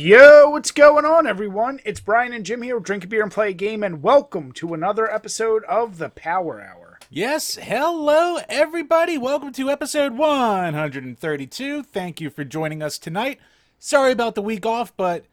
Yo, 0.00 0.50
what's 0.50 0.70
going 0.70 1.04
on, 1.04 1.26
everyone? 1.26 1.80
It's 1.84 1.98
Brian 1.98 2.32
and 2.32 2.46
Jim 2.46 2.62
here. 2.62 2.78
Drink 2.78 3.02
a 3.02 3.08
beer 3.08 3.24
and 3.24 3.32
play 3.32 3.50
a 3.50 3.52
game, 3.52 3.82
and 3.82 4.00
welcome 4.00 4.52
to 4.52 4.72
another 4.72 5.12
episode 5.12 5.64
of 5.64 5.98
the 5.98 6.08
Power 6.08 6.60
Hour. 6.60 7.00
Yes, 7.10 7.56
hello 7.56 8.38
everybody. 8.48 9.18
Welcome 9.18 9.50
to 9.54 9.68
episode 9.68 10.16
132. 10.16 11.82
Thank 11.82 12.20
you 12.20 12.30
for 12.30 12.44
joining 12.44 12.80
us 12.80 12.96
tonight. 12.96 13.40
Sorry 13.80 14.12
about 14.12 14.36
the 14.36 14.40
week 14.40 14.64
off, 14.64 14.96
but 14.96 15.24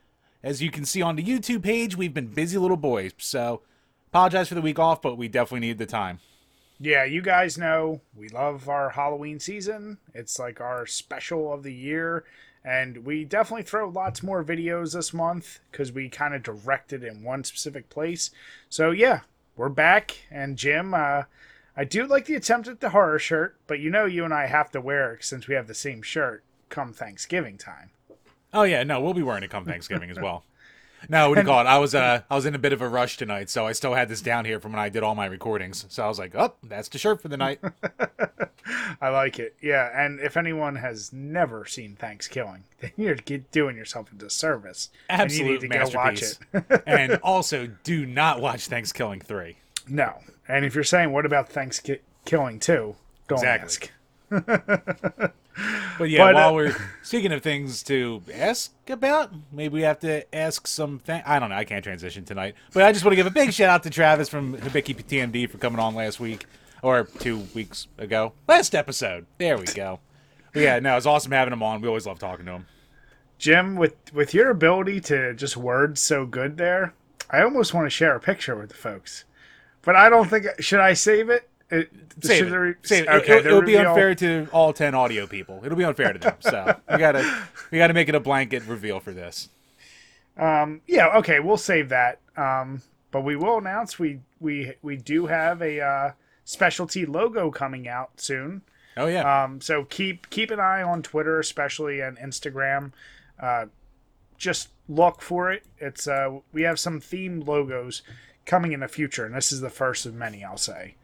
as 0.42 0.64
you 0.64 0.71
can 0.71 0.84
see 0.84 1.04
on 1.04 1.16
the 1.16 1.24
YouTube 1.24 1.61
page, 1.61 1.96
we've 1.96 2.16
been 2.16 2.34
busy 2.34 2.57
little 2.57 2.75
boys. 2.75 3.11
So, 3.20 3.61
apologize 4.10 4.47
for 4.47 4.56
the 4.56 4.61
week 4.61 4.79
off, 4.79 5.00
but 5.00 5.16
we 5.16 5.28
definitely 5.28 5.68
need 5.68 5.78
the 5.78 5.86
time. 5.86 6.21
Yeah, 6.79 7.04
you 7.04 7.21
guys 7.21 7.56
know 7.56 8.02
we 8.16 8.29
love 8.29 8.68
our 8.68 8.89
Halloween 8.89 9.39
season. 9.39 10.00
It's 10.16 10.39
like 10.39 10.60
our 10.60 10.88
special 10.88 11.54
of 11.54 11.61
the 11.61 11.74
year, 11.74 12.25
and 12.65 13.05
we 13.05 13.24
definitely 13.24 13.64
throw 13.64 13.87
lots 13.87 14.24
more 14.24 14.43
videos 14.43 14.93
this 14.93 15.14
month 15.14 15.60
because 15.71 15.92
we 15.92 16.10
kind 16.10 16.33
of 16.33 16.42
directed 16.42 17.04
in 17.04 17.23
one 17.23 17.43
specific 17.43 17.89
place. 17.89 18.32
So 18.69 18.89
yeah, 18.89 19.21
we're 19.56 19.69
back, 19.69 20.18
and 20.32 20.57
Jim, 20.57 20.93
uh, 20.93 21.23
I 21.78 21.83
do 21.83 22.07
like 22.07 22.25
the 22.25 22.36
attempt 22.36 22.68
at 22.68 22.79
the 22.79 22.89
horror 22.89 23.20
shirt, 23.20 23.56
but 23.68 23.79
you 23.79 23.92
know 23.92 24.06
you 24.06 24.25
and 24.25 24.33
I 24.33 24.47
have 24.47 24.71
to 24.71 24.82
wear 24.82 25.14
it 25.14 25.23
since 25.23 25.47
we 25.47 25.54
have 25.54 25.68
the 25.68 25.75
same 25.75 26.01
shirt 26.01 26.43
come 26.70 26.92
Thanksgiving 26.92 27.57
time. 27.57 27.92
Oh 28.54 28.64
yeah, 28.64 28.84
no, 28.84 29.00
we'll 29.00 29.14
be 29.14 29.21
wearing 29.21 29.43
it 29.43 29.51
come 29.51 29.65
Thanksgiving 29.65 30.09
as 30.09 30.20
well. 30.20 30.43
No, 31.09 31.29
what 31.29 31.36
do 31.36 31.41
you 31.41 31.47
call 31.47 31.61
it? 31.61 31.68
I 31.68 31.77
was 31.77 31.93
uh 31.95 32.22
I 32.30 32.36
was 32.36 32.45
in 32.45 32.55
a 32.55 32.59
bit 32.59 32.73
of 32.73 32.81
a 32.81 32.88
rush 32.89 33.17
tonight, 33.17 33.50
so 33.50 33.66
I 33.66 33.72
still 33.73 33.94
had 33.94 34.09
this 34.09 34.22
down 34.22 34.45
here 34.45 34.59
from 34.59 34.72
when 34.73 34.80
I 34.80 34.89
did 34.89 35.03
all 35.03 35.16
my 35.16 35.25
recordings. 35.25 35.86
So 35.89 36.03
I 36.03 36.08
was 36.08 36.19
like, 36.19 36.36
oh, 36.36 36.53
that's 36.64 36.88
the 36.89 36.97
shirt 36.97 37.22
for 37.22 37.28
the 37.28 37.38
night. 37.38 37.59
I 39.02 39.09
like 39.09 39.38
it. 39.39 39.55
Yeah, 39.61 39.89
and 39.94 40.19
if 40.19 40.38
anyone 40.38 40.75
has 40.78 41.14
never 41.14 41.66
seen 41.66 41.95
Thanksgiving, 41.95 42.64
then 42.80 42.92
you're 42.97 43.16
doing 43.16 43.75
yourself 43.78 44.12
a 44.12 44.16
disservice. 44.16 44.89
Absolute 45.09 45.42
and 45.42 45.47
you 45.47 45.53
need 45.53 45.62
to 45.62 45.67
go 45.67 45.97
watch 45.97 46.22
masterpiece. 46.22 46.39
it. 46.53 46.84
and 46.88 47.19
also, 47.23 47.67
do 47.84 48.06
not 48.06 48.42
watch 48.42 48.67
Thanksgiving 48.67 49.22
three. 49.22 49.58
no. 49.88 50.19
And 50.47 50.64
if 50.64 50.75
you're 50.75 50.84
saying, 50.84 51.12
what 51.12 51.25
about 51.25 51.50
Thanksgiving 51.50 52.59
too? 52.59 52.95
Don't 53.28 53.40
Exactly. 53.40 53.90
ask. 54.31 55.31
But 55.98 56.09
yeah, 56.09 56.20
But, 56.20 56.36
uh, 56.36 56.38
while 56.38 56.56
we're 56.56 56.75
speaking 57.02 57.31
of 57.31 57.42
things 57.42 57.81
to 57.84 58.22
ask 58.34 58.73
about, 58.89 59.31
maybe 59.52 59.73
we 59.75 59.81
have 59.84 60.00
to 60.02 60.36
ask 60.36 60.67
some. 60.67 61.00
Th- 61.00 61.23
I 61.25 61.39
don't 61.39 61.50
know. 61.50 61.56
I 61.56 61.64
can't 61.64 61.84
transition 61.84 62.25
tonight, 62.25 62.56
but 62.73 62.84
I 62.84 62.92
just 62.92 63.06
want 63.06 63.14
to 63.14 63.16
give 63.16 63.28
a 63.28 63.31
big 63.31 63.53
shout 63.53 63.70
out 63.70 63.84
to 63.84 63.89
Travis 63.89 64.28
from 64.28 64.58
Hibiki 64.58 64.95
TMD 64.95 65.50
for 65.50 65.58
coming 65.58 65.80
on 65.80 65.95
last 65.95 66.20
week 66.20 66.45
or 66.81 67.06
two 67.20 67.47
weeks 67.53 67.88
ago, 67.97 68.34
last 68.47 68.75
episode. 68.75 69.25
There 69.38 69.58
we 69.58 69.66
go. 69.66 70.00
But 70.53 70.62
yeah, 70.64 70.80
no, 70.80 70.97
it's 70.97 71.06
awesome 71.06 71.31
having 71.31 71.53
him 71.53 71.64
on. 71.64 71.81
We 71.81 71.88
always 71.88 72.06
love 72.06 72.19
talking 72.19 72.45
to 72.45 72.52
him. 72.53 72.66
Jim, 73.38 73.75
with 73.75 73.95
with 74.14 74.34
your 74.34 74.50
ability 74.50 75.00
to 75.02 75.34
just 75.34 75.56
word 75.58 75.97
so 75.97 76.25
good 76.25 76.58
there, 76.58 76.94
I 77.30 77.42
almost 77.42 77.73
want 77.73 77.86
to 77.86 77.90
share 77.90 78.16
a 78.16 78.19
picture 78.19 78.56
with 78.56 78.69
the 78.69 78.75
folks, 78.75 79.23
but 79.81 79.95
I 79.95 80.09
don't 80.09 80.30
think 80.30 80.45
should 80.59 80.80
I 80.80 80.94
save 80.94 81.30
it. 81.30 81.50
It- 81.70 81.92
Save 82.22 82.54
it. 82.54 82.78
Save 82.84 83.04
it. 83.04 83.10
Okay, 83.10 83.38
it'll, 83.40 83.48
it'll 83.48 83.62
be 83.64 83.76
unfair 83.76 84.16
to 84.16 84.48
all 84.54 84.72
ten 84.72 84.96
audio 84.96 85.28
people. 85.28 85.62
It'll 85.66 85.78
be 85.78 85.84
unfair 85.84 86.14
to 86.14 86.20
them. 86.20 86.36
So 86.40 86.80
we 86.90 86.98
gotta 86.98 87.44
we 87.72 87.78
gotta 87.78 87.94
make 87.94 88.08
it 88.08 88.16
a 88.16 88.20
blanket 88.22 88.64
reveal 88.66 89.00
for 89.02 89.12
this. 89.12 89.50
Um, 90.38 90.82
yeah, 90.88 91.18
okay, 91.18 91.40
we'll 91.40 91.58
save 91.58 91.90
that. 91.90 92.20
Um, 92.38 92.82
but 93.12 93.22
we 93.22 93.36
will 93.36 93.58
announce 93.58 94.00
we 94.00 94.20
we 94.40 94.74
we 94.82 94.96
do 94.98 95.26
have 95.26 95.62
a 95.62 95.82
uh, 95.82 96.12
specialty 96.46 97.06
logo 97.06 97.52
coming 97.52 97.88
out 97.88 98.12
soon. 98.22 98.62
Oh 98.98 99.08
yeah. 99.08 99.44
Um, 99.44 99.60
so 99.60 99.84
keep 99.86 100.30
keep 100.30 100.52
an 100.52 100.60
eye 100.60 100.84
on 100.84 101.02
Twitter, 101.02 101.40
especially 101.40 102.00
and 102.00 102.18
Instagram. 102.18 102.92
Uh, 103.40 103.66
just 104.38 104.70
look 104.88 105.22
for 105.22 105.52
it. 105.52 105.64
It's 105.80 106.08
uh, 106.08 106.40
we 106.54 106.62
have 106.62 106.80
some 106.80 107.02
themed 107.02 107.46
logos 107.48 108.04
coming 108.46 108.72
in 108.72 108.80
the 108.81 108.88
future, 108.88 109.25
and 109.25 109.36
this 109.36 109.52
is 109.52 109.59
the 109.62 109.70
first 109.70 110.06
of 110.06 110.14
many. 110.14 110.44
I'll 110.44 110.58
say. 110.58 110.96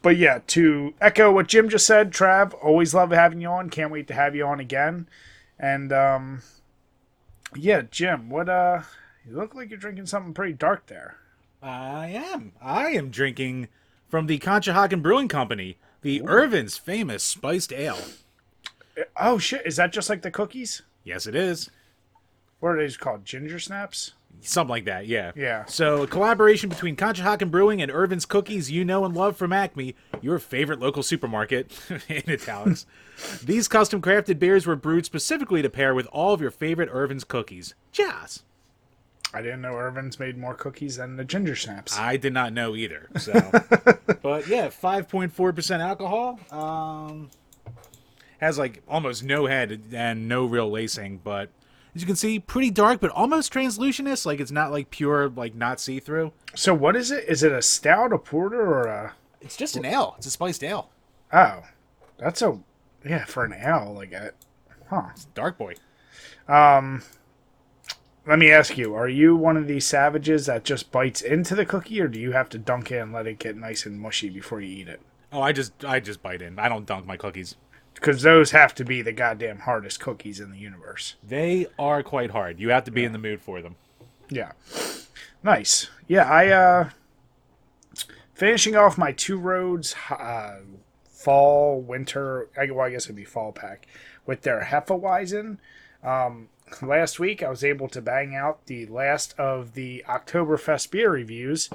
But 0.00 0.16
yeah, 0.16 0.40
to 0.48 0.94
echo 1.00 1.32
what 1.32 1.48
Jim 1.48 1.68
just 1.68 1.86
said, 1.86 2.12
Trav, 2.12 2.54
always 2.62 2.94
love 2.94 3.10
having 3.10 3.40
you 3.40 3.48
on. 3.48 3.70
Can't 3.70 3.90
wait 3.90 4.06
to 4.08 4.14
have 4.14 4.36
you 4.36 4.46
on 4.46 4.60
again. 4.60 5.08
And 5.58 5.92
um, 5.92 6.42
yeah, 7.54 7.82
Jim, 7.90 8.30
what 8.30 8.48
uh, 8.48 8.82
you 9.26 9.36
look 9.36 9.54
like 9.54 9.70
you're 9.70 9.78
drinking 9.78 10.06
something 10.06 10.34
pretty 10.34 10.52
dark 10.52 10.86
there. 10.86 11.16
I 11.62 12.08
am. 12.08 12.52
I 12.60 12.90
am 12.90 13.10
drinking 13.10 13.68
from 14.08 14.26
the 14.26 14.38
Conshohocken 14.38 15.02
Brewing 15.02 15.28
Company, 15.28 15.78
the 16.02 16.22
Irvin's 16.22 16.76
famous 16.76 17.24
spiced 17.24 17.72
ale. 17.72 17.98
Oh 19.16 19.38
shit, 19.38 19.66
is 19.66 19.76
that 19.76 19.92
just 19.92 20.10
like 20.10 20.22
the 20.22 20.30
cookies? 20.30 20.82
Yes, 21.04 21.26
it 21.26 21.34
is. 21.34 21.70
What 22.60 22.70
are 22.70 22.82
these 22.82 22.96
called? 22.96 23.24
Ginger 23.24 23.58
snaps? 23.58 24.12
Something 24.40 24.70
like 24.70 24.84
that, 24.86 25.06
yeah. 25.06 25.30
Yeah. 25.36 25.64
So, 25.66 26.02
a 26.02 26.06
collaboration 26.06 26.68
between 26.68 26.96
Conshohocken 26.96 27.50
Brewing 27.50 27.80
and 27.80 27.92
Irvin's 27.92 28.26
Cookies 28.26 28.70
you 28.70 28.84
know 28.84 29.04
and 29.04 29.14
love 29.14 29.36
from 29.36 29.52
Acme, 29.52 29.94
your 30.20 30.40
favorite 30.40 30.80
local 30.80 31.04
supermarket, 31.04 31.70
in 32.08 32.22
italics. 32.28 32.86
These 33.44 33.68
custom 33.68 34.02
crafted 34.02 34.40
beers 34.40 34.66
were 34.66 34.74
brewed 34.74 35.04
specifically 35.04 35.62
to 35.62 35.70
pair 35.70 35.94
with 35.94 36.06
all 36.06 36.34
of 36.34 36.40
your 36.40 36.50
favorite 36.50 36.88
Irvin's 36.92 37.22
cookies. 37.22 37.74
Jazz. 37.92 38.42
I 39.34 39.40
didn't 39.40 39.62
know 39.62 39.74
Irvin's 39.74 40.18
made 40.18 40.36
more 40.36 40.54
cookies 40.54 40.96
than 40.96 41.16
the 41.16 41.24
ginger 41.24 41.56
snaps. 41.56 41.96
I 41.98 42.16
did 42.16 42.32
not 42.34 42.52
know 42.52 42.76
either. 42.76 43.08
So, 43.18 43.32
but 44.22 44.46
yeah, 44.46 44.68
five 44.68 45.08
point 45.08 45.32
four 45.32 45.52
percent 45.52 45.82
alcohol. 45.82 46.38
Um, 46.50 47.30
has 48.40 48.58
like 48.58 48.82
almost 48.88 49.22
no 49.22 49.46
head 49.46 49.82
and 49.92 50.28
no 50.28 50.44
real 50.44 50.70
lacing, 50.70 51.20
but 51.24 51.48
as 51.94 52.00
you 52.00 52.06
can 52.06 52.16
see, 52.16 52.38
pretty 52.38 52.70
dark, 52.70 53.00
but 53.00 53.10
almost 53.10 53.52
translucent. 53.52 54.24
Like 54.24 54.40
it's 54.40 54.50
not 54.50 54.70
like 54.70 54.90
pure, 54.90 55.28
like 55.28 55.54
not 55.54 55.80
see 55.80 56.00
through. 56.00 56.32
So 56.54 56.74
what 56.74 56.96
is 56.96 57.10
it? 57.10 57.24
Is 57.28 57.42
it 57.42 57.52
a 57.52 57.62
stout, 57.62 58.12
a 58.12 58.18
porter, 58.18 58.60
or 58.62 58.86
a? 58.86 59.14
It's 59.40 59.56
just 59.56 59.76
an 59.76 59.84
ale. 59.84 60.14
It's 60.16 60.26
a 60.26 60.30
spiced 60.30 60.64
ale. 60.64 60.90
Oh, 61.32 61.62
that's 62.18 62.40
a 62.42 62.58
yeah 63.04 63.24
for 63.24 63.44
an 63.44 63.52
ale 63.52 63.92
like 63.94 64.12
a. 64.12 64.32
Huh. 64.88 65.10
Dark 65.34 65.58
boy. 65.58 65.74
Um, 66.48 67.02
let 68.26 68.38
me 68.38 68.50
ask 68.50 68.78
you: 68.78 68.94
Are 68.94 69.08
you 69.08 69.36
one 69.36 69.58
of 69.58 69.66
these 69.66 69.86
savages 69.86 70.46
that 70.46 70.64
just 70.64 70.92
bites 70.92 71.20
into 71.20 71.54
the 71.54 71.66
cookie, 71.66 72.00
or 72.00 72.08
do 72.08 72.18
you 72.18 72.32
have 72.32 72.48
to 72.50 72.58
dunk 72.58 72.90
it 72.90 72.98
and 72.98 73.12
let 73.12 73.26
it 73.26 73.38
get 73.38 73.56
nice 73.56 73.84
and 73.84 74.00
mushy 74.00 74.30
before 74.30 74.60
you 74.60 74.74
eat 74.74 74.88
it? 74.88 75.00
Oh, 75.30 75.42
I 75.42 75.52
just 75.52 75.84
I 75.84 76.00
just 76.00 76.22
bite 76.22 76.40
in. 76.40 76.58
I 76.58 76.68
don't 76.68 76.86
dunk 76.86 77.06
my 77.06 77.16
cookies. 77.18 77.56
Because 77.94 78.22
those 78.22 78.50
have 78.50 78.74
to 78.76 78.84
be 78.84 79.00
the 79.02 79.12
goddamn 79.12 79.60
hardest 79.60 80.00
cookies 80.00 80.40
in 80.40 80.50
the 80.50 80.58
universe. 80.58 81.14
They 81.22 81.66
are 81.78 82.02
quite 82.02 82.30
hard. 82.30 82.58
You 82.58 82.70
have 82.70 82.84
to 82.84 82.90
be 82.90 83.04
in 83.04 83.12
the 83.12 83.18
mood 83.18 83.40
for 83.40 83.62
them. 83.62 83.76
Yeah. 84.28 84.52
Nice. 85.42 85.88
Yeah, 86.08 86.28
I 86.30 86.48
uh 86.48 86.90
finishing 88.34 88.74
off 88.76 88.96
my 88.98 89.12
two 89.12 89.36
roads 89.38 89.94
uh 90.10 90.56
fall 91.08 91.80
winter 91.80 92.48
I, 92.58 92.70
well, 92.70 92.86
I 92.86 92.90
guess 92.90 93.04
it'd 93.06 93.16
be 93.16 93.24
fall 93.24 93.52
pack 93.52 93.86
with 94.26 94.42
their 94.42 94.62
Hefeweizen. 94.62 95.58
Um 96.02 96.48
last 96.80 97.20
week 97.20 97.42
I 97.42 97.50
was 97.50 97.62
able 97.62 97.88
to 97.88 98.00
bang 98.00 98.34
out 98.34 98.66
the 98.66 98.86
last 98.86 99.38
of 99.38 99.74
the 99.74 100.04
Oktoberfest 100.08 100.90
beer 100.90 101.10
reviews 101.10 101.68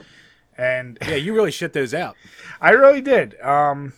and 0.57 0.97
Yeah, 1.07 1.15
you 1.15 1.33
really 1.35 1.51
shit 1.51 1.73
those 1.73 1.93
out. 1.93 2.15
I 2.61 2.71
really 2.71 3.01
did. 3.01 3.39
Um 3.41 3.93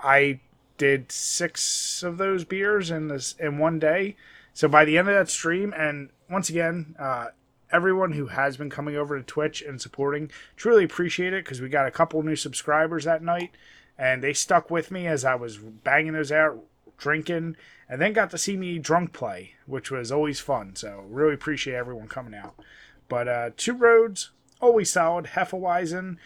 I 0.00 0.40
did 0.76 1.10
6 1.10 2.02
of 2.02 2.18
those 2.18 2.44
beers 2.44 2.90
in 2.90 3.08
this 3.08 3.34
in 3.38 3.58
one 3.58 3.78
day. 3.78 4.16
So 4.54 4.68
by 4.68 4.84
the 4.84 4.98
end 4.98 5.08
of 5.08 5.14
that 5.14 5.30
stream 5.30 5.74
and 5.76 6.10
once 6.28 6.48
again, 6.48 6.94
uh 6.98 7.28
everyone 7.70 8.12
who 8.12 8.26
has 8.28 8.56
been 8.56 8.70
coming 8.70 8.96
over 8.96 9.16
to 9.16 9.24
Twitch 9.24 9.62
and 9.62 9.80
supporting. 9.80 10.30
Truly 10.56 10.84
appreciate 10.84 11.32
it 11.32 11.44
because 11.44 11.60
we 11.60 11.68
got 11.68 11.86
a 11.86 11.90
couple 11.90 12.22
new 12.22 12.36
subscribers 12.36 13.04
that 13.04 13.22
night, 13.22 13.50
and 13.98 14.22
they 14.22 14.32
stuck 14.32 14.70
with 14.70 14.90
me 14.90 15.06
as 15.06 15.24
I 15.24 15.34
was 15.34 15.58
banging 15.58 16.12
those 16.12 16.32
out, 16.32 16.62
drinking, 16.98 17.56
and 17.88 18.00
then 18.00 18.12
got 18.12 18.30
to 18.30 18.38
see 18.38 18.56
me 18.56 18.78
drunk 18.78 19.12
play, 19.12 19.52
which 19.66 19.90
was 19.90 20.12
always 20.12 20.40
fun. 20.40 20.76
So 20.76 21.04
really 21.08 21.34
appreciate 21.34 21.74
everyone 21.74 22.08
coming 22.08 22.34
out. 22.34 22.54
But 23.08 23.28
uh, 23.28 23.50
two 23.56 23.74
roads, 23.74 24.30
always 24.60 24.90
solid. 24.90 25.26
Hefeweizen. 25.26 26.16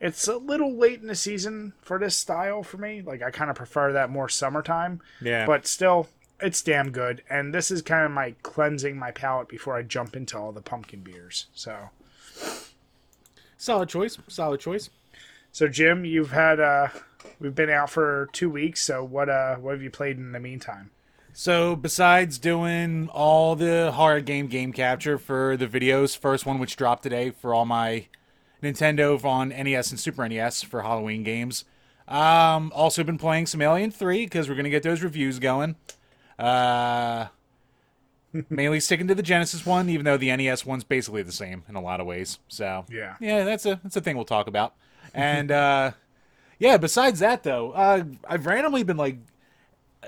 It's 0.00 0.26
a 0.28 0.36
little 0.38 0.74
late 0.74 1.00
in 1.00 1.06
the 1.08 1.14
season 1.14 1.74
for 1.82 1.98
this 1.98 2.16
style 2.16 2.62
for 2.62 2.78
me. 2.78 3.02
Like 3.02 3.22
I 3.22 3.30
kind 3.30 3.50
of 3.50 3.56
prefer 3.56 3.92
that 3.92 4.08
more 4.10 4.28
summertime 4.28 5.00
Yeah. 5.20 5.44
but 5.46 5.66
still 5.66 6.08
it's 6.42 6.62
damn 6.62 6.90
good 6.90 7.22
and 7.28 7.52
this 7.52 7.70
is 7.70 7.82
kind 7.82 8.06
of 8.06 8.10
my 8.10 8.34
cleansing 8.42 8.96
my 8.98 9.10
palate 9.10 9.46
before 9.46 9.76
i 9.76 9.82
jump 9.82 10.16
into 10.16 10.38
all 10.38 10.52
the 10.52 10.62
pumpkin 10.62 11.00
beers 11.00 11.48
so 11.52 11.90
solid 13.58 13.90
choice. 13.90 14.16
Solid 14.26 14.58
choice. 14.58 14.88
so 15.52 15.68
jim 15.68 16.06
you've 16.06 16.30
had 16.30 16.58
uh 16.58 16.88
we've 17.40 17.54
been 17.54 17.68
out 17.68 17.90
for 17.90 18.30
two 18.32 18.48
weeks 18.48 18.82
so 18.82 19.04
what 19.04 19.28
uh 19.28 19.56
what 19.56 19.72
have 19.72 19.82
you 19.82 19.90
played 19.90 20.16
in 20.16 20.32
the 20.32 20.40
meantime 20.40 20.90
So 21.34 21.76
besides 21.76 22.38
doing 22.38 23.10
all 23.12 23.54
the 23.54 23.92
horror 23.94 24.20
game 24.22 24.46
game 24.46 24.72
capture 24.72 25.18
for 25.18 25.58
the 25.58 25.66
videos, 25.68 26.16
first 26.16 26.46
one 26.46 26.58
which 26.58 26.74
dropped 26.76 27.02
today 27.02 27.30
for 27.30 27.52
all 27.54 27.66
my 27.66 28.06
Nintendo 28.62 29.22
on 29.24 29.48
NES 29.50 29.90
and 29.90 29.98
Super 30.00 30.28
NES 30.28 30.62
for 30.62 30.82
Halloween 30.82 31.22
games. 31.22 31.64
Um, 32.08 32.72
also 32.74 33.04
been 33.04 33.18
playing 33.18 33.46
some 33.46 33.62
Alien 33.62 33.90
3 33.90 34.24
because 34.26 34.48
we're 34.48 34.56
gonna 34.56 34.70
get 34.70 34.82
those 34.82 35.02
reviews 35.02 35.38
going. 35.38 35.76
Uh, 36.38 37.26
Mainly 38.48 38.78
sticking 38.80 39.08
to 39.08 39.14
the 39.14 39.22
Genesis 39.22 39.66
one, 39.66 39.88
even 39.88 40.04
though 40.04 40.16
the 40.16 40.34
NES 40.34 40.64
one's 40.64 40.84
basically 40.84 41.22
the 41.22 41.32
same 41.32 41.64
in 41.68 41.74
a 41.74 41.80
lot 41.80 42.00
of 42.00 42.06
ways. 42.06 42.38
So 42.48 42.84
Yeah. 42.88 43.16
yeah, 43.20 43.44
that's 43.44 43.66
a 43.66 43.80
that's 43.82 43.96
a 43.96 44.00
thing 44.00 44.16
we'll 44.16 44.24
talk 44.24 44.46
about. 44.46 44.74
And 45.14 45.50
uh, 45.50 45.92
yeah, 46.58 46.76
besides 46.76 47.18
that 47.20 47.42
though, 47.42 47.72
uh, 47.72 48.04
I've 48.28 48.46
randomly 48.46 48.84
been 48.84 48.96
like 48.96 49.18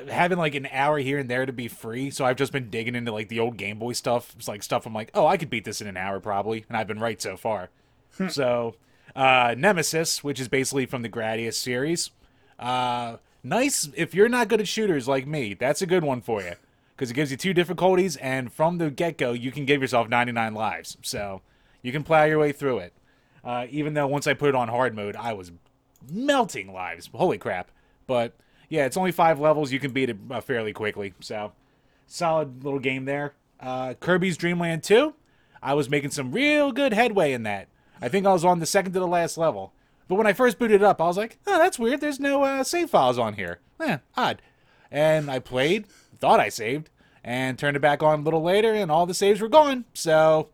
having 0.09 0.39
like 0.39 0.55
an 0.55 0.69
hour 0.73 0.99
here 0.99 1.19
and 1.19 1.29
there 1.29 1.45
to 1.47 1.53
be 1.53 1.69
free, 1.69 2.11
so 2.11 2.25
I've 2.25 2.37
just 2.37 2.53
been 2.53 2.71
digging 2.71 2.95
into 2.95 3.13
like 3.13 3.29
the 3.29 3.41
old 3.41 3.57
Game 3.57 3.79
Boy 3.79 3.93
stuff. 3.93 4.35
It's 4.37 4.49
like 4.49 4.63
stuff 4.63 4.87
I'm 4.87 4.95
like, 4.95 5.11
oh, 5.15 5.27
I 5.27 5.37
could 5.37 5.51
beat 5.51 5.65
this 5.65 5.81
in 5.81 5.87
an 5.89 5.97
hour 5.97 6.21
probably, 6.21 6.65
and 6.69 6.77
I've 6.77 6.87
been 6.87 7.01
right 7.01 7.21
so 7.21 7.37
far. 7.37 7.71
so, 8.29 8.75
uh, 9.15 9.55
Nemesis, 9.57 10.23
which 10.23 10.41
is 10.41 10.49
basically 10.49 10.87
from 10.87 11.03
the 11.03 11.09
Gradius 11.09 11.55
series, 11.55 12.11
uh, 12.59 13.17
nice 13.43 13.89
if 13.95 14.15
you're 14.15 14.29
not 14.29 14.49
good 14.49 14.61
at 14.61 14.69
shooters 14.69 15.09
like 15.09 15.27
me. 15.27 15.55
That's 15.55 15.83
a 15.83 15.87
good 15.87 16.05
one 16.05 16.21
for 16.21 16.43
you 16.43 16.55
because 16.95 17.11
it 17.11 17.15
gives 17.15 17.31
you 17.31 17.37
two 17.37 17.55
difficulties, 17.55 18.17
and 18.17 18.53
from 18.53 18.79
the 18.79 18.91
get 18.91 19.19
go, 19.19 19.33
you 19.33 19.51
can 19.51 19.65
give 19.65 19.81
yourself 19.81 20.09
99 20.09 20.55
lives, 20.55 20.97
so 21.03 21.43
you 21.83 21.91
can 21.93 22.05
plow 22.05 22.25
your 22.25 22.39
way 22.39 22.53
through 22.53 22.79
it. 22.79 22.93
Uh, 23.45 23.67
even 23.71 23.95
though 23.95 24.07
once 24.07 24.27
I 24.27 24.35
put 24.35 24.51
it 24.51 24.55
on 24.55 24.69
hard 24.69 24.95
mode, 24.95 25.17
I 25.17 25.33
was 25.33 25.51
melting 26.11 26.73
lives. 26.73 27.11
Holy 27.13 27.39
crap! 27.39 27.71
But 28.07 28.35
yeah, 28.69 28.87
it's 28.87 28.97
only 28.97 29.13
five 29.13 29.41
levels. 29.41 29.73
You 29.73 29.81
can 29.81 29.93
beat 29.93 30.11
it 30.11 30.17
uh, 30.31 30.41
fairly 30.41 30.73
quickly. 30.73 31.15
So 31.21 31.53
solid 32.07 32.65
little 32.65 32.79
game 32.79 33.05
there. 33.05 33.35
Uh, 33.61 33.95
Kirby's 33.95 34.37
Dream 34.37 34.59
Land 34.59 34.83
2. 34.83 35.15
I 35.63 35.75
was 35.75 35.89
making 35.89 36.11
some 36.11 36.33
real 36.33 36.73
good 36.73 36.93
headway 36.93 37.33
in 37.33 37.45
that. 37.45 37.69
I 38.03 38.09
think 38.09 38.27
I 38.27 38.33
was 38.33 38.45
on 38.45 38.59
the 38.59 38.67
second 38.67 38.93
to 38.93 38.99
the 39.01 39.07
last 39.07 39.39
level. 39.39 39.73
But 40.09 40.17
when 40.17 40.27
I 40.27 40.33
first 40.33 40.59
booted 40.59 40.83
it 40.83 40.85
up, 40.85 41.01
I 41.01 41.07
was 41.07 41.17
like, 41.17 41.39
oh, 41.47 41.59
that's 41.59 41.79
weird. 41.79 42.01
There's 42.01 42.21
no 42.21 42.43
uh, 42.43 42.65
save 42.65 42.91
files 42.91 43.19
on 43.19 43.35
here. 43.35 43.61
Eh, 43.81 43.99
odd. 44.17 44.43
And 44.91 45.31
I 45.31 45.39
played, 45.39 45.87
thought 46.19 46.41
I 46.41 46.49
saved, 46.51 46.91
and 47.25 47.59
turned 47.59 47.77
it 47.77 47.81
back 47.81 48.03
on 48.03 48.21
a 48.21 48.23
little 48.23 48.43
later, 48.43 48.75
and 48.75 48.91
all 48.91 49.07
the 49.07 49.15
saves 49.15 49.41
were 49.41 49.49
gone. 49.49 49.85
So, 49.95 50.49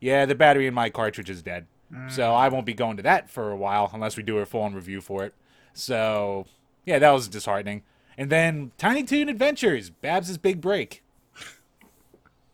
yeah, 0.00 0.26
the 0.26 0.34
battery 0.34 0.66
in 0.66 0.74
my 0.74 0.90
cartridge 0.90 1.30
is 1.30 1.42
dead. 1.42 1.66
So 2.08 2.32
I 2.34 2.48
won't 2.48 2.66
be 2.66 2.72
going 2.74 2.96
to 2.98 3.02
that 3.02 3.28
for 3.30 3.50
a 3.50 3.56
while 3.56 3.90
unless 3.92 4.16
we 4.16 4.22
do 4.22 4.38
a 4.38 4.46
full 4.46 4.62
on 4.62 4.74
review 4.74 5.00
for 5.00 5.24
it. 5.24 5.34
So, 5.72 6.46
yeah, 6.86 7.00
that 7.00 7.10
was 7.10 7.26
disheartening. 7.26 7.82
And 8.16 8.30
then 8.30 8.70
Tiny 8.78 9.02
Toon 9.02 9.28
Adventures, 9.28 9.90
Babs' 9.90 10.38
big 10.38 10.60
break. 10.60 11.02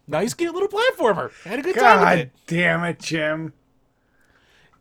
Nice, 0.09 0.35
cute 0.35 0.55
little 0.55 0.69
platformer. 0.69 1.33
Had 1.43 1.59
a 1.59 1.63
good 1.63 1.75
time 1.75 1.99
with 1.99 2.07
God 2.09 2.19
it. 2.19 2.33
damn 2.47 2.85
it, 2.85 3.01
Jim. 3.01 3.53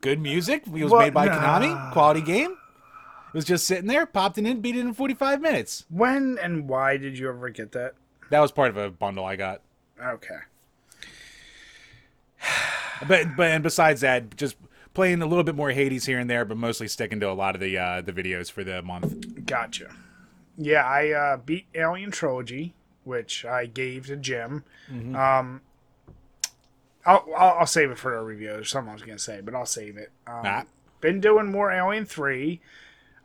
Good 0.02 0.20
music. 0.20 0.64
It 0.68 0.84
was 0.84 0.94
made 0.94 1.14
by 1.14 1.26
Nah. 1.26 1.40
Konami. 1.60 1.92
Quality 1.94 2.22
game. 2.22 2.52
It 2.52 3.34
was 3.38 3.46
just 3.46 3.68
sitting 3.68 3.88
there, 3.88 4.06
popped 4.06 4.38
it 4.38 4.46
in, 4.46 4.62
beat 4.62 4.76
it 4.76 4.80
in 4.82 4.94
45 4.94 5.42
minutes. 5.42 5.86
When 5.90 6.38
and 6.42 6.70
why 6.70 6.98
did 6.98 7.18
you 7.18 7.28
ever 7.30 7.50
get 7.50 7.72
that? 7.74 7.96
That 8.30 8.40
was 8.40 8.52
part 8.52 8.70
of 8.70 8.78
a 8.78 8.90
bundle 8.90 9.26
I 9.26 9.36
got. 9.36 9.62
Okay. 10.02 10.38
But 13.10 13.36
but 13.36 13.48
and 13.52 13.62
besides 13.62 14.02
that, 14.02 14.38
just 14.38 14.56
playing 14.94 15.22
a 15.22 15.26
little 15.26 15.44
bit 15.44 15.54
more 15.56 15.72
Hades 15.72 16.06
here 16.06 16.18
and 16.18 16.30
there, 16.30 16.46
but 16.46 16.56
mostly 16.56 16.88
sticking 16.88 17.20
to 17.20 17.30
a 17.30 17.34
lot 17.34 17.54
of 17.54 17.60
the 17.60 17.78
uh, 17.78 18.00
the 18.02 18.14
videos 18.14 18.50
for 18.50 18.64
the 18.64 18.82
month. 18.82 19.46
Gotcha. 19.46 19.94
Yeah, 20.58 20.86
I 20.86 21.10
uh, 21.12 21.38
beat 21.38 21.66
Alien 21.76 22.12
Trilogy, 22.12 22.74
which 23.04 23.44
I 23.44 23.66
gave 23.66 24.08
to 24.08 24.16
Jim. 24.16 24.64
Um, 25.14 25.60
I'll, 27.06 27.26
I'll 27.38 27.54
I'll 27.60 27.66
save 27.68 27.92
it 27.92 27.98
for 27.98 28.16
a 28.16 28.24
review. 28.24 28.48
There's 28.48 28.70
something 28.70 28.90
I 28.90 28.94
was 28.94 29.02
gonna 29.04 29.20
say, 29.20 29.42
but 29.42 29.54
I'll 29.56 29.66
save 29.66 29.98
it. 29.98 30.12
Um, 30.28 30.42
Ah. 30.46 30.64
Been 31.02 31.20
doing 31.20 31.52
more 31.52 31.72
Alien 31.72 32.06
Three. 32.06 32.62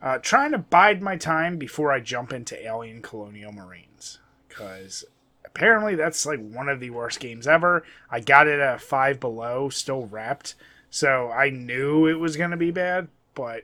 Uh, 0.01 0.17
trying 0.17 0.51
to 0.51 0.57
bide 0.57 1.01
my 1.01 1.15
time 1.15 1.57
before 1.57 1.91
I 1.91 1.99
jump 1.99 2.33
into 2.33 2.59
Alien 2.65 3.01
Colonial 3.01 3.51
Marines, 3.51 4.19
because 4.49 5.03
apparently 5.45 5.95
that's 5.95 6.25
like 6.25 6.39
one 6.39 6.69
of 6.69 6.79
the 6.79 6.89
worst 6.89 7.19
games 7.19 7.47
ever. 7.47 7.83
I 8.09 8.19
got 8.19 8.47
it 8.47 8.59
at 8.59 8.81
five 8.81 9.19
below, 9.19 9.69
still 9.69 10.07
wrapped, 10.07 10.55
so 10.89 11.29
I 11.31 11.49
knew 11.51 12.07
it 12.07 12.19
was 12.19 12.35
gonna 12.35 12.57
be 12.57 12.71
bad. 12.71 13.07
But 13.35 13.63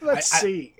let's 0.00 0.32
I- 0.32 0.38
I- 0.38 0.40
see. 0.40 0.70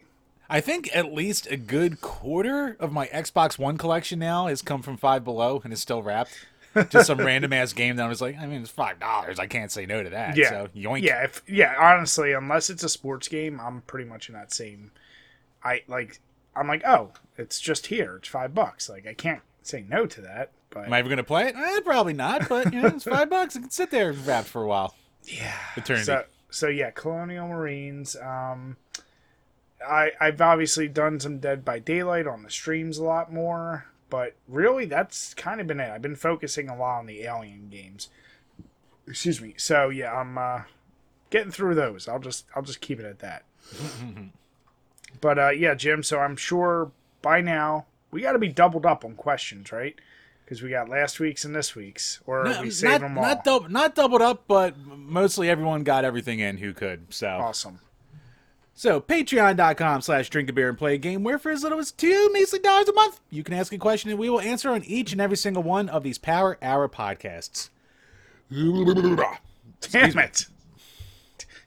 I 0.49 0.61
think 0.61 0.95
at 0.95 1.11
least 1.13 1.47
a 1.51 1.57
good 1.57 2.03
quarter 2.03 2.77
of 2.79 2.93
my 2.93 3.07
Xbox 3.07 3.59
One 3.59 3.79
collection 3.79 4.19
now 4.19 4.47
has 4.47 4.61
come 4.61 4.83
from 4.83 4.99
Five 4.99 5.25
Below 5.25 5.63
and 5.65 5.73
is 5.73 5.81
still 5.81 6.03
wrapped. 6.03 6.47
Just 6.91 7.07
some 7.09 7.19
random 7.19 7.53
ass 7.53 7.73
game 7.73 7.97
that 7.97 8.07
I 8.07 8.09
was 8.09 8.21
like, 8.21 8.39
I 8.39 8.47
mean, 8.47 8.63
it's 8.63 8.71
five 8.71 8.99
dollars. 9.01 9.39
I 9.39 9.47
can't 9.47 9.71
say 9.71 9.87
no 9.87 10.03
to 10.03 10.11
that. 10.11 10.37
Yeah. 10.37 10.51
So 10.51 10.69
yoink. 10.77 11.03
Yeah, 11.03 11.25
if 11.25 11.43
yeah, 11.47 11.75
honestly, 11.79 12.33
unless 12.33 12.71
it's 12.71 12.83
a 12.85 12.89
sports 12.89 13.29
game, 13.29 13.61
I'm 13.61 13.83
pretty 13.83 14.09
much 14.09 14.29
in 14.29 14.35
that 14.35 14.53
same. 14.53 14.91
I 15.63 15.83
like. 15.89 16.21
I'm 16.57 16.69
like, 16.69 16.85
oh, 16.87 17.11
it's 17.37 17.59
just 17.61 17.87
here. 17.89 18.17
It's 18.17 18.29
five 18.29 18.55
bucks. 18.55 18.89
Like, 18.89 19.07
I 19.09 19.15
can't 19.15 19.43
say 19.63 19.85
no 19.89 20.07
to 20.07 20.21
that. 20.21 20.53
But 20.71 20.87
Am 20.87 20.93
I 20.93 20.99
ever 21.01 21.09
gonna 21.09 21.25
play 21.25 21.49
it? 21.49 21.57
Eh, 21.57 21.81
probably 21.85 22.13
not. 22.13 22.49
But 22.49 22.73
you 22.73 22.81
know, 22.83 22.89
it's 22.89 23.05
five 23.05 23.31
bucks. 23.31 23.57
I 23.57 23.61
can 23.61 23.71
sit 23.71 23.91
there 23.91 24.13
wrapped 24.13 24.49
for 24.49 24.63
a 24.63 24.67
while. 24.67 24.95
yeah, 25.25 25.55
Eternity. 25.77 26.05
so 26.05 26.25
so 26.51 26.69
yeah, 26.69 26.91
Colonial 26.91 27.49
Marines. 27.49 28.17
Um, 28.17 28.77
I 29.87 30.13
I've 30.21 30.41
obviously 30.41 30.89
done 30.89 31.19
some 31.21 31.39
Dead 31.39 31.65
by 31.65 31.79
Daylight 31.79 32.27
on 32.27 32.43
the 32.43 32.51
streams 32.51 32.99
a 32.99 33.05
lot 33.05 33.33
more, 33.33 33.87
but 34.15 34.37
really 34.47 34.85
that's 34.85 35.35
kind 35.35 35.61
of 35.61 35.67
been 35.67 35.81
it. 35.81 35.91
I've 35.91 36.01
been 36.01 36.15
focusing 36.15 36.69
a 36.69 36.77
lot 36.77 37.01
on 37.01 37.07
the 37.07 37.23
Alien 37.23 37.69
games. 37.69 38.11
Excuse 39.09 39.41
me. 39.41 39.55
So 39.57 39.89
yeah, 39.89 40.13
I'm 40.15 40.39
uh, 40.39 40.63
getting 41.31 41.51
through 41.51 41.75
those. 41.75 42.07
I'll 42.07 42.21
just 42.21 42.45
I'll 42.55 42.63
just 42.63 42.81
keep 42.81 43.01
it 43.01 43.07
at 43.07 43.19
that. 43.19 43.43
but 45.21 45.37
uh, 45.37 45.51
yeah, 45.51 45.75
Jim. 45.75 46.05
So 46.05 46.21
I'm 46.21 46.37
sure 46.37 46.93
by 47.23 47.41
now 47.41 47.87
we 48.13 48.21
got 48.21 48.35
to 48.35 48.39
be 48.39 48.47
doubled 48.47 48.87
up 48.87 49.05
on 49.05 49.17
questions, 49.17 49.73
right? 49.73 49.97
Because 50.45 50.63
we 50.63 50.71
got 50.71 50.89
last 50.89 51.19
week's 51.19 51.45
and 51.45 51.53
this 51.53 51.75
week's, 51.75 52.21
or 52.25 52.45
No, 52.45 52.63
we 52.63 52.71
save 52.71 52.91
not, 52.93 53.01
them 53.01 53.19
all. 53.19 53.25
not, 53.25 53.43
dub- 53.45 53.69
not 53.69 53.95
doubled 53.97 54.23
up, 54.23 54.45
but 54.47 54.77
mostly 54.79 55.51
everyone 55.51 55.83
got 55.83 56.05
everything 56.05 56.39
in 56.39 56.59
who 56.59 56.73
could. 56.73 57.13
So, 57.13 57.27
awesome. 57.27 57.81
So 58.75 59.01
patreon.com 59.01 60.03
slash 60.03 60.29
drink 60.29 60.51
a 60.51 60.53
beer 60.53 60.69
and 60.69 60.77
play 60.77 60.95
a 60.95 60.99
game 60.99 61.23
where 61.23 61.39
for 61.39 61.53
as 61.53 61.63
little 61.63 61.79
as 61.79 61.93
two 61.93 62.29
measly 62.33 62.59
dollars 62.59 62.89
a 62.89 62.93
month, 62.93 63.21
you 63.31 63.45
can 63.45 63.55
ask 63.55 63.73
a 63.73 63.79
question 63.79 64.11
and 64.11 64.19
we 64.19 64.29
will 64.29 64.41
answer 64.41 64.71
on 64.71 64.83
each 64.85 65.13
and 65.13 65.21
every 65.21 65.37
single 65.37 65.63
one 65.63 65.89
of 65.89 66.03
these 66.03 66.19
Power 66.19 66.59
Hour 66.61 66.89
podcasts. 66.89 67.71
Damn 69.81 70.19
it! 70.19 70.47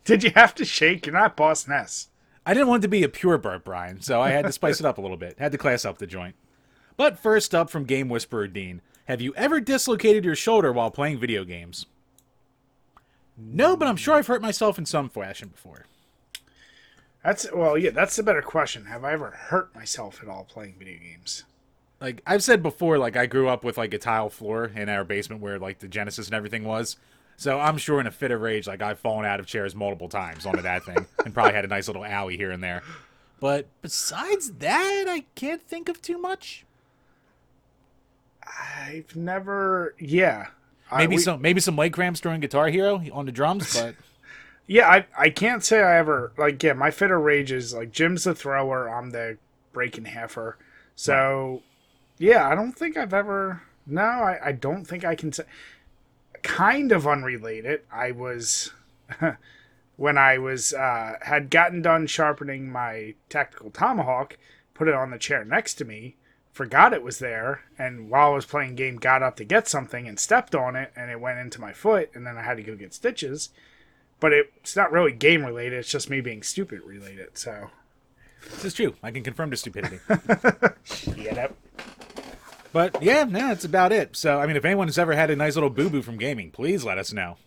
Did 0.04 0.24
you 0.24 0.32
have 0.36 0.54
to 0.56 0.66
shake? 0.66 1.06
You're 1.06 1.14
not 1.14 1.38
Boss 1.38 1.68
Nass. 1.68 2.10
I 2.46 2.54
didn't 2.54 2.68
want 2.68 2.82
it 2.82 2.88
to 2.88 2.90
be 2.90 3.04
a 3.04 3.10
pure 3.10 3.38
burp, 3.38 3.66
Brian, 3.66 4.02
so 4.02 4.22
I 4.22 4.30
had 4.30 4.46
to 4.46 4.52
spice 4.52 4.80
it 4.80 4.86
up 4.86 4.98
a 4.98 5.02
little 5.02 5.18
bit. 5.18 5.38
Had 5.40 5.52
to 5.52 5.58
class 5.58 5.86
up 5.86 5.98
the 5.98 6.08
joint. 6.08 6.36
But 6.96 7.20
first 7.20 7.54
up 7.54 7.70
from 7.70 7.84
Game 7.86 8.10
Whisperer 8.10 8.48
Dean, 8.48 8.82
have 9.06 9.22
you 9.22 9.34
ever 9.36 9.60
dislocated 9.60 10.26
your 10.26 10.36
shoulder 10.36 10.72
while 10.74 10.92
playing 10.92 11.20
video 11.20 11.44
games? 11.44 11.86
No, 13.38 13.76
but 13.78 13.88
I'm 13.88 13.98
sure 13.98 14.16
I've 14.16 14.28
hurt 14.28 14.42
myself 14.42 14.78
in 14.78 14.86
some 14.86 15.10
fashion 15.10 15.50
before. 15.50 15.86
That's 17.24 17.52
well, 17.52 17.78
yeah. 17.78 17.90
That's 17.92 18.16
the 18.16 18.24
better 18.24 18.42
question. 18.42 18.86
Have 18.86 19.04
I 19.04 19.14
ever 19.14 19.32
hurt 19.32 19.74
myself 19.76 20.22
at 20.24 20.30
all 20.30 20.44
playing 20.46 20.76
video 20.80 20.98
games? 21.00 21.44
Like 22.00 22.22
I've 22.28 22.44
said 22.44 22.62
before, 22.64 22.98
like 22.98 23.18
I 23.18 23.26
grew 23.26 23.48
up 23.50 23.64
with 23.64 23.78
like 23.78 23.94
a 23.94 23.98
tile 23.98 24.30
floor 24.30 24.72
in 24.76 24.88
our 24.88 25.04
basement 25.04 25.42
where 25.42 25.60
like 25.60 25.80
the 25.80 25.88
Genesis 25.88 26.28
and 26.28 26.36
everything 26.36 26.64
was. 26.64 26.96
So 27.36 27.60
I'm 27.60 27.78
sure 27.78 28.00
in 28.00 28.08
a 28.08 28.12
fit 28.12 28.32
of 28.32 28.42
rage, 28.42 28.66
like 28.68 28.82
I've 28.82 29.00
fallen 29.00 29.26
out 29.26 29.40
of 29.40 29.46
chairs 29.46 29.76
multiple 29.76 30.10
times 30.10 30.46
onto 30.46 30.62
that 30.62 30.84
thing 30.86 31.06
and 31.26 31.34
probably 31.34 31.54
had 31.54 31.66
a 31.66 31.68
nice 31.68 31.88
little 31.88 32.02
owie 32.04 32.36
here 32.36 32.52
and 32.52 32.64
there. 32.64 32.82
But 33.40 33.68
besides 33.82 34.52
that, 34.54 35.06
I 35.08 35.26
can't 35.36 35.62
think 35.62 35.90
of 35.90 36.02
too 36.02 36.18
much. 36.18 36.66
I've 38.44 39.16
never. 39.16 39.94
Yeah. 40.00 40.48
I- 40.92 41.00
Maybe 41.00 41.18
we- 41.18 41.22
some 41.22 41.42
maybe 41.42 41.60
some 41.60 41.76
leg 41.76 41.94
cramps 41.94 42.20
during 42.22 42.40
Guitar 42.40 42.70
Hero 42.70 43.04
on 43.12 43.26
the 43.26 43.32
drums, 43.32 43.76
but 43.80 43.96
Yeah, 44.68 44.90
I 44.90 45.06
I 45.18 45.30
can't 45.30 45.64
say 45.64 45.82
I 45.82 45.98
ever 45.98 46.34
like. 46.38 46.62
Yeah, 46.62 46.74
my 46.74 46.92
fit 46.92 47.10
of 47.10 47.22
rage 47.22 47.52
is 47.54 47.74
like 47.74 47.92
Jim's 47.92 48.26
the 48.26 48.36
thrower. 48.36 48.90
I'm 48.90 49.12
the 49.12 49.38
breaking 49.72 50.06
heifer. 50.06 50.58
So, 50.96 51.62
yeah, 52.18 52.48
I 52.48 52.56
don't 52.56 52.74
think 52.74 52.98
I've 52.98 53.14
ever. 53.14 53.62
No, 53.86 54.02
I, 54.02 54.40
I 54.48 54.52
don't 54.52 54.86
think 54.86 55.06
I 55.06 55.16
can 55.16 55.32
say. 55.32 55.46
Kind 56.44 56.92
of 56.92 57.08
unrelated. 57.08 57.82
I 57.92 58.12
was 58.12 58.74
when 59.96 60.18
I 60.18 60.38
was 60.38 60.74
uh, 60.74 61.14
had 61.22 61.50
gotten 61.50 61.82
done 61.82 62.06
sharpening 62.06 62.70
my 62.70 63.16
tactical 63.30 63.72
tomahawk, 63.72 64.38
put 64.74 64.90
it 64.90 64.94
on 64.94 65.12
the 65.12 65.18
chair 65.18 65.46
next 65.46 65.76
to 65.76 65.86
me, 65.86 66.18
forgot 66.52 66.94
it 66.94 67.04
was 67.04 67.20
there, 67.20 67.62
and 67.80 68.10
while 68.10 68.32
I 68.32 68.36
was 68.36 68.46
playing 68.46 68.76
game, 68.76 68.98
got 68.98 69.24
up 69.24 69.38
to 69.38 69.46
get 69.46 69.68
something 69.70 70.08
and 70.08 70.20
stepped 70.20 70.54
on 70.54 70.76
it, 70.76 70.92
and 70.96 71.10
it 71.10 71.22
went 71.22 71.40
into 71.40 71.62
my 71.62 71.72
foot, 71.72 72.12
and 72.14 72.28
then 72.28 72.38
I 72.38 72.42
had 72.42 72.58
to 72.58 72.64
go 72.64 72.76
get 72.76 72.94
stitches 72.94 73.50
but 74.20 74.34
it's 74.34 74.76
not 74.76 74.92
really 74.92 75.12
game 75.12 75.46
related. 75.46 75.80
It's 75.80 75.90
just 75.90 76.10
me 76.10 76.22
being 76.22 76.44
stupid 76.44 76.82
related. 76.84 77.38
So 77.38 77.70
this 78.52 78.66
is 78.66 78.74
true. 78.74 78.96
I 79.04 79.12
can 79.12 79.24
confirm 79.24 79.50
the 79.50 79.58
stupidity. 79.58 80.00
yeah, 81.16 81.50
but 82.74 83.02
yeah, 83.02 83.24
no, 83.24 83.50
that's 83.50 83.66
about 83.66 83.92
it. 83.92 84.16
So 84.16 84.40
I 84.40 84.48
mean, 84.48 84.56
if 84.56 84.66
anyone 84.66 84.88
has 84.88 84.98
ever 84.98 85.14
had 85.14 85.30
a 85.30 85.36
nice 85.36 85.56
little 85.56 85.70
boo 85.70 85.90
boo 85.90 86.02
from 86.02 86.18
gaming, 86.18 86.52
please 86.52 86.84
let 86.84 86.98
us 86.98 87.14
know. 87.14 87.38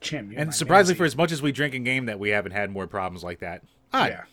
Chim. 0.00 0.32
And 0.36 0.48
my 0.48 0.52
surprisingly, 0.52 0.98
for 0.98 1.04
as 1.04 1.16
much 1.16 1.32
as 1.32 1.40
we 1.40 1.52
drink 1.52 1.74
and 1.74 1.84
game, 1.84 2.06
that 2.06 2.18
we 2.18 2.30
haven't 2.30 2.52
had 2.52 2.70
more 2.70 2.86
problems 2.86 3.24
like 3.24 3.38
that. 3.40 3.62
Odd. 3.92 4.10
yeah, 4.10 4.24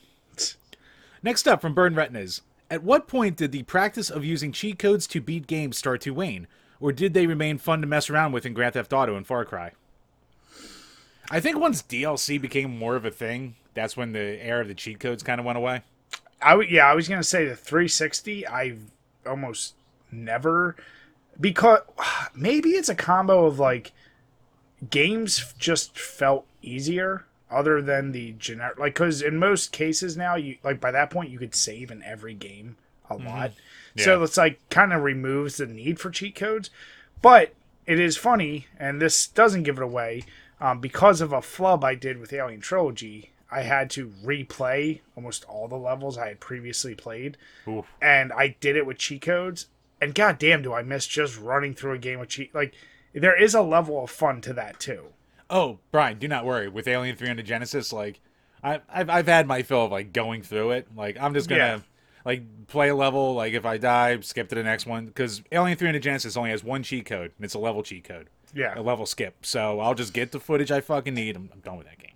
Next 1.23 1.47
up 1.47 1.61
from 1.61 1.73
Burn 1.73 1.95
Retinas. 1.95 2.41
At 2.69 2.83
what 2.83 3.07
point 3.07 3.35
did 3.37 3.51
the 3.51 3.63
practice 3.63 4.09
of 4.09 4.23
using 4.23 4.51
cheat 4.51 4.79
codes 4.79 5.05
to 5.07 5.21
beat 5.21 5.45
games 5.45 5.77
start 5.77 6.01
to 6.01 6.11
wane? 6.11 6.47
or 6.81 6.91
did 6.91 7.13
they 7.13 7.27
remain 7.27 7.57
fun 7.59 7.79
to 7.79 7.87
mess 7.87 8.09
around 8.09 8.33
with 8.33 8.45
in 8.45 8.53
Grand 8.53 8.73
Theft 8.73 8.91
Auto 8.91 9.15
and 9.15 9.25
Far 9.25 9.45
Cry? 9.45 9.71
I 11.31 11.39
think 11.39 11.57
once 11.57 11.81
DLC 11.81 12.39
became 12.39 12.77
more 12.77 12.95
of 12.95 13.05
a 13.05 13.11
thing, 13.11 13.55
that's 13.73 13.95
when 13.95 14.11
the 14.11 14.45
era 14.45 14.61
of 14.61 14.67
the 14.67 14.75
cheat 14.75 14.99
codes 14.99 15.23
kind 15.23 15.39
of 15.39 15.45
went 15.45 15.57
away. 15.57 15.81
I 16.41 16.51
w- 16.51 16.69
yeah, 16.69 16.85
I 16.85 16.93
was 16.93 17.07
gonna 17.07 17.23
say 17.23 17.45
the 17.45 17.55
360. 17.55 18.47
I 18.47 18.75
almost 19.25 19.75
never 20.11 20.75
because 21.39 21.79
maybe 22.35 22.71
it's 22.71 22.89
a 22.89 22.95
combo 22.95 23.45
of 23.45 23.59
like 23.59 23.91
games 24.89 25.53
just 25.57 25.97
felt 25.97 26.45
easier 26.61 27.25
other 27.49 27.81
than 27.81 28.11
the 28.11 28.33
generic 28.33 28.79
like 28.79 28.93
because 28.93 29.21
in 29.21 29.37
most 29.37 29.71
cases 29.71 30.15
now 30.15 30.35
you 30.35 30.57
like 30.63 30.79
by 30.79 30.91
that 30.91 31.09
point 31.09 31.29
you 31.29 31.37
could 31.37 31.53
save 31.53 31.91
in 31.91 32.01
every 32.03 32.33
game 32.33 32.77
a 33.09 33.15
mm-hmm. 33.15 33.27
lot 33.27 33.51
so 33.97 34.17
Yeah. 34.17 34.23
it's 34.23 34.37
like 34.37 34.59
kind 34.69 34.93
of 34.93 35.03
removes 35.03 35.57
the 35.57 35.67
need 35.67 35.99
for 35.99 36.09
cheat 36.09 36.35
codes 36.35 36.69
but 37.21 37.53
it 37.85 37.99
is 37.99 38.15
funny 38.17 38.67
and 38.79 39.01
this 39.01 39.27
doesn't 39.27 39.63
give 39.63 39.77
it 39.77 39.83
away 39.83 40.23
um, 40.61 40.79
because 40.79 41.19
of 41.21 41.33
a 41.33 41.41
flub 41.41 41.83
i 41.83 41.95
did 41.95 42.17
with 42.17 42.31
alien 42.31 42.61
trilogy 42.61 43.31
i 43.51 43.61
had 43.61 43.89
to 43.89 44.07
replay 44.23 45.01
almost 45.17 45.43
all 45.45 45.67
the 45.67 45.75
levels 45.75 46.17
i 46.17 46.27
had 46.29 46.39
previously 46.39 46.95
played 46.95 47.35
Oof. 47.67 47.85
and 48.01 48.31
I 48.31 48.55
did 48.61 48.75
it 48.77 48.85
with 48.85 48.97
cheat 48.97 49.21
codes. 49.23 49.67
And 50.03 50.15
goddamn, 50.15 50.63
do 50.63 50.73
I 50.73 50.81
miss 50.81 51.05
just 51.05 51.37
running 51.39 51.75
through 51.75 51.91
a 51.93 51.97
game 51.99 52.19
with 52.19 52.29
cheat? 52.29 52.55
Like, 52.55 52.73
there 53.13 53.39
is 53.39 53.53
a 53.53 53.61
level 53.61 54.03
of 54.03 54.09
fun 54.09 54.41
to 54.41 54.53
that 54.53 54.79
too. 54.79 55.07
Oh, 55.47 55.77
Brian, 55.91 56.17
do 56.17 56.27
not 56.27 56.43
worry. 56.43 56.67
With 56.67 56.87
Alien 56.87 57.15
3 57.15 57.29
on 57.29 57.35
the 57.35 57.43
Genesis, 57.43 57.93
like 57.93 58.19
I, 58.63 58.81
I've 58.89 59.09
I've 59.11 59.27
had 59.27 59.45
my 59.45 59.61
fill 59.61 59.85
of 59.85 59.91
like 59.91 60.11
going 60.11 60.41
through 60.41 60.71
it. 60.71 60.87
Like 60.95 61.17
I'm 61.21 61.35
just 61.35 61.47
gonna 61.49 61.59
Yeah. 61.61 61.79
like 62.25 62.65
play 62.65 62.89
a 62.89 62.95
level. 62.95 63.35
Like 63.35 63.53
if 63.53 63.63
I 63.63 63.77
die, 63.77 64.19
skip 64.21 64.49
to 64.49 64.55
the 64.55 64.63
next 64.63 64.87
one 64.87 65.05
because 65.05 65.43
Alien 65.51 65.77
3 65.77 65.89
on 65.89 65.93
the 65.93 65.99
Genesis 65.99 66.35
only 66.35 66.49
has 66.49 66.63
one 66.63 66.81
cheat 66.81 67.05
code, 67.05 67.33
and 67.37 67.45
it's 67.45 67.53
a 67.53 67.59
level 67.59 67.83
cheat 67.83 68.03
code, 68.05 68.27
Yeah, 68.53 68.77
a 68.77 68.81
level 68.81 69.05
skip. 69.05 69.45
So 69.45 69.79
I'll 69.79 69.95
just 69.95 70.13
get 70.13 70.31
the 70.31 70.39
footage 70.39 70.71
I 70.71 70.81
fucking 70.81 71.13
need. 71.13 71.35
I'm, 71.35 71.49
I'm 71.53 71.59
done 71.61 71.77
with 71.77 71.87
that 71.87 71.97
game. 71.99 72.11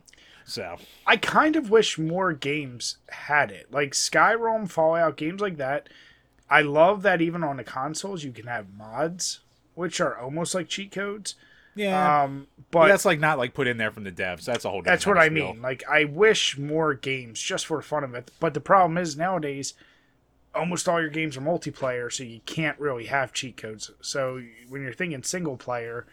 So 0.45 0.77
I 1.07 1.17
kind 1.17 1.55
of 1.55 1.69
wish 1.71 1.97
more 1.97 2.33
games 2.33 2.97
had 3.09 3.51
it. 3.51 3.71
Like 3.71 3.91
Skyrim, 3.93 4.69
Fallout, 4.69 5.17
games 5.17 5.41
like 5.41 5.57
that. 5.57 5.89
I 6.49 6.61
love 6.61 7.01
that 7.01 7.21
even 7.21 7.43
on 7.43 7.57
the 7.57 7.63
consoles 7.63 8.23
you 8.23 8.31
can 8.31 8.45
have 8.45 8.71
mods, 8.77 9.39
which 9.73 9.99
are 9.99 10.17
almost 10.17 10.53
like 10.53 10.67
cheat 10.67 10.91
codes. 10.91 11.33
yeah, 11.73 12.23
Um, 12.23 12.45
but 12.69 12.81
but 12.81 12.87
that's 12.89 13.05
like 13.05 13.19
not 13.19 13.39
like 13.39 13.55
put 13.55 13.67
in 13.67 13.77
there 13.77 13.89
from 13.89 14.03
the 14.03 14.11
devs. 14.11 14.45
That's 14.45 14.65
a 14.65 14.69
whole. 14.69 14.83
That's 14.83 15.07
what 15.07 15.17
I 15.17 15.27
spiel. 15.27 15.53
mean. 15.53 15.61
Like, 15.63 15.83
I 15.89 16.03
wish 16.05 16.57
more 16.59 16.93
games 16.93 17.39
just 17.41 17.65
for 17.65 17.81
fun 17.81 18.03
of 18.03 18.13
it. 18.13 18.29
But 18.39 18.53
the 18.53 18.59
problem 18.61 18.97
is 18.99 19.17
nowadays, 19.17 19.73
almost 20.53 20.87
all 20.87 21.01
your 21.01 21.09
games 21.09 21.35
are 21.35 21.41
multiplayer, 21.41 22.11
so 22.13 22.23
you 22.23 22.41
can't 22.45 22.79
really 22.79 23.05
have 23.05 23.33
cheat 23.33 23.57
codes. 23.57 23.89
So 24.01 24.41
when 24.69 24.83
you're 24.83 24.93
thinking 24.93 25.23
single 25.23 25.57
player, 25.57 26.05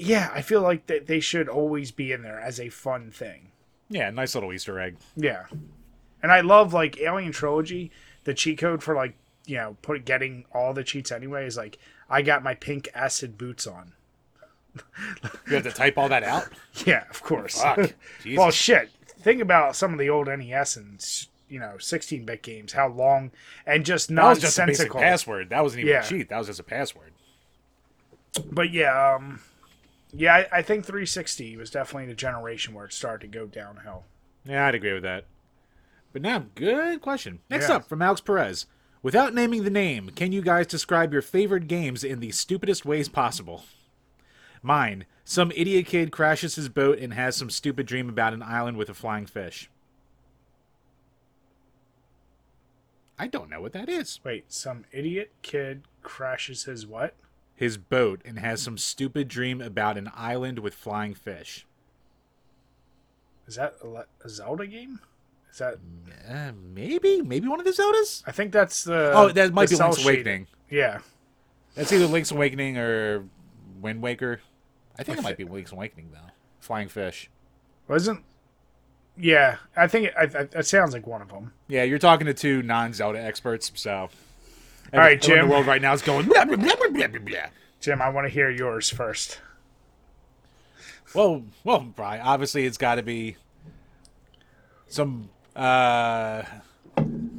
yeah, 0.00 0.30
I 0.34 0.42
feel 0.42 0.62
like 0.62 0.86
that 0.86 1.06
they 1.06 1.20
should 1.20 1.48
always 1.48 1.90
be 1.90 2.12
in 2.12 2.22
there 2.22 2.40
as 2.40 2.58
a 2.58 2.68
fun 2.68 3.10
thing. 3.10 3.48
Yeah, 3.88 4.10
nice 4.10 4.34
little 4.34 4.52
Easter 4.52 4.78
egg. 4.80 4.96
Yeah, 5.16 5.44
and 6.22 6.30
I 6.32 6.40
love 6.40 6.72
like 6.72 6.98
Alien 7.00 7.32
Trilogy. 7.32 7.90
The 8.24 8.34
cheat 8.34 8.58
code 8.58 8.82
for 8.82 8.94
like 8.94 9.14
you 9.46 9.56
know 9.56 9.76
put 9.82 10.04
getting 10.04 10.44
all 10.52 10.72
the 10.74 10.84
cheats 10.84 11.10
anyway 11.10 11.46
is 11.46 11.56
like 11.56 11.78
I 12.08 12.22
got 12.22 12.42
my 12.42 12.54
pink 12.54 12.88
acid 12.94 13.36
boots 13.38 13.66
on. 13.66 13.92
You 15.48 15.54
have 15.56 15.64
to 15.64 15.72
type 15.72 15.98
all 15.98 16.08
that 16.08 16.22
out. 16.22 16.48
Yeah, 16.86 17.04
of 17.10 17.22
course. 17.22 17.60
Well, 18.36 18.50
shit. 18.52 18.90
Think 19.18 19.42
about 19.42 19.74
some 19.74 19.92
of 19.92 19.98
the 19.98 20.08
old 20.08 20.28
NES 20.28 20.76
and 20.76 21.04
you 21.48 21.58
know 21.58 21.74
16-bit 21.78 22.42
games. 22.42 22.72
How 22.72 22.86
long 22.88 23.32
and 23.66 23.84
just 23.84 24.14
that 24.14 24.22
was 24.22 24.38
just 24.38 24.56
a 24.58 24.66
basic 24.66 24.86
nonsensical. 24.86 25.00
password. 25.00 25.50
That 25.50 25.62
wasn't 25.64 25.80
even 25.80 25.92
Yeah. 25.94 26.04
a 26.04 26.08
cheat. 26.08 26.28
That 26.28 26.38
was 26.38 26.46
just 26.46 26.60
a 26.60 26.62
password. 26.64 27.12
But 28.52 28.70
yeah, 28.70 29.16
um, 29.16 29.40
yeah, 30.12 30.34
I, 30.52 30.58
I 30.58 30.62
think 30.62 30.84
360 30.84 31.56
was 31.56 31.70
definitely 31.70 32.06
the 32.06 32.14
generation 32.14 32.74
where 32.74 32.84
it 32.86 32.92
started 32.92 33.30
to 33.32 33.38
go 33.38 33.46
downhill. 33.46 34.04
Yeah, 34.44 34.66
I'd 34.66 34.74
agree 34.74 34.92
with 34.92 35.02
that. 35.02 35.24
But 36.12 36.22
now, 36.22 36.46
good 36.54 37.00
question. 37.00 37.40
Next 37.48 37.68
Yeah. 37.68 37.76
up 37.76 37.88
from 37.88 38.02
Alex 38.02 38.20
Perez. 38.20 38.66
Without 39.02 39.32
naming 39.34 39.64
the 39.64 39.70
name, 39.70 40.10
can 40.10 40.32
you 40.32 40.42
guys 40.42 40.66
describe 40.66 41.12
your 41.12 41.22
favorite 41.22 41.66
games 41.68 42.04
in 42.04 42.20
the 42.20 42.32
stupidest 42.32 42.84
ways 42.84 43.08
possible? 43.08 43.64
Mine. 44.62 45.06
Some 45.24 45.52
idiot 45.54 45.86
kid 45.86 46.10
crashes 46.10 46.56
his 46.56 46.68
boat 46.68 46.98
and 46.98 47.14
has 47.14 47.36
some 47.36 47.48
stupid 47.50 47.86
dream 47.86 48.08
about 48.08 48.34
an 48.34 48.42
island 48.42 48.76
with 48.76 48.90
a 48.90 48.94
flying 48.94 49.26
fish. 49.26 49.70
I 53.18 53.26
don't 53.26 53.50
know 53.50 53.60
what 53.60 53.72
that 53.72 53.88
is. 53.88 54.18
Wait, 54.24 54.52
some 54.52 54.84
idiot 54.92 55.30
kid 55.42 55.82
crashes 56.02 56.64
his 56.64 56.86
what? 56.86 57.14
His 57.60 57.76
boat 57.76 58.22
and 58.24 58.38
has 58.38 58.62
some 58.62 58.78
stupid 58.78 59.28
dream 59.28 59.60
about 59.60 59.98
an 59.98 60.10
island 60.14 60.60
with 60.60 60.72
flying 60.72 61.12
fish. 61.12 61.66
Is 63.46 63.56
that 63.56 63.74
a, 63.84 64.28
Zelda 64.30 64.66
game? 64.66 64.98
Is 65.52 65.58
that? 65.58 65.76
Uh, 66.26 66.52
maybe, 66.72 67.20
maybe 67.20 67.48
one 67.48 67.60
of 67.60 67.66
the 67.66 67.72
Zeldas. 67.72 68.22
I 68.26 68.32
think 68.32 68.52
that's 68.52 68.84
the. 68.84 69.12
oh, 69.14 69.28
that 69.28 69.52
might 69.52 69.68
be 69.68 69.76
Link's 69.76 69.98
shading. 69.98 70.06
Awakening. 70.06 70.46
Yeah, 70.70 71.00
That's 71.74 71.92
either 71.92 72.06
Link's 72.06 72.30
Awakening 72.30 72.78
or 72.78 73.28
Wind 73.82 74.00
Waker. 74.00 74.40
I 74.98 75.02
think 75.02 75.18
it 75.18 75.22
might 75.22 75.36
be 75.36 75.44
Link's 75.44 75.72
Awakening 75.72 76.12
though. 76.14 76.30
Flying 76.60 76.88
fish. 76.88 77.28
wasn't. 77.88 78.24
Yeah, 79.18 79.56
I 79.76 79.86
think 79.86 80.06
it, 80.06 80.14
I, 80.16 80.22
I, 80.22 80.60
it 80.60 80.66
sounds 80.66 80.94
like 80.94 81.06
one 81.06 81.20
of 81.20 81.28
them. 81.28 81.52
Yeah, 81.68 81.82
you're 81.82 81.98
talking 81.98 82.26
to 82.26 82.32
two 82.32 82.62
non-Zelda 82.62 83.22
experts, 83.22 83.70
so. 83.74 84.08
All 84.92 84.98
right, 85.00 85.12
everyone 85.12 85.12
in 85.12 85.20
Jim. 85.20 85.48
The 85.48 85.52
world 85.54 85.66
right 85.66 85.82
now 85.82 85.92
is 85.92 86.02
going. 86.02 86.26
Blah, 86.26 86.44
blah, 86.44 86.56
blah, 86.56 86.74
blah, 86.76 86.88
blah, 86.88 87.06
blah, 87.08 87.20
blah. 87.20 87.38
Jim, 87.80 88.02
I 88.02 88.08
want 88.08 88.26
to 88.26 88.32
hear 88.32 88.50
yours 88.50 88.90
first. 88.90 89.40
Well, 91.14 91.42
well, 91.64 91.80
Brian. 91.80 92.20
Obviously, 92.22 92.66
it's 92.66 92.78
got 92.78 92.96
to 92.96 93.02
be 93.02 93.36
some 94.88 95.30
uh, 95.56 96.42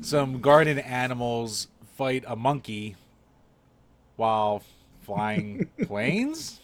some 0.02 0.42
garden 0.42 0.80
animals 0.80 1.68
fight 1.98 2.24
a 2.28 2.36
monkey 2.36 2.96
while 4.16 4.64
flying 5.02 5.68
planes 5.84 6.60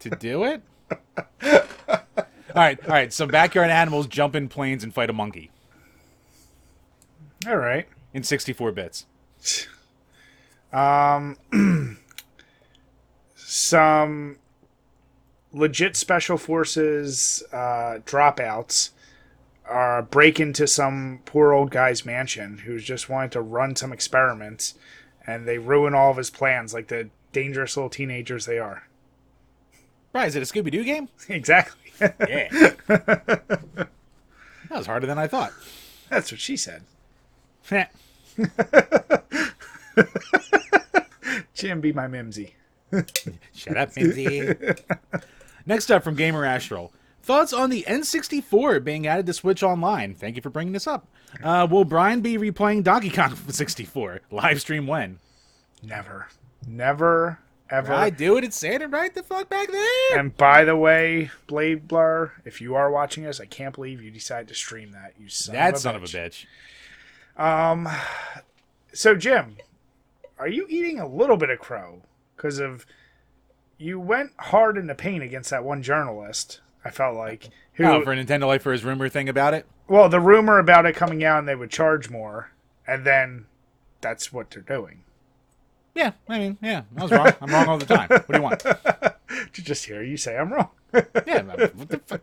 to 0.00 0.10
do 0.10 0.44
it. 0.44 0.62
All 1.42 2.64
right, 2.64 2.78
all 2.84 2.90
right. 2.90 3.12
Some 3.12 3.28
backyard 3.28 3.70
animals 3.70 4.06
jump 4.06 4.34
in 4.34 4.48
planes 4.48 4.82
and 4.82 4.92
fight 4.92 5.10
a 5.10 5.12
monkey 5.12 5.50
All 7.46 7.56
right. 7.56 7.86
in 8.12 8.22
64 8.22 8.72
bits. 8.72 9.06
some 13.34 14.36
legit 15.52 15.96
special 15.96 16.36
forces 16.36 17.42
uh, 17.52 17.98
dropouts 18.04 18.90
uh, 19.68 20.02
break 20.02 20.40
into 20.40 20.66
some 20.66 21.20
poor 21.24 21.52
old 21.52 21.70
guy's 21.70 22.04
mansion 22.04 22.58
who's 22.58 22.84
just 22.84 23.08
wanting 23.08 23.30
to 23.30 23.40
run 23.40 23.76
some 23.76 23.92
experiments, 23.92 24.74
and 25.26 25.46
they 25.46 25.58
ruin 25.58 25.94
all 25.94 26.10
of 26.10 26.16
his 26.16 26.30
plans 26.30 26.72
like 26.72 26.88
the 26.88 27.10
dangerous 27.32 27.76
little 27.76 27.90
teenagers 27.90 28.46
they 28.46 28.58
are. 28.58 28.84
Brian, 30.12 30.28
is 30.28 30.36
it 30.36 30.42
a 30.42 30.46
Scooby 30.46 30.70
Doo 30.70 30.84
game? 30.84 31.08
exactly. 31.28 31.92
Yeah. 32.00 32.48
that 32.86 33.88
was 34.70 34.86
harder 34.86 35.06
than 35.06 35.18
I 35.18 35.26
thought. 35.26 35.52
That's 36.08 36.32
what 36.32 36.40
she 36.40 36.56
said. 36.56 36.82
Jim, 41.54 41.80
be 41.80 41.92
my 41.92 42.06
mimsy. 42.06 42.54
Shut 43.54 43.76
up, 43.76 43.94
Mimsy. 43.96 44.54
Next 45.66 45.90
up 45.90 46.02
from 46.02 46.14
Gamer 46.14 46.44
Astral. 46.44 46.92
Thoughts 47.22 47.52
on 47.52 47.68
the 47.68 47.82
N64 47.86 48.82
being 48.82 49.06
added 49.06 49.26
to 49.26 49.34
Switch 49.34 49.62
Online? 49.62 50.14
Thank 50.14 50.36
you 50.36 50.42
for 50.42 50.48
bringing 50.50 50.72
this 50.72 50.86
up. 50.86 51.06
Uh, 51.42 51.66
will 51.70 51.84
Brian 51.84 52.22
be 52.22 52.38
replaying 52.38 52.84
Donkey 52.84 53.10
Kong 53.10 53.36
64? 53.48 54.20
Live 54.30 54.60
stream 54.62 54.86
when? 54.86 55.18
Never, 55.82 56.28
never, 56.66 57.40
ever. 57.68 57.92
I 57.92 58.08
do 58.08 58.38
it 58.38 58.44
and 58.44 58.54
say 58.54 58.74
it 58.76 58.90
right 58.90 59.14
the 59.14 59.22
fuck 59.22 59.50
back 59.50 59.70
there. 59.70 60.18
And 60.18 60.34
by 60.36 60.64
the 60.64 60.76
way, 60.76 61.30
Blade 61.46 61.86
Blur, 61.86 62.32
if 62.46 62.62
you 62.62 62.74
are 62.74 62.90
watching 62.90 63.26
us, 63.26 63.40
I 63.40 63.44
can't 63.46 63.74
believe 63.74 64.00
you 64.02 64.10
decided 64.10 64.48
to 64.48 64.54
stream 64.54 64.92
that. 64.92 65.12
You 65.18 65.28
son 65.28 65.54
that 65.56 65.70
of 65.70 65.74
a 65.74 65.78
son 65.80 65.94
bitch. 65.96 65.96
of 65.96 66.02
a 66.04 66.06
bitch. 66.06 66.46
Um, 67.36 67.88
So, 68.94 69.14
Jim, 69.14 69.58
are 70.38 70.48
you 70.48 70.66
eating 70.68 71.00
a 71.00 71.06
little 71.08 71.36
bit 71.36 71.50
of 71.50 71.58
crow 71.58 72.02
because 72.36 72.58
of 72.58 72.86
you 73.76 73.98
went 74.00 74.32
hard 74.38 74.76
in 74.76 74.86
the 74.86 74.94
paint 74.94 75.22
against 75.22 75.50
that 75.50 75.64
one 75.64 75.82
journalist? 75.82 76.60
I 76.84 76.90
felt 76.90 77.16
like 77.16 77.50
who. 77.74 77.84
Oh, 77.84 78.02
for 78.02 78.14
Nintendo 78.14 78.46
Life 78.46 78.62
for 78.62 78.72
his 78.72 78.84
rumor 78.84 79.08
thing 79.08 79.28
about 79.28 79.54
it? 79.54 79.66
well, 79.88 80.08
the 80.08 80.20
rumor 80.20 80.58
about 80.58 80.84
it 80.86 80.94
coming 80.94 81.24
out 81.24 81.38
and 81.40 81.48
they 81.48 81.54
would 81.54 81.70
charge 81.70 82.10
more, 82.10 82.50
and 82.86 83.04
then 83.04 83.46
that's 84.00 84.32
what 84.32 84.50
they're 84.50 84.62
doing. 84.62 85.02
Yeah, 85.94 86.12
I 86.28 86.38
mean, 86.38 86.58
yeah, 86.62 86.82
I 86.96 87.02
was 87.02 87.10
wrong. 87.10 87.32
I'm 87.40 87.50
wrong 87.50 87.66
all 87.66 87.78
the 87.78 87.86
time. 87.86 88.08
What 88.08 88.28
do 88.28 88.36
you 88.36 88.42
want? 88.42 88.62
To 89.52 89.62
just 89.62 89.84
hear 89.84 90.02
you 90.02 90.16
say 90.16 90.36
I'm 90.36 90.52
wrong. 90.52 90.70
Yeah, 90.92 91.42
what 91.42 91.88
the 91.88 92.00
fuck? 92.06 92.22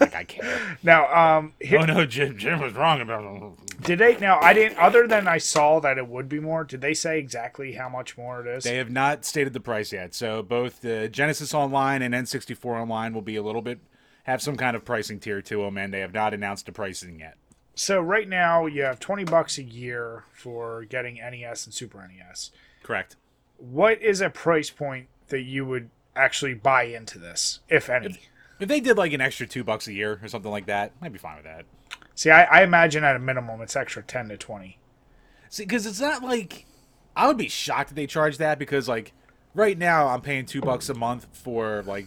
Like 0.00 0.14
I 0.14 0.24
care. 0.24 0.78
Now, 0.82 1.12
um, 1.38 1.52
here, 1.60 1.78
Oh 1.80 1.84
no, 1.84 2.06
Jim, 2.06 2.36
Jim 2.36 2.60
was 2.60 2.72
wrong 2.74 3.00
about. 3.00 3.56
did 3.82 3.98
they? 3.98 4.16
Now, 4.18 4.40
I 4.40 4.52
didn't. 4.52 4.78
Other 4.78 5.06
than 5.06 5.28
I 5.28 5.38
saw 5.38 5.78
that 5.80 5.98
it 5.98 6.08
would 6.08 6.28
be 6.28 6.40
more. 6.40 6.64
Did 6.64 6.80
they 6.80 6.94
say 6.94 7.18
exactly 7.18 7.72
how 7.72 7.88
much 7.88 8.18
more 8.18 8.44
it 8.44 8.48
is? 8.56 8.64
They 8.64 8.76
have 8.76 8.90
not 8.90 9.24
stated 9.24 9.52
the 9.52 9.60
price 9.60 9.92
yet. 9.92 10.14
So 10.14 10.42
both 10.42 10.80
the 10.80 11.08
Genesis 11.08 11.54
Online 11.54 12.02
and 12.02 12.14
N64 12.14 12.64
Online 12.64 13.14
will 13.14 13.22
be 13.22 13.36
a 13.36 13.42
little 13.42 13.62
bit 13.62 13.78
have 14.24 14.42
some 14.42 14.56
kind 14.56 14.76
of 14.76 14.84
pricing 14.84 15.18
tier 15.18 15.40
to 15.42 15.62
them, 15.62 15.78
and 15.78 15.92
they 15.94 16.00
have 16.00 16.12
not 16.12 16.34
announced 16.34 16.66
the 16.66 16.72
pricing 16.72 17.20
yet. 17.20 17.36
so 17.74 18.00
right 18.00 18.28
now 18.28 18.66
you 18.66 18.82
have 18.82 19.00
twenty 19.00 19.24
bucks 19.24 19.56
a 19.58 19.62
year 19.62 20.24
for 20.32 20.84
getting 20.84 21.14
NES 21.16 21.64
and 21.66 21.74
Super 21.74 22.06
NES. 22.06 22.50
Correct. 22.82 23.16
What 23.56 24.00
is 24.02 24.20
a 24.20 24.30
price 24.30 24.70
point 24.70 25.08
that 25.28 25.42
you 25.42 25.64
would 25.66 25.90
actually 26.16 26.54
buy 26.54 26.84
into 26.84 27.18
this, 27.18 27.60
if 27.68 27.88
any? 27.88 28.20
If 28.58 28.68
they 28.68 28.80
did 28.80 28.98
like 28.98 29.12
an 29.12 29.20
extra 29.20 29.46
two 29.46 29.64
bucks 29.64 29.86
a 29.88 29.92
year 29.92 30.20
or 30.22 30.28
something 30.28 30.50
like 30.50 30.66
that, 30.66 30.92
I'd 31.00 31.12
be 31.12 31.18
fine 31.18 31.36
with 31.36 31.44
that. 31.44 31.64
See, 32.14 32.30
I, 32.30 32.44
I 32.44 32.62
imagine 32.62 33.04
at 33.04 33.16
a 33.16 33.18
minimum 33.18 33.62
it's 33.62 33.76
extra 33.76 34.02
ten 34.02 34.28
to 34.28 34.36
twenty. 34.36 34.78
See, 35.48 35.64
because 35.64 35.86
it's 35.86 36.00
not 36.00 36.22
like 36.22 36.66
I 37.16 37.26
would 37.26 37.38
be 37.38 37.48
shocked 37.48 37.90
if 37.90 37.96
they 37.96 38.06
charge 38.06 38.38
that 38.38 38.58
because 38.58 38.88
like 38.88 39.12
right 39.54 39.76
now 39.76 40.08
I'm 40.08 40.20
paying 40.20 40.46
two 40.46 40.60
bucks 40.60 40.88
a 40.88 40.94
month 40.94 41.26
for 41.32 41.82
like 41.84 42.06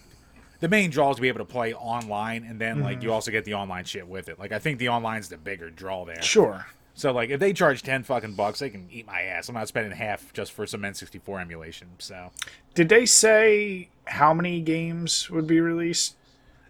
the 0.60 0.70
main 0.70 0.92
draw 0.92 1.10
is 1.10 1.18
to 1.18 1.22
be 1.22 1.28
able 1.28 1.40
to 1.40 1.46
play 1.46 1.74
online, 1.74 2.46
and 2.46 2.60
then 2.60 2.82
like 2.82 2.98
mm-hmm. 2.98 3.08
you 3.08 3.14
also 3.14 3.32
get 3.32 3.44
the 3.44 3.56
online 3.56 3.86
shit 3.86 4.08
with 4.08 4.30
it. 4.30 4.40
Like 4.40 4.52
I 4.52 4.60
think 4.60 4.80
the 4.80 4.90
online's 4.90 5.30
the 5.30 5.38
bigger 5.38 5.70
draw 5.70 6.06
there. 6.06 6.22
Sure. 6.22 6.66
So 6.96 7.12
like 7.12 7.30
if 7.30 7.40
they 7.40 7.54
charge 7.54 7.82
ten 7.84 8.04
fucking 8.04 8.34
bucks, 8.34 8.60
they 8.60 8.70
can 8.70 8.88
eat 8.92 9.06
my 9.08 9.22
ass. 9.22 9.50
I'm 9.50 9.56
not 9.56 9.68
spending 9.68 9.92
half 9.94 10.32
just 10.34 10.52
for 10.52 10.68
some 10.68 10.82
N64 10.82 11.42
emulation. 11.42 11.90
So 11.98 12.32
Did 12.76 12.90
they 12.90 13.06
say 13.06 13.90
how 14.06 14.34
many 14.34 14.62
games 14.62 15.30
would 15.30 15.48
be 15.48 15.60
released? 15.60 16.16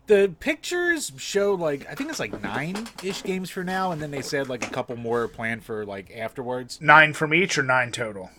the 0.08 0.34
pictures 0.40 1.14
show 1.18 1.54
like 1.54 1.88
I 1.90 1.96
think 1.96 2.10
it's 2.10 2.20
like 2.20 2.42
nine 2.42 2.88
ish 3.02 3.24
games 3.24 3.50
for 3.50 3.64
now, 3.64 3.92
and 3.92 4.02
then 4.02 4.12
they 4.12 4.22
said 4.22 4.50
like 4.50 4.66
a 4.66 4.70
couple 4.70 4.96
more 4.96 5.28
planned 5.28 5.64
for 5.64 5.86
like 5.86 6.12
afterwards. 6.16 6.80
Nine 6.82 7.14
from 7.14 7.34
each 7.34 7.58
or 7.58 7.64
nine 7.64 7.92
total? 7.92 8.30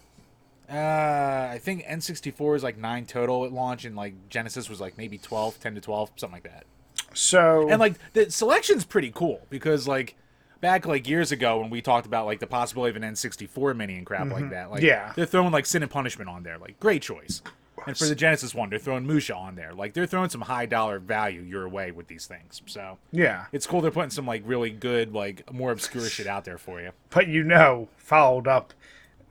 Uh, 0.70 1.48
I 1.52 1.60
think 1.62 1.84
N64 1.84 2.56
is 2.56 2.62
like 2.62 2.78
nine 2.78 3.06
total 3.06 3.44
at 3.44 3.52
launch, 3.52 3.84
and 3.84 3.94
like 3.94 4.28
Genesis 4.28 4.68
was 4.68 4.80
like 4.80 4.96
maybe 4.96 5.18
12, 5.18 5.60
10 5.60 5.74
to 5.74 5.80
12, 5.80 6.10
something 6.16 6.34
like 6.34 6.42
that. 6.44 6.64
So 7.12 7.68
And 7.68 7.80
like 7.80 7.94
the 8.12 8.30
selection's 8.30 8.84
pretty 8.84 9.12
cool 9.14 9.46
because 9.50 9.86
like 9.86 10.16
back 10.60 10.86
like 10.86 11.08
years 11.08 11.32
ago 11.32 11.58
when 11.60 11.70
we 11.70 11.82
talked 11.82 12.06
about 12.06 12.26
like 12.26 12.40
the 12.40 12.46
possibility 12.46 12.96
of 12.96 13.02
an 13.02 13.12
N64 13.14 13.76
mini 13.76 13.96
and 13.96 14.06
crap 14.06 14.28
like 14.30 14.44
mm-hmm. 14.44 14.48
that, 14.50 14.70
like 14.70 14.82
Yeah. 14.82 15.12
they're 15.16 15.26
throwing 15.26 15.52
like 15.52 15.66
Sin 15.66 15.82
and 15.82 15.90
Punishment 15.90 16.28
on 16.30 16.42
there, 16.42 16.58
like 16.58 16.78
great 16.80 17.02
choice. 17.02 17.42
And 17.86 17.98
for 17.98 18.06
the 18.06 18.14
Genesis 18.14 18.54
one, 18.54 18.70
they're 18.70 18.78
throwing 18.78 19.06
Musha 19.06 19.34
on 19.34 19.56
there, 19.56 19.74
like 19.74 19.92
they're 19.92 20.06
throwing 20.06 20.30
some 20.30 20.40
high 20.42 20.64
dollar 20.64 20.98
value 20.98 21.42
your 21.42 21.68
way 21.68 21.90
with 21.90 22.06
these 22.06 22.24
things. 22.24 22.62
So 22.66 22.96
yeah, 23.12 23.46
it's 23.52 23.66
cool 23.66 23.82
they're 23.82 23.90
putting 23.90 24.10
some 24.10 24.26
like 24.26 24.42
really 24.46 24.70
good 24.70 25.12
like 25.12 25.52
more 25.52 25.70
obscure 25.70 26.08
shit 26.08 26.26
out 26.26 26.44
there 26.44 26.56
for 26.56 26.80
you. 26.80 26.92
but 27.10 27.28
you 27.28 27.42
know, 27.42 27.88
followed 27.98 28.48
up, 28.48 28.72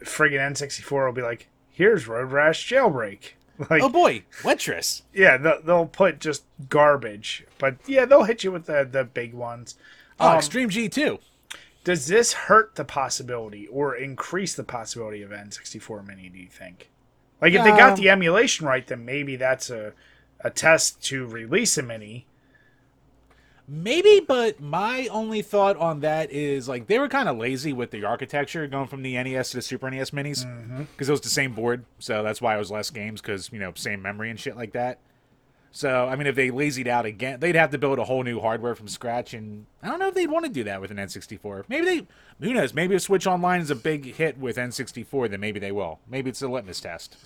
friggin' 0.03 0.51
N64 0.51 1.05
will 1.07 1.13
be 1.13 1.21
like, 1.21 1.47
"Here's 1.71 2.07
Road 2.07 2.31
Rash 2.31 2.69
Jailbreak." 2.69 3.19
Like, 3.69 3.83
Oh 3.83 3.89
boy, 3.89 4.23
Letris. 4.41 5.03
yeah, 5.13 5.37
they'll, 5.37 5.61
they'll 5.61 5.85
put 5.85 6.19
just 6.19 6.43
garbage, 6.69 7.45
but 7.59 7.75
yeah, 7.85 8.03
they'll 8.03 8.23
hit 8.23 8.43
you 8.43 8.51
with 8.51 8.65
the 8.65 8.83
the 8.89 9.03
big 9.03 9.31
ones. 9.33 9.75
Oh, 10.19 10.29
Um, 10.29 10.37
Extreme 10.37 10.69
G 10.69 10.89
too. 10.89 11.19
Does 11.83 12.07
this 12.07 12.33
hurt 12.33 12.75
the 12.75 12.85
possibility 12.85 13.67
or 13.67 13.95
increase 13.95 14.55
the 14.55 14.63
possibility 14.63 15.21
of 15.21 15.31
N64 15.31 16.05
Mini? 16.07 16.29
Do 16.29 16.39
you 16.39 16.47
think? 16.47 16.89
Like, 17.41 17.53
if 17.53 17.63
they 17.63 17.71
got 17.71 17.97
the 17.97 18.09
emulation 18.09 18.65
right, 18.65 18.87
then 18.87 19.03
maybe 19.03 19.35
that's 19.35 19.69
a 19.69 19.93
a 20.39 20.49
test 20.49 21.01
to 21.05 21.25
release 21.25 21.77
a 21.77 21.81
mini. 21.83 22.25
Maybe, 23.65 24.19
but 24.19 24.59
my 24.59 25.07
only 25.07 25.41
thought 25.41 25.77
on 25.77 26.01
that 26.01 26.31
is 26.31 26.67
like 26.67 26.87
they 26.87 26.99
were 26.99 27.07
kind 27.07 27.29
of 27.29 27.37
lazy 27.37 27.71
with 27.71 27.91
the 27.91 28.03
architecture 28.03 28.67
going 28.67 28.87
from 28.87 29.03
the 29.03 29.13
NES 29.21 29.51
to 29.51 29.57
the 29.57 29.61
Super 29.61 29.89
NES 29.89 30.11
minis 30.11 30.45
because 30.91 31.07
it 31.07 31.11
was 31.13 31.21
the 31.21 31.29
same 31.29 31.53
board, 31.53 31.85
so 31.97 32.23
that's 32.23 32.41
why 32.41 32.55
it 32.55 32.59
was 32.59 32.71
less 32.71 32.89
games 32.89 33.21
because 33.21 33.51
you 33.53 33.59
know 33.59 33.71
same 33.75 34.01
memory 34.01 34.29
and 34.29 34.37
shit 34.39 34.57
like 34.57 34.73
that. 34.73 34.99
So 35.75 36.07
I 36.07 36.15
mean, 36.15 36.27
if 36.27 36.35
they 36.35 36.49
lazied 36.49 36.85
out 36.87 37.07
again, 37.07 37.39
they'd 37.39 37.55
have 37.55 37.71
to 37.71 37.79
build 37.79 37.97
a 37.97 38.03
whole 38.03 38.21
new 38.21 38.39
hardware 38.39 38.75
from 38.75 38.87
scratch, 38.87 39.33
and 39.33 39.65
I 39.81 39.87
don't 39.87 39.97
know 39.97 40.07
if 40.07 40.13
they'd 40.13 40.29
want 40.29 40.45
to 40.45 40.51
do 40.51 40.63
that 40.65 40.79
with 40.79 40.91
an 40.91 40.97
N64. 40.97 41.65
Maybe 41.67 41.85
they, 41.85 42.07
who 42.45 42.53
knows? 42.53 42.75
Maybe 42.75 42.93
if 42.93 43.01
Switch 43.01 43.25
Online 43.25 43.59
is 43.59 43.71
a 43.71 43.75
big 43.75 44.13
hit 44.13 44.37
with 44.37 44.57
N64, 44.57 45.31
then 45.31 45.39
maybe 45.39 45.59
they 45.59 45.71
will. 45.71 45.99
Maybe 46.07 46.29
it's 46.29 46.43
a 46.43 46.47
litmus 46.47 46.79
test. 46.79 47.17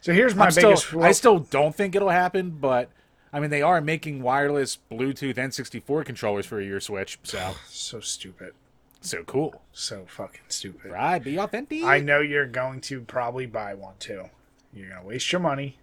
So 0.00 0.14
here's 0.14 0.34
my 0.34 0.46
I'm 0.46 0.50
still, 0.50 0.70
biggest. 0.70 0.94
I 0.94 1.12
still 1.12 1.40
don't 1.40 1.74
think 1.74 1.94
it'll 1.94 2.08
happen, 2.08 2.56
but 2.58 2.88
I 3.34 3.40
mean, 3.40 3.50
they 3.50 3.60
are 3.60 3.82
making 3.82 4.22
wireless 4.22 4.78
Bluetooth 4.90 5.34
N64 5.34 6.06
controllers 6.06 6.46
for 6.46 6.62
your 6.62 6.80
Switch, 6.80 7.18
so 7.22 7.54
so 7.68 8.00
stupid, 8.00 8.54
so 9.02 9.24
cool. 9.24 9.60
so 9.74 10.06
fucking 10.08 10.40
stupid. 10.48 10.90
Right, 10.90 11.22
be 11.22 11.38
authentic. 11.38 11.84
I 11.84 12.00
know 12.00 12.20
you're 12.20 12.46
going 12.46 12.80
to 12.82 13.02
probably 13.02 13.44
buy 13.44 13.74
one 13.74 13.96
too. 13.98 14.30
You're 14.72 14.88
gonna 14.88 15.04
waste 15.04 15.30
your 15.32 15.40
money. 15.42 15.76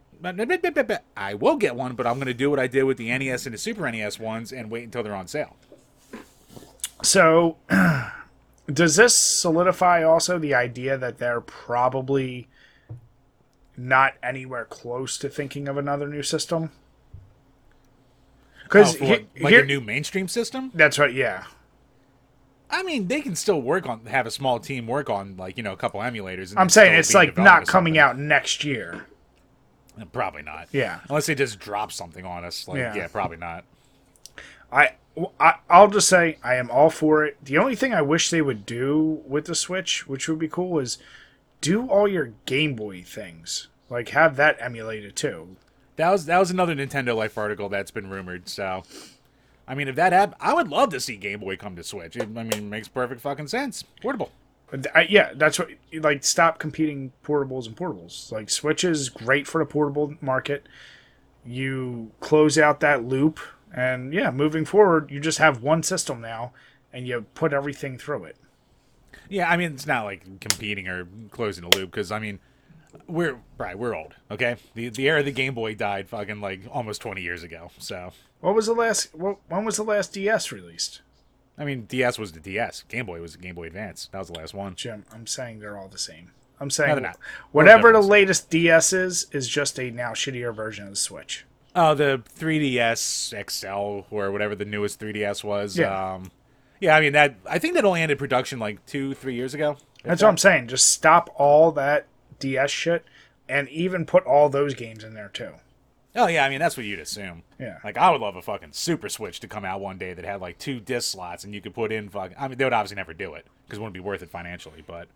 I 1.15 1.33
will 1.33 1.57
get 1.57 1.75
one, 1.75 1.95
but 1.95 2.07
I'm 2.07 2.15
going 2.15 2.27
to 2.27 2.33
do 2.33 2.49
what 2.49 2.59
I 2.59 2.67
did 2.67 2.83
with 2.83 2.97
the 2.97 3.15
NES 3.17 3.45
and 3.45 3.53
the 3.53 3.57
Super 3.57 3.89
NES 3.89 4.19
ones 4.19 4.51
and 4.51 4.69
wait 4.71 4.83
until 4.83 5.03
they're 5.03 5.15
on 5.15 5.27
sale. 5.27 5.55
So, 7.03 7.57
does 8.71 8.95
this 8.95 9.13
solidify 9.13 10.03
also 10.03 10.39
the 10.39 10.53
idea 10.53 10.97
that 10.97 11.17
they're 11.17 11.41
probably 11.41 12.47
not 13.77 14.13
anywhere 14.23 14.65
close 14.65 15.17
to 15.19 15.29
thinking 15.29 15.67
of 15.67 15.77
another 15.77 16.07
new 16.07 16.23
system? 16.23 16.71
Oh, 16.73 18.59
Because 18.63 18.99
what, 18.99 19.25
like 19.39 19.53
a 19.53 19.63
new 19.63 19.81
mainstream 19.81 20.27
system. 20.27 20.71
that's 20.73 20.97
right. 20.97 21.13
Yeah, 21.13 21.43
I 22.69 22.83
mean, 22.83 23.07
they 23.07 23.21
can 23.21 23.35
still 23.35 23.61
work 23.61 23.87
on 23.87 24.05
have 24.07 24.25
a 24.25 24.31
small 24.31 24.59
team 24.59 24.87
work 24.87 25.09
on 25.09 25.37
like 25.37 25.57
you 25.57 25.63
know 25.63 25.73
a 25.73 25.77
couple 25.77 25.99
emulators. 25.99 26.49
And 26.49 26.59
I'm 26.59 26.69
saying 26.69 26.93
it's 26.93 27.13
like 27.13 27.37
not 27.37 27.67
coming 27.67 27.97
out 27.97 28.17
next 28.17 28.63
year. 28.63 29.05
Probably 30.11 30.41
not. 30.41 30.67
Yeah. 30.71 30.99
unless 31.09 31.25
they 31.27 31.35
just 31.35 31.59
drop 31.59 31.91
something 31.91 32.25
on 32.25 32.43
us. 32.43 32.67
Like, 32.67 32.77
Yeah. 32.77 32.95
yeah, 32.95 33.07
probably 33.07 33.37
not. 33.37 33.63
I, 34.71 34.95
I 35.39 35.55
I'll 35.69 35.87
just 35.87 36.09
say 36.09 36.37
I 36.43 36.55
am 36.55 36.69
all 36.69 36.89
for 36.89 37.23
it. 37.25 37.37
The 37.43 37.57
only 37.57 37.75
thing 37.75 37.93
I 37.93 38.01
wish 38.01 38.29
they 38.29 38.41
would 38.41 38.65
do 38.65 39.21
with 39.25 39.45
the 39.45 39.55
Switch, 39.55 40.07
which 40.07 40.27
would 40.27 40.39
be 40.39 40.47
cool, 40.47 40.79
is 40.79 40.97
do 41.61 41.87
all 41.87 42.07
your 42.07 42.31
Game 42.45 42.75
Boy 42.75 43.01
things. 43.03 43.67
Like 43.89 44.09
have 44.09 44.35
that 44.35 44.57
emulated 44.59 45.15
too. 45.15 45.55
That 45.95 46.09
was 46.11 46.25
that 46.25 46.39
was 46.39 46.51
another 46.51 46.75
Nintendo 46.75 47.15
Life 47.15 47.37
article 47.37 47.69
that's 47.69 47.91
been 47.91 48.09
rumored. 48.09 48.49
So, 48.49 48.83
I 49.67 49.75
mean, 49.75 49.87
if 49.87 49.95
that 49.95 50.11
happened, 50.11 50.35
I 50.41 50.53
would 50.53 50.67
love 50.67 50.89
to 50.89 50.99
see 50.99 51.15
Game 51.15 51.39
Boy 51.39 51.55
come 51.55 51.75
to 51.77 51.83
Switch. 51.83 52.17
It, 52.17 52.23
I 52.23 52.25
mean, 52.25 52.53
it 52.53 52.63
makes 52.63 52.87
perfect 52.89 53.21
fucking 53.21 53.47
sense. 53.47 53.83
Portable. 54.01 54.31
But 54.71 54.87
I, 54.95 55.01
yeah, 55.09 55.31
that's 55.35 55.59
what 55.59 55.69
like 55.93 56.23
stop 56.23 56.59
competing 56.59 57.11
portables 57.23 57.67
and 57.67 57.75
portables. 57.75 58.31
Like 58.31 58.49
Switch 58.49 58.83
is 58.83 59.09
great 59.09 59.47
for 59.47 59.59
the 59.59 59.65
portable 59.65 60.15
market. 60.21 60.67
You 61.45 62.11
close 62.19 62.57
out 62.57 62.79
that 62.79 63.03
loop, 63.05 63.39
and 63.73 64.11
yeah, 64.13 64.31
moving 64.31 64.65
forward, 64.65 65.11
you 65.11 65.19
just 65.19 65.37
have 65.37 65.61
one 65.61 65.83
system 65.83 66.19
now, 66.19 66.53
and 66.91 67.07
you 67.07 67.25
put 67.35 67.53
everything 67.53 67.97
through 67.97 68.25
it. 68.25 68.37
Yeah, 69.29 69.49
I 69.49 69.57
mean, 69.57 69.73
it's 69.73 69.85
not 69.85 70.05
like 70.05 70.39
competing 70.39 70.87
or 70.87 71.07
closing 71.31 71.67
the 71.69 71.77
loop 71.77 71.91
because 71.91 72.11
I 72.11 72.19
mean, 72.19 72.39
we're 73.07 73.39
right, 73.57 73.77
we're 73.77 73.95
old. 73.95 74.15
Okay, 74.31 74.55
the 74.73 74.89
the 74.89 75.07
era 75.07 75.19
of 75.19 75.25
the 75.25 75.31
Game 75.31 75.53
Boy 75.53 75.75
died 75.75 76.09
fucking 76.09 76.41
like 76.41 76.61
almost 76.71 77.01
twenty 77.01 77.21
years 77.21 77.43
ago. 77.43 77.69
So, 77.77 78.13
What 78.41 78.55
was 78.55 78.65
the 78.65 78.73
last? 78.73 79.13
What, 79.13 79.37
when 79.47 79.65
was 79.65 79.77
the 79.77 79.83
last 79.83 80.13
DS 80.13 80.51
released? 80.51 81.01
I 81.57 81.63
mean, 81.65 81.85
DS 81.85 82.19
was 82.19 82.33
the 82.33 82.39
DS. 82.39 82.83
Game 82.89 83.05
Boy 83.05 83.21
was 83.21 83.33
the 83.33 83.37
Game 83.37 83.55
Boy 83.55 83.67
Advance. 83.67 84.09
That 84.11 84.19
was 84.19 84.27
the 84.27 84.33
last 84.37 84.53
one. 84.53 84.75
Jim, 84.75 85.05
I'm 85.13 85.25
saying 85.27 85.59
they're 85.59 85.77
all 85.77 85.87
the 85.87 85.97
same. 85.97 86.31
I'm 86.59 86.67
No, 86.67 86.69
saying 86.69 87.01
not. 87.01 87.17
whatever 87.51 87.91
the 87.91 88.01
latest 88.01 88.49
DS 88.49 88.93
is 88.93 89.27
is 89.31 89.47
just 89.47 89.79
a 89.79 89.91
now 89.91 90.11
shittier 90.11 90.53
version 90.55 90.85
of 90.85 90.91
the 90.91 90.95
Switch. 90.95 91.45
Oh, 91.75 91.93
the 91.93 92.21
3DS 92.39 93.33
XL 93.51 94.05
or 94.15 94.31
whatever 94.31 94.55
the 94.55 94.63
newest 94.65 94.99
3DS 94.99 95.43
was. 95.43 95.77
Yeah. 95.77 96.13
Um, 96.15 96.31
yeah, 96.79 96.95
I 96.95 97.01
mean 97.01 97.13
that. 97.13 97.35
I 97.49 97.59
think 97.59 97.73
that 97.73 97.83
only 97.85 98.01
ended 98.01 98.17
production 98.19 98.59
like 98.59 98.85
two, 98.85 99.13
three 99.13 99.35
years 99.35 99.53
ago. 99.53 99.77
That's 100.03 100.21
what 100.21 100.29
I'm 100.29 100.37
saying. 100.37 100.67
Just 100.67 100.89
stop 100.91 101.29
all 101.35 101.71
that 101.73 102.05
DS 102.39 102.69
shit, 102.71 103.05
and 103.49 103.67
even 103.69 104.05
put 104.05 104.23
all 104.25 104.49
those 104.49 104.73
games 104.75 105.03
in 105.03 105.13
there 105.13 105.29
too. 105.29 105.51
Oh 106.15 106.27
yeah, 106.27 106.45
I 106.45 106.49
mean 106.49 106.59
that's 106.59 106.77
what 106.77 106.85
you'd 106.85 106.99
assume. 106.99 107.43
Yeah. 107.59 107.79
Like 107.83 107.97
I 107.97 108.09
would 108.09 108.21
love 108.21 108.35
a 108.35 108.41
fucking 108.41 108.71
Super 108.71 109.09
Switch 109.09 109.39
to 109.41 109.47
come 109.47 109.65
out 109.65 109.81
one 109.81 109.97
day 109.97 110.13
that 110.13 110.23
had 110.25 110.41
like 110.41 110.57
two 110.57 110.79
disc 110.79 111.11
slots 111.11 111.43
and 111.43 111.53
you 111.53 111.61
could 111.61 111.73
put 111.73 111.91
in 111.91 112.09
fucking. 112.09 112.37
I 112.39 112.47
mean 112.47 112.57
they 112.57 112.63
would 112.63 112.73
obviously 112.73 112.95
never 112.95 113.13
do 113.13 113.33
it 113.33 113.45
because 113.65 113.79
it 113.79 113.81
wouldn't 113.81 113.93
be 113.93 113.99
worth 113.99 114.23
it 114.23 114.29
financially, 114.29 114.83
but 114.85 115.07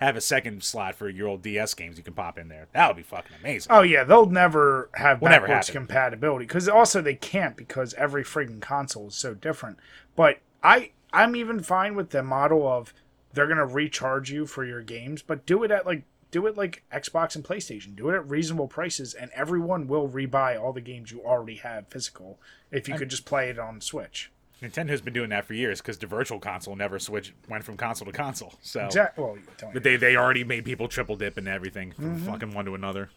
have 0.00 0.16
a 0.16 0.20
second 0.20 0.62
slot 0.62 0.94
for 0.94 1.08
your 1.08 1.28
old 1.28 1.42
DS 1.42 1.74
games 1.74 1.96
you 1.96 2.04
can 2.04 2.14
pop 2.14 2.38
in 2.38 2.48
there. 2.48 2.68
That 2.72 2.88
would 2.88 2.96
be 2.96 3.02
fucking 3.02 3.36
amazing. 3.40 3.72
Oh 3.72 3.82
yeah, 3.82 4.04
they'll 4.04 4.26
never 4.26 4.90
have 4.94 5.20
never 5.22 5.46
backwards 5.46 5.68
happen. 5.68 5.86
compatibility 5.86 6.44
because 6.44 6.68
also 6.68 7.00
they 7.00 7.14
can't 7.14 7.56
because 7.56 7.94
every 7.94 8.24
friggin' 8.24 8.60
console 8.60 9.08
is 9.08 9.14
so 9.14 9.34
different. 9.34 9.78
But 10.16 10.38
I 10.62 10.90
I'm 11.12 11.36
even 11.36 11.62
fine 11.62 11.94
with 11.94 12.10
the 12.10 12.22
model 12.22 12.66
of 12.66 12.92
they're 13.32 13.46
gonna 13.46 13.66
recharge 13.66 14.30
you 14.30 14.46
for 14.46 14.64
your 14.64 14.82
games, 14.82 15.22
but 15.22 15.46
do 15.46 15.62
it 15.62 15.70
at 15.70 15.86
like 15.86 16.02
do 16.30 16.46
it 16.46 16.56
like 16.56 16.82
Xbox 16.92 17.34
and 17.36 17.44
PlayStation. 17.44 17.96
Do 17.96 18.10
it 18.10 18.14
at 18.16 18.28
reasonable 18.28 18.68
prices, 18.68 19.14
and 19.14 19.30
everyone 19.34 19.86
will 19.88 20.08
rebuy 20.08 20.60
all 20.60 20.72
the 20.72 20.80
games 20.80 21.10
you 21.10 21.22
already 21.24 21.56
have 21.56 21.88
physical 21.88 22.38
if 22.70 22.88
you 22.88 22.94
could 22.96 23.08
just 23.08 23.24
play 23.24 23.48
it 23.48 23.58
on 23.58 23.80
Switch. 23.80 24.30
Nintendo's 24.62 25.00
been 25.00 25.14
doing 25.14 25.30
that 25.30 25.44
for 25.44 25.54
years 25.54 25.80
because 25.80 25.98
the 25.98 26.06
Virtual 26.08 26.40
Console 26.40 26.74
never 26.74 26.98
switched, 26.98 27.32
went 27.48 27.62
from 27.62 27.76
console 27.76 28.06
to 28.06 28.12
console. 28.12 28.54
So, 28.60 28.84
Exactly. 28.86 29.24
Well, 29.24 29.38
but 29.72 29.84
they 29.84 29.94
they 29.96 30.16
already 30.16 30.42
made 30.42 30.64
people 30.64 30.88
triple 30.88 31.14
dip 31.14 31.36
and 31.36 31.46
everything 31.46 31.92
from 31.92 32.16
Mm-hmm. 32.16 32.26
fucking 32.26 32.54
one 32.54 32.64
to 32.64 32.74
another. 32.74 33.10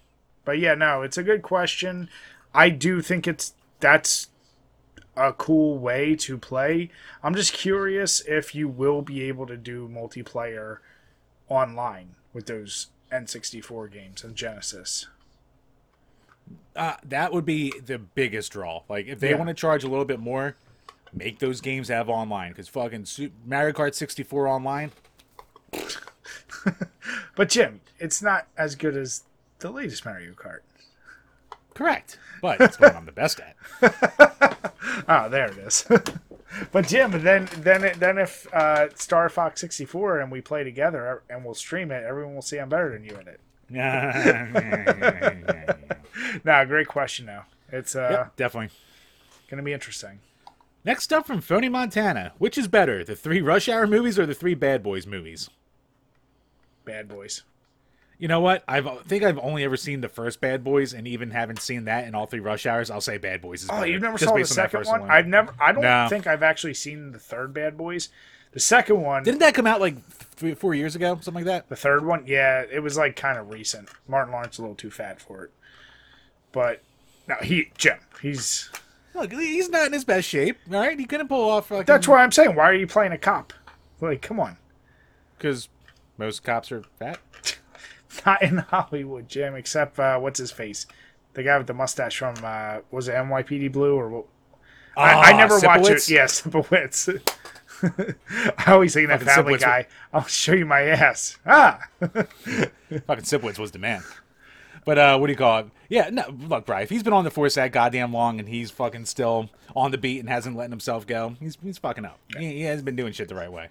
But 0.45 0.59
yeah, 0.59 0.75
no, 0.75 1.01
it's 1.01 1.17
a 1.17 1.23
good 1.23 1.41
question. 1.41 2.09
I 2.53 2.69
do 2.69 3.01
think 3.01 3.27
it's 3.27 3.53
that's 3.79 4.27
a 5.17 5.33
cool 5.33 5.79
way 5.79 6.15
to 6.17 6.37
play. 6.37 6.89
I'm 7.23 7.33
just 7.35 7.53
curious 7.53 8.21
if 8.27 8.53
you 8.53 8.67
will 8.67 9.01
be 9.01 9.23
able 9.23 9.47
to 9.47 9.57
do 9.57 9.89
multiplayer 9.91 10.77
online 11.49 12.15
with 12.33 12.45
those 12.45 12.87
N64 13.11 13.91
games 13.91 14.23
and 14.23 14.35
Genesis. 14.35 15.07
Uh, 16.75 16.95
that 17.03 17.33
would 17.33 17.45
be 17.45 17.73
the 17.85 17.97
biggest 17.97 18.51
draw. 18.53 18.81
Like 18.89 19.07
if 19.07 19.19
they 19.19 19.31
Yeah. 19.31 19.35
want 19.37 19.49
to 19.49 19.53
charge 19.53 19.83
a 19.83 19.87
little 19.87 20.05
bit 20.05 20.19
more, 20.19 20.55
make 21.13 21.39
those 21.39 21.59
games 21.61 21.89
have 21.89 22.07
online 22.09 22.51
because 22.51 22.67
fucking 22.69 23.05
Mario 23.45 23.73
Kart 23.73 23.93
64 23.95 24.47
online. 24.47 24.91
But 27.35 27.49
Jim, 27.49 27.81
it's 27.99 28.21
not 28.21 28.47
as 28.57 28.75
good 28.75 28.95
as 28.95 29.23
the 29.59 29.71
latest 29.71 30.05
Mario 30.05 30.33
Kart. 30.33 30.59
Correct, 31.73 32.19
but 32.41 32.61
it's 32.61 32.79
what 32.79 32.95
I'm 32.95 33.05
the 33.05 33.11
best 33.11 33.39
at. 33.39 33.55
Ah, 35.07 35.27
there 35.29 35.45
it 35.47 35.57
is. 35.57 35.85
but 36.71 36.87
Jim, 36.87 37.11
then 37.23 37.47
then 37.57 37.83
it, 37.83 37.99
then 37.99 38.17
if 38.17 38.51
uh, 38.53 38.89
Star 38.95 39.29
Fox 39.29 39.61
64 39.61 40.19
and 40.19 40.31
we 40.31 40.41
play 40.41 40.63
together 40.63 41.23
and 41.29 41.45
we'll 41.45 41.53
stream 41.53 41.91
it, 41.91 42.03
everyone 42.03 42.35
will 42.35 42.41
see 42.41 42.57
I'm 42.57 42.69
better 42.69 42.91
than 42.91 43.03
you 43.03 43.15
in 43.17 43.27
it. 43.27 43.39
Yeah. 43.69 45.77
Nah, 46.43 46.65
great 46.65 46.87
question 46.87 47.25
though. 47.25 47.43
It's 47.71 47.95
uh, 47.95 48.07
Yep, 48.11 48.35
definitely. 48.35 48.75
gonna 49.49 49.63
be 49.63 49.73
interesting. 49.73 50.19
Next 50.83 51.13
up 51.13 51.25
from 51.27 51.41
Phony 51.41 51.69
Montana, 51.69 52.33
which 52.37 52.57
is 52.57 52.67
better, 52.67 53.03
the 53.03 53.15
three 53.15 53.41
Rush 53.41 53.69
Hour 53.69 53.87
movies 53.87 54.19
or 54.19 54.25
the 54.25 54.33
three 54.33 54.55
Bad 54.55 54.83
Boys 54.83 55.07
movies? 55.07 55.49
Bad 56.85 57.07
boys. 57.07 57.43
You 58.21 58.27
know 58.27 58.39
what? 58.39 58.63
I've, 58.67 58.85
I 58.85 58.97
think 58.97 59.23
I've 59.23 59.39
only 59.39 59.63
ever 59.63 59.75
seen 59.75 60.01
the 60.01 60.07
first 60.07 60.39
Bad 60.41 60.63
Boys, 60.63 60.93
and 60.93 61.07
even 61.07 61.31
haven't 61.31 61.59
seen 61.59 61.85
that 61.85 62.07
in 62.07 62.13
all 62.13 62.27
three 62.27 62.39
Rush 62.39 62.67
Hours. 62.67 62.91
I'll 62.91 63.01
say 63.01 63.17
Bad 63.17 63.41
Boys 63.41 63.63
is 63.63 63.69
Oh, 63.71 63.79
better. 63.79 63.87
you 63.87 63.99
never 63.99 64.19
saw 64.19 64.27
the 64.33 64.41
based 64.41 64.51
on 64.51 64.55
that 64.57 64.69
second 64.69 64.79
first 64.81 64.91
one? 64.91 65.09
I've 65.09 65.25
never. 65.25 65.51
I 65.59 65.71
don't 65.71 65.81
No. 65.81 66.05
think 66.07 66.27
I've 66.27 66.43
actually 66.43 66.75
seen 66.75 67.13
the 67.13 67.17
third 67.19 67.51
Bad 67.51 67.77
Boys. 67.77 68.09
The 68.51 68.59
second 68.59 69.01
one, 69.01 69.23
Didn't 69.23 69.39
that 69.39 69.55
come 69.55 69.65
out 69.65 69.81
like 69.81 70.07
three, 70.11 70.53
four 70.53 70.75
years 70.75 70.95
ago, 70.95 71.15
something 71.21 71.43
like 71.43 71.45
that? 71.45 71.67
the 71.69 71.75
third 71.75 72.05
one, 72.05 72.25
yeah, 72.27 72.63
it 72.71 72.81
was 72.81 72.95
like 72.95 73.15
kind 73.15 73.39
of 73.39 73.49
recent. 73.49 73.89
Martin 74.07 74.31
Lawrence 74.33 74.59
a 74.59 74.61
little 74.61 74.75
too 74.75 74.91
fat 74.91 75.19
for 75.19 75.45
it, 75.45 75.51
but 76.51 76.83
no, 77.27 77.35
he 77.41 77.71
Jim, 77.75 77.97
he's. 78.21 78.69
Look, 79.15 79.31
he's 79.31 79.67
not 79.69 79.87
in 79.87 79.93
his 79.93 80.05
best 80.05 80.27
shape. 80.27 80.57
All 80.71 80.79
right, 80.79 80.99
he 80.99 81.05
couldn't 81.05 81.27
pull 81.27 81.49
off. 81.49 81.69
Fucking, 81.69 81.85
That's 81.85 82.07
why 82.07 82.21
I'm 82.23 82.31
saying, 82.31 82.55
why 82.55 82.65
are 82.69 82.73
you 82.75 82.85
playing 82.85 83.13
a 83.13 83.17
cop? 83.17 83.51
Like, 83.99 84.21
come 84.21 84.39
on, 84.39 84.57
because 85.39 85.69
most 86.19 86.43
cops 86.43 86.71
are 86.71 86.83
fat. 86.99 87.17
not 88.25 88.41
in 88.41 88.57
Hollywood, 88.57 89.27
Jim. 89.29 89.55
Except 89.55 89.99
uh, 89.99 90.17
what's 90.19 90.39
his 90.39 90.51
face, 90.51 90.85
the 91.33 91.43
guy 91.43 91.57
with 91.57 91.67
the 91.67 91.73
mustache 91.73 92.17
from 92.17 92.35
uh, 92.43 92.79
was 92.91 93.07
it 93.07 93.13
NYPD 93.15 93.71
Blue 93.71 93.95
or 93.95 94.09
what? 94.09 94.25
I, 94.97 95.13
I 95.13 95.33
Ah, 95.33 95.37
never 95.37 95.59
watch 95.59 95.89
it. 95.89 96.09
Yeah, 96.09 96.25
Sipowicz. 96.25 97.21
I 98.57 98.71
always 98.73 98.93
think 98.93 99.07
that 99.07 99.21
Fucking 99.21 99.33
Family 99.33 99.53
Sipowicz 99.55 99.61
Guy. 99.61 99.87
I'll 100.13 100.25
show 100.25 100.53
you 100.53 100.65
my 100.65 100.81
ass. 100.81 101.37
Ah, 101.45 101.79
Fucking 101.99 102.27
Sipowicz 103.23 103.57
was 103.57 103.71
the 103.71 103.79
man. 103.79 104.03
But 104.83 104.97
uh, 104.97 105.17
what 105.17 105.27
do 105.27 105.33
you 105.33 105.37
call 105.37 105.59
it? 105.59 105.67
Yeah, 105.89 106.09
no, 106.09 106.23
look, 106.47 106.65
Bri, 106.65 106.81
if 106.83 106.89
he's 106.89 107.03
been 107.03 107.13
on 107.13 107.23
the 107.23 107.29
force 107.31 107.53
that 107.55 107.71
goddamn 107.71 108.13
long 108.13 108.39
and 108.39 108.49
he's 108.49 108.71
fucking 108.71 109.05
still 109.05 109.49
on 109.75 109.91
the 109.91 109.97
beat 109.97 110.19
and 110.19 110.27
hasn't 110.27 110.55
letting 110.55 110.71
himself 110.71 111.05
go, 111.05 111.35
he's 111.39 111.57
he's 111.63 111.77
fucking 111.77 112.03
up. 112.05 112.19
He, 112.35 112.47
he 112.53 112.61
hasn't 112.61 112.85
been 112.85 112.95
doing 112.95 113.13
shit 113.13 113.27
the 113.27 113.35
right 113.35 113.51
way. 113.51 113.69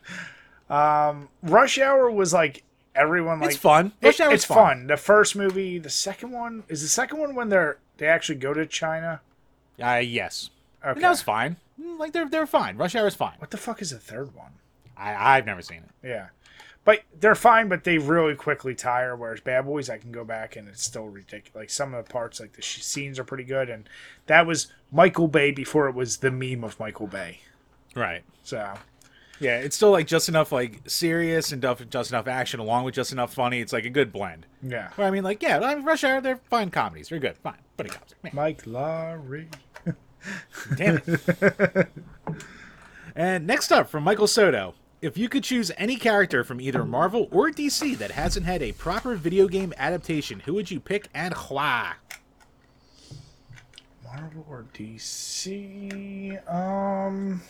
Rush 1.43 1.79
Hour 1.79 2.11
was 2.11 2.33
like 2.33 2.63
everyone 3.01 3.41
like 3.41 3.51
it's 3.51 3.59
fun. 3.59 3.93
It- 4.01 4.07
Rush 4.07 4.21
Hour's 4.21 4.35
it's 4.35 4.45
fun. 4.45 4.87
The 4.87 4.97
first 4.97 5.35
movie, 5.37 5.79
the 5.79 5.91
second 5.91 6.31
one 6.33 6.65
is 6.69 6.83
the 6.83 6.89
second 6.89 7.19
one 7.19 7.35
when 7.35 7.49
they're 7.49 7.79
they 7.99 8.07
actually 8.07 8.39
go 8.39 8.53
to 8.55 8.67
China. 8.67 9.21
Uh, 9.83 9.97
yes. 9.97 10.51
Okay. 10.83 10.93
And 10.93 11.03
that 11.05 11.11
was 11.11 11.23
fine. 11.23 11.57
Mm, 11.81 11.99
Like 11.99 12.13
they're 12.13 12.29
they're 12.29 12.47
fine. 12.47 12.77
Rush 12.77 12.95
Hour 12.95 13.07
is 13.07 13.15
fine. 13.15 13.35
What 13.39 13.51
the 13.51 13.57
fuck 13.57 13.81
is 13.83 13.91
the 13.91 13.99
third 13.99 14.35
one? 14.35 14.53
I 14.97 15.37
I've 15.37 15.47
never 15.47 15.63
seen 15.63 15.79
it. 15.79 16.07
Yeah, 16.07 16.29
but 16.85 17.01
they're 17.19 17.35
fine, 17.35 17.69
but 17.69 17.85
they 17.85 17.97
really 17.99 18.35
quickly 18.35 18.75
tire. 18.75 19.17
Whereas 19.17 19.41
Bad 19.41 19.65
Boys, 19.67 19.89
I 19.91 19.99
can 19.99 20.13
go 20.13 20.25
back 20.25 20.57
and 20.57 20.69
it's 20.69 20.85
still 20.85 21.07
ridiculous. 21.09 21.55
Like 21.55 21.71
some 21.71 21.95
of 21.95 22.05
the 22.07 22.13
parts, 22.13 22.41
like 22.41 22.53
the 22.53 22.63
sh- 22.63 22.83
scenes 22.83 23.19
are 23.19 23.25
pretty 23.25 23.45
good, 23.45 23.71
and 23.71 23.89
that 24.27 24.47
was 24.47 24.73
Michael 24.93 25.29
Bay 25.29 25.51
before 25.53 25.89
it 25.89 25.95
was 25.95 26.19
the 26.19 26.31
meme 26.31 26.65
of 26.65 26.79
Michael 26.79 27.07
Bay. 27.07 27.41
Right. 27.97 28.23
So 28.45 28.75
Yeah, 29.41 29.57
it's 29.57 29.75
still 29.75 29.91
like 29.91 30.07
just 30.07 30.29
enough 30.29 30.53
like 30.53 30.83
serious 30.87 31.51
and 31.51 31.63
just 31.89 32.11
enough 32.13 32.29
action 32.29 32.61
along 32.61 32.85
with 32.85 32.95
just 32.95 33.11
enough 33.11 33.33
funny. 33.33 33.61
It's 33.61 33.73
like 33.73 33.87
a 33.87 33.91
good 33.91 34.13
blend. 34.13 34.47
yeah, 34.63 34.91
Where 34.97 35.07
I 35.07 35.11
mean, 35.11 35.25
like, 35.25 35.43
yeah, 35.43 35.59
I 35.59 35.75
mean, 35.75 35.85
Rush 35.85 36.05
Hour, 36.05 36.21
they're 36.21 36.41
fine 36.51 36.71
comedies. 36.71 37.09
They're 37.09 37.19
good, 37.19 37.39
fine, 37.39 37.57
buddy 37.77 37.89
cops. 37.89 38.15
Man, 38.23 38.33
Mike 38.35 38.65
Lowrey. 38.65 39.47
damn 40.77 41.01
it. 41.07 41.89
and 43.17 43.47
next 43.47 43.73
up 43.73 43.89
from 43.89 44.05
Michael 44.05 44.27
Soto. 44.27 44.75
If 45.01 45.17
you 45.17 45.31
could 45.31 45.45
choose 45.45 45.73
any 45.79 45.97
character 45.97 46.45
from 46.45 46.61
either 46.61 46.85
Marvel 46.85 47.27
or 47.31 47.51
DC 47.51 47.97
that 47.97 48.11
hasn't 48.11 48.45
had 48.45 48.61
a 48.63 48.73
proper 48.73 49.15
video 49.15 49.49
game 49.49 49.73
adaptation, 49.79 50.41
who 50.41 50.53
would 50.53 50.71
you 50.71 50.79
pick 50.79 51.09
and 51.15 51.33
why? 51.49 51.95
Marvel 54.05 54.45
or 54.51 54.67
DC? 54.75 56.53
Um. 56.53 57.41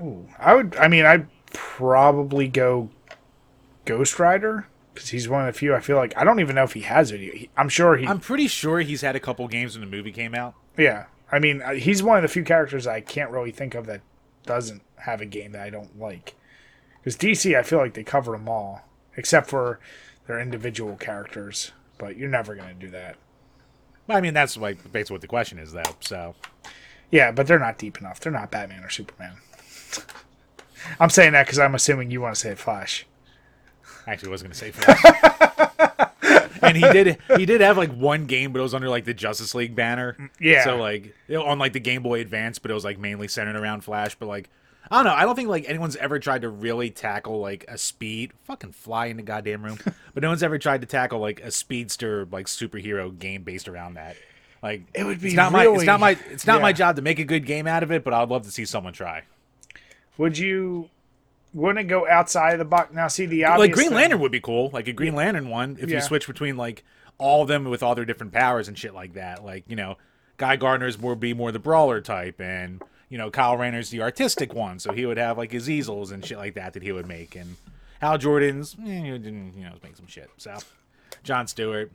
Ooh, 0.00 0.28
I 0.38 0.54
would. 0.54 0.76
I 0.76 0.88
mean, 0.88 1.06
I'd 1.06 1.26
probably 1.52 2.48
go 2.48 2.90
Ghost 3.84 4.18
Rider 4.18 4.68
because 4.92 5.10
he's 5.10 5.28
one 5.28 5.46
of 5.46 5.54
the 5.54 5.58
few. 5.58 5.74
I 5.74 5.80
feel 5.80 5.96
like 5.96 6.16
I 6.16 6.24
don't 6.24 6.40
even 6.40 6.56
know 6.56 6.64
if 6.64 6.72
he 6.72 6.80
has 6.82 7.10
video. 7.10 7.32
He, 7.34 7.50
I'm 7.56 7.68
sure 7.68 7.96
he. 7.96 8.06
I'm 8.06 8.20
pretty 8.20 8.48
sure 8.48 8.80
he's 8.80 9.02
had 9.02 9.16
a 9.16 9.20
couple 9.20 9.46
games 9.48 9.78
when 9.78 9.88
the 9.88 9.96
movie 9.96 10.12
came 10.12 10.34
out. 10.34 10.54
yeah, 10.76 11.06
I 11.30 11.38
mean, 11.38 11.62
uh, 11.62 11.72
he's 11.74 12.02
one 12.02 12.16
of 12.16 12.22
the 12.22 12.28
few 12.28 12.44
characters 12.44 12.86
I 12.86 13.00
can't 13.00 13.30
really 13.30 13.50
think 13.50 13.74
of 13.74 13.86
that 13.86 14.00
doesn't 14.44 14.82
have 14.98 15.20
a 15.20 15.26
game 15.26 15.52
that 15.52 15.62
I 15.62 15.70
don't 15.70 15.98
like. 15.98 16.34
Because 16.98 17.16
DC, 17.16 17.56
I 17.56 17.62
feel 17.62 17.78
like 17.78 17.94
they 17.94 18.04
cover 18.04 18.32
them 18.32 18.48
all 18.48 18.82
except 19.16 19.48
for 19.48 19.80
their 20.26 20.40
individual 20.40 20.96
characters. 20.96 21.72
But 21.98 22.16
you're 22.16 22.28
never 22.28 22.54
gonna 22.54 22.74
do 22.74 22.90
that. 22.90 23.16
But 24.06 24.16
I 24.16 24.20
mean, 24.20 24.34
that's 24.34 24.56
like 24.56 24.92
basically 24.92 25.14
what 25.14 25.20
the 25.22 25.26
question 25.26 25.58
is, 25.58 25.72
though. 25.72 25.96
So 26.00 26.34
Yeah, 27.10 27.30
but 27.32 27.46
they're 27.46 27.58
not 27.58 27.78
deep 27.78 27.98
enough. 27.98 28.20
They're 28.20 28.32
not 28.32 28.50
Batman 28.50 28.84
or 28.84 28.90
Superman. 28.90 29.38
I'm 31.00 31.10
saying 31.10 31.32
that 31.32 31.46
because 31.46 31.58
I'm 31.58 31.74
assuming 31.74 32.10
you 32.10 32.20
want 32.20 32.34
to 32.34 32.40
say 32.40 32.54
Flash. 32.54 33.06
Actually, 34.06 34.28
I 34.28 34.32
was 34.32 34.42
gonna 34.42 34.54
say 34.54 34.70
Flash. 34.70 36.10
and 36.62 36.76
he 36.76 36.82
did 36.82 37.18
he 37.36 37.46
did 37.46 37.60
have 37.60 37.76
like 37.76 37.92
one 37.92 38.26
game, 38.26 38.52
but 38.52 38.60
it 38.60 38.62
was 38.62 38.74
under 38.74 38.88
like 38.88 39.04
the 39.04 39.14
Justice 39.14 39.54
League 39.54 39.74
banner. 39.74 40.16
Mm, 40.18 40.30
yeah. 40.40 40.64
So 40.64 40.76
like 40.76 41.14
on 41.30 41.58
like 41.58 41.72
the 41.72 41.80
Game 41.80 42.02
Boy 42.02 42.20
Advance, 42.20 42.58
but 42.58 42.70
it 42.70 42.74
was 42.74 42.84
like 42.84 42.98
mainly 42.98 43.28
centered 43.28 43.56
around 43.56 43.82
Flash. 43.82 44.14
But 44.14 44.26
like 44.26 44.48
I 44.90 44.96
don't 44.96 45.04
know. 45.04 45.14
I 45.14 45.24
don't 45.24 45.34
think 45.34 45.48
like 45.48 45.68
anyone's 45.68 45.96
ever 45.96 46.18
tried 46.18 46.42
to 46.42 46.48
really 46.48 46.90
tackle 46.90 47.40
like 47.40 47.64
a 47.68 47.76
speed 47.76 48.32
fucking 48.44 48.72
fly 48.72 49.06
in 49.06 49.16
the 49.16 49.22
goddamn 49.22 49.64
room. 49.64 49.78
but 50.14 50.22
no 50.22 50.28
one's 50.28 50.42
ever 50.42 50.58
tried 50.58 50.82
to 50.82 50.86
tackle 50.86 51.18
like 51.18 51.40
a 51.40 51.50
speedster 51.50 52.26
like 52.30 52.46
superhero 52.46 53.16
game 53.16 53.42
based 53.42 53.68
around 53.68 53.94
that. 53.94 54.16
Like 54.62 54.82
It 54.94 55.04
would 55.04 55.20
be 55.20 55.28
it's 55.28 55.36
not 55.36 55.52
my 55.52 55.66
it's 55.66 55.84
not 55.84 56.00
my 56.00 56.16
it's 56.30 56.46
not 56.46 56.62
my 56.62 56.72
job 56.72 56.96
to 56.96 57.02
make 57.02 57.18
a 57.18 57.24
good 57.24 57.44
game 57.44 57.66
out 57.66 57.82
of 57.82 57.90
it, 57.90 58.04
but 58.04 58.14
I'd 58.14 58.28
love 58.28 58.44
to 58.44 58.50
see 58.50 58.64
someone 58.64 58.92
try. 58.92 59.22
Would 60.18 60.38
you? 60.38 60.88
Wouldn't 61.54 61.78
it 61.78 61.84
go 61.88 62.06
outside 62.06 62.52
of 62.52 62.58
the 62.58 62.64
box? 62.66 62.92
Now, 62.92 63.08
see 63.08 63.24
the 63.26 63.44
obvious 63.46 63.68
like 63.68 63.72
Green 63.72 63.88
thing- 63.88 63.96
Lantern 63.96 64.20
would 64.20 64.32
be 64.32 64.40
cool. 64.40 64.70
Like 64.72 64.88
a 64.88 64.92
Green 64.92 65.14
Lantern 65.14 65.48
one, 65.48 65.78
if 65.80 65.88
Yeah. 65.88 65.96
you 65.96 66.02
switch 66.02 66.26
between 66.26 66.56
like 66.56 66.84
all 67.18 67.42
of 67.42 67.48
them 67.48 67.64
with 67.64 67.82
all 67.82 67.94
their 67.94 68.04
different 68.04 68.32
powers 68.32 68.68
and 68.68 68.76
shit 68.78 68.92
like 68.94 69.14
that. 69.14 69.42
Like 69.44 69.64
you 69.66 69.76
know, 69.76 69.96
Guy 70.36 70.56
Gardner's 70.56 70.98
more 70.98 71.14
be 71.16 71.32
more 71.32 71.52
the 71.52 71.58
brawler 71.58 72.00
type, 72.02 72.40
and 72.40 72.82
you 73.08 73.16
know 73.16 73.30
Kyle 73.30 73.56
Rayner's 73.56 73.88
the 73.90 74.02
artistic 74.02 74.52
one, 74.52 74.78
so 74.78 74.92
he 74.92 75.06
would 75.06 75.16
have 75.16 75.38
like 75.38 75.52
his 75.52 75.70
easels 75.70 76.10
and 76.10 76.24
shit 76.24 76.36
like 76.38 76.54
that 76.54 76.74
that 76.74 76.82
he 76.82 76.92
would 76.92 77.06
make, 77.06 77.34
and 77.34 77.56
Hal 78.00 78.18
Jordan's 78.18 78.76
eh, 78.84 79.00
he 79.02 79.10
didn't 79.12 79.54
you 79.56 79.64
know 79.64 79.72
make 79.82 79.96
some 79.96 80.06
shit. 80.06 80.28
So 80.36 80.56
John 81.22 81.46
Stewart, 81.46 81.90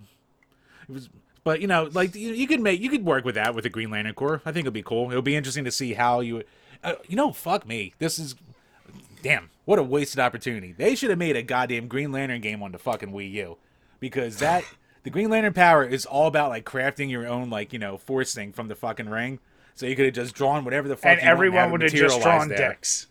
it 0.89 0.91
was. 0.91 1.09
But 1.43 1.59
you 1.61 1.67
know, 1.67 1.89
like 1.93 2.13
you, 2.15 2.33
you 2.33 2.45
could 2.47 2.61
make, 2.61 2.79
you 2.81 2.89
could 2.89 3.03
work 3.03 3.25
with 3.25 3.33
that 3.33 3.55
with 3.55 3.63
the 3.63 3.69
Green 3.69 3.89
Lantern 3.89 4.13
Corps. 4.13 4.41
I 4.45 4.51
think 4.51 4.65
it'll 4.67 4.73
be 4.73 4.83
cool. 4.83 5.09
It'll 5.09 5.23
be 5.23 5.35
interesting 5.35 5.65
to 5.65 5.71
see 5.71 5.93
how 5.93 6.19
you, 6.19 6.43
uh, 6.83 6.95
you 7.07 7.15
know, 7.15 7.31
fuck 7.31 7.65
me. 7.67 7.93
This 7.99 8.19
is 8.19 8.35
damn, 9.21 9.49
what 9.65 9.79
a 9.79 9.83
wasted 9.83 10.19
opportunity. 10.19 10.71
They 10.71 10.95
should 10.95 11.09
have 11.09 11.19
made 11.19 11.35
a 11.35 11.43
goddamn 11.43 11.87
Green 11.87 12.11
Lantern 12.11 12.41
game 12.41 12.63
on 12.63 12.71
the 12.71 12.79
fucking 12.79 13.11
Wii 13.11 13.31
U. 13.33 13.57
Because 13.99 14.37
that 14.39 14.63
the 15.03 15.09
Green 15.09 15.29
Lantern 15.29 15.53
power 15.53 15.83
is 15.83 16.05
all 16.05 16.27
about 16.27 16.49
like 16.49 16.65
crafting 16.65 17.09
your 17.09 17.27
own 17.27 17.49
like, 17.49 17.71
you 17.73 17.79
know, 17.79 17.97
force 17.97 18.33
thing 18.33 18.51
from 18.51 18.67
the 18.67 18.75
fucking 18.75 19.09
ring. 19.09 19.39
So 19.75 19.85
you 19.85 19.95
could 19.95 20.05
have 20.05 20.13
just 20.13 20.35
drawn 20.35 20.65
whatever 20.65 20.87
the 20.87 20.95
fuck 20.95 21.05
and 21.11 21.21
you 21.21 21.25
want 21.27 21.31
everyone 21.31 21.71
would 21.71 21.81
have 21.81 21.93
just 21.93 22.21
drawn 22.21 22.49
there. 22.49 22.69
dicks. 22.69 23.07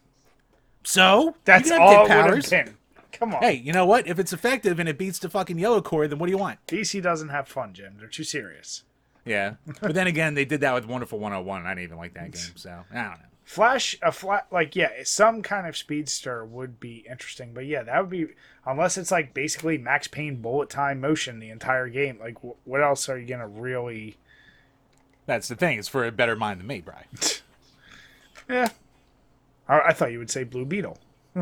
So 0.83 1.37
That's 1.45 1.69
you 1.69 1.77
all 1.81 2.07
dick 2.07 2.11
it 2.13 2.17
would 2.17 2.31
powers. 2.31 2.51
been. 2.51 2.77
Come 3.13 3.35
on. 3.35 3.43
Hey, 3.43 3.55
you 3.55 3.73
know 3.73 3.87
what? 3.87 4.07
If 4.07 4.19
it's 4.19 4.33
effective 4.33 4.79
and 4.79 4.89
it 4.89 4.97
beats 4.97 5.19
the 5.19 5.29
fucking 5.29 5.59
yellow 5.59 5.83
core, 5.83 6.09
then 6.09 6.19
what 6.19 6.27
do 6.27 6.33
you 6.33 6.39
want? 6.39 6.59
DC 6.67 7.03
doesn't 7.03 7.29
have 7.29 7.49
fun, 7.49 7.73
Jim. 7.75 7.97
They're 7.99 8.09
too 8.09 8.25
serious. 8.25 8.85
Yeah. 9.25 9.55
But 9.81 9.95
then 9.95 10.07
again, 10.07 10.35
they 10.35 10.45
did 10.45 10.61
that 10.63 10.75
with 10.75 10.87
Wonderful 10.87 11.19
101, 11.19 11.61
and 11.61 11.69
I 11.69 11.73
didn't 11.73 11.85
even 11.85 11.99
like 11.99 12.15
that 12.15 12.31
game, 12.33 12.57
so 12.57 12.71
I 12.91 12.95
don't 12.95 13.11
know. 13.11 13.30
Flash, 13.51 13.97
a 14.01 14.13
flat, 14.13 14.47
like 14.53 14.77
yeah, 14.77 14.91
some 15.03 15.43
kind 15.43 15.67
of 15.67 15.77
speedster 15.77 16.45
would 16.45 16.79
be 16.79 17.05
interesting, 17.11 17.53
but 17.53 17.67
yeah, 17.67 17.83
that 17.83 18.01
would 18.01 18.09
be 18.09 18.29
unless 18.65 18.97
it's 18.97 19.11
like 19.11 19.35
basically 19.35 19.77
Max 19.77 20.07
Payne 20.07 20.37
bullet 20.37 20.71
time 20.71 21.01
motion 21.01 21.41
the 21.41 21.51
entire 21.51 21.89
game. 21.89 22.21
Like, 22.21 22.39
wh- 22.43 22.65
what 22.65 22.81
else 22.81 23.09
are 23.09 23.19
you 23.19 23.27
gonna 23.27 23.49
really? 23.49 24.19
That's 25.27 25.49
the 25.49 25.57
thing. 25.57 25.81
It's 25.81 25.89
for 25.89 26.07
a 26.07 26.13
better 26.13 26.37
mind 26.37 26.61
than 26.61 26.69
me, 26.69 26.81
Bry. 26.81 27.07
Yeah, 28.49 28.69
I, 29.69 29.81
I 29.81 29.93
thought 29.95 30.13
you 30.13 30.21
would 30.21 30.31
say 30.31 30.45
Blue 30.45 30.65
Beetle. 30.65 30.99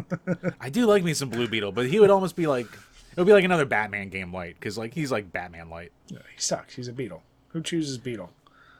I 0.60 0.70
do 0.70 0.86
like 0.86 1.04
me 1.04 1.12
some 1.12 1.28
Blue 1.28 1.46
Beetle, 1.46 1.72
but 1.72 1.88
he 1.88 2.00
would 2.00 2.10
almost 2.10 2.36
be 2.36 2.46
like, 2.46 2.66
it 2.72 3.18
would 3.18 3.26
be 3.26 3.34
like 3.34 3.44
another 3.44 3.66
Batman 3.66 4.08
game 4.08 4.32
light, 4.32 4.56
because 4.58 4.78
like 4.78 4.94
he's 4.94 5.12
like 5.12 5.30
Batman 5.30 5.68
light. 5.68 5.92
Yeah, 6.08 6.20
he 6.34 6.40
sucks. 6.40 6.74
He's 6.74 6.88
a 6.88 6.92
beetle. 6.94 7.22
Who 7.48 7.60
chooses 7.60 7.98
beetle? 7.98 8.30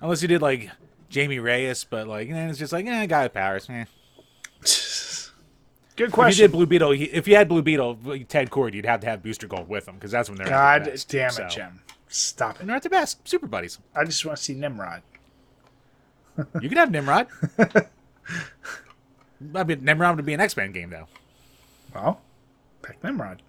Unless 0.00 0.22
you 0.22 0.28
did 0.28 0.40
like 0.40 0.70
Jamie 1.08 1.38
Reyes, 1.38 1.84
but 1.84 2.06
like, 2.06 2.28
eh, 2.30 2.48
it's 2.48 2.58
just 2.58 2.72
like, 2.72 2.86
eh, 2.86 3.06
guy 3.06 3.24
with 3.24 3.34
powers. 3.34 3.68
Eh. 3.70 3.84
Good 5.96 6.04
If 6.04 6.10
you 6.10 6.14
question. 6.14 6.42
did 6.44 6.52
Blue 6.52 6.66
Beetle, 6.66 6.92
if 6.92 7.26
you 7.26 7.34
had 7.34 7.48
Blue 7.48 7.62
Beetle, 7.62 7.98
Ted 8.28 8.50
Kord, 8.50 8.72
you'd 8.74 8.86
have 8.86 9.00
to 9.00 9.06
have 9.08 9.22
Booster 9.22 9.48
Gold 9.48 9.68
with 9.68 9.88
him, 9.88 9.96
because 9.96 10.12
that's 10.12 10.28
when 10.28 10.38
they're 10.38 10.46
God 10.48 10.84
their 10.84 10.92
best. 10.92 11.08
damn 11.08 11.28
it, 11.30 11.32
So- 11.32 11.48
Jim! 11.48 11.80
Stop 12.10 12.54
it. 12.56 12.60
And 12.60 12.68
they're 12.70 12.76
at 12.76 12.82
the 12.82 12.88
best. 12.88 13.26
Super 13.28 13.46
buddies. 13.46 13.78
I 13.94 14.04
just 14.04 14.24
want 14.24 14.38
to 14.38 14.42
see 14.44 14.54
Nimrod. 14.54 15.02
You 16.62 16.68
could 16.68 16.78
have 16.78 16.90
Nimrod. 16.92 17.26
I 19.54 19.64
mean, 19.64 19.84
Nimrod 19.84 20.16
would 20.16 20.24
be 20.26 20.34
an 20.34 20.40
X 20.40 20.56
Men 20.56 20.70
game, 20.72 20.90
though. 20.90 21.06
Well, 21.94 22.20
pick 22.82 23.02
Nimrod. 23.02 23.42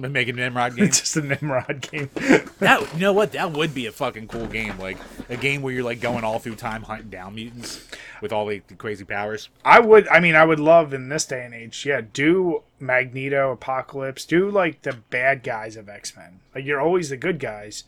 Make 0.00 0.28
a 0.28 0.32
Nimrod 0.32 0.76
game. 0.76 0.86
It's 0.86 1.00
just 1.00 1.16
a 1.16 1.22
Nimrod 1.22 1.80
game. 1.80 2.10
That 2.58 2.92
you 2.94 2.98
know 2.98 3.12
what? 3.12 3.32
That 3.32 3.52
would 3.52 3.72
be 3.72 3.86
a 3.86 3.92
fucking 3.92 4.26
cool 4.26 4.46
game. 4.46 4.78
Like 4.80 4.98
a 5.28 5.36
game 5.36 5.62
where 5.62 5.72
you're 5.72 5.84
like 5.84 6.00
going 6.00 6.24
all 6.24 6.40
through 6.40 6.56
time 6.56 6.82
hunting 6.82 7.08
down 7.08 7.36
mutants 7.36 7.86
with 8.20 8.32
all 8.32 8.46
the, 8.46 8.60
the 8.66 8.74
crazy 8.74 9.04
powers. 9.04 9.48
I 9.64 9.78
would. 9.78 10.08
I 10.08 10.18
mean, 10.18 10.34
I 10.34 10.44
would 10.44 10.58
love 10.58 10.92
in 10.92 11.08
this 11.08 11.24
day 11.24 11.44
and 11.44 11.54
age. 11.54 11.86
Yeah, 11.86 12.00
do 12.12 12.64
Magneto, 12.80 13.52
Apocalypse. 13.52 14.24
Do 14.24 14.50
like 14.50 14.82
the 14.82 14.94
bad 15.08 15.44
guys 15.44 15.76
of 15.76 15.88
X 15.88 16.16
Men. 16.16 16.40
Like 16.52 16.64
you're 16.64 16.80
always 16.80 17.10
the 17.10 17.16
good 17.16 17.38
guys. 17.38 17.84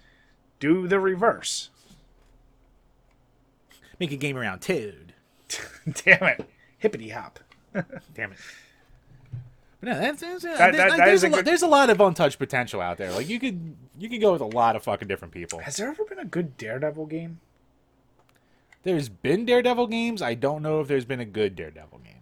Do 0.61 0.87
the 0.87 1.01
reverse. 1.01 1.71
Make 3.99 4.13
a 4.13 4.17
game 4.17 4.37
around 4.37 4.61
Toad. 4.61 5.15
Damn 6.05 6.23
it, 6.23 6.49
hippity 6.79 7.09
hop. 7.09 7.41
Damn 8.15 8.33
it. 8.33 8.39
But 9.81 9.89
no, 9.89 9.99
that's, 10.01 10.21
that's, 10.21 10.45
uh, 10.45 10.49
that- 10.57 10.75
like, 10.75 10.97
that 10.99 11.07
there's, 11.07 11.25
a 11.25 11.29
a 11.29 11.31
lot, 11.31 11.45
there's 11.45 11.63
a 11.63 11.67
lot 11.67 11.89
of 11.91 12.01
untouched 12.01 12.39
potential 12.39 12.81
out 12.81 12.99
there. 12.99 13.11
Like 13.13 13.29
you 13.29 13.41
could 13.41 13.77
you 13.99 14.09
could 14.11 14.21
go 14.21 14.33
with 14.33 14.43
a 14.43 14.47
lot 14.47 14.77
of 14.77 14.83
fucking 14.83 15.09
different 15.09 15.33
people. 15.33 15.59
Has 15.61 15.77
there 15.77 15.89
ever 15.89 16.05
been 16.05 16.19
a 16.19 16.25
good 16.25 16.57
Daredevil 16.59 17.07
game? 17.07 17.41
There's 18.83 19.09
been 19.09 19.45
Daredevil 19.45 19.89
games. 19.89 20.23
I 20.23 20.35
don't 20.35 20.63
know 20.63 20.81
if 20.81 20.89
there's 20.89 21.05
been 21.05 21.21
a 21.21 21.25
good 21.27 21.55
Daredevil 21.57 21.99
game. 21.99 22.15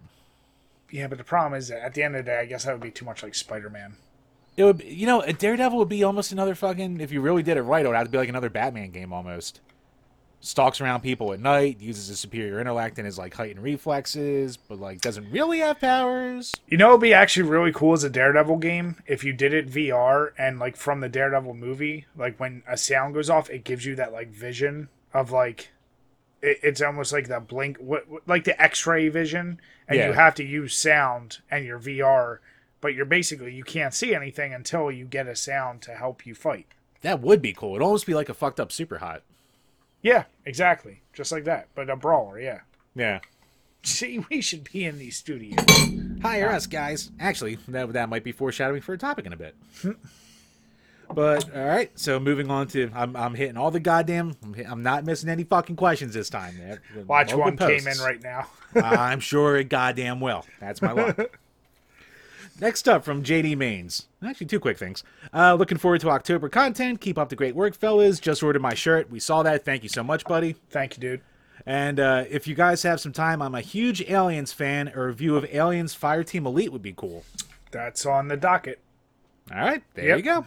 Yeah, 0.91 1.07
but 1.07 1.17
the 1.17 1.23
problem 1.23 1.57
is 1.57 1.67
that 1.69 1.81
at 1.83 1.93
the 1.93 2.03
end 2.03 2.15
of 2.15 2.25
the 2.25 2.31
day, 2.31 2.39
I 2.39 2.45
guess 2.45 2.65
that 2.65 2.73
would 2.73 2.81
be 2.81 2.91
too 2.91 3.05
much 3.05 3.23
like 3.23 3.35
Spider 3.35 3.69
Man. 3.69 3.95
It 4.57 4.63
would, 4.65 4.79
be- 4.79 4.85
you 4.87 5.05
know, 5.05 5.21
a 5.21 5.31
Daredevil 5.31 5.77
would 5.77 5.87
be 5.89 6.03
almost 6.03 6.31
another 6.31 6.55
fucking. 6.55 6.99
If 6.99 7.11
you 7.11 7.21
really 7.21 7.43
did 7.43 7.55
it 7.57 7.61
right, 7.61 7.85
it 7.85 7.87
would 7.87 7.95
have 7.95 8.07
to 8.07 8.11
be 8.11 8.17
like 8.17 8.27
another 8.29 8.49
Batman 8.49 8.91
game 8.91 9.13
almost. 9.13 9.61
Stalks 10.41 10.79
around 10.79 11.01
people 11.01 11.33
at 11.33 11.39
night, 11.41 11.81
uses 11.81 12.07
his 12.07 12.19
superior 12.19 12.61
intellect 12.61 12.97
and 12.97 13.05
his 13.05 13.17
like 13.17 13.33
heightened 13.33 13.61
reflexes, 13.61 14.55
but 14.55 14.79
like 14.79 15.01
doesn't 15.01 15.29
really 15.31 15.59
have 15.59 15.81
powers. 15.81 16.55
You 16.67 16.77
know, 16.77 16.89
it'd 16.89 17.01
be 17.01 17.13
actually 17.13 17.49
really 17.49 17.73
cool 17.73 17.91
as 17.93 18.05
a 18.05 18.09
Daredevil 18.09 18.57
game 18.57 18.95
if 19.05 19.23
you 19.25 19.33
did 19.33 19.53
it 19.53 19.69
VR 19.69 20.31
and 20.37 20.57
like 20.57 20.77
from 20.77 21.01
the 21.01 21.09
Daredevil 21.09 21.55
movie, 21.55 22.05
like 22.15 22.39
when 22.39 22.63
a 22.67 22.77
sound 22.77 23.15
goes 23.15 23.29
off, 23.29 23.49
it 23.49 23.65
gives 23.65 23.85
you 23.85 23.95
that 23.97 24.13
like 24.13 24.29
vision 24.29 24.87
of 25.13 25.31
like 25.31 25.71
it, 26.41 26.57
it's 26.63 26.81
almost 26.81 27.11
like 27.11 27.27
the 27.27 27.41
blink, 27.41 27.75
what, 27.79 28.05
like 28.25 28.45
the 28.45 28.59
X-ray 28.61 29.09
vision, 29.09 29.59
and 29.89 29.97
Yeah. 29.99 30.07
you 30.07 30.13
have 30.13 30.35
to 30.35 30.43
use 30.45 30.73
sound 30.73 31.39
and 31.51 31.65
your 31.65 31.79
VR, 31.79 32.37
but 32.79 32.93
you're 32.95 33.03
basically 33.05 33.53
you 33.53 33.65
can't 33.65 33.93
see 33.93 34.15
anything 34.15 34.53
until 34.53 34.89
you 34.89 35.03
get 35.03 35.27
a 35.27 35.35
sound 35.35 35.81
to 35.81 35.95
help 35.95 36.25
you 36.25 36.33
fight. 36.33 36.67
That 37.01 37.19
would 37.19 37.41
be 37.41 37.51
cool. 37.51 37.71
It'd 37.75 37.81
almost 37.81 38.05
be 38.05 38.13
like 38.13 38.29
a 38.29 38.33
fucked 38.33 38.61
up 38.61 38.71
super 38.71 38.99
hot. 38.99 39.23
Yeah, 40.01 40.25
exactly, 40.45 41.01
just 41.13 41.31
like 41.31 41.45
that, 41.45 41.67
but 41.75 41.89
a 41.89 41.95
brawler. 41.95 42.39
Yeah. 42.39 42.61
Yeah. 42.95 43.19
See, 43.83 44.19
we 44.29 44.41
should 44.41 44.69
be 44.71 44.85
in 44.85 44.97
these 44.97 45.17
studios. 45.17 45.59
Hire 46.21 46.49
ah. 46.51 46.55
us, 46.55 46.67
guys. 46.67 47.11
Actually, 47.19 47.57
that 47.67 47.93
that 47.93 48.09
might 48.09 48.23
be 48.23 48.31
foreshadowing 48.31 48.81
for 48.81 48.93
a 48.93 48.97
topic 48.97 49.25
in 49.25 49.33
a 49.33 49.37
bit. 49.37 49.55
but 51.13 51.55
all 51.55 51.65
right, 51.65 51.91
so 51.97 52.19
moving 52.19 52.51
on 52.51 52.67
to 52.69 52.91
I'm 52.93 53.15
I'm 53.15 53.35
hitting 53.35 53.57
all 53.57 53.71
the 53.71 53.79
goddamn. 53.79 54.35
I'm, 54.43 54.53
hit, 54.53 54.69
I'm 54.69 54.83
not 54.83 55.05
missing 55.05 55.29
any 55.29 55.43
fucking 55.43 55.75
questions 55.75 56.13
this 56.13 56.29
time. 56.29 56.55
Watch 57.07 57.33
one 57.33 57.57
came 57.57 57.87
in 57.87 57.97
right 57.99 58.21
now. 58.21 58.47
I'm 58.75 59.19
sure 59.19 59.57
it 59.57 59.69
goddamn 59.69 60.19
will. 60.19 60.45
That's 60.59 60.81
my 60.81 60.91
luck. 60.91 61.39
Next 62.61 62.89
up 62.89 63.05
from 63.05 63.23
JD 63.23 63.55
Mains. 63.57 64.07
Actually, 64.25 64.47
two 64.47 64.59
quick 64.59 64.77
things. 64.77 65.03
Uh, 65.33 65.53
looking 65.53 65.77
forward 65.77 66.01
to 66.01 66.09
October 66.09 66.49
content. 66.49 66.99
Keep 66.99 67.17
up 67.17 67.29
the 67.29 67.35
great 67.35 67.55
work, 67.55 67.73
fellas. 67.75 68.19
Just 68.19 68.43
ordered 68.43 68.61
my 68.61 68.73
shirt. 68.73 69.09
We 69.09 69.19
saw 69.19 69.43
that. 69.43 69.63
Thank 69.63 69.83
you 69.83 69.89
so 69.89 70.03
much, 70.03 70.25
buddy. 70.25 70.55
Thank 70.69 70.97
you, 70.97 71.01
dude. 71.01 71.21
And 71.65 71.99
uh, 71.99 72.25
if 72.29 72.47
you 72.47 72.55
guys 72.55 72.83
have 72.83 72.99
some 72.99 73.13
time, 73.13 73.41
I'm 73.41 73.55
a 73.55 73.61
huge 73.61 74.01
Aliens 74.09 74.51
fan. 74.51 74.91
A 74.93 75.01
review 75.05 75.37
of 75.37 75.45
Aliens 75.53 75.95
Fireteam 75.95 76.45
Elite 76.45 76.71
would 76.73 76.81
be 76.81 76.93
cool. 76.93 77.23
That's 77.71 78.05
on 78.05 78.27
the 78.27 78.37
docket. 78.37 78.79
All 79.53 79.59
right, 79.59 79.83
there 79.93 80.07
Yep. 80.07 80.17
you 80.17 80.23
go. 80.23 80.45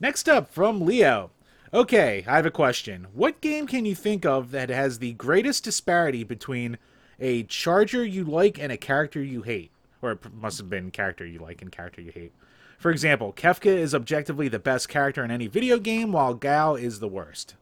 Next 0.00 0.28
up 0.28 0.52
from 0.52 0.80
Leo. 0.80 1.30
Okay, 1.72 2.24
I 2.26 2.36
have 2.36 2.46
a 2.46 2.50
question. 2.50 3.06
What 3.12 3.40
game 3.40 3.66
can 3.66 3.84
you 3.84 3.94
think 3.94 4.24
of 4.24 4.50
that 4.50 4.68
has 4.70 4.98
the 4.98 5.12
greatest 5.14 5.64
disparity 5.64 6.22
between 6.24 6.78
a 7.20 7.42
charger 7.44 8.04
you 8.04 8.24
like 8.24 8.58
and 8.58 8.70
a 8.72 8.76
character 8.76 9.22
you 9.22 9.42
hate? 9.42 9.70
Or 10.06 10.12
it 10.12 10.32
must 10.34 10.58
have 10.58 10.70
been 10.70 10.90
character 10.90 11.26
you 11.26 11.38
like 11.40 11.60
and 11.62 11.72
character 11.72 12.00
you 12.00 12.12
hate. 12.12 12.32
For 12.78 12.90
example, 12.90 13.32
Kefka 13.32 13.66
is 13.66 13.94
objectively 13.94 14.48
the 14.48 14.58
best 14.58 14.88
character 14.88 15.24
in 15.24 15.30
any 15.30 15.46
video 15.46 15.78
game, 15.78 16.12
while 16.12 16.34
Gal 16.34 16.76
is 16.76 17.00
the 17.00 17.08
worst. 17.08 17.54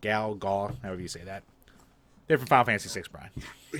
Gal, 0.00 0.34
Gal, 0.34 0.76
however 0.82 1.00
you 1.00 1.08
say 1.08 1.22
that. 1.24 1.42
They're 2.26 2.38
from 2.38 2.46
Final 2.46 2.66
Fantasy 2.66 3.00
VI, 3.00 3.06
Brian. 3.10 3.30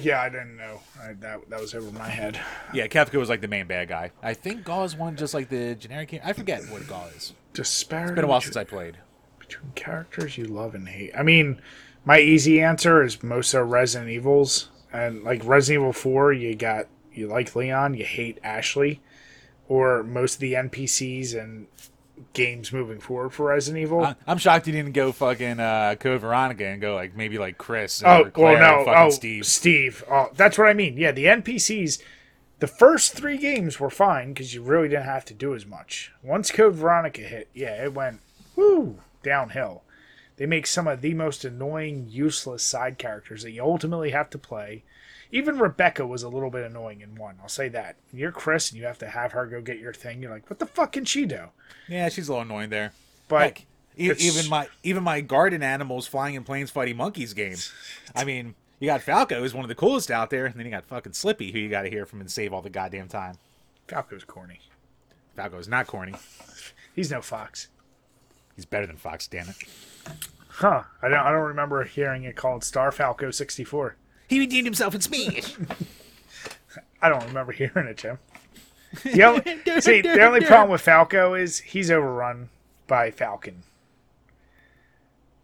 Yeah, 0.00 0.22
I 0.22 0.28
didn't 0.28 0.56
know. 0.56 0.80
I, 1.00 1.12
that 1.14 1.48
that 1.50 1.60
was 1.60 1.74
over 1.74 1.90
my 1.92 2.08
head. 2.08 2.40
Yeah, 2.72 2.86
Kefka 2.88 3.14
was 3.18 3.28
like 3.28 3.40
the 3.42 3.48
main 3.48 3.66
bad 3.66 3.88
guy. 3.88 4.10
I 4.22 4.34
think 4.34 4.64
Gal 4.64 4.84
is 4.84 4.96
one 4.96 5.16
just 5.16 5.34
like 5.34 5.48
the 5.48 5.74
generic. 5.76 6.20
I 6.24 6.32
forget 6.32 6.62
what 6.68 6.86
Gal 6.88 7.08
is. 7.16 7.32
Disparity 7.52 8.12
It's 8.12 8.16
been 8.16 8.24
a 8.24 8.28
while 8.28 8.40
since 8.40 8.56
I 8.56 8.64
played. 8.64 8.96
between 9.38 9.72
characters 9.74 10.36
you 10.38 10.44
love 10.46 10.74
and 10.74 10.88
hate. 10.88 11.12
I 11.16 11.22
mean, 11.22 11.60
my 12.04 12.18
easy 12.20 12.60
answer 12.60 13.02
is 13.04 13.22
most 13.22 13.54
are 13.54 13.64
Resident 13.64 14.10
Evils, 14.10 14.68
and 14.92 15.22
like 15.22 15.44
Resident 15.44 15.82
Evil 15.82 15.92
Four, 15.92 16.32
you 16.32 16.54
got 16.56 16.86
you 17.12 17.26
like 17.26 17.54
Leon, 17.56 17.94
you 17.94 18.04
hate 18.04 18.38
Ashley, 18.42 19.00
or 19.68 20.02
most 20.02 20.34
of 20.34 20.40
the 20.40 20.54
NPCs 20.54 21.38
and 21.40 21.66
games 22.34 22.72
moving 22.72 23.00
forward 23.00 23.30
for 23.30 23.46
Resident 23.46 23.82
Evil. 23.82 24.04
I- 24.04 24.16
I'm 24.26 24.38
shocked 24.38 24.66
you 24.66 24.72
didn't 24.72 24.92
go 24.92 25.12
fucking 25.12 25.58
uh, 25.60 25.94
Code 25.98 26.20
Veronica 26.20 26.66
and 26.66 26.80
go 26.80 26.94
like 26.94 27.16
maybe 27.16 27.38
like 27.38 27.58
Chris. 27.58 28.02
Oh 28.04 28.24
or 28.24 28.30
Claire 28.30 28.58
well, 28.58 28.78
no, 28.80 28.84
fucking 28.84 29.02
oh 29.06 29.10
Steve. 29.10 29.46
Steve. 29.46 30.04
Oh, 30.10 30.28
that's 30.34 30.58
what 30.58 30.68
I 30.68 30.74
mean. 30.74 30.96
Yeah, 30.96 31.12
the 31.12 31.24
NPCs. 31.26 32.00
The 32.58 32.66
first 32.66 33.14
three 33.14 33.38
games 33.38 33.80
were 33.80 33.88
fine 33.88 34.34
because 34.34 34.52
you 34.52 34.62
really 34.62 34.88
didn't 34.88 35.06
have 35.06 35.24
to 35.26 35.34
do 35.34 35.54
as 35.54 35.64
much. 35.64 36.12
Once 36.22 36.50
Code 36.50 36.74
Veronica 36.74 37.22
hit, 37.22 37.48
yeah, 37.54 37.82
it 37.84 37.94
went 37.94 38.20
woo 38.54 38.98
downhill. 39.22 39.82
They 40.36 40.44
make 40.44 40.66
some 40.66 40.86
of 40.86 41.00
the 41.00 41.14
most 41.14 41.44
annoying, 41.44 42.06
useless 42.10 42.62
side 42.62 42.98
characters 42.98 43.42
that 43.44 43.52
you 43.52 43.62
ultimately 43.62 44.10
have 44.10 44.28
to 44.30 44.38
play. 44.38 44.84
Even 45.32 45.58
Rebecca 45.58 46.06
was 46.06 46.22
a 46.22 46.28
little 46.28 46.50
bit 46.50 46.64
annoying 46.64 47.00
in 47.02 47.14
one. 47.14 47.36
I'll 47.40 47.48
say 47.48 47.68
that. 47.68 47.96
You're 48.12 48.32
Chris, 48.32 48.70
and 48.70 48.80
you 48.80 48.86
have 48.86 48.98
to 48.98 49.08
have 49.08 49.32
her 49.32 49.46
go 49.46 49.60
get 49.60 49.78
your 49.78 49.92
thing. 49.92 50.20
You're 50.22 50.32
like, 50.32 50.50
what 50.50 50.58
the 50.58 50.66
fuck 50.66 50.92
can 50.92 51.04
she 51.04 51.24
do? 51.24 51.46
Yeah, 51.88 52.08
she's 52.08 52.28
a 52.28 52.32
little 52.32 52.42
annoying 52.42 52.70
there. 52.70 52.92
But 53.28 53.40
Heck, 53.42 53.66
e- 53.96 54.12
even 54.18 54.48
my 54.48 54.68
even 54.82 55.02
my 55.04 55.20
garden 55.20 55.62
animals 55.62 56.06
flying 56.08 56.34
in 56.34 56.42
planes 56.42 56.70
fighting 56.70 56.96
monkeys 56.96 57.32
game. 57.32 57.56
I 58.16 58.24
mean, 58.24 58.56
you 58.80 58.86
got 58.86 59.02
Falco, 59.02 59.40
who's 59.40 59.54
one 59.54 59.64
of 59.64 59.68
the 59.68 59.74
coolest 59.76 60.10
out 60.10 60.30
there, 60.30 60.46
and 60.46 60.54
then 60.56 60.64
you 60.66 60.72
got 60.72 60.84
fucking 60.86 61.12
Slippy, 61.12 61.52
who 61.52 61.58
you 61.60 61.68
got 61.68 61.82
to 61.82 61.90
hear 61.90 62.06
from 62.06 62.20
and 62.20 62.30
save 62.30 62.52
all 62.52 62.62
the 62.62 62.70
goddamn 62.70 63.08
time. 63.08 63.36
Falco's 63.86 64.24
corny. 64.24 64.60
Falco's 65.36 65.68
not 65.68 65.86
corny. 65.86 66.14
He's 66.94 67.10
no 67.10 67.22
fox. 67.22 67.68
He's 68.56 68.66
better 68.66 68.86
than 68.86 68.96
Fox, 68.96 69.26
damn 69.26 69.48
it. 69.48 69.56
Huh. 70.48 70.82
I 71.00 71.08
don't 71.08 71.18
I 71.18 71.30
don't 71.30 71.46
remember 71.46 71.84
hearing 71.84 72.24
it 72.24 72.36
called 72.36 72.64
Star 72.64 72.92
Falco 72.92 73.30
64. 73.30 73.96
He 74.30 74.38
redeemed 74.38 74.64
himself 74.64 74.94
in 74.94 75.00
Smash. 75.00 75.56
I 77.02 77.08
don't 77.08 77.24
remember 77.24 77.50
hearing 77.50 77.88
it, 77.88 77.96
Jim. 77.96 78.18
The 79.02 79.24
only, 79.24 79.42
see, 79.80 80.02
the 80.02 80.22
only 80.22 80.42
problem 80.42 80.70
with 80.70 80.82
Falco 80.82 81.34
is 81.34 81.58
he's 81.58 81.90
overrun 81.90 82.48
by 82.86 83.10
Falcon. 83.10 83.64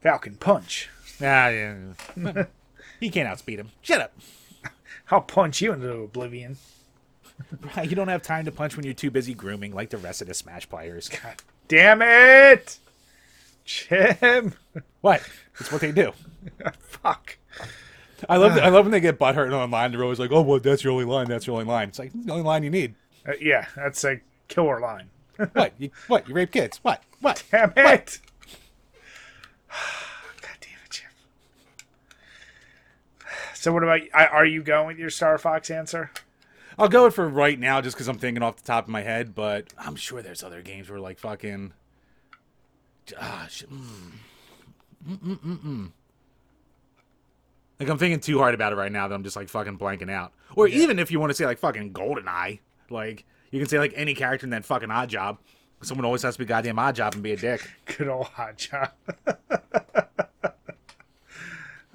Falcon 0.00 0.36
punch. 0.36 0.88
ah, 1.20 1.48
yeah. 1.48 1.74
he 3.00 3.10
can't 3.10 3.28
outspeed 3.28 3.58
him. 3.58 3.70
Shut 3.82 4.00
up. 4.00 4.12
I'll 5.10 5.20
punch 5.20 5.60
you 5.60 5.72
into 5.72 5.90
oblivion. 5.90 6.56
you 7.82 7.96
don't 7.96 8.06
have 8.06 8.22
time 8.22 8.44
to 8.44 8.52
punch 8.52 8.76
when 8.76 8.84
you're 8.84 8.94
too 8.94 9.10
busy 9.10 9.34
grooming 9.34 9.74
like 9.74 9.90
the 9.90 9.98
rest 9.98 10.22
of 10.22 10.28
the 10.28 10.34
Smash 10.34 10.68
players. 10.68 11.08
God 11.08 11.42
damn 11.66 12.02
it, 12.02 12.78
Jim! 13.64 14.54
What? 15.00 15.28
It's 15.58 15.72
what 15.72 15.80
they 15.80 15.90
do. 15.90 16.12
Fuck. 16.78 17.38
I 18.28 18.36
love. 18.36 18.52
I 18.58 18.68
love 18.68 18.84
when 18.86 18.92
they 18.92 19.00
get 19.00 19.18
butthurt 19.18 19.52
online. 19.52 19.92
They're 19.92 20.02
always 20.02 20.18
like, 20.18 20.30
"Oh, 20.32 20.42
well, 20.42 20.58
that's 20.58 20.82
your 20.84 20.92
only 20.92 21.04
line. 21.04 21.26
That's 21.28 21.46
your 21.46 21.54
only 21.54 21.66
line." 21.66 21.88
It's 21.88 21.98
like 21.98 22.12
the 22.12 22.32
only 22.32 22.44
line 22.44 22.62
you 22.62 22.70
need. 22.70 22.94
Uh, 23.28 23.32
yeah, 23.40 23.66
that's 23.76 24.04
a 24.04 24.20
killer 24.48 24.80
line. 24.80 25.10
What? 25.52 25.74
You, 25.78 25.90
what? 26.08 26.26
You 26.28 26.34
rape 26.34 26.50
kids? 26.52 26.78
What? 26.82 27.02
What? 27.20 27.42
Damn 27.50 27.72
it! 27.76 28.20
God 29.70 30.56
damn 30.60 30.78
it, 30.84 30.90
Jim. 30.90 31.10
So 33.54 33.72
what 33.72 33.82
about? 33.82 34.00
I- 34.14 34.26
Are 34.26 34.46
you 34.46 34.62
going 34.62 34.86
with 34.86 34.98
your 34.98 35.10
Star 35.10 35.36
Fox 35.38 35.70
answer? 35.70 36.10
I'll 36.78 36.88
go 36.88 37.04
with 37.04 37.14
for 37.14 37.28
right 37.28 37.58
now, 37.58 37.80
just 37.80 37.96
because 37.96 38.08
I'm 38.08 38.18
thinking 38.18 38.42
off 38.42 38.56
the 38.56 38.66
top 38.66 38.84
of 38.84 38.90
my 38.90 39.02
head. 39.02 39.34
But 39.34 39.66
I'm 39.78 39.96
sure 39.96 40.22
there's 40.22 40.42
other 40.42 40.62
games 40.62 40.88
where 40.88 41.00
like 41.00 41.18
fucking. 41.18 41.72
Gosh. 43.10 43.62
mm. 43.70 44.12
Mm, 45.08 45.18
mm, 45.18 45.38
mm, 45.38 45.58
mm. 45.58 45.90
Like 47.78 47.88
I'm 47.88 47.98
thinking 47.98 48.20
too 48.20 48.38
hard 48.38 48.54
about 48.54 48.72
it 48.72 48.76
right 48.76 48.90
now 48.90 49.06
that 49.08 49.14
I'm 49.14 49.22
just 49.22 49.36
like 49.36 49.48
fucking 49.48 49.78
blanking 49.78 50.10
out. 50.10 50.32
Or 50.54 50.66
even 50.66 50.98
if 50.98 51.10
you 51.10 51.20
want 51.20 51.30
to 51.30 51.34
say 51.34 51.44
like 51.44 51.58
fucking 51.58 51.92
Goldeneye, 51.92 52.60
like 52.88 53.24
you 53.50 53.60
can 53.60 53.68
say 53.68 53.78
like 53.78 53.92
any 53.96 54.14
character 54.14 54.46
in 54.46 54.50
that 54.50 54.64
fucking 54.64 54.90
Odd 54.90 55.08
Job. 55.10 55.38
Someone 55.82 56.06
always 56.06 56.22
has 56.22 56.36
to 56.36 56.38
be 56.38 56.46
goddamn 56.46 56.78
Odd 56.78 56.96
Job 56.96 57.12
and 57.14 57.22
be 57.22 57.32
a 57.32 57.36
dick. 57.36 57.68
Good 57.98 58.08
old 58.08 58.28
Odd 58.38 58.56
Job. 58.56 58.90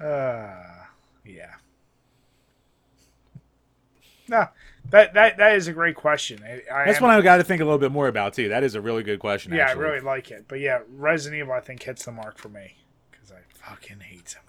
uh, 0.00 0.54
yeah. 1.24 1.54
No, 4.28 4.46
that 4.90 5.14
that 5.14 5.36
that 5.38 5.56
is 5.56 5.66
a 5.66 5.72
great 5.72 5.96
question. 5.96 6.40
I, 6.44 6.62
I 6.72 6.84
That's 6.86 6.98
am- 6.98 7.02
one 7.02 7.10
I 7.10 7.20
got 7.22 7.38
to 7.38 7.44
think 7.44 7.60
a 7.60 7.64
little 7.64 7.78
bit 7.78 7.90
more 7.90 8.06
about 8.06 8.34
too. 8.34 8.48
That 8.50 8.62
is 8.62 8.76
a 8.76 8.80
really 8.80 9.02
good 9.02 9.18
question. 9.18 9.52
Yeah, 9.52 9.64
actually. 9.64 9.84
I 9.84 9.88
really 9.88 10.00
like 10.00 10.30
it. 10.30 10.44
But 10.46 10.60
yeah, 10.60 10.78
Resident 10.88 11.40
Evil 11.40 11.52
I 11.54 11.60
think 11.60 11.82
hits 11.82 12.04
the 12.04 12.12
mark 12.12 12.38
for 12.38 12.48
me 12.48 12.76
because 13.10 13.32
I 13.32 13.40
fucking 13.68 13.98
hate 14.00 14.26
them. 14.26 14.41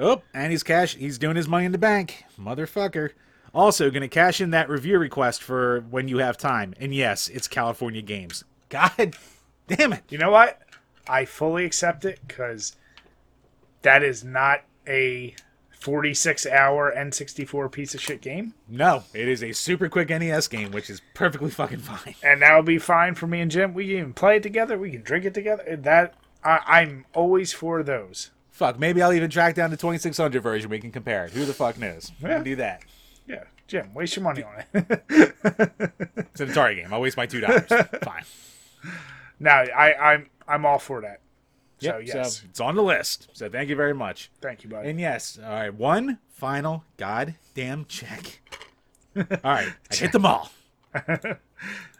Oh, 0.00 0.22
and 0.32 0.50
he's 0.50 0.62
cash. 0.62 0.96
He's 0.96 1.18
doing 1.18 1.36
his 1.36 1.46
money 1.46 1.66
in 1.66 1.72
the 1.72 1.78
bank, 1.78 2.24
motherfucker. 2.38 3.10
Also, 3.52 3.90
gonna 3.90 4.08
cash 4.08 4.40
in 4.40 4.50
that 4.50 4.68
review 4.70 4.98
request 4.98 5.42
for 5.42 5.80
when 5.90 6.08
you 6.08 6.18
have 6.18 6.38
time. 6.38 6.74
And 6.80 6.94
yes, 6.94 7.28
it's 7.28 7.46
California 7.46 8.00
Games. 8.00 8.44
God 8.70 9.14
damn 9.68 9.92
it! 9.92 10.04
You 10.08 10.18
know 10.18 10.30
what? 10.30 10.60
I 11.06 11.24
fully 11.24 11.64
accept 11.64 12.04
it 12.04 12.20
because 12.26 12.76
that 13.82 14.02
is 14.02 14.24
not 14.24 14.62
a 14.86 15.34
46 15.80 16.46
hour 16.46 16.92
N64 16.96 17.72
piece 17.72 17.94
of 17.94 18.00
shit 18.00 18.20
game. 18.20 18.54
No, 18.68 19.04
it 19.12 19.28
is 19.28 19.42
a 19.42 19.52
super 19.52 19.88
quick 19.88 20.10
NES 20.10 20.46
game, 20.48 20.70
which 20.70 20.88
is 20.88 21.00
perfectly 21.14 21.50
fucking 21.50 21.78
fine. 21.78 22.14
and 22.22 22.42
that'll 22.42 22.62
be 22.62 22.78
fine 22.78 23.14
for 23.14 23.26
me 23.26 23.40
and 23.40 23.50
Jim. 23.50 23.74
We 23.74 23.88
can 23.88 23.96
even 23.96 24.12
play 24.14 24.36
it 24.36 24.42
together. 24.42 24.78
We 24.78 24.90
can 24.92 25.02
drink 25.02 25.24
it 25.24 25.34
together. 25.34 25.76
That 25.76 26.14
I, 26.44 26.60
I'm 26.66 27.06
always 27.14 27.52
for 27.52 27.82
those. 27.82 28.30
Fuck, 28.60 28.78
maybe 28.78 29.00
I'll 29.00 29.14
even 29.14 29.30
track 29.30 29.54
down 29.54 29.70
the 29.70 29.76
2600 29.78 30.42
version. 30.42 30.68
We 30.68 30.78
can 30.80 30.92
compare 30.92 31.24
it. 31.24 31.32
Who 31.32 31.46
the 31.46 31.54
fuck 31.54 31.78
knows? 31.78 32.12
We 32.20 32.28
can 32.28 32.42
do 32.44 32.56
that. 32.56 32.82
Yeah, 33.26 33.44
Jim, 33.66 33.94
waste 33.94 34.16
your 34.16 34.22
money 34.22 34.42
on 34.42 34.52
it. 34.74 35.02
It's 36.32 36.40
an 36.42 36.48
Atari 36.50 36.76
game. 36.76 36.92
I'll 36.92 37.00
waste 37.00 37.16
my 37.16 37.24
two 37.24 37.40
dollars. 37.40 37.64
fine. 38.02 38.22
no, 39.40 39.50
I, 39.50 39.94
I'm 39.94 40.28
I'm 40.46 40.66
all 40.66 40.78
for 40.78 41.00
that. 41.00 41.20
So 41.78 41.96
Yep, 41.96 42.06
yes, 42.06 42.36
so 42.36 42.46
it's 42.50 42.60
on 42.60 42.74
the 42.76 42.82
list. 42.82 43.28
So 43.32 43.48
thank 43.48 43.70
you 43.70 43.76
very 43.76 43.94
much. 43.94 44.30
thank 44.42 44.62
you, 44.62 44.68
buddy. 44.68 44.90
And 44.90 45.00
yes, 45.00 45.38
all 45.42 45.50
right, 45.50 45.72
one 45.74 46.18
final 46.28 46.84
goddamn 46.98 47.86
check. 47.88 48.42
All 49.16 49.24
right, 49.42 49.72
I 49.90 49.94
hit 49.94 50.12
them 50.12 50.26
all. 50.26 50.50
Thank 50.94 51.38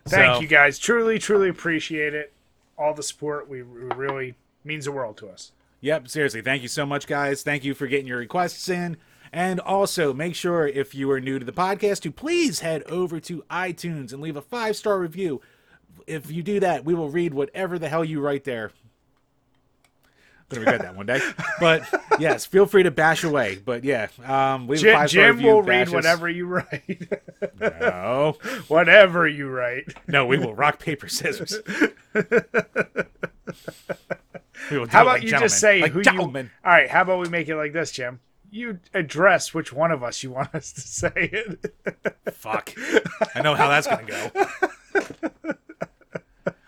So- 0.07 0.41
you 0.41 0.47
guys. 0.47 0.79
Truly, 0.79 1.19
truly 1.19 1.49
appreciate 1.49 2.13
it. 2.13 2.35
All 2.77 2.93
the 2.93 3.03
support 3.03 3.49
we 3.49 3.63
we 3.63 3.81
really 3.97 4.35
means 4.63 4.85
the 4.85 4.93
world 4.93 5.17
to 5.19 5.29
us. 5.31 5.53
Yep, 5.83 6.09
seriously, 6.09 6.43
thank 6.43 6.63
you 6.63 6.69
so 6.69 6.85
much, 6.85 7.07
guys. 7.07 7.43
Thank 7.43 7.65
you 7.65 7.73
for 7.75 7.87
getting 7.87 8.07
your 8.07 8.19
requests 8.19 8.69
in. 8.69 8.97
And 9.33 9.61
also, 9.61 10.13
make 10.13 10.35
sure 10.35 10.67
if 10.67 10.95
you 10.95 11.11
are 11.11 11.21
new 11.21 11.39
to 11.39 11.45
the 11.45 11.53
podcast 11.53 12.01
to 12.01 12.11
please 12.11 12.61
head 12.61 12.83
over 12.85 13.21
to 13.21 13.45
iTunes 13.51 14.13
and 14.13 14.21
leave 14.21 14.37
a 14.37 14.43
five 14.43 14.77
star 14.77 14.99
review. 14.99 15.41
If 16.07 16.31
you 16.33 16.43
do 16.43 16.61
that, 16.61 16.85
we 16.85 16.95
will 16.95 17.09
read 17.11 17.33
whatever 17.33 17.79
the 17.79 17.89
hell 17.89 18.05
you 18.05 18.21
write 18.21 18.45
there. 18.45 18.73
I'm 20.51 20.57
gonna 20.57 20.61
regret 20.73 20.83
that 20.83 20.97
one 20.97 21.07
day. 21.07 21.21
But 21.61 21.83
yes, 22.19 22.45
feel 22.45 22.67
free 22.67 22.83
to 22.83 22.91
bash 22.91 23.23
away. 23.23 23.61
But 23.65 23.85
yeah, 23.85 24.09
um, 24.25 24.67
leave 24.67 24.81
a 24.81 24.83
Jim, 24.83 24.97
five 24.97 25.11
star 25.11 25.23
Jim 25.27 25.37
review. 25.37 25.53
will 25.53 25.63
read 25.63 25.89
us. 25.89 25.95
whatever 25.95 26.29
you 26.29 26.47
write. 26.47 27.13
No, 27.61 28.37
whatever 28.69 29.29
you 29.29 29.49
write. 29.49 29.95
no, 30.09 30.27
we 30.27 30.39
will 30.39 30.55
rock 30.57 30.81
paper 30.81 31.07
scissors. 31.07 31.61
we 34.71 34.79
will 34.79 34.87
do 34.87 34.93
How 34.93 35.03
about 35.03 35.15
like 35.15 35.23
you 35.23 35.29
gentlemen. 35.31 35.49
just 35.49 35.61
say 35.61 35.81
like 35.83 35.93
who 35.93 36.03
gentlemen. 36.03 36.47
you? 36.47 36.69
All 36.71 36.73
right. 36.77 36.89
How 36.89 37.03
about 37.03 37.19
we 37.21 37.29
make 37.29 37.49
it 37.49 37.57
like 37.57 37.73
this, 37.73 37.91
Jim? 37.93 38.21
You 38.51 38.81
address 38.95 39.55
which 39.55 39.73
one 39.73 39.91
of 39.93 40.03
us 40.03 40.23
you 40.23 40.31
want 40.33 40.55
us 40.55 40.73
to 40.73 40.81
say 40.81 41.13
it. 41.15 41.75
Fuck. 42.33 42.73
I 43.35 43.43
know 43.43 43.55
how 43.55 43.69
that's 43.69 43.87
gonna 43.87 44.05
go. 44.05 45.55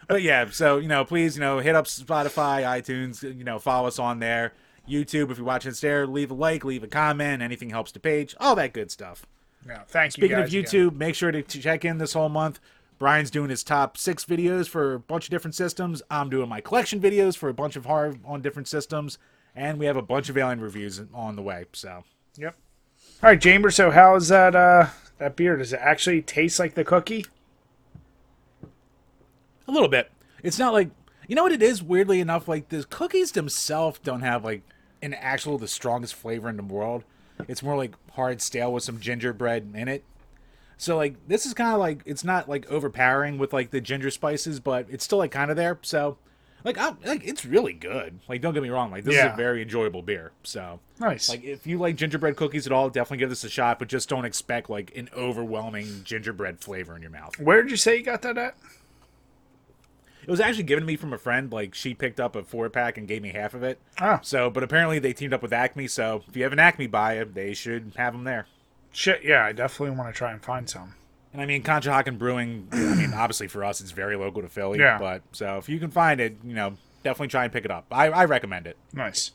but 0.09 0.23
yeah, 0.23 0.47
so 0.51 0.79
you 0.79 0.89
know, 0.89 1.05
please, 1.05 1.37
you 1.37 1.41
know, 1.41 1.59
hit 1.59 1.75
up 1.75 1.87
Spotify, 1.87 2.63
iTunes, 2.63 3.23
you 3.23 3.45
know, 3.45 3.59
follow 3.59 3.89
us 3.89 3.99
on 3.99 4.19
there. 4.19 4.53
YouTube, 4.89 5.31
if 5.31 5.39
you're 5.39 5.47
watching 5.47 5.71
us 5.71 5.81
there, 5.81 6.07
leave 6.07 6.31
a 6.31 6.35
like, 6.35 6.65
leave 6.65 6.83
a 6.83 6.89
comment, 6.89 7.41
anything 7.43 7.71
helps 7.71 7.93
the 7.93 8.01
page, 8.01 8.35
all 8.41 8.55
that 8.57 8.73
good 8.73 8.91
stuff. 8.91 9.25
Yeah, 9.67 9.83
thank 9.87 10.13
Speaking 10.13 10.31
you. 10.31 10.37
of 10.39 10.51
guys 10.51 10.55
again. 10.55 10.65
YouTube, 10.91 10.97
make 10.97 11.15
sure 11.15 11.31
to 11.31 11.43
check 11.43 11.85
in 11.85 11.99
this 11.99 12.15
whole 12.15 12.29
month. 12.29 12.59
Brian's 13.03 13.33
doing 13.33 13.51
his 13.51 13.65
top 13.65 13.97
six 13.97 14.25
videos 14.25 14.69
for 14.69 14.95
a 14.95 15.01
bunch 15.01 15.25
of 15.25 15.31
different 15.31 15.57
systems. 15.57 16.03
I'm 16.09 16.31
doing 16.31 16.49
my 16.49 16.61
collection 16.61 17.01
videos 17.01 17.37
for 17.37 17.49
a 17.49 17.53
bunch 17.53 17.75
of 17.75 17.87
hard 17.87 18.21
on 18.25 18.43
different 18.43 18.69
systems, 18.69 19.19
and 19.57 19.81
we 19.81 19.87
have 19.87 19.97
a 19.97 20.03
bunch 20.03 20.29
of 20.29 20.39
Alien 20.39 20.61
reviews 20.61 21.03
on 21.13 21.35
the 21.35 21.43
way. 21.43 21.65
So 21.73 22.05
Yep. 22.37 22.55
All 23.21 23.31
right, 23.31 23.41
Chamber. 23.41 23.73
So 23.73 23.91
how's 23.91 24.29
that? 24.29 24.55
Uh, 24.55 24.87
that 25.19 25.35
beer? 25.35 25.57
Does 25.57 25.73
it 25.73 25.81
actually 25.83 26.23
taste 26.23 26.61
like 26.61 26.75
the 26.75 26.85
cookie? 26.85 27.27
A 29.67 29.73
little 29.73 29.89
bit. 29.89 30.13
It's 30.45 30.61
not 30.61 30.73
like 30.73 30.91
you 31.27 31.35
know 31.35 31.43
what 31.43 31.51
it 31.51 31.61
is. 31.61 31.83
Weirdly 31.83 32.21
enough, 32.21 32.47
like 32.47 32.69
the 32.69 32.85
cookies 32.85 33.33
themselves 33.33 33.99
don't 34.05 34.21
have 34.21 34.45
like 34.45 34.63
an 35.03 35.13
actual 35.15 35.59
the 35.59 35.67
strongest 35.67 36.15
flavor 36.15 36.49
in 36.49 36.57
the 36.57 36.63
world. 36.63 37.03
It's 37.49 37.65
more 37.65 37.77
like 37.77 37.97
hard 38.13 38.41
stale 38.41 38.73
with 38.73 38.85
some 38.85 39.01
gingerbread 39.01 39.73
in 39.75 39.89
it. 39.89 40.05
So 40.83 40.97
like 40.97 41.29
this 41.29 41.47
is 41.47 41.55
kind 41.55 41.73
of 41.73 41.79
like 41.79 42.03
it's 42.07 42.25
not 42.25 42.49
like 42.49 42.69
overpowering 42.69 43.39
with 43.39 43.53
like 43.53 43.71
the 43.71 43.81
ginger 43.81 44.11
spices, 44.11 44.59
but 44.59 44.87
it's 44.91 45.05
still 45.05 45.19
like 45.19 45.31
kind 45.31 45.49
of 45.49 45.57
there. 45.57 45.79
So 45.83 46.19
like 46.65 46.77
I 46.77 46.95
like 47.05 47.23
it's 47.25 47.45
really 47.45 47.73
good. 47.73 48.19
Like 48.29 48.41
don't 48.41 48.53
get 48.53 48.65
me 48.65 48.69
wrong, 48.69 48.91
like 48.91 49.05
this 49.05 49.15
is 49.15 49.23
a 49.33 49.37
very 49.37 49.63
enjoyable 49.63 50.03
beer. 50.03 50.33
So 50.43 50.81
Nice. 50.99 51.29
like 51.29 51.45
if 51.45 51.69
you 51.69 51.79
like 51.79 51.95
gingerbread 51.95 52.35
cookies 52.35 52.67
at 52.67 52.73
all, 52.73 52.91
definitely 52.91 53.19
give 53.19 53.31
this 53.31 53.45
a 53.45 53.49
shot. 53.49 53.79
But 53.79 53.87
just 53.87 54.09
don't 54.09 54.25
expect 54.25 54.69
like 54.71 54.91
an 54.97 55.09
overwhelming 55.17 56.03
gingerbread 56.03 56.59
flavor 56.59 56.97
in 56.97 57.03
your 57.03 57.13
mouth. 57.13 57.39
Where 57.39 57.63
did 57.63 57.71
you 57.71 57.77
say 57.77 57.99
you 57.99 58.03
got 58.03 58.23
that 58.23 58.37
at? 58.37 58.57
It 60.25 60.31
was 60.31 60.41
actually 60.41 60.65
given 60.65 60.83
to 60.83 60.87
me 60.87 60.97
from 60.97 61.13
a 61.13 61.19
friend. 61.19 61.53
Like 61.53 61.77
she 61.77 61.95
picked 61.95 62.19
up 62.19 62.35
a 62.35 62.43
four 62.43 62.69
pack 62.71 62.99
and 62.99 63.07
gave 63.07 63.23
me 63.23 63.29
half 63.31 63.55
of 63.55 63.63
it. 63.63 63.79
Oh, 64.01 64.19
So, 64.23 64.51
but 64.51 64.65
apparently 64.65 64.99
they 64.99 65.13
teamed 65.13 65.33
up 65.33 65.43
with 65.43 65.53
Acme. 65.53 65.87
So 65.87 66.25
if 66.29 66.37
you 66.37 66.43
have 66.43 66.53
an 66.53 66.59
Acme 66.59 66.89
buy, 66.89 67.23
they 67.23 67.55
should 67.55 67.93
have 67.97 68.15
them 68.15 68.25
there. 68.25 68.47
Shit. 68.93 69.23
Yeah, 69.25 69.45
I 69.45 69.53
definitely 69.53 69.97
want 69.97 70.13
to 70.15 70.17
try 70.17 70.33
and 70.33 70.43
find 70.43 70.69
some. 70.69 70.95
And 71.33 71.41
I 71.41 71.47
mean, 71.47 71.63
Conshohocken 71.63 72.19
Brewing. 72.19 72.69
I 72.73 72.95
mean, 72.95 73.15
obviously 73.15 73.49
for 73.49 73.65
us, 73.65 73.81
it's 73.81 73.91
very 73.91 74.17
local 74.17 74.43
to 74.43 74.49
Philly. 74.49 74.79
Yeah. 74.79 74.99
But 74.99 75.23
so 75.33 75.59
if 75.59 75.69
you 75.69 75.79
can 75.79 75.91
find 75.91 76.21
it, 76.21 76.37
you 76.45 76.55
know, 76.55 76.77
definitely 77.03 77.29
try 77.29 77.45
and 77.45 77.53
pick 77.53 77.65
it 77.65 77.71
up. 77.71 77.87
I, 77.91 78.09
I 78.09 78.25
recommend 78.25 78.67
it. 78.67 78.77
Nice. 78.93 79.33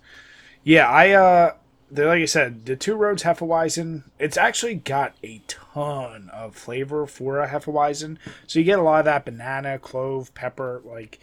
Yeah, 0.63 0.89
I 0.89 1.11
uh 1.11 1.53
the, 1.89 2.05
like 2.05 2.21
I 2.21 2.25
said, 2.25 2.65
the 2.65 2.75
two 2.75 2.95
roads 2.95 3.23
Hefeweizen, 3.23 4.03
it's 4.19 4.35
actually 4.35 4.75
got 4.75 5.15
a 5.23 5.41
ton 5.47 6.29
of 6.33 6.55
flavor 6.55 7.05
for 7.05 7.39
a 7.39 7.47
Hefeweizen. 7.47 8.17
So 8.45 8.59
you 8.59 8.65
get 8.65 8.79
a 8.79 8.81
lot 8.81 8.99
of 8.99 9.05
that 9.05 9.23
banana, 9.23 9.79
clove, 9.79 10.33
pepper, 10.33 10.81
like 10.83 11.19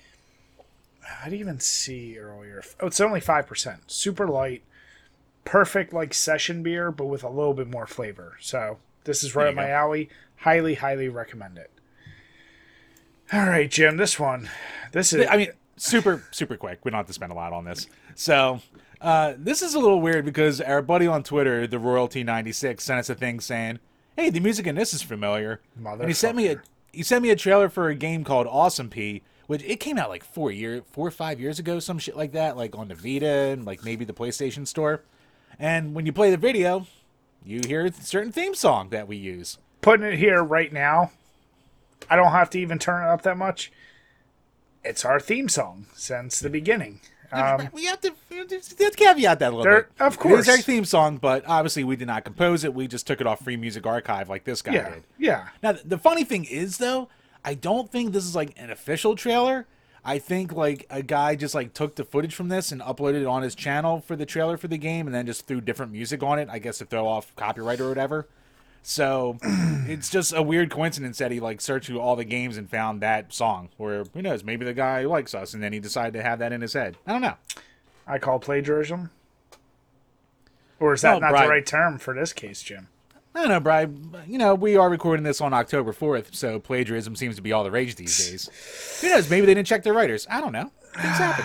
I 1.23 1.25
didn't 1.25 1.41
even 1.41 1.61
see 1.61 2.19
earlier. 2.19 2.63
Oh, 2.81 2.87
it's 2.87 3.01
only 3.01 3.21
five 3.21 3.47
percent. 3.47 3.91
Super 3.91 4.27
light. 4.27 4.63
Perfect 5.45 5.93
like 5.93 6.15
session 6.15 6.63
beer, 6.63 6.91
but 6.91 7.07
with 7.07 7.23
a 7.23 7.29
little 7.29 7.55
bit 7.55 7.69
more 7.69 7.87
flavor. 7.87 8.37
So 8.41 8.79
this 9.05 9.23
is 9.23 9.35
right 9.35 9.49
up 9.49 9.55
my 9.55 9.67
go. 9.67 9.73
alley. 9.73 10.09
Highly, 10.37 10.75
highly 10.75 11.09
recommend 11.09 11.59
it. 11.59 11.71
All 13.33 13.47
right, 13.47 13.71
Jim. 13.71 13.97
This 13.97 14.19
one. 14.19 14.49
This 14.93 15.13
is 15.13 15.27
I 15.29 15.37
mean, 15.37 15.51
super 15.77 16.25
super 16.31 16.57
quick. 16.57 16.81
We 16.85 16.91
don't 16.91 16.99
have 16.99 17.07
to 17.07 17.13
spend 17.13 17.33
a 17.33 17.37
lot 17.37 17.53
on 17.53 17.65
this. 17.65 17.87
So. 18.15 18.61
Uh, 19.01 19.35
this 19.37 19.61
is 19.61 19.75
a 19.75 19.79
little 19.79 20.01
weird 20.01 20.25
because 20.25 20.63
our 20.63 20.81
buddy 20.81 21.07
on 21.07 21.23
Twitter, 21.23 21.67
the 21.67 21.77
Royalty96, 21.77 22.81
sent 22.81 22.99
us 22.99 23.11
a 23.11 23.15
thing 23.15 23.39
saying, 23.39 23.79
"Hey, 24.17 24.31
the 24.31 24.41
music 24.41 24.67
in 24.67 24.77
this 24.77 24.95
is 24.95 25.03
familiar." 25.03 25.61
Mother 25.77 26.05
And 26.05 26.09
he 26.09 26.15
sent 26.15 26.35
me 26.35 26.47
a 26.47 26.63
he 26.91 27.03
sent 27.03 27.23
me 27.23 27.31
a 27.31 27.37
trailer 27.37 27.69
for 27.69 27.89
a 27.89 27.95
game 27.95 28.25
called 28.25 28.47
Awesome 28.47 28.89
Pea, 28.89 29.23
which 29.47 29.63
it 29.65 29.81
came 29.81 29.99
out 29.99 30.09
like 30.09 30.25
four 30.25 30.51
year 30.51 30.83
four 30.91 31.07
or 31.07 31.11
five 31.11 31.39
years 31.39 31.59
ago, 31.59 31.79
some 31.81 31.99
shit 31.99 32.17
like 32.17 32.33
that, 32.33 32.57
like 32.57 32.77
on 32.77 32.89
the 32.89 32.95
Vita 32.95 33.27
and 33.27 33.67
like 33.67 33.85
maybe 33.85 34.05
the 34.05 34.15
PlayStation 34.15 34.67
Store. 34.67 35.03
And 35.59 35.95
when 35.95 36.07
you 36.07 36.13
play 36.13 36.31
the 36.31 36.37
video, 36.37 36.87
you 37.45 37.61
hear 37.67 37.87
a 37.87 37.93
certain 37.93 38.33
theme 38.33 38.55
song 38.55 38.89
that 38.91 39.07
we 39.09 39.17
use. 39.17 39.59
putting 39.83 40.07
it 40.07 40.19
here 40.19 40.43
right 40.43 40.73
now. 40.73 41.11
I 42.09 42.17
don't 42.17 42.33
have 42.33 42.51
to 42.51 42.59
even 42.61 42.79
turn 42.79 43.03
it 43.05 43.09
up 43.09 43.23
that 43.23 43.37
much. 43.37 43.71
It's 44.83 45.05
our 45.05 45.19
theme 45.21 45.49
song 45.49 45.87
since 45.95 46.41
the 46.41 46.51
beginning. 46.51 47.01
Um, 47.33 47.69
we 47.73 47.87
have 47.87 48.01
to, 48.03 48.13
we 48.31 48.37
have 48.37 48.49
to 48.49 48.91
caveat 48.97 49.39
that 49.41 49.49
a 49.53 49.57
little 49.57 49.65
There- 49.65 49.83
bit. 49.97 50.01
of 50.07 50.19
course. 50.19 50.41
is 50.41 50.49
our 50.49 50.59
theme 50.63 50.85
song, 50.85 51.17
but 51.17 51.43
obviously 51.47 51.83
we 51.83 51.97
did 51.97 52.07
not 52.07 52.25
compose 52.25 52.63
it. 52.65 52.75
We 52.75 52.87
just 52.87 53.07
took 53.07 53.21
it 53.21 53.27
off 53.27 53.43
Free 53.43 53.57
Music 53.57 53.85
Archive 53.87 54.29
like 54.29 54.45
this 54.45 54.63
guy 54.63 54.75
yeah, 54.75 54.91
did. 54.91 55.03
yeah. 55.19 55.49
Now, 55.63 55.73
the 55.85 55.99
funny 55.99 56.25
thing 56.25 56.45
is, 56.45 56.79
though, 56.79 57.09
I 57.45 57.55
don't 57.55 57.91
think 57.91 58.13
this 58.13 58.25
is 58.25 58.37
like 58.37 58.53
an 58.57 58.71
official 58.71 59.17
trailer. 59.17 59.67
I 60.05 60.19
think 60.19 60.53
like 60.53 60.87
a 60.91 61.03
guy 61.03 61.35
just 61.35 61.55
like 61.55 61.73
took 61.73 61.95
the 61.97 62.05
footage 62.05 62.35
from 62.35 62.49
this 62.49 62.71
and 62.73 62.81
uploaded 62.83 63.23
it 63.23 63.27
on 63.27 63.43
his 63.43 63.55
channel 63.55 64.01
for 64.01 64.17
the 64.17 64.27
trailer 64.27 64.57
for 64.57 64.69
the 64.69 64.77
game, 64.79 65.07
and 65.07 65.15
then 65.15 65.25
just 65.27 65.47
threw 65.47 65.61
different 65.61 65.93
music 65.93 66.23
on 66.23 66.39
it. 66.39 66.49
I 66.51 66.59
guess 66.59 66.79
to 66.79 66.85
throw 66.85 67.07
off 67.07 67.35
copyright 67.37 67.81
or 67.81 67.89
whatever. 67.89 68.29
So 68.83 69.39
it's 69.43 70.11
just 70.11 70.35
a 70.35 70.43
weird 70.43 70.71
coincidence 70.71 71.17
that 71.19 71.31
he 71.31 71.41
like 71.41 71.61
searched 71.63 71.87
through 71.87 72.01
all 72.01 72.17
the 72.17 72.25
games 72.25 72.59
and 72.59 72.69
found 72.69 73.01
that 73.01 73.33
song. 73.33 73.71
Or 73.79 74.05
who 74.13 74.21
knows, 74.21 74.45
maybe 74.45 74.65
the 74.67 74.75
guy 74.75 75.05
likes 75.05 75.35
us, 75.35 75.55
and 75.55 75.63
then 75.63 75.73
he 75.73 75.81
decided 75.81 76.13
to 76.15 76.23
have 76.23 76.39
that 76.41 76.53
in 76.53 76.61
his 76.61 76.75
head. 76.75 76.99
I 77.07 77.13
don't 77.13 77.23
know. 77.23 77.37
I 78.07 78.19
call 78.19 78.39
plagiarism. 78.39 79.09
Or 80.79 80.93
is 80.93 81.01
that 81.01 81.15
No, 81.15 81.19
not 81.21 81.31
Brian. 81.31 81.47
the 81.47 81.51
right 81.51 81.65
term 81.67 81.99
for 81.99 82.13
this 82.13 82.35
case, 82.35 82.63
Jim? 82.63 82.89
I 83.35 83.41
don't 83.41 83.49
know, 83.49 83.61
Brian. 83.61 84.15
You 84.29 84.39
know, 84.39 84.55
we 84.55 84.77
are 84.77 84.89
recording 84.89 85.25
this 85.25 85.41
on 85.41 85.53
October 85.53 85.93
4th, 85.93 86.35
so 86.35 86.61
plagiarism 86.61 87.17
seems 87.17 87.35
to 87.37 87.43
be 87.43 87.53
all 87.53 87.65
the 87.65 87.71
rage 87.71 87.97
these 87.97 88.17
days. 88.31 89.01
Who 89.01 89.09
knows? 89.09 89.29
Maybe 89.29 89.45
they 89.47 89.55
didn't 89.55 89.67
check 89.67 89.83
their 89.83 89.93
writers. 89.93 90.27
I 90.31 90.41
don't 90.41 90.53
know. 90.53 90.71
Things 90.95 91.17
happen. 91.19 91.45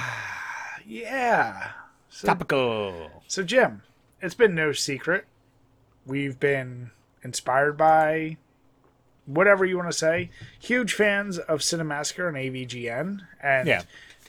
Yeah. 0.85 1.71
So, 2.09 2.27
Topical. 2.27 3.09
so 3.27 3.43
Jim, 3.43 3.81
it's 4.21 4.35
been 4.35 4.53
no 4.53 4.71
secret. 4.71 5.25
We've 6.05 6.39
been 6.39 6.91
inspired 7.23 7.75
by 7.77 8.37
whatever 9.25 9.65
you 9.65 9.77
want 9.77 9.89
to 9.91 9.97
say. 9.97 10.29
Huge 10.59 10.93
fans 10.93 11.37
of 11.39 11.59
Cinemassacre 11.61 12.27
and 12.27 12.37
AVGN, 12.37 13.21
and 13.41 13.67
Yeah. 13.67 13.81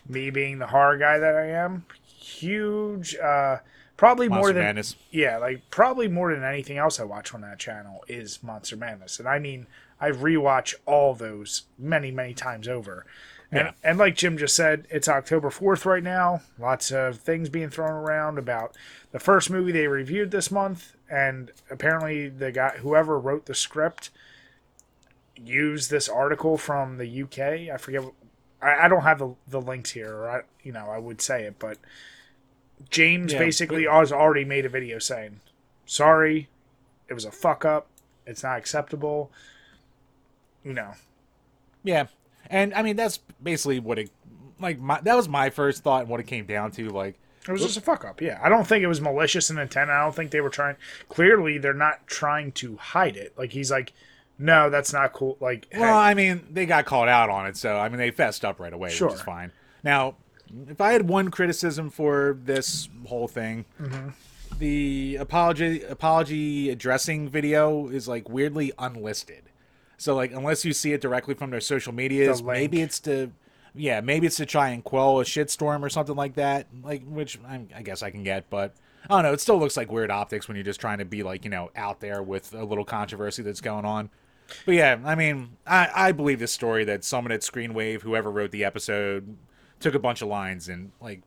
me 0.09 0.31
being 0.31 0.59
the 0.61 0.69
horror 0.69 0.97
guy 0.99 1.19
that 1.19 1.37
I 1.37 1.47
am, 1.47 1.85
huge. 2.05 3.17
Uh, 3.17 3.59
probably 4.01 4.29
more 4.31 4.53
than 4.53 4.63
Madness. 4.65 4.97
yeah, 5.11 5.37
like 5.37 5.69
probably 5.71 6.09
more 6.09 6.35
than 6.35 6.43
anything 6.43 6.79
else 6.79 6.99
I 6.99 7.05
watch 7.05 7.35
on 7.35 7.43
that 7.43 7.59
channel 7.59 8.03
is 8.09 8.43
Monster 8.43 8.77
Madness, 8.77 9.19
and 9.19 9.29
I 9.29 9.39
mean 9.39 9.67
I 10.01 10.11
rewatch 10.11 10.75
all 10.87 11.15
those 11.15 11.65
many 11.79 12.11
many 12.11 12.33
times 12.35 12.67
over. 12.67 13.05
And, 13.53 13.67
Yeah. 13.67 13.73
and 13.83 13.99
like 13.99 14.15
Jim 14.17 14.39
just 14.39 14.55
said, 14.57 14.87
it's 14.91 15.09
October 15.09 15.51
4th 15.51 15.85
right 15.85 16.03
now. 16.05 16.41
Lots 16.59 16.93
of 16.93 17.19
things 17.19 17.49
being 17.49 17.69
thrown 17.69 17.91
around 17.91 18.39
about 18.39 18.77
the 19.11 19.19
first 19.19 19.51
movie 19.51 19.73
they 19.73 19.89
reviewed 19.89 20.31
this 20.31 20.51
month. 20.53 20.95
And 21.11 21.51
apparently, 21.69 22.29
the 22.29 22.53
guy, 22.53 22.77
whoever 22.79 23.19
wrote 23.19 23.47
the 23.47 23.55
script, 23.55 24.11
used 25.37 25.91
this 25.91 26.09
article 26.09 26.57
from 26.57 26.99
the 26.99 27.23
UK. 27.23 27.73
I 27.75 27.77
forget. 27.77 28.05
I, 28.63 28.85
I 28.85 28.89
don't 28.89 29.03
have 29.03 29.19
the, 29.19 29.35
the 29.49 29.61
links 29.61 29.91
here, 29.91 30.15
or 30.15 30.31
I, 30.31 30.43
you 30.63 30.71
know, 30.73 30.89
I 30.89 30.99
would 30.99 31.21
say 31.21 31.45
it, 31.45 31.59
but 31.59 31.77
James 32.89 33.33
Yeah, 33.33 33.39
basically 33.39 33.85
has 33.85 34.11
already 34.13 34.45
made 34.45 34.65
a 34.65 34.69
video 34.69 34.99
saying, 34.99 35.41
"Sorry, 35.87 36.49
it 37.09 37.15
was 37.15 37.25
a 37.25 37.31
fuck 37.31 37.65
up. 37.65 37.87
It's 38.27 38.43
not 38.43 38.59
acceptable." 38.59 39.31
You 40.65 40.73
know, 40.75 40.93
Yeah. 41.83 42.07
And 42.49 42.75
I 42.75 42.83
mean, 42.83 42.97
that's 42.97 43.19
basically 43.43 43.79
what 43.81 43.99
it, 43.99 44.11
like, 44.59 44.79
my, 44.79 45.01
that 45.03 45.15
was 45.17 45.29
my 45.29 45.51
first 45.51 45.83
thought 45.83 46.03
and 46.03 46.11
what 46.11 46.21
it 46.21 46.27
came 46.27 46.45
down 46.47 46.71
to. 46.73 46.91
Like, 46.91 47.17
It 47.49 47.53
was 47.53 47.63
just 47.63 47.77
a 47.77 47.81
fuck 47.81 48.05
up. 48.05 48.21
Yeah, 48.21 48.39
I 48.43 48.49
don't 48.49 48.67
think 48.67 48.83
it 48.83 48.87
was 48.89 49.01
malicious 49.01 49.51
in 49.51 49.59
intent. 49.59 49.89
I 49.91 50.03
don't 50.03 50.15
think 50.15 50.31
they 50.33 50.41
were 50.41 50.51
trying. 50.51 50.77
Clearly, 51.09 51.59
they're 51.59 51.73
not 51.73 52.07
trying 52.07 52.53
to 52.53 52.77
hide 52.77 53.17
it. 53.17 53.33
Like 53.39 53.53
he's 53.53 53.71
like, 53.71 53.93
no, 54.39 54.69
that's 54.69 54.93
not 54.93 55.13
cool. 55.13 55.37
Like, 55.41 55.67
hey, 55.71 55.81
well, 55.81 55.97
I 55.97 56.13
mean, 56.15 56.47
they 56.51 56.67
got 56.67 56.85
called 56.87 57.09
out 57.09 57.31
on 57.31 57.47
it, 57.47 57.57
so 57.57 57.79
I 57.79 57.89
mean, 57.89 57.99
they 57.99 58.11
fessed 58.11 58.45
up 58.45 58.59
right 58.61 58.73
away, 58.73 58.91
Sure. 58.91 59.09
which 59.09 59.17
is 59.17 59.23
fine. 59.23 59.53
Now, 59.85 60.17
if 60.69 60.81
I 60.81 60.93
had 60.93 61.09
one 61.09 61.31
criticism 61.31 61.91
for 61.91 62.39
this 62.43 62.89
whole 63.07 63.29
thing, 63.29 63.65
Mm-hmm. 63.81 64.09
the 64.59 65.17
apology 65.17 65.83
apology 65.85 66.71
addressing 66.71 67.29
video 67.29 67.89
is 67.89 68.09
like 68.09 68.29
weirdly 68.29 68.73
unlisted. 68.79 69.45
So 69.97 70.15
like, 70.15 70.33
unless 70.33 70.65
you 70.65 70.73
see 70.73 70.93
it 70.93 71.01
directly 71.01 71.35
from 71.35 71.51
their 71.51 71.61
social 71.61 71.93
medias, 71.93 72.41
The 72.41 72.47
maybe 72.47 72.81
it's 72.81 73.01
to, 73.01 73.33
yeah, 73.75 74.01
maybe 74.01 74.27
it's 74.27 74.37
to 74.37 74.47
try 74.47 74.71
and 74.71 74.83
quell 74.83 75.21
a 75.21 75.25
shitstorm 75.25 75.83
or 75.83 75.89
something 75.91 76.17
like 76.17 76.35
that. 76.35 76.67
Like, 76.83 77.05
which 77.05 77.39
I, 77.47 77.61
I 77.77 77.83
guess 77.83 78.03
I 78.03 78.11
can 78.11 78.23
get, 78.23 78.49
but 78.51 78.75
I 79.09 79.15
don't 79.15 79.23
know. 79.25 79.33
It 79.33 79.41
still 79.41 79.59
looks 79.59 79.77
like 79.77 79.93
weird 79.93 80.11
optics 80.11 80.49
when 80.49 80.57
you're 80.57 80.65
just 80.65 80.81
trying 80.81 80.99
to 80.99 81.05
be 81.05 81.23
like, 81.23 81.45
you 81.45 81.51
know, 81.51 81.71
out 81.77 82.01
there 82.01 82.23
with 82.23 82.55
a 82.55 82.65
little 82.65 82.85
controversy 82.85 83.43
that's 83.43 83.61
going 83.61 83.85
on. 83.85 84.11
But 84.67 84.75
yeah, 84.75 84.99
I 85.05 85.15
mean, 85.15 85.51
I, 85.67 85.89
I 85.95 86.13
believe 86.13 86.39
this 86.39 86.51
story 86.53 86.85
that 86.85 87.05
someone 87.05 87.31
at 87.31 87.43
Screenwave, 87.43 88.01
whoever 88.03 88.31
wrote 88.31 88.51
the 88.51 88.65
episode, 88.65 89.37
took 89.81 89.95
a 89.95 89.99
bunch 89.99 90.23
of 90.23 90.29
lines 90.29 90.69
and 90.69 90.93
like, 91.01 91.23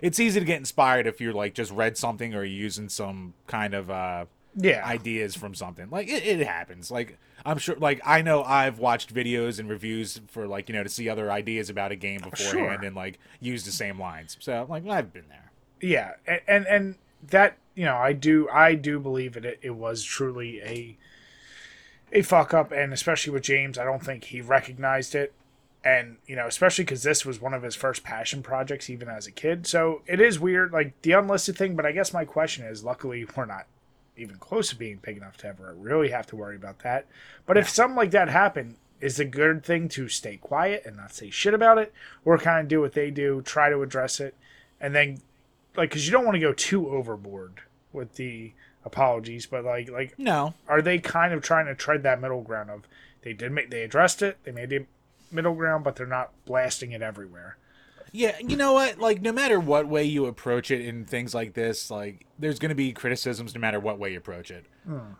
it's 0.00 0.18
easy 0.20 0.38
to 0.40 0.46
get 0.46 0.56
inspired 0.58 1.06
if 1.06 1.20
you're 1.20 1.32
like 1.32 1.54
just 1.54 1.72
read 1.72 1.96
something 1.98 2.32
or 2.34 2.44
you're 2.44 2.62
using 2.62 2.88
some 2.88 3.34
kind 3.48 3.74
of 3.74 3.90
uh, 3.90 4.26
yeah, 4.54 4.84
ideas 4.86 5.34
from 5.36 5.54
something. 5.54 5.88
Like 5.90 6.08
it, 6.08 6.24
it 6.24 6.46
happens. 6.46 6.90
Like 6.90 7.18
I'm 7.44 7.58
sure. 7.58 7.74
Like 7.76 8.00
I 8.04 8.22
know 8.22 8.42
I've 8.44 8.78
watched 8.78 9.12
videos 9.12 9.58
and 9.58 9.68
reviews 9.68 10.20
for 10.28 10.46
like 10.46 10.68
you 10.68 10.74
know 10.76 10.82
to 10.84 10.88
see 10.88 11.08
other 11.08 11.30
ideas 11.32 11.68
about 11.68 11.90
a 11.92 11.96
game 11.96 12.20
beforehand 12.20 12.78
Sure. 12.80 12.84
and 12.86 12.94
like 12.94 13.18
use 13.40 13.64
the 13.64 13.72
same 13.72 13.98
lines. 13.98 14.36
So 14.40 14.64
like 14.68 14.86
I've 14.86 15.12
been 15.12 15.28
there. 15.28 15.50
yeah, 15.80 16.12
and, 16.26 16.40
and 16.46 16.66
and 16.68 16.94
that 17.30 17.56
you 17.74 17.84
know, 17.84 17.96
I 17.96 18.12
do, 18.12 18.48
I 18.52 18.74
do 18.74 18.98
believe 19.00 19.36
it. 19.36 19.58
It 19.62 19.70
was 19.74 20.02
truly 20.04 20.60
a 20.62 20.96
a 22.12 22.22
fuck 22.22 22.54
up, 22.54 22.72
and 22.72 22.92
especially 22.92 23.32
with 23.32 23.42
James, 23.42 23.78
I 23.78 23.84
don't 23.84 24.02
think 24.04 24.24
he 24.24 24.40
recognized 24.40 25.14
it. 25.14 25.32
And 25.88 26.18
you 26.26 26.36
know, 26.36 26.46
especially 26.46 26.84
because 26.84 27.02
this 27.02 27.24
was 27.24 27.40
one 27.40 27.54
of 27.54 27.62
his 27.62 27.74
first 27.74 28.04
passion 28.04 28.42
projects, 28.42 28.90
even 28.90 29.08
as 29.08 29.26
a 29.26 29.32
kid. 29.32 29.66
So 29.66 30.02
it 30.06 30.20
is 30.20 30.38
weird, 30.38 30.70
like 30.70 31.00
the 31.00 31.12
unlisted 31.12 31.56
thing. 31.56 31.76
But 31.76 31.86
I 31.86 31.92
guess 31.92 32.12
my 32.12 32.26
question 32.26 32.66
is, 32.66 32.84
luckily, 32.84 33.26
we're 33.34 33.46
not 33.46 33.66
even 34.14 34.36
close 34.36 34.68
to 34.68 34.76
being 34.76 34.98
big 35.00 35.16
enough 35.16 35.38
to 35.38 35.46
ever 35.46 35.74
really 35.78 36.10
have 36.10 36.26
to 36.26 36.36
worry 36.36 36.56
about 36.56 36.80
that. 36.80 37.06
But 37.46 37.56
if 37.56 37.70
something 37.70 37.96
like 37.96 38.10
that 38.10 38.28
happened, 38.28 38.76
is 39.00 39.18
a 39.18 39.24
good 39.24 39.64
thing 39.64 39.88
to 39.88 40.08
stay 40.08 40.36
quiet 40.36 40.82
and 40.84 40.96
not 40.96 41.14
say 41.14 41.30
shit 41.30 41.54
about 41.54 41.78
it, 41.78 41.92
or 42.24 42.36
kind 42.36 42.60
of 42.60 42.68
do 42.68 42.80
what 42.80 42.92
they 42.92 43.10
do, 43.10 43.40
try 43.42 43.70
to 43.70 43.82
address 43.82 44.20
it, 44.20 44.34
and 44.80 44.94
then 44.94 45.22
like 45.76 45.90
because 45.90 46.06
you 46.06 46.12
don't 46.12 46.24
want 46.24 46.34
to 46.34 46.40
go 46.40 46.52
too 46.52 46.90
overboard 46.90 47.62
with 47.92 48.16
the 48.16 48.52
apologies, 48.84 49.46
but 49.46 49.64
like 49.64 49.88
like 49.88 50.18
No, 50.18 50.54
are 50.66 50.82
they 50.82 50.98
kind 50.98 51.32
of 51.32 51.42
trying 51.42 51.66
to 51.66 51.74
tread 51.74 52.02
that 52.02 52.20
middle 52.20 52.42
ground 52.42 52.70
of 52.70 52.82
they 53.22 53.32
did 53.32 53.52
make 53.52 53.70
they 53.70 53.82
addressed 53.82 54.20
it, 54.20 54.36
they 54.44 54.52
made 54.52 54.70
the 54.70 54.84
middle 55.30 55.54
ground, 55.54 55.84
but 55.84 55.96
they're 55.96 56.06
not 56.06 56.30
blasting 56.44 56.92
it 56.92 57.02
everywhere. 57.02 57.56
Yeah, 58.10 58.36
you 58.40 58.56
know 58.56 58.72
what? 58.72 58.98
Like, 58.98 59.20
no 59.20 59.32
matter 59.32 59.60
what 59.60 59.86
way 59.86 60.04
you 60.04 60.24
approach 60.26 60.70
it 60.70 60.80
in 60.80 61.04
things 61.04 61.34
like 61.34 61.52
this, 61.52 61.90
like, 61.90 62.24
there's 62.38 62.58
going 62.58 62.70
to 62.70 62.74
be 62.74 62.92
criticisms 62.92 63.54
no 63.54 63.60
matter 63.60 63.78
what 63.78 63.98
way 63.98 64.12
you 64.12 64.18
approach 64.18 64.50
it. 64.50 64.64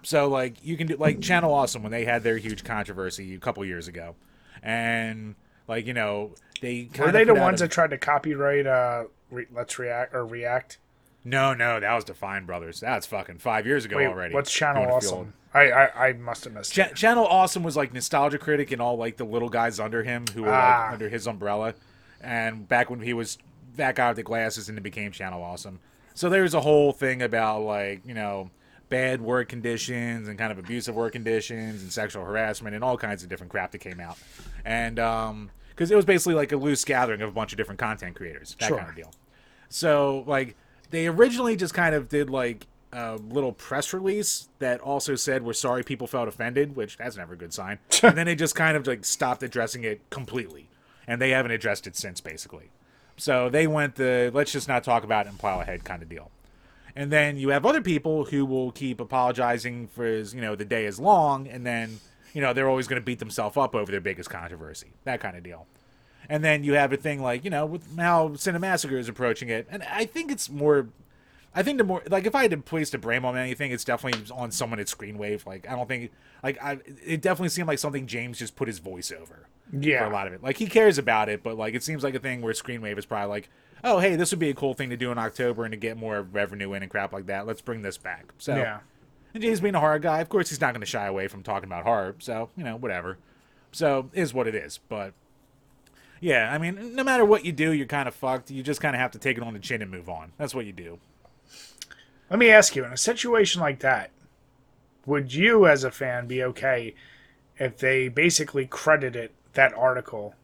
So, 0.02 0.28
like, 0.28 0.64
you 0.64 0.78
can 0.78 0.86
do, 0.86 0.96
like, 0.96 1.20
Channel 1.20 1.52
Awesome 1.52 1.82
when 1.82 1.92
they 1.92 2.06
had 2.06 2.22
their 2.22 2.38
huge 2.38 2.64
controversy 2.64 3.34
a 3.34 3.38
couple 3.38 3.62
years 3.66 3.88
ago. 3.88 4.16
And, 4.62 5.34
like, 5.68 5.86
you 5.86 5.92
know, 5.92 6.32
they 6.62 6.84
kind 6.84 7.00
Were 7.00 7.06
of 7.09 7.12
they 7.12 7.24
the 7.24 7.34
ones 7.34 7.61
a- 7.61 7.64
that 7.64 7.70
tried 7.70 7.90
to 7.90 7.98
copyright 7.98 8.66
uh 8.66 9.04
re- 9.30 9.46
Let's 9.52 9.78
React 9.78 10.14
or 10.14 10.24
React? 10.24 10.78
No, 11.24 11.52
no, 11.54 11.80
that 11.80 11.94
was 11.94 12.04
the 12.04 12.14
Fine 12.14 12.46
Brothers. 12.46 12.80
That's 12.80 13.06
fucking 13.06 13.38
five 13.38 13.66
years 13.66 13.84
ago 13.84 13.96
Wait, 13.96 14.06
already. 14.06 14.34
what's 14.34 14.52
Channel. 14.52 14.90
Awesome? 14.90 15.34
I, 15.52 15.70
I 15.70 16.08
I 16.08 16.12
must 16.12 16.44
have 16.44 16.52
missed 16.52 16.72
Ch- 16.72 16.78
it. 16.78 16.94
Channel 16.94 17.26
Awesome 17.26 17.62
was 17.62 17.76
like 17.76 17.92
Nostalgia 17.92 18.38
Critic 18.38 18.70
and 18.70 18.80
all 18.80 18.96
like 18.96 19.16
the 19.16 19.24
little 19.24 19.48
guys 19.48 19.80
under 19.80 20.02
him 20.02 20.26
who 20.34 20.42
were 20.42 20.52
Ah. 20.54 20.82
like 20.84 20.92
under 20.94 21.08
his 21.08 21.26
umbrella. 21.26 21.74
And 22.20 22.68
back 22.68 22.90
when 22.90 23.00
he 23.00 23.12
was 23.12 23.38
that 23.76 23.94
guy 23.94 24.08
with 24.08 24.16
the 24.16 24.22
glasses 24.22 24.68
and 24.68 24.76
it 24.78 24.82
became 24.82 25.10
Channel 25.12 25.42
Awesome. 25.42 25.80
So 26.14 26.28
there's 26.28 26.54
a 26.54 26.60
whole 26.60 26.92
thing 26.92 27.22
about 27.22 27.62
like, 27.62 28.06
you 28.06 28.14
know, 28.14 28.50
bad 28.88 29.20
work 29.20 29.48
conditions 29.48 30.28
and 30.28 30.38
kind 30.38 30.50
of 30.52 30.58
abusive 30.58 30.94
work 30.94 31.12
conditions 31.12 31.82
and 31.82 31.92
sexual 31.92 32.24
harassment 32.24 32.74
and 32.74 32.82
all 32.82 32.96
kinds 32.96 33.22
of 33.22 33.28
different 33.28 33.50
crap 33.50 33.70
that 33.72 33.78
came 33.78 34.00
out. 34.00 34.16
And 34.64 34.98
um 34.98 35.50
because 35.70 35.90
it 35.90 35.96
was 35.96 36.04
basically 36.04 36.34
like 36.34 36.52
a 36.52 36.56
loose 36.56 36.84
gathering 36.84 37.20
of 37.22 37.28
a 37.28 37.32
bunch 37.32 37.52
of 37.52 37.56
different 37.56 37.78
content 37.78 38.16
creators, 38.16 38.56
that 38.60 38.66
Sure. 38.68 38.78
kind 38.78 38.90
of 38.90 38.96
deal. 38.96 39.12
So 39.68 40.24
like 40.26 40.56
they 40.91 41.07
originally 41.07 41.57
just 41.57 41.74
kind 41.74 41.95
of 41.95 42.09
did 42.09 42.30
like 42.30 42.66
a 42.93 43.16
little 43.16 43.53
press 43.53 43.93
release 43.93 44.49
that 44.59 44.80
also 44.80 45.14
said 45.14 45.43
we're 45.45 45.53
sorry 45.53 45.82
people 45.82 46.07
felt 46.07 46.28
offended, 46.28 46.74
which 46.76 46.97
that's 46.97 47.16
never 47.16 47.34
a 47.34 47.36
good 47.36 47.53
sign. 47.53 47.78
and 48.03 48.16
then 48.16 48.26
they 48.26 48.34
just 48.34 48.55
kind 48.55 48.76
of 48.76 48.86
like 48.86 49.05
stopped 49.05 49.43
addressing 49.43 49.84
it 49.84 50.09
completely, 50.11 50.68
and 51.07 51.20
they 51.20 51.30
haven't 51.30 51.53
addressed 51.53 51.86
it 51.86 51.97
since 51.97 52.20
basically. 52.20 52.70
So 53.16 53.51
they 53.51 53.66
went 53.66 53.97
the 53.97 54.30
let's 54.32 54.53
just 54.53 54.68
not 54.68 54.84
talk 54.84 55.05
about 55.05 55.26
it 55.26 55.30
and 55.30 55.39
plow 55.39 55.61
ahead 55.61 55.84
kind 55.84 56.03
of 56.03 56.09
deal. 56.09 56.30
And 56.97 57.12
then 57.12 57.36
you 57.36 57.51
have 57.51 57.64
other 57.66 57.80
people 57.80 58.24
who 58.24 58.45
will 58.45 58.72
keep 58.72 59.01
apologizing 59.01 59.89
for 59.89 60.05
as 60.05 60.34
you 60.34 60.41
know 60.41 60.57
the 60.57 60.64
day 60.64 60.86
is 60.86 60.99
long, 60.99 61.47
and 61.47 61.66
then 61.66 62.01
you 62.32 62.41
know 62.41 62.53
they're 62.53 62.68
always 62.68 62.89
going 62.89 63.01
to 63.01 63.05
beat 63.05 63.18
themselves 63.18 63.57
up 63.57 63.74
over 63.74 63.91
their 63.91 64.01
biggest 64.01 64.30
controversy, 64.30 64.93
that 65.05 65.20
kind 65.20 65.36
of 65.36 65.43
deal. 65.43 65.66
And 66.29 66.45
then 66.45 66.62
you 66.62 66.74
have 66.74 66.93
a 66.93 66.97
thing 66.97 67.22
like 67.22 67.45
you 67.45 67.51
know 67.51 67.64
with 67.66 67.97
how 67.99 68.29
Cinemassacre 68.31 68.99
is 68.99 69.09
approaching 69.09 69.49
it, 69.49 69.66
and 69.70 69.83
I 69.85 70.05
think 70.05 70.31
it's 70.31 70.51
more 70.51 70.89
I 71.55 71.62
think 71.62 71.79
the 71.79 71.85
more 71.85 72.03
like 72.11 72.26
if 72.26 72.35
I 72.35 72.43
had 72.43 72.51
to 72.51 72.59
place 72.59 72.91
the 72.91 72.99
blame 72.99 73.24
on 73.24 73.37
anything, 73.37 73.70
it's 73.72 73.85
definitely 73.85 74.22
on 74.35 74.51
someone 74.51 74.79
at 74.79 74.87
Screenwave. 74.87 75.47
Like 75.47 75.68
I 75.68 75.74
don't 75.74 75.89
think 75.89 76.11
like 76.43 76.62
I 76.62 76.79
it 77.05 77.22
definitely 77.22 77.49
seemed 77.49 77.68
like 77.68 77.79
something 77.79 78.07
James 78.07 78.39
just 78.39 78.57
put 78.57 78.68
his 78.68 78.79
voice 78.79 79.11
over 79.11 79.49
Yeah. 79.72 80.01
for 80.01 80.11
a 80.11 80.12
lot 80.12 80.26
of 80.26 80.35
it. 80.35 80.43
Like 80.43 80.59
he 80.59 80.66
cares 80.66 80.99
about 80.99 81.29
it, 81.31 81.43
but 81.43 81.57
like 81.57 81.74
it 81.74 81.83
seems 81.83 82.05
like 82.05 82.14
a 82.14 82.18
thing 82.18 82.43
where 82.43 82.53
Screenwave 82.53 82.99
is 82.99 83.07
probably 83.07 83.31
like, 83.31 83.49
oh 83.83 83.99
hey, 83.99 84.14
this 84.14 84.31
would 84.31 84.39
be 84.39 84.51
a 84.51 84.55
cool 84.55 84.74
thing 84.74 84.91
to 84.91 84.97
do 84.99 85.11
in 85.11 85.16
October 85.18 85.64
and 85.64 85.72
to 85.72 85.79
get 85.79 85.97
more 85.97 86.20
revenue 86.20 86.74
in 86.74 86.83
and 86.83 86.91
crap 86.91 87.12
like 87.14 87.26
that. 87.26 87.47
Let's 87.47 87.62
bring 87.62 87.81
this 87.81 87.97
back. 87.97 88.35
So 88.37 88.55
Yeah. 88.55 88.81
and 89.33 89.43
James 89.43 89.61
being 89.62 89.74
a 89.74 89.81
horror 89.81 89.99
guy, 89.99 90.20
of 90.20 90.29
course 90.29 90.51
he's 90.51 90.61
not 90.61 90.74
going 90.74 90.81
to 90.83 90.87
shy 90.87 91.07
away 91.07 91.26
from 91.26 91.43
talking 91.43 91.68
about 91.70 91.85
horror. 91.85 92.14
So 92.18 92.51
you 92.55 92.64
know 92.64 92.76
whatever. 92.76 93.16
So 93.72 94.11
is 94.12 94.35
what 94.35 94.47
it 94.47 94.55
is. 94.55 94.79
But 94.91 95.14
yeah, 96.20 96.52
I 96.52 96.58
mean, 96.58 96.94
no 96.94 97.04
matter 97.04 97.24
what 97.24 97.44
you 97.44 97.52
do, 97.52 97.72
you're 97.72 97.86
kind 97.86 98.08
of 98.08 98.14
fucked. 98.14 98.50
You 98.50 98.62
just 98.62 98.80
kind 98.80 98.94
of 98.96 99.00
have 99.00 99.12
to 99.12 99.18
take 99.18 99.36
it 99.36 99.42
on 99.42 99.52
the 99.52 99.58
chin 99.58 99.82
and 99.82 99.90
move 99.90 100.08
on. 100.08 100.32
That's 100.36 100.54
what 100.54 100.66
you 100.66 100.72
do. 100.72 100.98
Let 102.30 102.38
me 102.38 102.50
ask 102.50 102.76
you, 102.76 102.84
in 102.84 102.92
a 102.92 102.96
situation 102.96 103.60
like 103.60 103.80
that, 103.80 104.10
would 105.06 105.32
you 105.32 105.66
as 105.66 105.84
a 105.84 105.90
fan 105.90 106.26
be 106.26 106.42
okay 106.42 106.94
if 107.58 107.78
they 107.78 108.08
basically 108.08 108.66
credited 108.66 109.30
that 109.54 109.72
article 109.74 110.34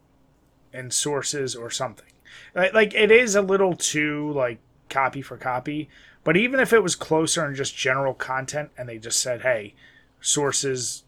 in 0.72 0.90
sources 0.90 1.54
or 1.54 1.70
something? 1.70 2.06
Like, 2.54 2.72
like 2.72 2.94
it 2.94 3.10
is 3.10 3.34
a 3.34 3.42
little 3.42 3.74
too 3.74 4.32
like 4.32 4.58
copy 4.88 5.20
for 5.20 5.36
copy, 5.36 5.88
but 6.22 6.36
even 6.36 6.60
if 6.60 6.72
it 6.72 6.82
was 6.82 6.96
closer 6.96 7.44
and 7.44 7.54
just 7.54 7.76
general 7.76 8.14
content 8.14 8.70
and 8.78 8.88
they 8.88 8.98
just 8.98 9.20
said, 9.20 9.42
"Hey, 9.42 9.74
sources 10.20 11.04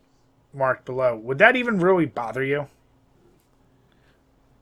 marked 0.52 0.84
below," 0.84 1.16
would 1.16 1.38
that 1.38 1.56
even 1.56 1.80
really 1.80 2.06
bother 2.06 2.44
you? 2.44 2.68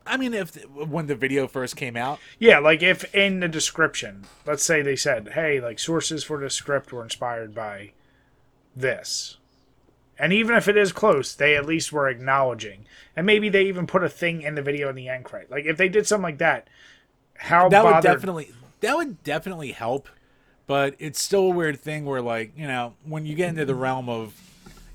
I 0.06 0.16
mean, 0.16 0.34
if 0.34 0.54
when 0.68 1.06
the 1.06 1.14
video 1.14 1.46
first 1.46 1.76
came 1.76 1.96
out, 1.96 2.18
Yeah, 2.38 2.58
like 2.58 2.82
if 2.82 3.14
in 3.14 3.40
the 3.40 3.48
description, 3.48 4.24
let's 4.46 4.62
say 4.62 4.82
they 4.82 4.96
said, 4.96 5.30
"Hey, 5.30 5.60
like 5.60 5.78
sources 5.78 6.24
for 6.24 6.38
this 6.38 6.54
script 6.54 6.92
were 6.92 7.02
inspired 7.02 7.54
by 7.54 7.92
this," 8.76 9.38
and 10.18 10.32
even 10.32 10.56
if 10.56 10.68
it 10.68 10.76
is 10.76 10.92
close, 10.92 11.34
they 11.34 11.56
at 11.56 11.66
least 11.66 11.92
were 11.92 12.08
acknowledging, 12.08 12.86
and 13.16 13.26
maybe 13.26 13.48
they 13.48 13.64
even 13.64 13.86
put 13.86 14.04
a 14.04 14.08
thing 14.08 14.42
in 14.42 14.54
the 14.54 14.62
video 14.62 14.88
in 14.88 14.94
the 14.94 15.08
end 15.08 15.24
credit. 15.24 15.50
Like 15.50 15.64
if 15.64 15.76
they 15.76 15.88
did 15.88 16.06
something 16.06 16.22
like 16.24 16.38
that, 16.38 16.68
how 17.36 17.68
that 17.70 17.84
would 17.84 18.02
definitely 18.02 18.52
that 18.80 18.96
would 18.96 19.22
definitely 19.22 19.72
help. 19.72 20.08
But 20.66 20.94
it's 20.98 21.20
still 21.20 21.48
a 21.48 21.50
weird 21.50 21.78
thing 21.78 22.06
where, 22.06 22.22
like, 22.22 22.52
you 22.56 22.66
know, 22.66 22.94
when 23.04 23.26
you 23.26 23.34
get 23.34 23.50
into 23.50 23.66
the 23.66 23.74
realm 23.74 24.08
of 24.08 24.34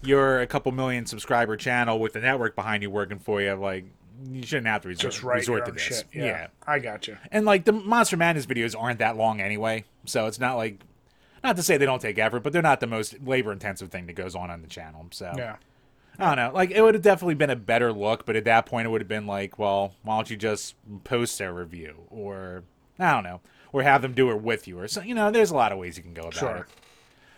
you're 0.01 0.39
a 0.39 0.47
couple 0.47 0.71
million 0.71 1.05
subscriber 1.05 1.57
channel 1.57 1.99
with 1.99 2.13
the 2.13 2.19
network 2.19 2.55
behind 2.55 2.81
you 2.81 2.89
working 2.89 3.19
for 3.19 3.41
you, 3.41 3.53
like, 3.53 3.85
you 4.31 4.43
shouldn't 4.43 4.67
have 4.67 4.81
to 4.83 4.87
resort, 4.89 5.11
just 5.13 5.23
write 5.23 5.37
resort 5.37 5.65
to 5.65 5.71
this. 5.71 5.81
shit. 5.81 6.05
Yeah, 6.13 6.47
I 6.67 6.79
got 6.79 7.07
you. 7.07 7.17
And 7.31 7.45
like 7.45 7.65
the 7.65 7.71
Monster 7.71 8.17
Madness 8.17 8.45
videos 8.45 8.75
aren't 8.79 8.99
that 8.99 9.17
long 9.17 9.41
anyway, 9.41 9.85
so 10.05 10.25
it's 10.27 10.39
not 10.39 10.55
like 10.57 10.81
not 11.43 11.55
to 11.55 11.63
say 11.63 11.77
they 11.77 11.85
don't 11.85 12.01
take 12.01 12.17
effort, 12.19 12.41
but 12.41 12.51
they're 12.53 12.61
not 12.61 12.79
the 12.79 12.87
most 12.87 13.21
labor 13.23 13.51
intensive 13.51 13.89
thing 13.89 14.05
that 14.07 14.13
goes 14.13 14.35
on 14.35 14.49
on 14.51 14.61
the 14.61 14.67
channel. 14.67 15.05
So 15.11 15.31
Yeah, 15.37 15.55
I 16.17 16.25
don't 16.27 16.35
know. 16.35 16.51
Like 16.53 16.71
it 16.71 16.81
would 16.81 16.95
have 16.95 17.03
definitely 17.03 17.35
been 17.35 17.49
a 17.49 17.55
better 17.55 17.93
look, 17.93 18.25
but 18.25 18.35
at 18.35 18.45
that 18.45 18.65
point 18.65 18.85
it 18.87 18.89
would 18.89 19.01
have 19.01 19.07
been 19.07 19.27
like, 19.27 19.57
well, 19.57 19.93
why 20.03 20.17
don't 20.17 20.29
you 20.29 20.37
just 20.37 20.75
post 21.03 21.39
a 21.41 21.51
review 21.51 21.95
or 22.09 22.63
I 22.99 23.11
don't 23.13 23.23
know, 23.23 23.39
or 23.71 23.83
have 23.83 24.01
them 24.01 24.13
do 24.13 24.29
it 24.31 24.41
with 24.41 24.67
you 24.67 24.77
or 24.79 24.87
so. 24.89 25.01
You 25.01 25.15
know, 25.15 25.31
there's 25.31 25.51
a 25.51 25.55
lot 25.55 25.71
of 25.71 25.77
ways 25.77 25.95
you 25.95 26.03
can 26.03 26.13
go 26.13 26.23
about 26.23 26.33
Sure. 26.33 26.55
it. 26.57 26.65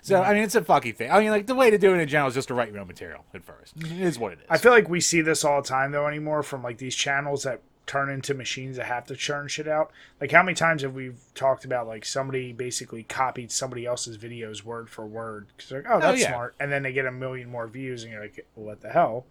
So 0.01 0.21
I 0.21 0.33
mean, 0.33 0.43
it's 0.43 0.55
a 0.55 0.61
fucky 0.61 0.95
thing. 0.95 1.11
I 1.11 1.19
mean, 1.19 1.29
like 1.29 1.47
the 1.47 1.55
way 1.55 1.69
to 1.69 1.77
do 1.77 1.93
it 1.93 1.99
in 1.99 2.07
general 2.07 2.27
is 2.27 2.33
just 2.33 2.47
to 2.47 2.53
write 2.53 2.71
your 2.71 2.79
own 2.79 2.87
material 2.87 3.23
at 3.33 3.43
first. 3.43 3.75
It 3.77 3.91
is 4.01 4.17
what 4.17 4.33
it 4.33 4.39
is. 4.39 4.45
I 4.49 4.57
feel 4.57 4.71
like 4.71 4.89
we 4.89 4.99
see 4.99 5.21
this 5.21 5.43
all 5.45 5.61
the 5.61 5.67
time 5.67 5.91
though 5.91 6.07
anymore 6.07 6.43
from 6.43 6.63
like 6.63 6.77
these 6.77 6.95
channels 6.95 7.43
that 7.43 7.61
turn 7.85 8.09
into 8.09 8.33
machines 8.33 8.77
that 8.77 8.85
have 8.85 9.05
to 9.05 9.15
churn 9.15 9.47
shit 9.47 9.67
out. 9.67 9.91
Like 10.19 10.31
how 10.31 10.43
many 10.43 10.55
times 10.55 10.81
have 10.81 10.93
we 10.93 11.11
talked 11.35 11.65
about 11.65 11.87
like 11.87 12.05
somebody 12.05 12.53
basically 12.53 13.03
copied 13.03 13.51
somebody 13.51 13.85
else's 13.85 14.17
videos 14.17 14.63
word 14.63 14.89
for 14.89 15.05
word 15.05 15.47
because 15.55 15.69
they're 15.69 15.81
like, 15.81 15.91
oh, 15.91 15.97
oh, 15.97 15.99
that's 15.99 16.21
yeah. 16.21 16.29
smart, 16.29 16.55
and 16.59 16.71
then 16.71 16.83
they 16.83 16.93
get 16.93 17.05
a 17.05 17.11
million 17.11 17.49
more 17.49 17.67
views, 17.67 18.03
and 18.03 18.11
you're 18.11 18.21
like, 18.21 18.45
well, 18.55 18.67
what 18.67 18.81
the 18.81 18.89
hell? 18.89 19.25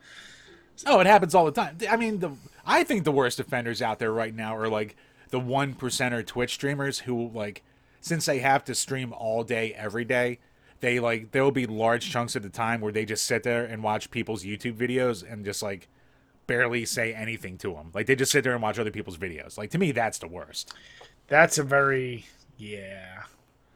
Oh, 0.87 1.01
it 1.01 1.07
happens 1.07 1.35
all 1.35 1.45
the 1.45 1.53
time. 1.53 1.79
I 1.89 1.97
mean, 1.97 2.21
the 2.21 2.33
I 2.67 2.85
think 2.85 3.05
the 3.05 3.13
worst 3.13 3.41
offenders 3.41 3.83
out 3.83 3.99
there 3.99 4.13
right 4.13 4.35
now 4.35 4.57
are 4.57 4.69
like 4.69 4.97
the 5.31 5.41
one 5.41 5.75
percenter 5.75 6.27
Twitch 6.27 6.55
streamers 6.55 7.01
who 7.01 7.31
like 7.33 7.63
since 8.01 8.27
they 8.27 8.41
have 8.41 8.65
to 8.65 8.75
stream 8.75 9.13
all 9.13 9.43
day 9.45 9.73
every 9.75 10.05
day, 10.05 10.39
they 10.81 10.99
like 11.01 11.33
there 11.33 11.45
will 11.45 11.51
be 11.51 11.67
large 11.67 12.11
chunks 12.11 12.37
of 12.37 12.43
the 12.43 12.49
time 12.49 12.81
where 12.81 12.93
they 12.93 13.05
just 13.05 13.25
sit 13.25 13.43
there 13.43 13.65
and 13.65 13.83
watch 13.83 14.11
people's 14.11 14.45
YouTube 14.45 14.77
videos 14.77 15.31
and 15.31 15.45
just 15.45 15.63
like 15.63 15.89
barely 16.47 16.85
say 16.85 17.15
anything 17.15 17.57
to 17.59 17.75
them. 17.75 17.91
Like 17.95 18.07
they 18.07 18.17
just 18.17 18.33
sit 18.33 18.43
there 18.45 18.55
and 18.55 18.63
watch 18.63 18.79
other 18.79 18.91
people's 18.91 19.19
videos. 19.19 19.57
Like 19.57 19.71
to 19.71 19.79
me, 19.79 19.93
that's 19.93 20.19
the 20.19 20.29
worst. 20.29 20.75
That's 21.29 21.59
a 21.59 21.63
very 21.63 22.27
yeah. 22.57 23.23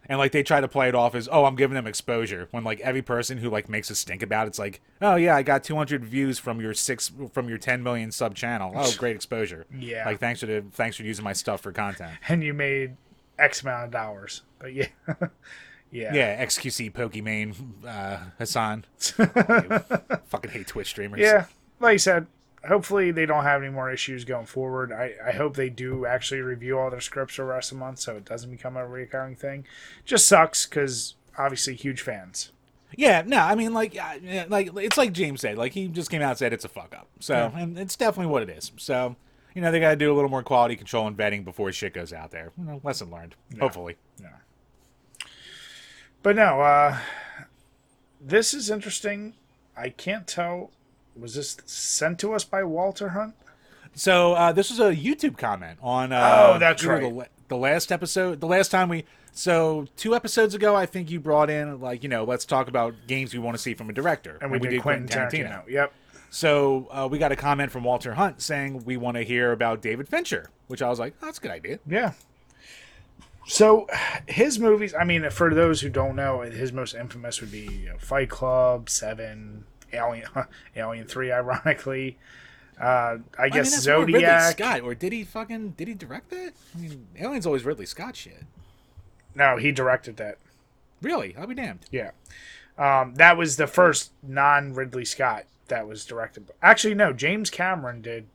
And 0.07 0.19
like 0.19 0.31
they 0.31 0.43
try 0.43 0.61
to 0.61 0.67
play 0.67 0.87
it 0.87 0.93
off 0.93 1.15
as, 1.15 1.27
oh, 1.31 1.45
I'm 1.45 1.55
giving 1.55 1.73
them 1.75 1.87
exposure. 1.87 2.47
When 2.51 2.63
like 2.63 2.79
every 2.81 3.01
person 3.01 3.37
who 3.39 3.49
like 3.49 3.69
makes 3.69 3.89
a 3.89 3.95
stink 3.95 4.21
about 4.21 4.45
it, 4.45 4.49
it's 4.49 4.59
like, 4.59 4.81
oh 5.01 5.15
yeah, 5.15 5.35
I 5.35 5.41
got 5.41 5.63
200 5.63 6.05
views 6.05 6.37
from 6.37 6.61
your 6.61 6.73
six 6.73 7.11
from 7.33 7.49
your 7.49 7.57
10 7.57 7.81
million 7.81 8.11
sub 8.11 8.35
channel. 8.35 8.73
Oh, 8.75 8.93
great 8.97 9.15
exposure. 9.15 9.65
Yeah. 9.75 10.05
Like 10.05 10.19
thanks 10.19 10.41
for 10.41 10.45
the 10.47 10.63
thanks 10.71 10.97
for 10.97 11.03
using 11.03 11.23
my 11.23 11.33
stuff 11.33 11.61
for 11.61 11.71
content. 11.71 12.13
And 12.27 12.43
you 12.43 12.53
made 12.53 12.97
X 13.39 13.61
amount 13.61 13.85
of 13.85 13.91
dollars, 13.91 14.43
but 14.59 14.73
yeah, 14.73 14.87
yeah, 15.95 16.13
Yeah, 16.13 16.45
XQC 16.45 16.91
Pokimane, 16.91 17.55
uh, 17.85 18.17
Hasan. 18.37 18.85
I 19.19 20.17
fucking 20.25 20.51
hate 20.51 20.67
Twitch 20.67 20.87
streamers. 20.87 21.19
Yeah, 21.21 21.45
like 21.79 21.93
I 21.93 21.97
said, 21.97 22.27
hopefully 22.67 23.11
they 23.11 23.25
don't 23.25 23.43
have 23.43 23.61
any 23.61 23.71
more 23.71 23.91
issues 23.91 24.25
going 24.25 24.45
forward. 24.45 24.91
I, 24.91 25.13
I 25.25 25.31
hope 25.31 25.55
they 25.55 25.69
do 25.69 26.05
actually 26.05 26.41
review 26.41 26.77
all 26.77 26.89
their 26.89 27.01
scripts 27.01 27.35
for 27.35 27.43
the 27.43 27.47
rest 27.49 27.71
of 27.71 27.77
the 27.77 27.85
month 27.85 27.99
so 27.99 28.15
it 28.15 28.25
doesn't 28.25 28.51
become 28.51 28.75
a 28.77 28.85
recurring 28.85 29.35
thing. 29.35 29.65
Just 30.03 30.27
sucks 30.27 30.65
because 30.65 31.15
obviously 31.37 31.75
huge 31.75 32.01
fans. 32.01 32.51
Yeah, 32.97 33.23
no, 33.25 33.37
I 33.39 33.55
mean, 33.55 33.73
like, 33.73 33.95
like 34.49 34.69
it's 34.77 34.97
like 34.97 35.11
James 35.11 35.41
said, 35.41 35.57
like 35.57 35.73
he 35.73 35.87
just 35.87 36.09
came 36.09 36.21
out 36.21 36.29
and 36.29 36.37
said 36.37 36.53
it's 36.53 36.65
a 36.65 36.69
fuck 36.69 36.95
up. 36.95 37.07
So, 37.19 37.51
and 37.55 37.77
it's 37.77 37.95
definitely 37.95 38.31
what 38.31 38.43
it 38.43 38.49
is. 38.49 38.71
So, 38.77 39.15
you 39.53 39.61
know, 39.61 39.71
they 39.71 39.79
got 39.79 39.89
to 39.91 39.95
do 39.95 40.11
a 40.11 40.15
little 40.15 40.29
more 40.29 40.43
quality 40.43 40.75
control 40.75 41.07
and 41.07 41.17
vetting 41.17 41.43
before 41.43 41.71
shit 41.71 41.93
goes 41.93 42.13
out 42.13 42.31
there. 42.31 42.51
You 42.57 42.63
know, 42.63 42.81
lesson 42.83 43.11
learned. 43.11 43.35
Hopefully. 43.59 43.97
But 46.25 46.37
no, 46.37 46.59
uh, 46.59 46.97
this 48.19 48.55
is 48.55 48.71
interesting. 48.71 49.35
I 49.77 49.89
can't 49.89 50.25
tell. 50.25 50.71
Was 51.15 51.35
this 51.35 51.55
sent 51.67 52.17
to 52.21 52.33
us 52.33 52.43
by 52.43 52.63
Walter 52.63 53.09
Hunt? 53.09 53.35
So 53.93 54.33
uh, 54.33 54.51
this 54.51 54.71
was 54.71 54.79
a 54.79 54.95
YouTube 54.95 55.37
comment 55.37 55.77
on. 55.83 56.11
Uh, 56.11 56.47
Oh, 56.55 56.57
that's 56.57 56.83
right. 56.83 56.99
The, 56.99 57.27
the 57.49 57.57
last 57.57 57.91
episode, 57.91 58.41
the 58.41 58.47
last 58.47 58.69
time 58.71 58.89
we. 58.89 59.05
So 59.33 59.85
two 59.97 60.15
episodes 60.15 60.55
ago, 60.55 60.75
I 60.75 60.87
think 60.87 61.11
you 61.11 61.19
brought 61.19 61.51
in 61.51 61.79
like 61.79 62.01
you 62.01 62.09
know, 62.09 62.23
let's 62.23 62.45
talk 62.45 62.69
about 62.69 62.95
games 63.05 63.31
we 63.31 63.39
want 63.39 63.55
to 63.55 63.61
see 63.61 63.75
from 63.75 63.91
a 63.91 63.93
director, 63.93 64.39
And 64.41 64.49
we 64.49 64.57
did, 64.57 64.81
Quentin 64.81 65.07
Tarantino. 65.07 65.69
Yep. 65.69 65.93
So 66.31 66.87
uh, 66.89 67.07
we 67.07 67.19
got 67.19 67.33
a 67.33 67.35
comment 67.35 67.71
from 67.71 67.83
Walter 67.83 68.15
Hunt 68.15 68.41
saying 68.41 68.83
we 68.83 68.97
want 68.97 69.17
to 69.17 69.21
hear 69.21 69.51
about 69.51 69.83
David 69.83 70.09
Fincher, 70.09 70.49
which 70.69 70.81
I 70.81 70.89
was 70.89 70.97
like, 70.97 71.13
oh, 71.21 71.27
that's 71.27 71.37
a 71.37 71.41
good 71.41 71.51
idea. 71.51 71.77
Yeah. 71.85 72.13
So 73.47 73.87
his 74.27 74.59
movies, 74.59 74.93
I 74.93 75.03
mean, 75.03 75.29
for 75.29 75.53
those 75.53 75.81
who 75.81 75.89
don't 75.89 76.15
know, 76.15 76.41
his 76.41 76.73
most 76.73 76.95
infamous 76.95 77.41
would 77.41 77.51
be 77.51 77.67
you 77.83 77.89
know, 77.89 77.97
Fight 77.99 78.29
Club, 78.29 78.89
Seven, 78.89 79.65
Alien, 79.93 80.27
Alien 80.75 81.05
Three, 81.05 81.31
ironically. 81.31 82.17
Uh, 82.79 83.19
I 83.39 83.49
guess 83.49 83.67
I 83.67 83.69
mean, 83.69 83.71
that's 83.71 83.87
more 83.87 83.99
Ridley 83.99 84.13
Zodiac. 84.13 84.51
Scott, 84.51 84.81
or 84.81 84.95
did 84.95 85.13
he 85.13 85.23
fucking 85.23 85.69
did 85.77 85.87
he 85.87 85.93
direct 85.93 86.29
that? 86.31 86.53
I 86.75 86.79
mean, 86.79 87.07
Alien's 87.19 87.45
always 87.45 87.63
Ridley 87.63 87.85
Scott 87.85 88.15
shit. 88.15 88.43
No, 89.33 89.57
he 89.57 89.71
directed 89.71 90.17
that. 90.17 90.37
Really? 91.01 91.35
I'll 91.37 91.47
be 91.47 91.55
damned. 91.55 91.85
Yeah. 91.91 92.11
Um, 92.77 93.15
that 93.15 93.37
was 93.37 93.57
the 93.57 93.67
first 93.67 94.11
non 94.23 94.73
Ridley 94.73 95.05
Scott 95.05 95.45
that 95.67 95.87
was 95.87 96.05
directed. 96.05 96.51
Actually, 96.61 96.95
no, 96.95 97.13
James 97.13 97.49
Cameron 97.49 98.01
did 98.01 98.25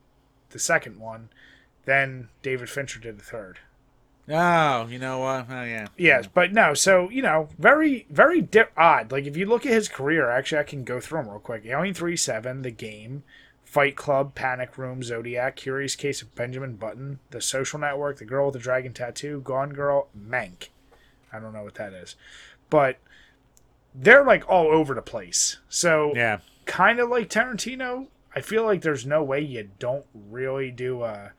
the 0.49 0.59
second 0.59 0.99
one. 0.99 1.29
Then 1.85 2.29
David 2.41 2.69
Fincher 2.69 2.99
did 2.99 3.19
the 3.19 3.23
third. 3.23 3.59
Oh, 4.29 4.87
you 4.87 4.99
know 4.99 5.19
what? 5.19 5.47
Oh 5.49 5.63
yeah. 5.63 5.87
Yes, 5.97 6.27
but 6.27 6.53
no. 6.53 6.73
So 6.73 7.09
you 7.09 7.21
know, 7.21 7.49
very, 7.57 8.05
very 8.09 8.41
di- 8.41 8.65
odd. 8.77 9.11
Like 9.11 9.25
if 9.25 9.35
you 9.35 9.45
look 9.45 9.65
at 9.65 9.73
his 9.73 9.89
career, 9.89 10.29
actually, 10.29 10.59
I 10.59 10.63
can 10.63 10.83
go 10.83 10.99
through 10.99 11.19
them 11.23 11.29
real 11.29 11.39
quick. 11.39 11.65
Alien 11.65 11.93
Three 11.93 12.15
Seven, 12.15 12.61
The 12.61 12.71
Game, 12.71 13.23
Fight 13.65 13.95
Club, 13.95 14.35
Panic 14.35 14.77
Room, 14.77 15.03
Zodiac, 15.03 15.55
Curious 15.55 15.95
Case 15.95 16.21
of 16.21 16.33
Benjamin 16.35 16.75
Button, 16.75 17.19
The 17.31 17.41
Social 17.41 17.79
Network, 17.79 18.19
The 18.19 18.25
Girl 18.25 18.45
with 18.45 18.53
the 18.53 18.59
Dragon 18.59 18.93
Tattoo, 18.93 19.41
Gone 19.41 19.71
Girl, 19.71 20.07
Mank. 20.17 20.69
I 21.33 21.39
don't 21.39 21.53
know 21.53 21.63
what 21.63 21.75
that 21.75 21.93
is, 21.93 22.15
but 22.69 22.97
they're 23.93 24.23
like 24.23 24.47
all 24.49 24.67
over 24.67 24.93
the 24.93 25.01
place. 25.01 25.57
So 25.67 26.13
Yeah. 26.15 26.39
kind 26.65 26.99
of 26.99 27.09
like 27.09 27.29
Tarantino. 27.29 28.07
I 28.35 28.39
feel 28.41 28.63
like 28.63 28.81
there's 28.81 29.05
no 29.05 29.23
way 29.23 29.41
you 29.41 29.69
don't 29.79 30.05
really 30.13 30.71
do 30.71 31.03
a 31.03 31.31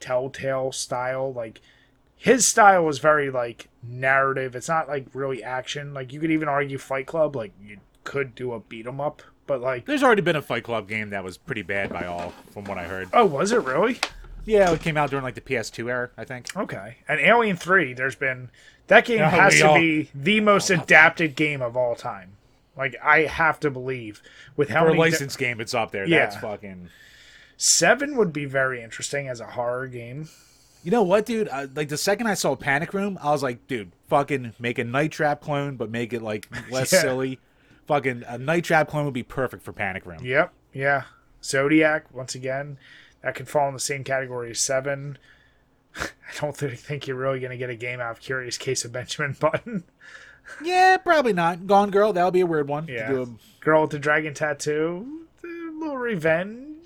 telltale 0.00 0.72
style. 0.72 1.32
Like 1.32 1.60
his 2.22 2.46
style 2.46 2.84
was 2.84 2.98
very 2.98 3.30
like 3.30 3.68
narrative. 3.82 4.54
It's 4.54 4.68
not 4.68 4.88
like 4.88 5.06
really 5.14 5.42
action. 5.42 5.94
Like 5.94 6.12
you 6.12 6.20
could 6.20 6.30
even 6.30 6.48
argue 6.48 6.76
Fight 6.76 7.06
Club. 7.06 7.34
Like 7.34 7.52
you 7.64 7.78
could 8.04 8.34
do 8.34 8.52
a 8.52 8.60
beat 8.60 8.86
'em 8.86 9.00
up, 9.00 9.22
but 9.46 9.62
like 9.62 9.86
There's 9.86 10.02
already 10.02 10.20
been 10.20 10.36
a 10.36 10.42
Fight 10.42 10.64
Club 10.64 10.86
game 10.86 11.08
that 11.10 11.24
was 11.24 11.38
pretty 11.38 11.62
bad 11.62 11.88
by 11.90 12.04
all, 12.04 12.34
from 12.50 12.64
what 12.64 12.76
I 12.76 12.84
heard. 12.84 13.08
oh, 13.14 13.24
was 13.24 13.52
it 13.52 13.62
really? 13.62 13.98
Yeah, 14.44 14.70
it 14.72 14.80
came 14.82 14.98
out 14.98 15.08
during 15.10 15.22
like 15.22 15.34
the 15.34 15.40
PS2 15.40 15.88
era, 15.88 16.10
I 16.18 16.24
think. 16.24 16.54
Okay. 16.54 16.96
And 17.08 17.20
Alien 17.20 17.56
3, 17.56 17.94
there's 17.94 18.16
been 18.16 18.50
that 18.88 19.06
game 19.06 19.18
Yeah, 19.20 19.30
has 19.30 19.54
to 19.58 19.68
all- 19.68 19.78
be 19.78 20.10
the 20.14 20.40
most 20.40 20.68
adapted 20.68 21.36
game 21.36 21.62
of 21.62 21.74
all 21.76 21.94
time. 21.94 22.32
Like 22.76 22.96
I 23.02 23.20
have 23.22 23.60
to 23.60 23.70
believe 23.70 24.22
with 24.56 24.68
how 24.68 24.84
For 24.84 24.90
a 24.90 24.92
di- 24.92 24.98
licensed 24.98 25.38
game, 25.38 25.58
it's 25.58 25.72
up 25.74 25.90
there. 25.90 26.06
Yeah. 26.06 26.18
That's 26.20 26.36
fucking. 26.36 26.90
7 27.56 28.16
would 28.16 28.32
be 28.32 28.44
very 28.44 28.82
interesting 28.82 29.26
as 29.28 29.40
a 29.40 29.46
horror 29.46 29.86
game. 29.86 30.28
You 30.82 30.90
know 30.90 31.02
what, 31.02 31.26
dude? 31.26 31.48
Uh, 31.48 31.66
like 31.74 31.88
the 31.90 31.96
second 31.98 32.26
I 32.26 32.34
saw 32.34 32.56
Panic 32.56 32.94
Room, 32.94 33.18
I 33.22 33.30
was 33.30 33.42
like, 33.42 33.66
dude, 33.66 33.92
fucking 34.08 34.54
make 34.58 34.78
a 34.78 34.84
Night 34.84 35.12
Trap 35.12 35.40
clone, 35.42 35.76
but 35.76 35.90
make 35.90 36.12
it 36.12 36.22
like 36.22 36.48
less 36.70 36.92
Yeah. 36.92 37.00
silly. 37.02 37.38
Fucking 37.86 38.22
a 38.26 38.38
Night 38.38 38.64
Trap 38.64 38.88
clone 38.88 39.04
would 39.04 39.14
be 39.14 39.22
perfect 39.22 39.62
for 39.62 39.72
Panic 39.72 40.06
Room. 40.06 40.24
Yep. 40.24 40.52
Yeah. 40.72 41.02
Zodiac 41.42 42.06
once 42.14 42.34
again, 42.34 42.78
that 43.22 43.34
could 43.34 43.48
fall 43.48 43.68
in 43.68 43.74
the 43.74 43.80
same 43.80 44.04
category 44.04 44.50
as 44.50 44.60
7. 44.60 45.18
I 45.96 46.06
don't 46.40 46.56
thi- 46.56 46.76
think 46.76 47.06
you're 47.06 47.16
really 47.16 47.40
going 47.40 47.50
to 47.50 47.56
get 47.56 47.68
a 47.70 47.74
game 47.76 48.00
out 48.00 48.12
of 48.12 48.20
Curious 48.20 48.56
Case 48.56 48.84
of 48.84 48.92
Benjamin 48.92 49.36
Button. 49.40 49.84
Yeah, 50.62 50.96
probably 50.98 51.32
not. 51.32 51.66
Gone 51.66 51.90
Girl, 51.90 52.12
that'll 52.12 52.30
be 52.30 52.40
a 52.40 52.46
weird 52.46 52.68
one. 52.68 52.86
to 52.86 52.92
Yeah. 52.92 53.08
do 53.10 53.22
a- 53.22 53.64
Girl 53.64 53.82
with 53.82 53.90
the 53.90 53.98
Dragon 53.98 54.32
Tattoo, 54.34 55.26
a 55.44 55.46
little 55.78 55.98
revenge. 55.98 56.76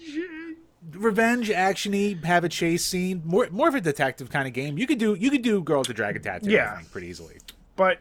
Revenge 0.92 1.48
actiony, 1.50 2.22
have 2.24 2.44
a 2.44 2.48
chase 2.48 2.84
scene, 2.84 3.22
more 3.24 3.48
more 3.50 3.68
of 3.68 3.74
a 3.74 3.80
detective 3.80 4.30
kind 4.30 4.46
of 4.46 4.54
game. 4.54 4.78
You 4.78 4.86
could 4.86 4.98
do 4.98 5.14
you 5.14 5.30
could 5.30 5.42
do 5.42 5.60
Girl 5.62 5.78
with 5.78 5.88
the 5.88 5.94
Dragon 5.94 6.22
Tattoo, 6.22 6.50
Yeah. 6.50 6.72
I 6.72 6.76
think, 6.78 6.90
pretty 6.92 7.06
easily. 7.08 7.38
but 7.76 7.98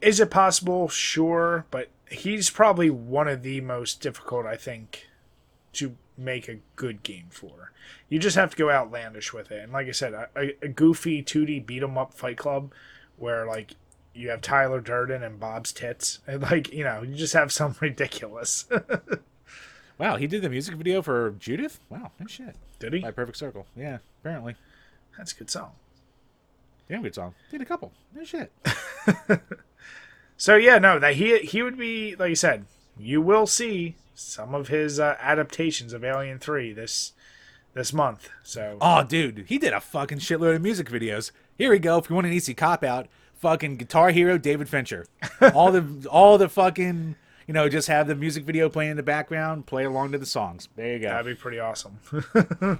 is 0.00 0.18
it 0.20 0.30
possible? 0.30 0.88
Sure, 0.88 1.66
but 1.70 1.88
he's 2.10 2.48
probably 2.50 2.88
one 2.90 3.28
of 3.28 3.42
the 3.42 3.60
most 3.60 4.00
difficult, 4.00 4.46
I 4.46 4.56
think, 4.56 5.08
to 5.74 5.96
make 6.16 6.48
a 6.48 6.58
good 6.76 7.02
game 7.02 7.26
for. 7.30 7.72
You 8.08 8.18
just 8.18 8.36
have 8.36 8.50
to 8.52 8.56
go 8.56 8.70
outlandish 8.70 9.32
with 9.32 9.50
it, 9.52 9.62
and 9.62 9.72
like 9.72 9.86
I 9.88 9.92
said, 9.92 10.14
a, 10.14 10.28
a 10.62 10.68
goofy 10.68 11.22
2D 11.22 11.66
beat 11.66 11.82
'em 11.82 11.98
up 11.98 12.14
Fight 12.14 12.38
Club, 12.38 12.72
where 13.18 13.46
like 13.46 13.72
you 14.14 14.30
have 14.30 14.40
Tyler 14.40 14.80
Durden 14.80 15.22
and 15.22 15.38
Bob's 15.38 15.72
tits, 15.72 16.18
and 16.26 16.42
like 16.50 16.72
you 16.72 16.82
know, 16.84 17.02
you 17.02 17.14
just 17.14 17.34
have 17.34 17.52
some 17.52 17.76
ridiculous. 17.80 18.64
Wow, 20.00 20.16
he 20.16 20.26
did 20.26 20.40
the 20.42 20.48
music 20.48 20.74
video 20.76 21.02
for 21.02 21.32
Judith. 21.38 21.78
Wow, 21.90 22.10
no 22.18 22.26
shit. 22.26 22.56
Did 22.78 22.94
he? 22.94 23.00
By 23.00 23.10
Perfect 23.10 23.36
Circle. 23.36 23.66
Yeah, 23.76 23.98
apparently. 24.22 24.56
That's 25.16 25.32
a 25.32 25.36
good 25.36 25.50
song. 25.50 25.72
Damn 26.88 27.02
good 27.02 27.14
song. 27.14 27.34
Did 27.50 27.60
a 27.60 27.66
couple. 27.66 27.92
No 28.14 28.24
shit. 28.24 28.50
So 30.40 30.56
yeah, 30.56 30.78
no, 30.78 30.98
that 30.98 31.16
he 31.16 31.36
he 31.40 31.60
would 31.60 31.76
be 31.76 32.16
like 32.16 32.30
you 32.30 32.34
said. 32.34 32.64
You 32.98 33.20
will 33.20 33.46
see 33.46 33.96
some 34.14 34.54
of 34.54 34.68
his 34.68 34.98
uh, 34.98 35.16
adaptations 35.20 35.92
of 35.92 36.02
Alien 36.02 36.38
Three 36.38 36.72
this 36.72 37.12
this 37.74 37.92
month. 37.92 38.30
So 38.42 38.78
Oh, 38.80 39.04
dude, 39.04 39.44
he 39.48 39.58
did 39.58 39.74
a 39.74 39.82
fucking 39.82 40.20
shitload 40.20 40.56
of 40.56 40.62
music 40.62 40.88
videos. 40.88 41.30
Here 41.58 41.70
we 41.70 41.78
go. 41.78 41.98
If 41.98 42.08
you 42.08 42.14
want 42.14 42.26
an 42.26 42.32
easy 42.32 42.54
cop 42.54 42.82
out, 42.82 43.06
fucking 43.34 43.76
Guitar 43.76 44.12
Hero, 44.12 44.38
David 44.38 44.70
Fincher. 44.70 45.06
All 45.54 45.70
the 45.70 46.08
all 46.08 46.38
the 46.38 46.48
fucking 46.48 47.16
you 47.50 47.54
know, 47.54 47.68
just 47.68 47.88
have 47.88 48.06
the 48.06 48.14
music 48.14 48.44
video 48.44 48.68
playing 48.68 48.92
in 48.92 48.96
the 48.96 49.02
background, 49.02 49.66
play 49.66 49.84
along 49.84 50.12
to 50.12 50.18
the 50.18 50.24
songs. 50.24 50.68
There 50.76 50.92
you 50.92 51.00
go. 51.00 51.08
that'd 51.08 51.26
be 51.26 51.34
pretty 51.34 51.58
awesome. 51.58 51.98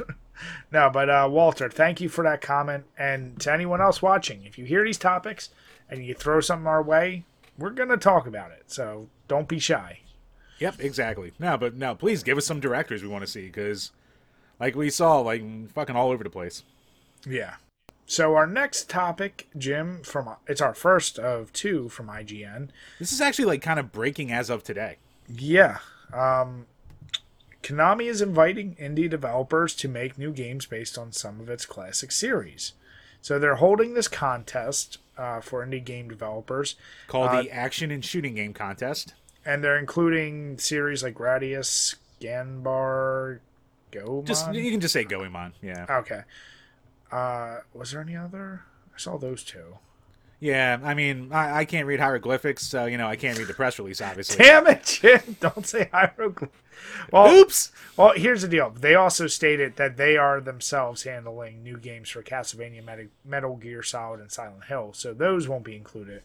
no, 0.70 0.88
but 0.92 1.10
uh, 1.10 1.28
Walter, 1.28 1.68
thank 1.68 2.00
you 2.00 2.08
for 2.08 2.22
that 2.22 2.40
comment, 2.40 2.84
and 2.96 3.40
to 3.40 3.52
anyone 3.52 3.80
else 3.80 4.00
watching, 4.00 4.44
if 4.44 4.58
you 4.58 4.64
hear 4.64 4.84
these 4.84 4.96
topics 4.96 5.48
and 5.88 6.06
you 6.06 6.14
throw 6.14 6.38
something 6.38 6.68
our 6.68 6.84
way, 6.84 7.24
we're 7.58 7.70
gonna 7.70 7.96
talk 7.96 8.28
about 8.28 8.52
it. 8.52 8.62
So 8.68 9.08
don't 9.26 9.48
be 9.48 9.58
shy. 9.58 10.02
Yep, 10.60 10.76
exactly. 10.78 11.32
No, 11.40 11.58
but 11.58 11.74
no, 11.74 11.96
please 11.96 12.22
give 12.22 12.38
us 12.38 12.46
some 12.46 12.60
directors 12.60 13.02
we 13.02 13.08
want 13.08 13.24
to 13.24 13.30
see 13.30 13.46
because, 13.46 13.90
like 14.60 14.76
we 14.76 14.88
saw, 14.88 15.18
like 15.18 15.42
fucking 15.72 15.96
all 15.96 16.12
over 16.12 16.22
the 16.22 16.30
place. 16.30 16.62
Yeah. 17.26 17.54
So 18.10 18.34
our 18.34 18.48
next 18.48 18.90
topic, 18.90 19.46
Jim, 19.56 20.02
from 20.02 20.34
it's 20.48 20.60
our 20.60 20.74
first 20.74 21.16
of 21.16 21.52
two 21.52 21.88
from 21.90 22.08
IGN. 22.08 22.70
This 22.98 23.12
is 23.12 23.20
actually 23.20 23.44
like 23.44 23.62
kind 23.62 23.78
of 23.78 23.92
breaking 23.92 24.32
as 24.32 24.50
of 24.50 24.64
today. 24.64 24.96
Yeah. 25.28 25.78
Um, 26.12 26.66
Konami 27.62 28.06
is 28.08 28.20
inviting 28.20 28.74
indie 28.80 29.08
developers 29.08 29.76
to 29.76 29.86
make 29.88 30.18
new 30.18 30.32
games 30.32 30.66
based 30.66 30.98
on 30.98 31.12
some 31.12 31.38
of 31.38 31.48
its 31.48 31.64
classic 31.64 32.10
series. 32.10 32.72
So 33.22 33.38
they're 33.38 33.54
holding 33.54 33.94
this 33.94 34.08
contest 34.08 34.98
uh, 35.16 35.40
for 35.40 35.64
indie 35.64 35.84
game 35.84 36.08
developers, 36.08 36.74
Called 37.06 37.30
Uh, 37.30 37.42
the 37.42 37.50
Action 37.52 37.92
and 37.92 38.04
Shooting 38.04 38.34
Game 38.34 38.52
Contest. 38.54 39.14
and 39.46 39.62
they're 39.62 39.78
including 39.78 40.58
series 40.58 41.04
like 41.04 41.14
Gradius, 41.14 41.94
Ganbare, 42.20 43.38
Go. 43.92 44.24
Just 44.26 44.52
you 44.52 44.68
can 44.72 44.80
just 44.80 44.94
say 44.94 45.04
Goemon. 45.04 45.52
Yeah, 45.62 45.86
okay. 45.88 46.22
Uh, 47.12 47.58
was 47.74 47.90
there 47.92 48.00
any 48.00 48.16
other? 48.16 48.62
I 48.94 48.98
saw 48.98 49.18
those 49.18 49.42
two. 49.44 49.78
yeah. 50.38 50.78
I 50.82 50.94
mean, 50.94 51.32
I, 51.32 51.60
I 51.60 51.64
can't 51.64 51.86
read 51.86 52.00
hieroglyphics, 52.00 52.64
so 52.66 52.86
you 52.86 52.96
know 52.98 53.06
I 53.06 53.16
can't 53.16 53.38
read 53.38 53.48
the 53.48 53.54
press 53.54 53.78
release. 53.78 54.00
Obviously. 54.00 54.36
Damn 54.44 54.66
it, 54.66 54.84
Jim! 54.84 55.36
Don't 55.40 55.66
say 55.66 55.88
hieroglyphics. 55.92 56.56
Well, 57.12 57.30
Oops. 57.34 57.72
Well, 57.96 58.12
here's 58.16 58.42
the 58.42 58.48
deal. 58.48 58.70
They 58.70 58.94
also 58.94 59.26
stated 59.26 59.76
that 59.76 59.96
they 59.98 60.16
are 60.16 60.40
themselves 60.40 61.02
handling 61.02 61.62
new 61.62 61.76
games 61.76 62.08
for 62.08 62.22
Castlevania, 62.22 62.82
Metal, 62.84 63.06
Metal 63.24 63.56
Gear 63.56 63.82
Solid, 63.82 64.20
and 64.20 64.32
Silent 64.32 64.64
Hill, 64.64 64.92
so 64.94 65.12
those 65.12 65.46
won't 65.46 65.64
be 65.64 65.76
included. 65.76 66.22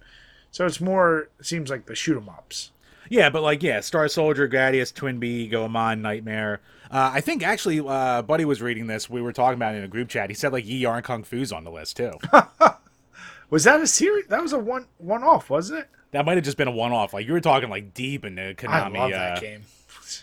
So 0.51 0.65
it's 0.65 0.79
more 0.79 1.29
it 1.39 1.45
seems 1.45 1.69
like 1.69 1.85
the 1.87 1.95
shoot 1.95 2.15
'em 2.17 2.29
ups. 2.29 2.71
Yeah, 3.09 3.29
but 3.29 3.43
like, 3.43 3.61
yeah, 3.61 3.81
Star 3.81 4.07
Soldier, 4.07 4.47
Gradius, 4.47 4.93
Twin 4.93 5.19
Bee, 5.19 5.47
Goemon, 5.47 6.01
Knightmare. 6.01 6.61
Uh, 6.91 7.11
I 7.13 7.21
think 7.21 7.43
actually, 7.43 7.79
uh, 7.79 8.21
Buddy 8.21 8.45
was 8.45 8.61
reading 8.61 8.87
this. 8.87 9.09
We 9.09 9.21
were 9.21 9.33
talking 9.33 9.55
about 9.55 9.75
it 9.75 9.79
in 9.79 9.83
a 9.83 9.87
group 9.87 10.09
chat. 10.09 10.29
He 10.29 10.35
said 10.35 10.51
like 10.53 10.65
Yie 10.65 10.85
Ar 10.85 11.01
Kung 11.01 11.23
Fu's 11.23 11.51
on 11.51 11.63
the 11.63 11.71
list 11.71 11.97
too. 11.97 12.13
Was 13.49 13.63
that 13.65 13.79
a 13.79 13.87
series? 13.87 14.25
That 14.27 14.41
was 14.41 14.53
a 14.53 14.59
one 14.59 14.87
one 14.97 15.23
off, 15.23 15.49
wasn't 15.49 15.81
it? 15.81 15.89
that 16.11 16.25
might 16.25 16.35
have 16.37 16.45
just 16.45 16.55
been 16.57 16.67
a 16.69 16.71
one-off. 16.71 17.13
Like 17.13 17.27
you 17.27 17.33
were 17.33 17.41
talking 17.41 17.69
like 17.69 17.93
deep 17.93 18.23
into 18.25 18.49
I 18.49 18.53
Konami. 18.53 18.93
love 18.97 19.11
uh, 19.11 19.17
that 19.17 19.41
game. 19.41 19.61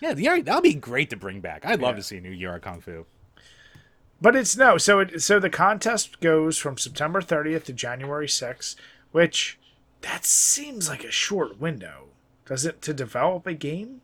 Yeah, 0.00 0.14
the 0.14 0.40
that'd 0.42 0.62
be 0.62 0.74
great 0.74 1.10
to 1.10 1.16
bring 1.16 1.40
back. 1.40 1.64
I'd 1.66 1.80
love 1.80 1.92
Yeah. 1.94 1.96
to 1.98 2.02
see 2.02 2.16
a 2.16 2.20
new 2.20 2.30
Yie 2.30 2.46
Ar 2.48 2.58
Kung 2.58 2.80
Fu. 2.80 3.04
But 4.20 4.34
it's 4.36 4.56
no. 4.56 4.78
So 4.78 5.00
it 5.00 5.20
so 5.22 5.38
the 5.38 5.50
contest 5.50 6.20
goes 6.20 6.58
from 6.58 6.78
September 6.78 7.20
30th 7.20 7.64
to 7.64 7.72
January 7.72 8.26
6th, 8.26 8.74
which 9.12 9.58
that 10.00 10.24
seems 10.24 10.88
like 10.88 11.04
a 11.04 11.10
short 11.10 11.60
window. 11.60 12.08
Does 12.46 12.64
it 12.64 12.82
to 12.82 12.92
develop 12.94 13.46
a 13.46 13.54
game? 13.54 14.00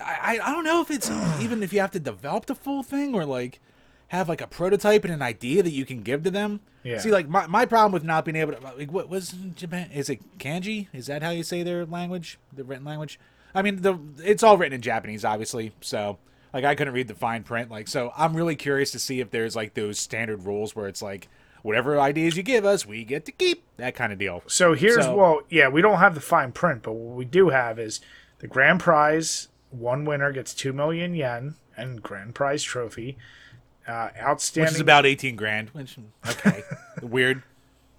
I, 0.00 0.38
I 0.42 0.52
don't 0.52 0.64
know 0.64 0.80
if 0.80 0.90
it's 0.90 1.10
even 1.40 1.62
if 1.62 1.72
you 1.72 1.80
have 1.80 1.90
to 1.92 2.00
develop 2.00 2.46
the 2.46 2.54
full 2.54 2.82
thing 2.82 3.14
or 3.14 3.24
like 3.24 3.60
have 4.08 4.28
like 4.28 4.40
a 4.40 4.46
prototype 4.46 5.04
and 5.04 5.12
an 5.12 5.22
idea 5.22 5.62
that 5.62 5.70
you 5.72 5.84
can 5.84 6.02
give 6.02 6.22
to 6.24 6.30
them. 6.30 6.60
Yeah. 6.82 6.98
See, 6.98 7.10
like 7.10 7.28
my, 7.28 7.46
my 7.46 7.64
problem 7.66 7.92
with 7.92 8.02
not 8.04 8.24
being 8.24 8.36
able 8.36 8.52
to 8.54 8.60
like 8.76 8.90
what 8.92 9.08
was 9.08 9.30
Japan? 9.54 9.90
Is 9.92 10.08
it 10.10 10.38
kanji? 10.38 10.88
Is 10.92 11.06
that 11.06 11.22
how 11.22 11.30
you 11.30 11.42
say 11.42 11.62
their 11.62 11.84
language? 11.86 12.38
The 12.52 12.64
written 12.64 12.84
language? 12.84 13.20
I 13.54 13.62
mean, 13.62 13.82
the 13.82 13.98
it's 14.24 14.42
all 14.42 14.56
written 14.58 14.74
in 14.74 14.80
Japanese, 14.82 15.24
obviously. 15.24 15.72
So 15.80 16.18
like 16.52 16.64
I 16.64 16.74
couldn't 16.74 16.94
read 16.94 17.08
the 17.08 17.14
fine 17.14 17.42
print. 17.42 17.70
Like 17.70 17.86
so, 17.88 18.12
I'm 18.16 18.36
really 18.36 18.56
curious 18.56 18.90
to 18.92 18.98
see 18.98 19.20
if 19.20 19.30
there's 19.30 19.54
like 19.54 19.74
those 19.74 19.98
standard 19.98 20.44
rules 20.44 20.74
where 20.74 20.88
it's 20.88 21.02
like 21.02 21.28
whatever 21.62 22.00
ideas 22.00 22.36
you 22.38 22.42
give 22.42 22.64
us, 22.64 22.86
we 22.86 23.04
get 23.04 23.26
to 23.26 23.32
keep 23.32 23.62
that 23.76 23.94
kind 23.94 24.12
of 24.14 24.18
deal. 24.18 24.42
So 24.46 24.72
here's 24.72 25.04
So- 25.04 25.14
well, 25.14 25.40
yeah, 25.50 25.68
we 25.68 25.82
don't 25.82 25.98
have 25.98 26.14
the 26.14 26.20
fine 26.22 26.52
print, 26.52 26.82
but 26.82 26.92
what 26.92 27.16
we 27.16 27.26
do 27.26 27.50
have 27.50 27.78
is 27.78 28.00
the 28.38 28.46
grand 28.48 28.80
prize. 28.80 29.48
One 29.70 30.04
winner 30.04 30.32
gets 30.32 30.54
two 30.54 30.72
million 30.72 31.14
yen 31.14 31.54
and 31.76 32.02
grand 32.02 32.34
prize 32.34 32.62
trophy. 32.62 33.16
Uh, 33.86 34.10
outstanding. 34.20 34.66
Which 34.72 34.74
is 34.76 34.80
about 34.80 35.06
18 35.06 35.36
grand. 35.36 35.70
Which 35.70 35.96
okay, 36.28 36.62
weird. 37.02 37.42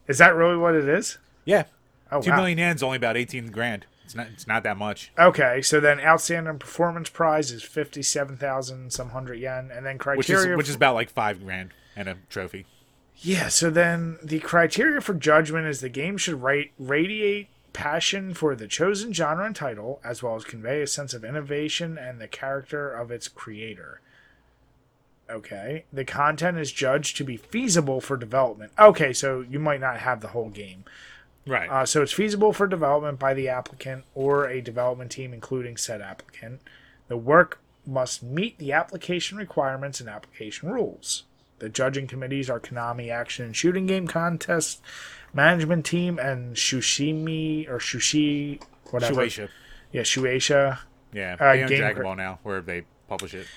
Is 0.07 0.17
that 0.19 0.35
really 0.35 0.57
what 0.57 0.75
it 0.75 0.87
is? 0.87 1.17
Yeah. 1.45 1.63
Oh, 2.11 2.21
Two 2.21 2.29
wow. 2.31 2.37
million 2.37 2.57
yen's 2.57 2.83
only 2.83 2.97
about 2.97 3.15
eighteen 3.15 3.47
grand. 3.51 3.85
It's 4.03 4.13
not. 4.13 4.27
It's 4.27 4.45
not 4.45 4.63
that 4.63 4.75
much. 4.77 5.11
Okay, 5.17 5.61
so 5.61 5.79
then 5.79 5.99
outstanding 6.01 6.59
performance 6.59 7.07
prize 7.09 7.51
is 7.51 7.63
fifty-seven 7.63 8.35
thousand 8.37 8.91
some 8.91 9.11
hundred 9.11 9.39
yen, 9.39 9.71
and 9.73 9.85
then 9.85 9.95
Which 9.95 10.01
criteria. 10.27 10.51
is 10.51 10.57
which 10.57 10.69
is 10.69 10.75
about 10.75 10.93
like 10.95 11.09
five 11.09 11.41
grand 11.43 11.71
and 11.95 12.09
a 12.09 12.17
trophy. 12.29 12.65
yeah. 13.17 13.47
So 13.47 13.69
then 13.69 14.17
the 14.21 14.39
criteria 14.39 14.99
for 14.99 15.13
judgment 15.13 15.67
is 15.67 15.79
the 15.79 15.87
game 15.89 16.17
should 16.17 16.43
rate, 16.43 16.73
radiate 16.77 17.47
passion 17.73 18.33
for 18.33 18.55
the 18.55 18.67
chosen 18.67 19.13
genre 19.13 19.45
and 19.45 19.55
title, 19.55 19.99
as 20.03 20.21
well 20.21 20.35
as 20.35 20.43
convey 20.43 20.81
a 20.81 20.87
sense 20.87 21.13
of 21.13 21.23
innovation 21.23 21.97
and 21.97 22.19
the 22.19 22.27
character 22.27 22.91
of 22.91 23.11
its 23.11 23.27
creator. 23.27 24.01
Okay, 25.29 25.85
the 25.93 26.03
content 26.03 26.57
is 26.57 26.71
judged 26.71 27.15
to 27.17 27.23
be 27.23 27.37
feasible 27.37 28.01
for 28.01 28.17
development. 28.17 28.73
Okay, 28.77 29.13
so 29.13 29.41
you 29.41 29.59
might 29.59 29.79
not 29.79 29.97
have 29.97 30.19
the 30.19 30.29
whole 30.29 30.49
game. 30.49 30.83
Right. 31.47 31.69
Uh, 31.69 31.85
so 31.85 32.01
it's 32.01 32.11
feasible 32.11 32.53
for 32.53 32.67
development 32.67 33.17
by 33.17 33.33
the 33.33 33.47
applicant 33.47 34.03
or 34.13 34.47
a 34.47 34.61
development 34.61 35.11
team, 35.11 35.33
including 35.33 35.77
said 35.77 36.01
applicant. 36.01 36.61
The 37.07 37.17
work 37.17 37.59
must 37.85 38.21
meet 38.21 38.57
the 38.57 38.73
application 38.73 39.37
requirements 39.37 39.99
and 39.99 40.09
application 40.09 40.69
rules. 40.69 41.23
The 41.59 41.69
judging 41.69 42.07
committees 42.07 42.49
are 42.49 42.59
Konami 42.59 43.11
Action 43.11 43.45
and 43.45 43.55
Shooting 43.55 43.85
Game 43.85 44.07
Contest 44.07 44.81
Management 45.33 45.85
Team 45.85 46.19
and 46.19 46.55
Shushimi 46.55 47.69
or 47.69 47.77
Shushi 47.79 48.61
whatever. 48.89 49.21
Shueisha. 49.21 49.49
Yeah, 49.91 50.01
Shueisha. 50.01 50.79
Yeah. 51.13 51.37
Uh, 51.39 51.53
they 51.53 51.63
own 51.63 51.69
Game 51.69 51.79
Dragon 51.79 52.03
Ball 52.03 52.15
now, 52.15 52.39
where 52.43 52.61
they 52.61 52.83
publish 53.07 53.33
it. 53.33 53.47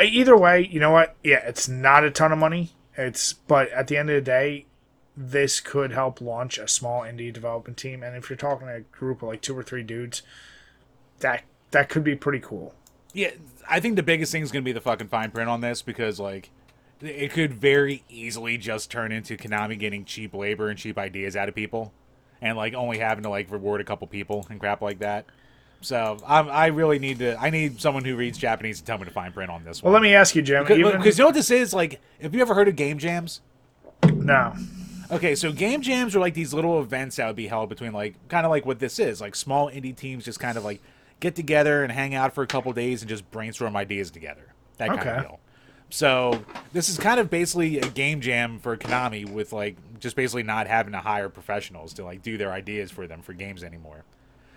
either 0.00 0.36
way, 0.36 0.66
you 0.70 0.80
know 0.80 0.90
what? 0.90 1.16
Yeah, 1.22 1.40
it's 1.46 1.68
not 1.68 2.04
a 2.04 2.10
ton 2.10 2.32
of 2.32 2.38
money. 2.38 2.72
It's 2.96 3.32
but 3.32 3.70
at 3.70 3.88
the 3.88 3.96
end 3.96 4.10
of 4.10 4.16
the 4.16 4.20
day, 4.20 4.66
this 5.16 5.60
could 5.60 5.92
help 5.92 6.20
launch 6.20 6.58
a 6.58 6.68
small 6.68 7.02
indie 7.02 7.32
development 7.32 7.78
team. 7.78 8.02
And 8.02 8.16
if 8.16 8.30
you're 8.30 8.36
talking 8.36 8.68
a 8.68 8.80
group 8.80 9.22
of 9.22 9.28
like 9.28 9.40
two 9.40 9.56
or 9.56 9.62
three 9.62 9.82
dudes, 9.82 10.22
that 11.20 11.44
that 11.70 11.88
could 11.88 12.04
be 12.04 12.14
pretty 12.14 12.40
cool. 12.40 12.74
Yeah, 13.12 13.30
I 13.68 13.80
think 13.80 13.96
the 13.96 14.02
biggest 14.02 14.32
thing 14.32 14.42
is 14.42 14.52
going 14.52 14.62
to 14.62 14.68
be 14.68 14.72
the 14.72 14.80
fucking 14.80 15.08
fine 15.08 15.30
print 15.30 15.48
on 15.48 15.60
this 15.60 15.82
because 15.82 16.20
like 16.20 16.50
it 17.00 17.32
could 17.32 17.54
very 17.54 18.02
easily 18.08 18.58
just 18.58 18.90
turn 18.90 19.12
into 19.12 19.36
Konami 19.36 19.78
getting 19.78 20.04
cheap 20.04 20.34
labor 20.34 20.68
and 20.68 20.78
cheap 20.78 20.98
ideas 20.98 21.36
out 21.36 21.48
of 21.48 21.54
people, 21.54 21.92
and 22.40 22.56
like 22.56 22.74
only 22.74 22.98
having 22.98 23.22
to 23.24 23.30
like 23.30 23.50
reward 23.50 23.80
a 23.80 23.84
couple 23.84 24.06
people 24.06 24.46
and 24.50 24.58
crap 24.60 24.80
like 24.82 24.98
that. 25.00 25.26
So 25.80 26.18
I'm, 26.26 26.48
I 26.48 26.66
really 26.66 26.98
need 26.98 27.20
to. 27.20 27.40
I 27.40 27.50
need 27.50 27.80
someone 27.80 28.04
who 28.04 28.16
reads 28.16 28.36
Japanese 28.36 28.80
to 28.80 28.84
tell 28.84 28.98
me 28.98 29.04
the 29.04 29.12
fine 29.12 29.32
print 29.32 29.50
on 29.50 29.62
this 29.64 29.80
one. 29.82 29.92
Well, 29.92 30.00
let 30.00 30.06
me 30.08 30.14
ask 30.14 30.34
you, 30.34 30.42
Jim. 30.42 30.64
Because 30.64 30.78
even, 30.78 31.00
you 31.02 31.12
know 31.18 31.26
what 31.26 31.34
this 31.34 31.50
is 31.52 31.72
like. 31.72 32.00
Have 32.20 32.34
you 32.34 32.40
ever 32.40 32.54
heard 32.54 32.66
of 32.68 32.74
game 32.76 32.98
jams? 32.98 33.40
no, 34.14 34.54
Okay, 35.10 35.34
so 35.34 35.52
game 35.52 35.80
jams 35.80 36.14
are 36.14 36.20
like 36.20 36.34
these 36.34 36.52
little 36.52 36.80
events 36.80 37.16
that 37.16 37.26
would 37.26 37.36
be 37.36 37.46
held 37.46 37.68
between 37.70 37.92
like 37.92 38.14
kind 38.28 38.44
of 38.44 38.50
like 38.50 38.66
what 38.66 38.78
this 38.78 38.98
is, 38.98 39.20
like 39.20 39.34
small 39.34 39.70
indie 39.70 39.96
teams 39.96 40.24
just 40.24 40.38
kind 40.38 40.58
of 40.58 40.64
like 40.64 40.82
get 41.20 41.34
together 41.34 41.82
and 41.82 41.90
hang 41.90 42.14
out 42.14 42.34
for 42.34 42.42
a 42.42 42.46
couple 42.46 42.72
days 42.74 43.00
and 43.00 43.08
just 43.08 43.28
brainstorm 43.30 43.74
ideas 43.74 44.10
together. 44.10 44.52
That 44.76 44.88
kind 44.88 45.00
Okay. 45.00 45.10
of 45.16 45.22
deal. 45.22 45.40
So 45.90 46.44
this 46.72 46.88
is 46.88 46.98
kind 46.98 47.18
of 47.18 47.30
basically 47.30 47.78
a 47.78 47.88
game 47.88 48.20
jam 48.20 48.58
for 48.58 48.76
Konami 48.76 49.28
with 49.28 49.52
like 49.52 49.76
just 50.00 50.16
basically 50.16 50.42
not 50.42 50.66
having 50.66 50.92
to 50.92 51.00
hire 51.00 51.28
professionals 51.28 51.92
to 51.94 52.04
like 52.04 52.22
do 52.22 52.36
their 52.36 52.52
ideas 52.52 52.90
for 52.90 53.06
them 53.06 53.22
for 53.22 53.32
games 53.32 53.64
anymore. 53.64 54.04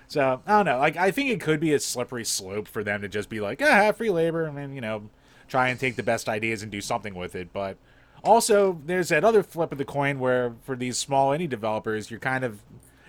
So 0.08 0.42
I 0.46 0.58
don't 0.58 0.66
know. 0.66 0.78
Like 0.78 0.98
I 0.98 1.12
think 1.12 1.30
it 1.30 1.40
could 1.40 1.60
be 1.60 1.74
a 1.74 1.80
slippery 1.80 2.26
slope 2.26 2.68
for 2.68 2.84
them 2.84 3.02
to 3.02 3.08
just 3.08 3.30
be 3.30 3.40
like, 3.40 3.62
ah, 3.62 3.92
free 3.94 4.10
labor, 4.10 4.44
and 4.44 4.58
then 4.58 4.76
you 4.76 4.82
know, 4.82 5.10
try 5.48 5.70
and 5.70 5.80
take 5.80 5.96
the 5.96 6.04
best 6.04 6.28
ideas 6.28 6.62
and 6.62 6.72
do 6.72 6.82
something 6.82 7.16
with 7.16 7.34
it. 7.34 7.54
But 7.54 7.78
also, 8.24 8.82
there's 8.86 9.10
that 9.10 9.24
other 9.24 9.42
flip 9.42 9.72
of 9.72 9.78
the 9.78 9.86
coin 9.86 10.20
where 10.20 10.54
for 10.64 10.76
these 10.76 10.98
small 10.98 11.30
indie 11.32 11.48
developers, 11.48 12.12
you're 12.12 12.20
kind 12.20 12.44
of 12.44 12.60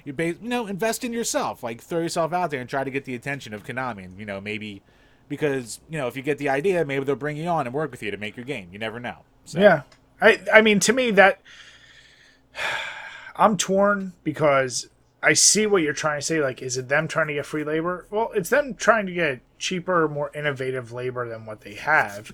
you 0.05 0.13
ba- 0.13 0.37
you 0.41 0.49
know 0.49 0.69
invest 0.69 1.03
in 1.03 1.13
yourself, 1.13 1.65
like 1.65 1.81
throw 1.81 1.99
yourself 1.99 2.33
out 2.33 2.53
there 2.53 2.61
and 2.61 2.71
try 2.71 2.85
to 2.85 2.91
get 2.91 3.05
the 3.05 3.17
attention 3.17 3.53
of 3.53 3.65
Konami, 3.65 4.05
and 4.05 4.17
you 4.17 4.25
know 4.25 4.41
maybe 4.41 4.81
because 5.29 5.81
you 5.89 5.99
know 5.99 6.09
if 6.09 6.17
you 6.17 6.23
get 6.23 6.39
the 6.39 6.49
idea, 6.49 6.85
maybe 6.85 7.05
they'll 7.05 7.17
bring 7.17 7.37
you 7.37 7.47
on 7.47 7.67
and 7.67 7.75
work 7.75 7.91
with 7.91 8.03
you 8.03 8.11
to 8.11 8.17
make 8.17 8.37
your 8.37 8.45
game. 8.45 8.69
You 8.73 8.79
never 8.79 9.01
know. 9.01 9.19
So, 9.45 9.61
yeah, 9.61 9.83
I 10.21 10.41
I 10.53 10.63
mean 10.63 10.81
to 10.81 10.93
me 10.93 11.11
that 11.13 11.41
I'm 13.37 13.57
torn 13.57 14.13
because 14.25 14.89
I 15.23 15.35
see 15.35 15.67
what 15.67 15.83
you're 15.83 15.93
trying 15.93 16.21
to 16.21 16.27
say. 16.27 16.41
Like, 16.41 16.63
is 16.63 16.77
it 16.77 16.89
them 16.89 17.09
trying 17.09 17.29
to 17.29 17.35
get 17.35 17.47
free 17.47 17.65
labor? 17.65 18.07
Well, 18.11 18.31
it's 18.35 18.51
them 18.51 18.75
trying 18.75 19.07
to 19.07 19.13
get 19.13 19.41
cheaper, 19.59 20.09
more 20.09 20.31
innovative 20.35 20.93
labor 20.93 21.29
than 21.29 21.47
what 21.47 21.61
they 21.61 21.75
have. 21.75 22.33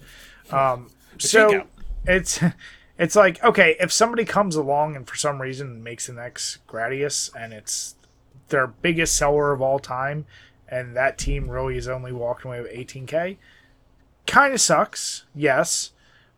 Um, 0.51 0.91
so 1.18 1.64
it's 2.07 2.41
it's 2.99 3.16
like 3.16 3.43
okay, 3.45 3.76
if 3.78 3.93
somebody 3.93 4.24
comes 4.24 4.57
along 4.57 4.97
and 4.97 5.07
for 5.07 5.16
some 5.16 5.41
reason 5.41 5.82
makes 5.82 6.07
the 6.07 6.14
next 6.14 6.66
Gradius 6.66 7.30
and 7.34 7.53
it's 7.53 7.95
their 8.49 8.66
biggest 8.66 9.16
seller 9.16 9.53
of 9.53 9.61
all 9.61 9.78
time, 9.78 10.24
and 10.70 10.96
that 10.96 11.18
team 11.18 11.50
really 11.50 11.76
is 11.76 11.88
only 11.88 12.12
walking 12.12 12.50
away 12.50 12.60
with 12.60 12.72
18k, 12.72 13.36
kind 14.26 14.54
of 14.54 14.60
sucks, 14.60 15.24
yes, 15.34 15.92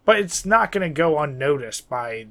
but 0.04 0.18
it's 0.18 0.46
not 0.46 0.72
going 0.72 0.88
to 0.88 0.94
go 0.94 1.18
unnoticed 1.18 1.88
by 1.88 2.26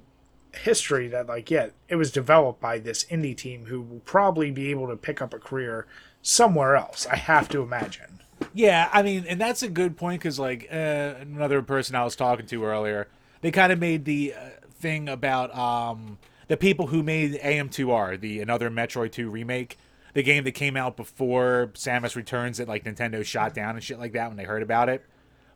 history 0.64 1.08
that 1.08 1.28
like 1.28 1.52
yeah 1.52 1.68
it 1.88 1.96
was 1.96 2.12
developed 2.12 2.60
by 2.60 2.80
this 2.80 3.04
indie 3.06 3.38
team 3.38 3.68
who 3.68 3.80
will 3.80 4.00
probably 4.00 4.50
be 4.50 4.72
able 4.72 4.88
to 4.88 4.98
pick 4.98 5.22
up 5.22 5.32
a 5.32 5.38
career 5.38 5.86
somewhere 6.24 6.76
else 6.76 7.06
i 7.06 7.16
have 7.16 7.48
to 7.48 7.62
imagine. 7.62 8.20
Yeah, 8.54 8.90
I 8.92 9.04
mean, 9.04 9.26
and 9.28 9.40
that's 9.40 9.64
a 9.64 9.70
good 9.70 9.98
point 9.98 10.22
because, 10.22 10.40
like, 10.40 10.68
uh, 10.72 10.76
another 11.22 11.62
person 11.62 11.96
I 11.96 12.04
was 12.04 12.16
talking 12.16 12.46
to 12.48 12.64
earlier, 12.64 13.08
they 13.42 13.52
kind 13.52 13.72
of 13.72 13.80
made 13.80 14.06
the 14.06 14.34
uh, 14.34 14.40
thing 14.80 15.10
about 15.10 15.56
um, 15.56 16.18
the 16.48 16.58
people 16.58 16.88
who 16.88 17.04
made 17.04 17.34
AM2R, 17.34 18.20
the 18.20 18.42
another 18.42 18.70
Metroid 18.70 19.12
2 19.12 19.30
remake, 19.30 19.78
the 20.14 20.24
game 20.24 20.44
that 20.44 20.52
came 20.52 20.76
out 20.76 20.98
before 20.98 21.72
Samus 21.74 22.16
Returns 22.16 22.58
that 22.58 22.68
like 22.68 22.84
Nintendo 22.84 23.24
shot 23.24 23.54
down 23.54 23.76
and 23.76 23.84
shit 23.84 24.00
like 24.00 24.14
that 24.14 24.28
when 24.28 24.38
they 24.38 24.44
heard 24.44 24.64
about 24.64 24.90
it. 24.90 25.06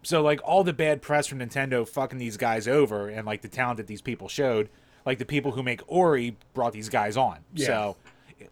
So 0.03 0.21
like 0.21 0.41
all 0.43 0.63
the 0.63 0.73
bad 0.73 1.01
press 1.01 1.27
from 1.27 1.39
Nintendo 1.39 1.87
fucking 1.87 2.19
these 2.19 2.37
guys 2.37 2.67
over 2.67 3.07
and 3.09 3.25
like 3.25 3.41
the 3.41 3.47
talent 3.47 3.77
that 3.77 3.87
these 3.87 4.01
people 4.01 4.27
showed, 4.27 4.69
like 5.05 5.17
the 5.17 5.25
people 5.25 5.51
who 5.51 5.63
make 5.63 5.81
Ori 5.87 6.37
brought 6.53 6.73
these 6.73 6.89
guys 6.89 7.17
on. 7.17 7.39
Yeah. 7.53 7.65
So 7.67 7.95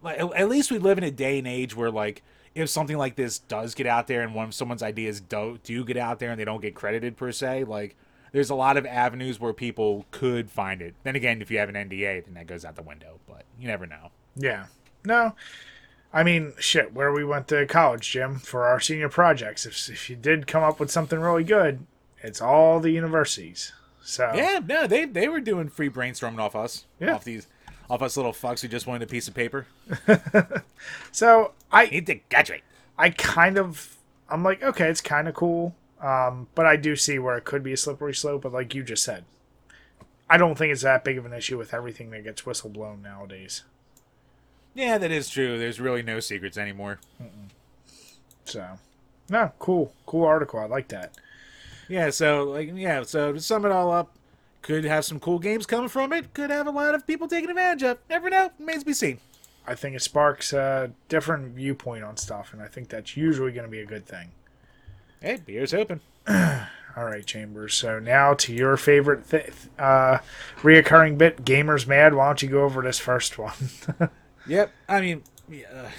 like, 0.02 0.18
at 0.18 0.32
at 0.32 0.48
least 0.48 0.70
we 0.70 0.78
live 0.78 0.98
in 0.98 1.04
a 1.04 1.10
day 1.10 1.38
and 1.38 1.46
age 1.46 1.76
where 1.76 1.90
like 1.90 2.22
if 2.54 2.68
something 2.68 2.96
like 2.96 3.16
this 3.16 3.38
does 3.38 3.74
get 3.74 3.86
out 3.86 4.06
there 4.06 4.22
and 4.22 4.34
one 4.34 4.46
of 4.46 4.54
someone's 4.54 4.82
ideas 4.82 5.20
do 5.20 5.58
do 5.62 5.84
get 5.84 5.96
out 5.96 6.18
there 6.18 6.30
and 6.30 6.40
they 6.40 6.44
don't 6.44 6.62
get 6.62 6.74
credited 6.74 7.16
per 7.16 7.32
se, 7.32 7.64
like 7.64 7.96
there's 8.32 8.50
a 8.50 8.54
lot 8.54 8.78
of 8.78 8.86
avenues 8.86 9.38
where 9.38 9.52
people 9.52 10.06
could 10.10 10.50
find 10.50 10.80
it. 10.80 10.94
Then 11.02 11.16
again, 11.16 11.42
if 11.42 11.50
you 11.50 11.58
have 11.58 11.68
an 11.68 11.74
NDA, 11.74 12.24
then 12.24 12.34
that 12.34 12.46
goes 12.46 12.64
out 12.64 12.76
the 12.76 12.82
window. 12.82 13.20
But 13.28 13.44
you 13.60 13.68
never 13.68 13.86
know. 13.86 14.10
yeah 14.36 14.66
no 15.04 15.34
i 16.12 16.22
mean 16.22 16.52
shit 16.58 16.92
where 16.92 17.12
we 17.12 17.24
went 17.24 17.48
to 17.48 17.66
college 17.66 18.10
jim 18.10 18.36
for 18.38 18.64
our 18.66 18.80
senior 18.80 19.08
projects 19.08 19.66
if, 19.66 19.88
if 19.88 20.10
you 20.10 20.16
did 20.16 20.46
come 20.46 20.62
up 20.62 20.78
with 20.80 20.90
something 20.90 21.20
really 21.20 21.44
good 21.44 21.86
it's 22.22 22.40
all 22.40 22.80
the 22.80 22.90
universities 22.90 23.72
so 24.04 24.32
Yeah, 24.34 24.58
no, 24.66 24.88
they 24.88 25.04
they 25.04 25.28
were 25.28 25.38
doing 25.40 25.68
free 25.68 25.88
brainstorming 25.88 26.40
off 26.40 26.56
us, 26.56 26.86
Yeah. 26.98 27.14
off 27.14 27.22
these, 27.22 27.46
off 27.88 28.02
us 28.02 28.16
little 28.16 28.32
fucks 28.32 28.60
who 28.60 28.66
just 28.66 28.84
wanted 28.84 29.04
a 29.04 29.06
piece 29.06 29.28
of 29.28 29.34
paper. 29.34 29.66
so 31.12 31.52
i 31.70 31.86
Need 31.86 32.06
to 32.06 32.14
graduate. 32.28 32.62
I 32.98 33.10
kind 33.10 33.58
of 33.58 33.96
I'm 34.28 34.42
like, 34.42 34.60
okay, 34.62 34.88
it's 34.88 35.00
kind 35.00 35.28
of 35.28 35.34
cool. 35.34 35.76
Um, 36.00 36.48
but 36.56 36.66
I 36.66 36.74
do 36.74 36.96
see 36.96 37.18
where 37.20 37.36
it 37.36 37.44
could 37.44 37.62
be 37.62 37.72
a 37.74 37.76
slippery 37.76 38.12
slope. 38.14 38.42
But 38.42 38.52
like 38.52 38.74
you 38.74 38.82
just 38.82 39.04
said, 39.04 39.24
I 40.28 40.36
don't 40.36 40.56
think 40.58 40.72
it's 40.72 40.82
that 40.82 41.04
big 41.04 41.16
of 41.18 41.24
an 41.26 41.32
issue 41.32 41.56
with 41.56 41.72
everything 41.72 42.10
that 42.10 42.24
gets 42.24 42.42
whistleblown 42.42 43.02
nowadays. 43.02 43.62
Yeah, 44.74 44.98
that 44.98 45.10
is 45.10 45.28
true. 45.28 45.58
There's 45.58 45.80
really 45.80 46.02
no 46.02 46.20
secrets 46.20 46.56
anymore. 46.56 46.98
So, 48.44 48.66
no, 49.28 49.52
cool, 49.58 49.92
cool 50.06 50.24
article. 50.24 50.60
I 50.60 50.66
like 50.66 50.88
that. 50.88 51.16
Yeah, 51.88 52.10
so 52.10 52.44
like 52.44 52.70
yeah, 52.74 53.02
so 53.02 53.32
to 53.32 53.40
sum 53.40 53.64
it 53.64 53.72
all 53.72 53.92
up, 53.92 54.14
could 54.62 54.84
have 54.84 55.04
some 55.04 55.20
cool 55.20 55.38
games 55.38 55.66
coming 55.66 55.88
from 55.88 56.12
it. 56.12 56.32
Could 56.32 56.50
have 56.50 56.66
a 56.66 56.70
lot 56.70 56.94
of 56.94 57.06
people 57.06 57.28
taking 57.28 57.50
advantage 57.50 57.82
of. 57.82 57.98
Never 58.08 58.30
know. 58.30 58.50
Remains 58.58 58.80
to 58.82 58.86
be 58.86 58.92
seen. 58.94 59.18
I 59.66 59.74
think 59.74 59.94
it 59.94 60.02
sparks 60.02 60.52
a 60.52 60.90
different 61.08 61.54
viewpoint 61.54 62.02
on 62.02 62.16
stuff, 62.16 62.52
and 62.52 62.62
I 62.62 62.66
think 62.66 62.88
that's 62.88 63.16
usually 63.16 63.52
going 63.52 63.64
to 63.66 63.70
be 63.70 63.80
a 63.80 63.86
good 63.86 64.06
thing. 64.06 64.30
Hey, 65.20 65.38
beer's 65.44 65.72
open. 65.74 66.00
All 66.28 67.04
right, 67.04 67.24
Chambers. 67.24 67.74
So 67.74 67.98
now 67.98 68.34
to 68.34 68.52
your 68.52 68.76
favorite 68.76 69.28
th- 69.30 69.52
uh, 69.78 70.18
reoccurring 70.62 71.16
bit, 71.16 71.44
Gamers 71.44 71.86
Mad. 71.86 72.14
Why 72.14 72.26
don't 72.26 72.42
you 72.42 72.48
go 72.48 72.64
over 72.64 72.82
this 72.82 72.98
first 72.98 73.38
one? 73.38 73.52
Yep. 74.46 74.72
I 74.88 75.00
mean, 75.00 75.22
yeah. 75.48 75.90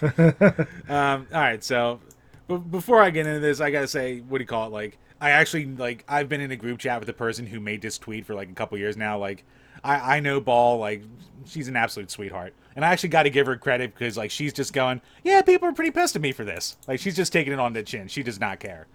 um, 0.88 1.26
all 1.32 1.40
right. 1.40 1.62
So, 1.62 2.00
b- 2.48 2.56
before 2.56 3.02
I 3.02 3.10
get 3.10 3.26
into 3.26 3.40
this, 3.40 3.60
I 3.60 3.70
gotta 3.70 3.88
say, 3.88 4.20
what 4.20 4.38
do 4.38 4.42
you 4.42 4.48
call 4.48 4.66
it? 4.66 4.72
Like, 4.72 4.98
I 5.20 5.30
actually 5.30 5.66
like 5.66 6.04
I've 6.08 6.28
been 6.28 6.40
in 6.40 6.50
a 6.50 6.56
group 6.56 6.78
chat 6.78 7.00
with 7.00 7.06
the 7.06 7.12
person 7.12 7.46
who 7.46 7.60
made 7.60 7.82
this 7.82 7.98
tweet 7.98 8.26
for 8.26 8.34
like 8.34 8.50
a 8.50 8.54
couple 8.54 8.78
years 8.78 8.96
now. 8.96 9.18
Like, 9.18 9.44
I 9.82 10.16
I 10.16 10.20
know 10.20 10.40
Ball. 10.40 10.78
Like, 10.78 11.02
she's 11.46 11.68
an 11.68 11.76
absolute 11.76 12.10
sweetheart, 12.10 12.54
and 12.76 12.84
I 12.84 12.88
actually 12.88 13.10
got 13.10 13.24
to 13.24 13.30
give 13.30 13.46
her 13.46 13.56
credit 13.56 13.94
because 13.94 14.16
like 14.16 14.30
she's 14.30 14.52
just 14.52 14.72
going, 14.72 15.00
yeah, 15.22 15.42
people 15.42 15.68
are 15.68 15.72
pretty 15.72 15.90
pissed 15.90 16.16
at 16.16 16.22
me 16.22 16.32
for 16.32 16.44
this. 16.44 16.76
Like, 16.86 17.00
she's 17.00 17.16
just 17.16 17.32
taking 17.32 17.52
it 17.52 17.58
on 17.58 17.72
the 17.72 17.82
chin. 17.82 18.08
She 18.08 18.22
does 18.22 18.40
not 18.40 18.60
care. 18.60 18.86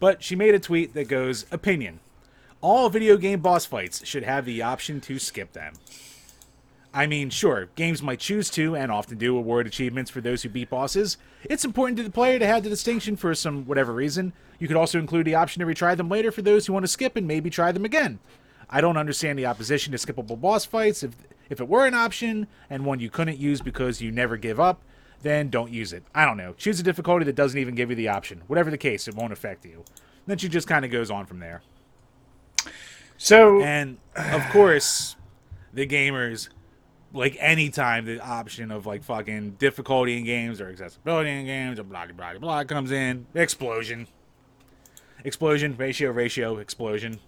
But 0.00 0.22
she 0.22 0.36
made 0.36 0.54
a 0.54 0.58
tweet 0.58 0.94
that 0.94 1.08
goes, 1.08 1.46
opinion. 1.50 2.00
All 2.60 2.88
video 2.88 3.16
game 3.16 3.40
boss 3.40 3.66
fights 3.66 4.06
should 4.06 4.22
have 4.24 4.44
the 4.44 4.62
option 4.62 5.00
to 5.02 5.18
skip 5.18 5.52
them. 5.52 5.74
I 6.94 7.08
mean, 7.08 7.28
sure, 7.28 7.70
games 7.74 8.02
might 8.02 8.20
choose 8.20 8.48
to, 8.50 8.76
and 8.76 8.92
often 8.92 9.18
do, 9.18 9.36
award 9.36 9.66
achievements 9.66 10.12
for 10.12 10.20
those 10.20 10.44
who 10.44 10.48
beat 10.48 10.70
bosses. 10.70 11.18
It's 11.42 11.64
important 11.64 11.96
to 11.96 12.04
the 12.04 12.10
player 12.10 12.38
to 12.38 12.46
have 12.46 12.62
the 12.62 12.70
distinction 12.70 13.16
for 13.16 13.34
some 13.34 13.66
whatever 13.66 13.92
reason. 13.92 14.32
You 14.60 14.68
could 14.68 14.76
also 14.76 15.00
include 15.00 15.26
the 15.26 15.34
option 15.34 15.58
to 15.58 15.66
retry 15.66 15.96
them 15.96 16.08
later 16.08 16.30
for 16.30 16.42
those 16.42 16.66
who 16.66 16.72
want 16.72 16.84
to 16.84 16.88
skip 16.88 17.16
and 17.16 17.26
maybe 17.26 17.50
try 17.50 17.72
them 17.72 17.84
again. 17.84 18.20
I 18.70 18.80
don't 18.80 18.96
understand 18.96 19.38
the 19.38 19.46
opposition 19.46 19.90
to 19.90 19.98
skippable 19.98 20.40
boss 20.40 20.64
fights. 20.64 21.02
If 21.02 21.16
if 21.50 21.60
it 21.60 21.68
were 21.68 21.84
an 21.84 21.94
option 21.94 22.46
and 22.70 22.86
one 22.86 23.00
you 23.00 23.10
couldn't 23.10 23.38
use 23.38 23.60
because 23.60 24.00
you 24.00 24.10
never 24.10 24.36
give 24.36 24.58
up, 24.58 24.80
then 25.22 25.50
don't 25.50 25.70
use 25.70 25.92
it. 25.92 26.04
I 26.14 26.24
don't 26.24 26.36
know. 26.36 26.54
Choose 26.54 26.80
a 26.80 26.82
difficulty 26.82 27.24
that 27.24 27.34
doesn't 27.34 27.58
even 27.58 27.74
give 27.74 27.90
you 27.90 27.96
the 27.96 28.08
option. 28.08 28.42
Whatever 28.46 28.70
the 28.70 28.78
case, 28.78 29.08
it 29.08 29.14
won't 29.14 29.32
affect 29.32 29.64
you. 29.64 29.84
Then 30.26 30.38
she 30.38 30.48
just 30.48 30.66
kind 30.66 30.84
of 30.84 30.90
goes 30.90 31.10
on 31.10 31.26
from 31.26 31.40
there. 31.40 31.62
so 33.18 33.60
And 33.60 33.98
of 34.16 34.42
course, 34.50 35.16
the 35.72 35.86
gamers, 35.86 36.48
like 37.14 37.36
anytime 37.40 38.04
the 38.04 38.20
option 38.20 38.70
of 38.70 38.86
like 38.86 39.02
fucking 39.02 39.52
difficulty 39.52 40.18
in 40.18 40.24
games 40.24 40.60
or 40.60 40.68
accessibility 40.68 41.30
in 41.30 41.46
games 41.46 41.78
or 41.78 41.84
blah 41.84 42.06
blah 42.06 42.32
blah 42.32 42.38
blah 42.38 42.64
comes 42.64 42.90
in, 42.90 43.26
explosion, 43.34 44.08
explosion, 45.24 45.76
ratio, 45.76 46.10
ratio, 46.10 46.58
explosion. 46.58 47.20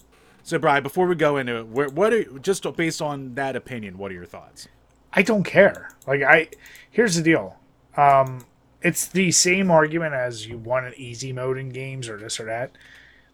So, 0.42 0.58
Brian, 0.58 0.82
before 0.82 1.06
we 1.06 1.14
go 1.14 1.38
into 1.38 1.56
it, 1.56 1.66
what 1.66 2.12
are 2.12 2.24
just 2.38 2.66
based 2.76 3.00
on 3.00 3.34
that 3.34 3.56
opinion? 3.56 3.98
What 3.98 4.10
are 4.10 4.14
your 4.14 4.26
thoughts? 4.26 4.68
I 5.12 5.22
don't 5.22 5.44
care. 5.44 5.90
Like 6.06 6.22
I 6.22 6.48
here's 6.90 7.16
the 7.16 7.22
deal. 7.22 7.56
Um 7.96 8.44
it's 8.82 9.06
the 9.06 9.32
same 9.32 9.70
argument 9.70 10.14
as 10.14 10.46
you 10.46 10.58
want 10.58 10.86
an 10.86 10.94
easy 10.96 11.32
mode 11.32 11.58
in 11.58 11.70
games 11.70 12.08
or 12.08 12.18
this 12.18 12.38
or 12.38 12.44
that. 12.44 12.72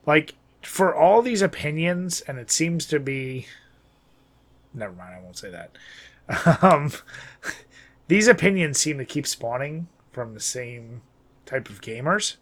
Like 0.06 0.34
for 0.62 0.94
all 0.94 1.22
these 1.22 1.42
opinions, 1.42 2.20
and 2.22 2.38
it 2.38 2.50
seems 2.50 2.86
to 2.86 3.00
be. 3.00 3.46
Never 4.74 4.94
mind, 4.94 5.14
I 5.14 5.20
won't 5.20 5.36
say 5.36 5.50
that. 5.50 5.76
Um, 6.62 6.92
these 8.08 8.28
opinions 8.28 8.78
seem 8.78 8.98
to 8.98 9.04
keep 9.04 9.26
spawning 9.26 9.88
from 10.12 10.34
the 10.34 10.40
same 10.40 11.02
type 11.46 11.68
of 11.68 11.80
gamers. 11.80 12.36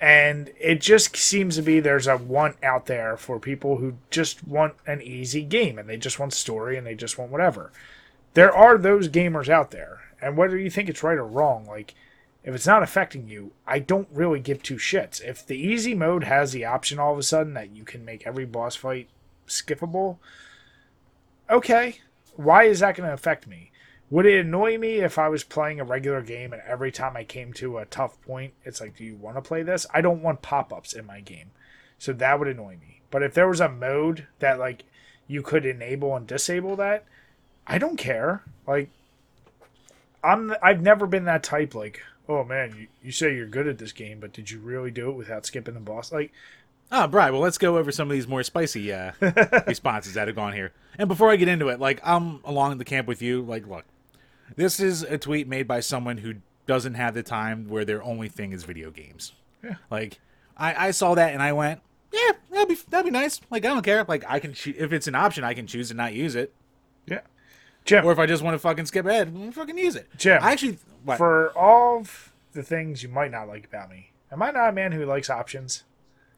And 0.00 0.50
it 0.60 0.80
just 0.80 1.16
seems 1.16 1.56
to 1.56 1.62
be 1.62 1.80
there's 1.80 2.06
a 2.06 2.16
want 2.16 2.56
out 2.62 2.86
there 2.86 3.16
for 3.16 3.38
people 3.38 3.76
who 3.76 3.94
just 4.10 4.46
want 4.46 4.74
an 4.86 5.00
easy 5.00 5.42
game 5.42 5.78
and 5.78 5.88
they 5.88 5.96
just 5.96 6.18
want 6.18 6.32
story 6.32 6.76
and 6.76 6.86
they 6.86 6.94
just 6.94 7.16
want 7.16 7.30
whatever. 7.30 7.72
There 8.34 8.54
are 8.54 8.76
those 8.76 9.08
gamers 9.08 9.48
out 9.48 9.70
there. 9.70 10.00
And 10.20 10.36
whether 10.36 10.58
you 10.58 10.70
think 10.70 10.88
it's 10.88 11.02
right 11.02 11.18
or 11.18 11.26
wrong, 11.26 11.66
like 11.66 11.94
if 12.42 12.54
it's 12.54 12.66
not 12.66 12.82
affecting 12.82 13.28
you, 13.28 13.52
I 13.66 13.78
don't 13.78 14.08
really 14.12 14.40
give 14.40 14.62
two 14.62 14.76
shits. 14.76 15.22
If 15.22 15.46
the 15.46 15.56
easy 15.56 15.94
mode 15.94 16.24
has 16.24 16.52
the 16.52 16.64
option 16.64 16.98
all 16.98 17.12
of 17.12 17.18
a 17.18 17.22
sudden 17.22 17.54
that 17.54 17.70
you 17.70 17.84
can 17.84 18.04
make 18.04 18.26
every 18.26 18.44
boss 18.44 18.76
fight 18.76 19.08
skippable, 19.46 20.18
okay. 21.48 22.00
Why 22.36 22.64
is 22.64 22.80
that 22.80 22.96
going 22.96 23.08
to 23.08 23.14
affect 23.14 23.46
me? 23.46 23.70
Would 24.10 24.26
it 24.26 24.40
annoy 24.40 24.78
me 24.78 24.96
if 24.96 25.18
I 25.18 25.28
was 25.28 25.44
playing 25.44 25.80
a 25.80 25.84
regular 25.84 26.22
game 26.22 26.52
and 26.52 26.62
every 26.66 26.92
time 26.92 27.16
I 27.16 27.24
came 27.24 27.52
to 27.54 27.78
a 27.78 27.86
tough 27.86 28.20
point, 28.22 28.54
it's 28.64 28.80
like, 28.80 28.96
do 28.96 29.04
you 29.04 29.16
want 29.16 29.36
to 29.36 29.42
play 29.42 29.62
this? 29.62 29.86
I 29.92 30.02
don't 30.02 30.22
want 30.22 30.42
pop 30.42 30.72
ups 30.72 30.92
in 30.92 31.06
my 31.06 31.20
game. 31.20 31.50
So 31.98 32.12
that 32.12 32.38
would 32.38 32.48
annoy 32.48 32.76
me. 32.80 33.00
But 33.10 33.22
if 33.22 33.34
there 33.34 33.48
was 33.48 33.60
a 33.60 33.68
mode 33.68 34.26
that, 34.40 34.58
like, 34.58 34.84
you 35.26 35.42
could 35.42 35.64
enable 35.64 36.14
and 36.14 36.26
disable 36.26 36.76
that, 36.76 37.04
I 37.66 37.78
don't 37.78 37.96
care. 37.96 38.42
Like, 38.66 38.90
I'm, 40.22 40.54
I've 40.62 40.82
never 40.82 41.06
been 41.06 41.24
that 41.24 41.42
type, 41.42 41.74
like, 41.74 42.02
oh 42.28 42.44
man, 42.44 42.74
you, 42.76 42.86
you 43.02 43.12
say 43.12 43.34
you're 43.34 43.46
good 43.46 43.66
at 43.66 43.78
this 43.78 43.92
game, 43.92 44.20
but 44.20 44.32
did 44.32 44.50
you 44.50 44.58
really 44.58 44.90
do 44.90 45.10
it 45.10 45.16
without 45.16 45.46
skipping 45.46 45.74
the 45.74 45.80
boss? 45.80 46.12
Like, 46.12 46.32
Oh, 46.96 47.08
right. 47.08 47.32
Well, 47.32 47.40
let's 47.40 47.58
go 47.58 47.76
over 47.76 47.90
some 47.90 48.08
of 48.08 48.12
these 48.14 48.28
more 48.28 48.44
spicy 48.44 48.92
uh, 48.92 49.12
responses 49.66 50.14
that 50.14 50.28
have 50.28 50.36
gone 50.36 50.52
here. 50.52 50.72
And 50.96 51.08
before 51.08 51.28
I 51.30 51.34
get 51.36 51.48
into 51.48 51.68
it, 51.68 51.80
like 51.80 52.00
I'm 52.04 52.40
along 52.44 52.78
the 52.78 52.84
camp 52.84 53.08
with 53.08 53.20
you. 53.20 53.42
Like, 53.42 53.66
look, 53.66 53.84
this 54.54 54.78
is 54.78 55.02
a 55.02 55.18
tweet 55.18 55.48
made 55.48 55.66
by 55.66 55.80
someone 55.80 56.18
who 56.18 56.34
doesn't 56.66 56.94
have 56.94 57.14
the 57.14 57.24
time 57.24 57.68
where 57.68 57.84
their 57.84 58.00
only 58.04 58.28
thing 58.28 58.52
is 58.52 58.62
video 58.62 58.92
games. 58.92 59.32
Yeah. 59.62 59.74
Like, 59.90 60.20
I, 60.56 60.88
I 60.88 60.90
saw 60.92 61.16
that 61.16 61.32
and 61.34 61.42
I 61.42 61.52
went, 61.52 61.80
yeah, 62.12 62.30
that'd 62.52 62.68
be 62.68 62.76
that'd 62.90 63.04
be 63.04 63.10
nice. 63.10 63.40
Like, 63.50 63.64
I 63.64 63.68
don't 63.68 63.82
care. 63.82 64.04
Like, 64.04 64.24
I 64.28 64.38
can 64.38 64.52
choo- 64.52 64.74
if 64.78 64.92
it's 64.92 65.08
an 65.08 65.16
option, 65.16 65.42
I 65.42 65.54
can 65.54 65.66
choose 65.66 65.88
to 65.88 65.94
not 65.94 66.14
use 66.14 66.36
it. 66.36 66.52
yeah. 67.06 67.22
Jim, 67.84 68.06
Or 68.06 68.12
if 68.12 68.18
I 68.20 68.24
just 68.26 68.42
want 68.42 68.54
to 68.54 68.58
fucking 68.60 68.86
skip 68.86 69.04
ahead, 69.04 69.34
mm, 69.34 69.52
fucking 69.52 69.76
use 69.76 69.94
it. 69.96 70.08
Jim, 70.16 70.38
I 70.42 70.52
actually 70.52 70.78
what? 71.04 71.18
for 71.18 71.50
all 71.58 71.98
of 71.98 72.32
the 72.52 72.62
things 72.62 73.02
you 73.02 73.08
might 73.10 73.30
not 73.32 73.46
like 73.48 73.66
about 73.66 73.90
me, 73.90 74.12
am 74.32 74.42
I 74.42 74.52
not 74.52 74.68
a 74.70 74.72
man 74.72 74.92
who 74.92 75.04
likes 75.04 75.28
options? 75.28 75.82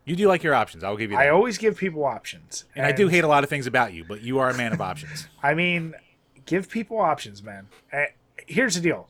You 0.06 0.16
do 0.16 0.26
like 0.28 0.42
your 0.42 0.54
options. 0.54 0.82
I'll 0.82 0.96
give 0.96 1.10
you 1.10 1.18
that. 1.18 1.26
I 1.26 1.28
always 1.28 1.58
give 1.58 1.76
people 1.76 2.04
options. 2.04 2.64
and 2.74 2.86
I 2.86 2.92
do 2.92 3.08
hate 3.08 3.24
a 3.24 3.28
lot 3.28 3.44
of 3.44 3.50
things 3.50 3.66
about 3.66 3.92
you, 3.92 4.04
but 4.04 4.22
you 4.22 4.38
are 4.38 4.48
a 4.48 4.56
man 4.56 4.72
of 4.72 4.80
options. 4.80 5.28
I 5.42 5.52
mean, 5.52 5.94
give 6.46 6.70
people 6.70 6.98
options, 6.98 7.42
man. 7.42 7.68
Eh, 7.92 8.06
Here's 8.46 8.76
the 8.76 8.80
deal: 8.80 9.08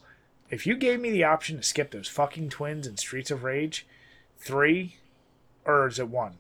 if 0.51 0.67
you 0.67 0.75
gave 0.77 0.99
me 1.01 1.11
the 1.11 1.23
option 1.25 1.57
to 1.59 1.63
skip 1.63 1.91
those 1.93 2.09
fucking 2.09 2.49
twins 2.49 2.87
and 2.87 2.99
Streets 2.99 3.31
of 3.31 3.45
Rage, 3.45 3.87
three, 4.39 4.97
or 5.65 5.87
is 5.87 5.99
it 5.99 6.09
one? 6.09 6.39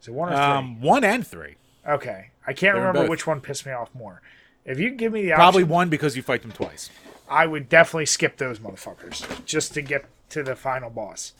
Is 0.00 0.08
it 0.08 0.14
one 0.14 0.28
or 0.32 0.36
three? 0.36 0.40
Um, 0.44 0.80
one 0.80 1.02
and 1.04 1.26
three. 1.26 1.56
okay, 1.86 2.30
I 2.46 2.52
can't 2.52 2.74
were 2.76 2.80
remember 2.86 3.08
which 3.10 3.26
one 3.26 3.40
pissed 3.40 3.66
me 3.66 3.72
off 3.72 3.94
more. 3.94 4.22
If 4.64 4.78
you 4.78 4.90
give 4.90 5.12
me 5.12 5.26
the 5.26 5.32
Probably 5.34 5.64
one 5.64 5.88
because 5.90 6.16
you 6.16 6.22
fight 6.22 6.42
them 6.42 6.52
twice. 6.52 6.88
I 7.28 7.46
would 7.46 7.68
definitely 7.68 8.06
skip 8.06 8.36
those 8.36 8.58
motherfuckers 8.58 9.44
just 9.46 9.74
to 9.74 9.82
get 9.82 10.04
to 10.30 10.42
the 10.42 10.54
final 10.54 10.90
boss. 10.90 11.32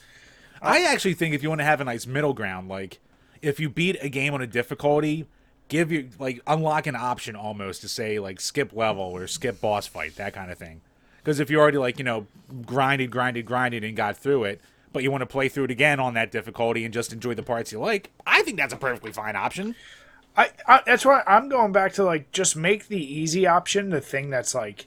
I 0.63 0.83
actually 0.85 1.15
think 1.15 1.35
if 1.35 1.43
you 1.43 1.49
want 1.49 1.61
to 1.61 1.67
have 1.67 1.81
a 1.81 1.85
nice 1.85 2.07
middle 2.07 2.33
ground, 2.33 2.69
like 2.69 2.99
if 3.43 3.61
you 3.61 3.69
beat 3.69 3.97
a 4.01 4.09
game 4.09 4.35
on 4.35 4.41
a 4.41 4.47
difficulty, 4.47 5.27
give 5.69 5.93
you 5.93 6.11
like 6.19 6.41
unlock 6.47 6.87
an 6.87 6.97
option 6.97 7.37
almost 7.37 7.81
to 7.83 7.89
say 7.89 8.19
like 8.19 8.41
skip 8.41 8.73
level 8.73 9.03
or 9.03 9.27
skip 9.27 9.61
boss 9.61 9.87
fight, 9.87 10.17
that 10.17 10.33
kind 10.35 10.51
of 10.51 10.59
thing. 10.59 10.81
Because 11.19 11.41
if 11.41 11.51
you 11.51 11.59
already 11.59 11.79
like 11.79 11.99
you 11.99 12.05
know 12.05 12.27
grinded, 12.65 13.11
grinded, 13.11 13.47
grinded, 13.47 13.85
and 13.85 13.97
got 13.97 14.17
through 14.17 14.45
it, 14.45 14.61
but 14.93 15.03
you 15.03 15.11
want 15.11 15.23
to 15.23 15.27
play 15.27 15.49
through 15.49 15.65
it 15.65 15.71
again 15.71 16.01
on 16.01 16.15
that 16.15 16.31
difficulty 16.31 16.85
and 16.85 16.95
just 16.95 17.13
enjoy 17.13 17.35
the 17.35 17.43
parts 17.43 17.73
you 17.73 17.79
like, 17.79 18.11
I 18.27 18.43
think 18.43 18.57
that's 18.57 18.73
a 18.73 18.79
perfectly 18.79 19.13
fine 19.13 19.37
option. 19.37 19.75
I, 20.37 20.51
I 20.67 20.83
that's 20.85 21.05
why 21.05 21.23
I'm 21.27 21.49
going 21.49 21.73
back 21.73 21.93
to 21.95 22.05
like 22.05 22.33
just 22.33 22.57
make 22.57 22.89
the 22.89 23.03
easy 23.03 23.47
option 23.47 23.91
the 23.91 24.01
thing 24.01 24.31
that's 24.31 24.55
like 24.55 24.87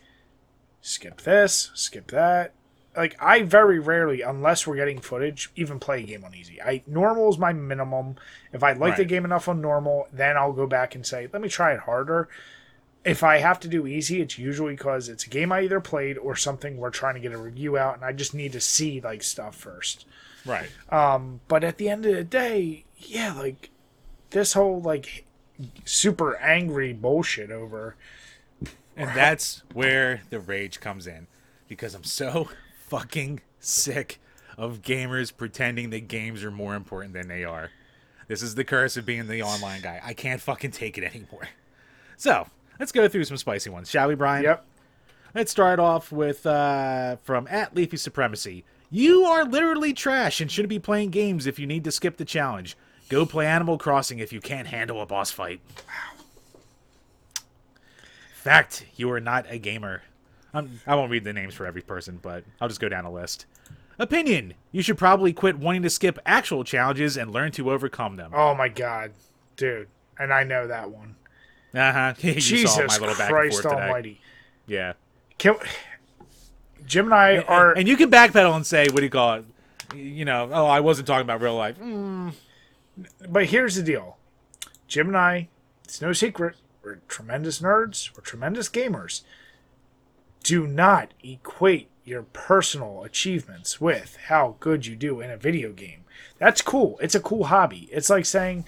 skip 0.82 1.22
this, 1.22 1.72
skip 1.74 2.12
that. 2.12 2.54
Like 2.98 3.16
I 3.22 3.44
very 3.44 3.80
rarely, 3.80 4.22
unless 4.22 4.66
we're 4.66 4.76
getting 4.76 5.00
footage, 5.00 5.52
even 5.56 5.80
play 5.80 6.02
a 6.02 6.06
game 6.06 6.26
on 6.26 6.34
easy. 6.34 6.62
I 6.62 6.82
normal 6.88 7.30
is 7.30 7.38
my 7.38 7.54
minimum. 7.54 8.16
If 8.52 8.64
I 8.64 8.74
like 8.74 8.98
the 8.98 9.06
game 9.06 9.24
enough 9.24 9.48
on 9.48 9.62
normal, 9.62 10.08
then 10.12 10.36
I'll 10.36 10.52
go 10.52 10.66
back 10.66 10.96
and 10.96 11.06
say, 11.06 11.30
let 11.32 11.42
me 11.42 11.48
try 11.48 11.74
it 11.74 11.82
harder. 11.82 12.28
If 13.06 13.24
I 13.24 13.38
have 13.38 13.60
to 13.62 13.68
do 13.68 13.88
easy, 13.88 14.20
it's 14.20 14.38
usually 14.38 14.74
because 14.74 15.08
it's 15.08 15.26
a 15.26 15.30
game 15.30 15.52
I 15.52 15.62
either 15.62 15.80
played 15.80 16.18
or 16.18 16.36
something 16.36 16.76
we're 16.76 16.90
trying 16.90 17.14
to 17.14 17.22
get 17.22 17.32
a 17.32 17.38
review 17.38 17.78
out, 17.78 17.96
and 17.96 18.04
I 18.04 18.12
just 18.12 18.34
need 18.34 18.52
to 18.54 18.60
see 18.60 19.00
like 19.00 19.24
stuff 19.24 19.56
first. 19.56 20.06
Right. 20.46 20.70
Um, 20.90 21.42
but 21.48 21.64
at 21.64 21.78
the 21.78 21.90
end 21.90 22.06
of 22.06 22.16
the 22.16 22.24
day, 22.24 22.86
yeah, 22.98 23.34
like 23.34 23.70
this 24.32 24.54
whole 24.54 24.82
like 24.82 25.26
super 25.86 26.36
angry 26.38 26.94
bullshit 26.94 27.52
over 27.52 27.96
And 28.98 29.12
that's 29.16 29.62
where 29.74 30.22
the 30.32 30.40
rage 30.40 30.80
comes 30.80 31.06
in. 31.06 31.28
Because 31.68 31.94
I'm 31.94 32.04
so 32.04 32.50
fucking 32.88 33.42
sick 33.60 34.20
of 34.58 34.82
gamers 34.82 35.36
pretending 35.36 35.92
that 35.92 36.08
games 36.08 36.44
are 36.44 36.52
more 36.52 36.76
important 36.76 37.14
than 37.14 37.28
they 37.28 37.44
are. 37.44 37.70
This 38.28 38.42
is 38.42 38.56
the 38.56 38.64
curse 38.64 38.98
of 38.98 39.06
being 39.06 39.28
the 39.28 39.44
online 39.44 39.82
guy. 39.82 40.02
I 40.04 40.14
can't 40.14 40.42
fucking 40.42 40.72
take 40.72 40.98
it 40.98 41.04
anymore. 41.04 41.50
So, 42.18 42.48
let's 42.80 42.92
go 42.92 43.08
through 43.08 43.26
some 43.26 43.38
spicy 43.38 43.70
ones, 43.70 43.90
shall 43.90 44.08
we, 44.08 44.16
Brian? 44.16 44.44
Yep. 44.44 44.66
Let's 45.36 45.52
start 45.52 45.80
off 45.80 46.12
with 46.12 46.46
uh, 46.46 47.18
from 47.18 47.48
at 47.50 47.76
Leafy 47.76 47.98
Supremacy. 47.98 48.66
You 48.90 49.26
are 49.26 49.46
literally 49.46 49.94
trash 49.94 50.42
and 50.42 50.50
shouldn't 50.50 50.70
be 50.70 50.80
playing 50.80 51.12
games 51.12 51.46
if 51.46 51.60
you 51.60 51.68
need 51.68 51.84
to 51.84 51.92
skip 51.92 52.18
the 52.18 52.26
challenge. 52.26 52.76
Go 53.10 53.26
play 53.26 53.46
Animal 53.46 53.78
Crossing 53.78 54.20
if 54.20 54.34
you 54.34 54.42
can't 54.42 54.68
handle 54.68 55.02
a 55.02 55.06
boss 55.06 55.32
fight. 55.32 55.62
Fact, 58.34 58.86
you 58.96 59.12
are 59.12 59.20
not 59.20 59.46
a 59.50 59.58
gamer. 59.58 60.04
Um, 60.58 60.80
I 60.86 60.96
won't 60.96 61.12
read 61.12 61.24
the 61.24 61.34
names 61.34 61.54
for 61.54 61.66
every 61.66 61.82
person, 61.82 62.20
but 62.22 62.44
I'll 62.60 62.68
just 62.68 62.80
go 62.80 62.90
down 62.90 63.06
a 63.06 63.12
list. 63.12 63.46
Opinion: 64.00 64.54
You 64.72 64.82
should 64.82 64.98
probably 64.98 65.34
quit 65.34 65.58
wanting 65.58 65.82
to 65.84 65.90
skip 65.90 66.20
actual 66.26 66.64
challenges 66.64 67.18
and 67.18 67.32
learn 67.32 67.52
to 67.54 67.72
overcome 67.72 68.16
them. 68.16 68.32
Oh 68.34 68.54
my 68.56 68.70
god, 68.70 69.12
dude. 69.56 69.88
And 70.20 70.34
I 70.34 70.44
know 70.44 70.68
that 70.68 70.90
one. 70.92 71.16
Uh 71.74 71.92
huh. 71.92 72.14
Jesus 72.18 72.74
saw 72.74 72.86
my 72.88 72.98
little 72.98 73.10
back 73.10 73.20
and 73.20 73.30
Christ 73.30 73.62
forth 73.62 73.76
today. 73.76 73.86
Almighty. 73.86 74.22
Yeah. 74.66 74.94
Can, 75.38 75.56
Jim 76.88 77.06
and 77.06 77.14
I 77.14 77.38
are. 77.40 77.74
and 77.74 77.88
you 77.88 77.98
can 77.98 78.10
backpedal 78.10 78.56
and 78.56 78.66
say, 78.66 78.88
what 78.88 78.98
do 78.98 79.04
you 79.04 79.10
call 79.10 79.36
it? 79.36 79.46
You 79.96 80.26
know, 80.26 80.50
oh, 80.52 80.66
I 80.66 80.80
wasn't 80.80 81.08
talking 81.08 81.24
about 81.24 81.42
real 81.42 81.56
life. 81.56 81.78
Mm, 81.78 82.34
but 83.30 83.46
here's 83.48 83.76
the 83.76 83.84
deal 83.84 84.18
Jim 84.88 85.08
and 85.08 85.18
I, 85.18 85.50
it's 85.84 86.02
no 86.02 86.14
secret, 86.14 86.56
we're 86.84 86.96
tremendous 87.08 87.60
nerds, 87.60 88.16
we're 88.16 88.24
tremendous 88.24 88.70
gamers. 88.70 89.22
Do 90.48 90.66
not 90.66 91.14
equate 91.22 91.90
your 92.06 92.24
personal 92.24 93.04
achievements 93.04 93.82
with 93.82 94.18
how 94.28 94.56
good 94.62 94.86
you 94.86 94.96
do 94.96 95.20
in 95.20 95.30
a 95.30 95.36
video 95.36 95.74
game. 95.74 96.06
That's 96.38 96.62
cool. 96.62 96.98
It's 97.02 97.16
a 97.16 97.20
cool 97.20 97.44
hobby. 97.44 97.90
It's 97.92 98.10
like 98.10 98.26
saying 98.26 98.64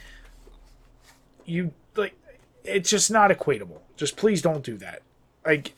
you 1.45 1.73
like 1.95 2.15
it's 2.65 2.89
just 2.89 3.09
not 3.09 3.31
equatable. 3.31 3.79
Just 3.95 4.17
please 4.17 4.41
don't 4.41 4.61
do 4.61 4.75
that. 4.79 5.03
Like 5.45 5.73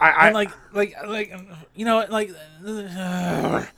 I, 0.00 0.10
I 0.10 0.26
and 0.26 0.34
like, 0.34 0.50
like, 0.72 0.96
like, 1.06 1.32
you 1.76 1.84
know, 1.84 2.04
like, 2.08 2.32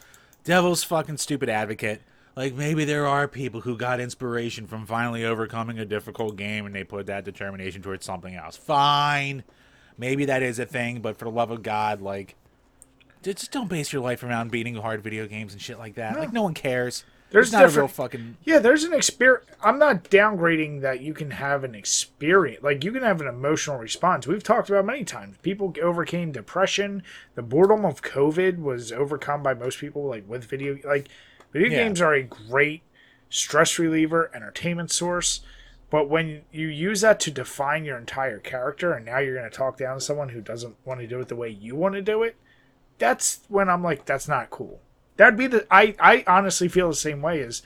devil's 0.45 0.83
fucking 0.83 1.19
stupid 1.19 1.51
advocate. 1.51 2.01
Like 2.37 2.55
maybe 2.55 2.87
there 2.87 3.07
are 3.07 3.29
people 3.29 3.61
who 3.61 3.77
got 3.77 4.01
inspiration 4.01 4.67
from 4.67 4.87
finally 4.87 5.27
overcoming 5.27 5.79
a 5.79 5.85
difficult 5.85 6.37
game 6.37 6.65
and 6.65 6.75
they 6.75 6.85
put 6.85 7.05
that 7.07 7.27
determination 7.27 7.83
towards 7.83 8.07
something 8.07 8.35
else. 8.35 8.57
Fine, 8.57 9.45
maybe 9.99 10.25
that 10.25 10.43
is 10.43 10.59
a 10.59 10.67
thing, 10.67 11.01
but 11.01 11.17
for 11.17 11.25
the 11.25 11.31
love 11.31 11.51
of 11.51 11.63
God, 11.63 12.01
like, 12.01 12.35
just 13.23 13.51
don't 13.53 13.69
base 13.69 13.93
your 13.93 14.03
life 14.03 14.23
around 14.23 14.51
beating 14.51 14.75
hard 14.77 15.03
video 15.03 15.27
games 15.27 15.53
and 15.53 15.63
shit 15.63 15.79
like 15.79 15.95
that. 15.95 16.19
Like 16.19 16.33
no 16.33 16.43
one 16.43 16.55
cares. 16.55 17.05
There's 17.31 17.51
There's 17.51 17.63
not 17.63 17.77
a 17.77 17.81
real 17.81 17.89
fucking 17.89 18.37
Yeah, 18.45 18.61
there's 18.61 18.85
an 18.85 18.93
experience. 18.93 19.47
I'm 19.61 19.79
not 19.79 20.05
downgrading 20.05 20.83
that 20.83 21.01
you 21.01 21.15
can 21.15 21.33
have 21.33 21.65
an 21.65 21.75
experience. 21.75 22.63
Like, 22.63 22.85
you 22.85 22.93
can 22.93 23.03
have 23.03 23.21
an 23.21 23.27
emotional 23.27 23.77
response. 23.79 24.27
We've 24.27 24.43
talked 24.43 24.69
about 24.71 24.85
many 24.85 25.03
times. 25.03 25.37
People 25.43 25.75
overcame 25.83 26.31
depression. 26.31 27.03
The 27.35 27.43
boredom 27.43 27.85
of 27.85 28.03
COVID 28.03 28.61
was 28.61 28.93
overcome 28.93 29.43
by 29.43 29.55
most 29.55 29.81
people, 29.81 30.05
like, 30.05 30.29
with 30.29 30.45
video. 30.45 30.79
Like, 30.85 31.09
video 31.53 31.71
Yeah. 31.71 31.85
games 31.85 32.01
are 32.01 32.13
a 32.15 32.23
great 32.23 32.83
stress 33.31 33.81
reliever, 33.81 34.31
entertainment 34.33 34.93
source. 34.93 35.41
But 35.95 36.11
when 36.11 36.43
you 36.51 36.67
use 36.67 37.03
that 37.03 37.21
to 37.21 37.31
define 37.31 37.85
your 37.85 37.97
entire 37.97 38.41
character, 38.41 38.95
and 38.95 39.07
now 39.07 39.19
you're 39.19 39.37
going 39.37 39.49
to 39.49 39.57
talk 39.57 39.77
down 39.79 39.95
to 39.95 40.01
someone 40.01 40.31
who 40.31 40.41
doesn't 40.41 40.75
want 40.85 40.99
to 40.99 41.07
do 41.07 41.21
it 41.21 41.29
the 41.29 41.37
way 41.37 41.49
you 41.49 41.77
want 41.77 41.95
to 41.95 42.03
do 42.03 42.25
it, 42.25 42.35
that's 42.99 43.45
when 43.47 43.69
I'm 43.69 43.85
like, 43.85 44.05
that's 44.05 44.27
not 44.27 44.51
cool. 44.51 44.81
That'd 45.17 45.39
be 45.39 45.47
the. 45.47 45.69
I 45.71 45.95
I 46.01 46.25
honestly 46.27 46.67
feel 46.67 46.89
the 46.89 46.97
same 46.97 47.23
way 47.23 47.41
as 47.43 47.63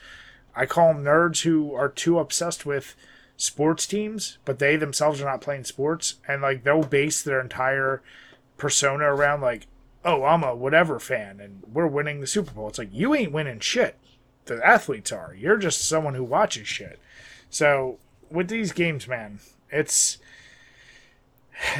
I 0.55 0.67
call 0.67 0.93
them 0.93 1.03
nerds 1.03 1.41
who 1.41 1.73
are 1.73 1.89
too 1.89 2.19
obsessed 2.19 2.67
with 2.67 2.95
sports 3.35 3.87
teams, 3.87 4.37
but 4.45 4.59
they 4.59 4.75
themselves 4.75 5.19
are 5.19 5.25
not 5.25 5.41
playing 5.41 5.63
sports, 5.63 6.17
and 6.27 6.43
like 6.43 6.63
they'll 6.63 6.83
base 6.83 7.23
their 7.23 7.41
entire 7.41 8.03
persona 8.57 9.05
around 9.05 9.41
like, 9.41 9.65
oh, 10.05 10.23
I'm 10.23 10.43
a 10.43 10.53
whatever 10.53 10.99
fan, 10.99 11.39
and 11.39 11.63
we're 11.73 11.87
winning 11.87 12.21
the 12.21 12.27
Super 12.27 12.51
Bowl. 12.51 12.67
It's 12.67 12.77
like 12.77 12.93
you 12.93 13.15
ain't 13.15 13.31
winning 13.31 13.59
shit. 13.59 13.97
The 14.45 14.63
athletes 14.63 15.11
are. 15.11 15.33
You're 15.35 15.57
just 15.57 15.89
someone 15.89 16.13
who 16.13 16.23
watches 16.23 16.67
shit. 16.67 16.99
So 17.49 17.97
with 18.31 18.47
these 18.49 18.71
games, 18.71 19.07
man, 19.07 19.39
it's. 19.71 20.17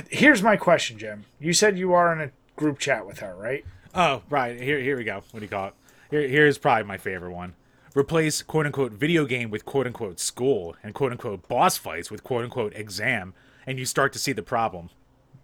Here's 0.10 0.43
my 0.43 0.58
question, 0.58 0.97
Jim. 0.97 1.26
You 1.39 1.54
said 1.54 1.78
you 1.78 1.93
are 1.93 2.12
in 2.12 2.20
a 2.20 2.32
group 2.58 2.80
chat 2.80 3.06
with 3.08 3.20
her, 3.20 3.34
right? 3.36 3.64
Oh, 3.95 4.22
right. 4.30 4.60
Here, 4.60 4.80
here 4.80 4.97
we 4.97 5.04
go. 5.06 5.24
What 5.32 5.39
do 5.39 5.45
you 5.45 5.50
call 5.50 5.68
it? 5.68 5.74
Here, 6.12 6.28
here's 6.28 6.58
probably 6.58 6.84
my 6.84 6.97
favorite 6.97 7.32
one. 7.32 7.54
Replace 7.95 8.41
quote 8.41 8.66
unquote 8.66 8.91
video 8.91 9.26
game 9.26 9.50
with 9.50 9.66
quote 9.66 9.88
unquote 9.88 10.20
school 10.20 10.76
and 10.84 10.93
quote 10.93 11.12
unquote 11.12 11.47
boss 11.47 11.78
fights 11.78 12.12
with 12.12 12.24
quote 12.24 12.43
unquote 12.43 12.74
exam, 12.76 13.34
and 13.66 13.80
you 13.80 13.86
start 13.86 14.12
to 14.14 14.20
see 14.20 14.32
the 14.34 14.43
problem. 14.43 14.89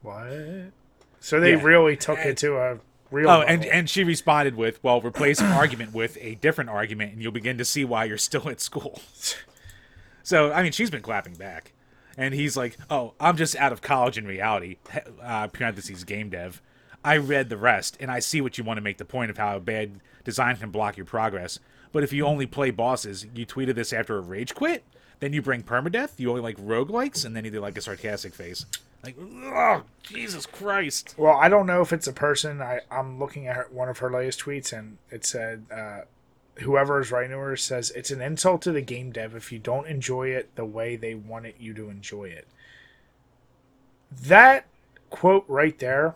What? 0.02 0.72
So 1.20 1.40
they 1.40 1.52
Yeah. 1.54 1.64
really 1.64 1.96
took 1.96 2.20
it 2.20 2.38
to 2.38 2.58
a 2.58 2.80
real. 3.10 3.30
Oh, 3.30 3.42
and 3.42 3.66
and 3.66 3.90
she 3.90 4.04
responded 4.04 4.56
with, 4.56 4.84
"Well, 4.84 5.02
replace 5.02 5.40
an 5.40 5.48
argument 5.48 5.94
with 5.94 6.18
a 6.22 6.36
different 6.36 6.70
argument, 6.70 7.14
and 7.14 7.22
you'll 7.22 7.32
begin 7.32 7.58
to 7.58 7.66
see 7.66 7.84
why 7.86 8.04
you're 8.04 8.18
still 8.18 8.48
at 8.50 8.60
school." 8.62 9.02
So, 10.26 10.52
I 10.52 10.64
mean, 10.64 10.72
she's 10.72 10.90
been 10.90 11.04
clapping 11.04 11.36
back, 11.36 11.72
and 12.18 12.34
he's 12.34 12.58
like, 12.58 12.78
"Oh, 12.90 13.14
I'm 13.20 13.38
just 13.38 13.56
out 13.58 13.72
of 13.72 13.82
college 13.82 14.18
in 14.18 14.26
reality." 14.26 14.78
Uh, 15.22 15.48
parentheses 15.50 16.04
game 16.04 16.30
dev. 16.30 16.64
I 17.04 17.18
read 17.18 17.50
the 17.50 17.58
rest, 17.58 17.96
and 18.00 18.10
I 18.10 18.18
see 18.18 18.42
what 18.42 18.58
you 18.58 18.64
want 18.64 18.78
to 18.78 18.82
make 18.82 18.98
the 18.98 19.06
point 19.06 19.30
of 19.30 19.38
how 19.38 19.60
bad 19.60 20.02
design 20.24 20.58
can 20.58 20.72
block 20.72 20.98
your 20.98 21.06
progress. 21.06 21.60
But 21.92 22.04
if 22.04 22.12
you 22.12 22.26
only 22.26 22.48
play 22.48 22.72
bosses, 22.72 23.28
you 23.36 23.46
tweeted 23.46 23.76
this 23.76 23.94
after 23.94 24.18
a 24.18 24.22
rage 24.22 24.56
quit, 24.56 24.84
then 25.20 25.32
you 25.32 25.44
bring 25.44 25.62
permadeath, 25.62 26.14
you 26.18 26.30
only 26.30 26.42
like 26.42 26.58
roguelikes, 26.58 27.24
and 27.24 27.36
then 27.36 27.46
you 27.46 27.52
do 27.52 27.62
like 27.62 27.78
a 27.78 27.82
sarcastic 27.82 28.34
face. 28.34 28.66
Like, 29.04 29.16
oh, 29.20 29.84
Jesus 30.02 30.48
Christ. 30.48 31.14
Well, 31.20 31.38
I 31.38 31.50
don't 31.50 31.68
know 31.68 31.82
if 31.82 31.94
it's 31.94 32.08
a 32.08 32.14
person. 32.14 32.64
I, 32.64 32.82
I'm 32.90 33.20
looking 33.20 33.48
at 33.48 33.56
her, 33.56 33.68
one 33.70 33.90
of 33.90 34.00
her 34.00 34.12
latest 34.12 34.40
tweets, 34.40 34.74
and 34.74 34.98
it 35.12 35.24
said, 35.24 35.66
uh, 35.72 36.02
whoever 36.60 37.00
is 37.00 37.12
writing 37.12 37.32
her 37.32 37.56
says, 37.56 37.92
it's 37.92 38.12
an 38.12 38.22
insult 38.22 38.62
to 38.64 38.72
the 38.72 38.82
game 38.82 39.12
dev 39.12 39.36
if 39.36 39.52
you 39.52 39.60
don't 39.60 39.88
enjoy 39.88 40.30
it 40.30 40.56
the 40.56 40.66
way 40.66 40.96
they 40.96 41.16
wanted 41.16 41.56
you 41.60 41.74
to 41.74 41.90
enjoy 41.90 42.26
it. 42.26 42.48
That 44.12 44.66
quote 45.10 45.46
right 45.48 45.78
there, 45.80 46.16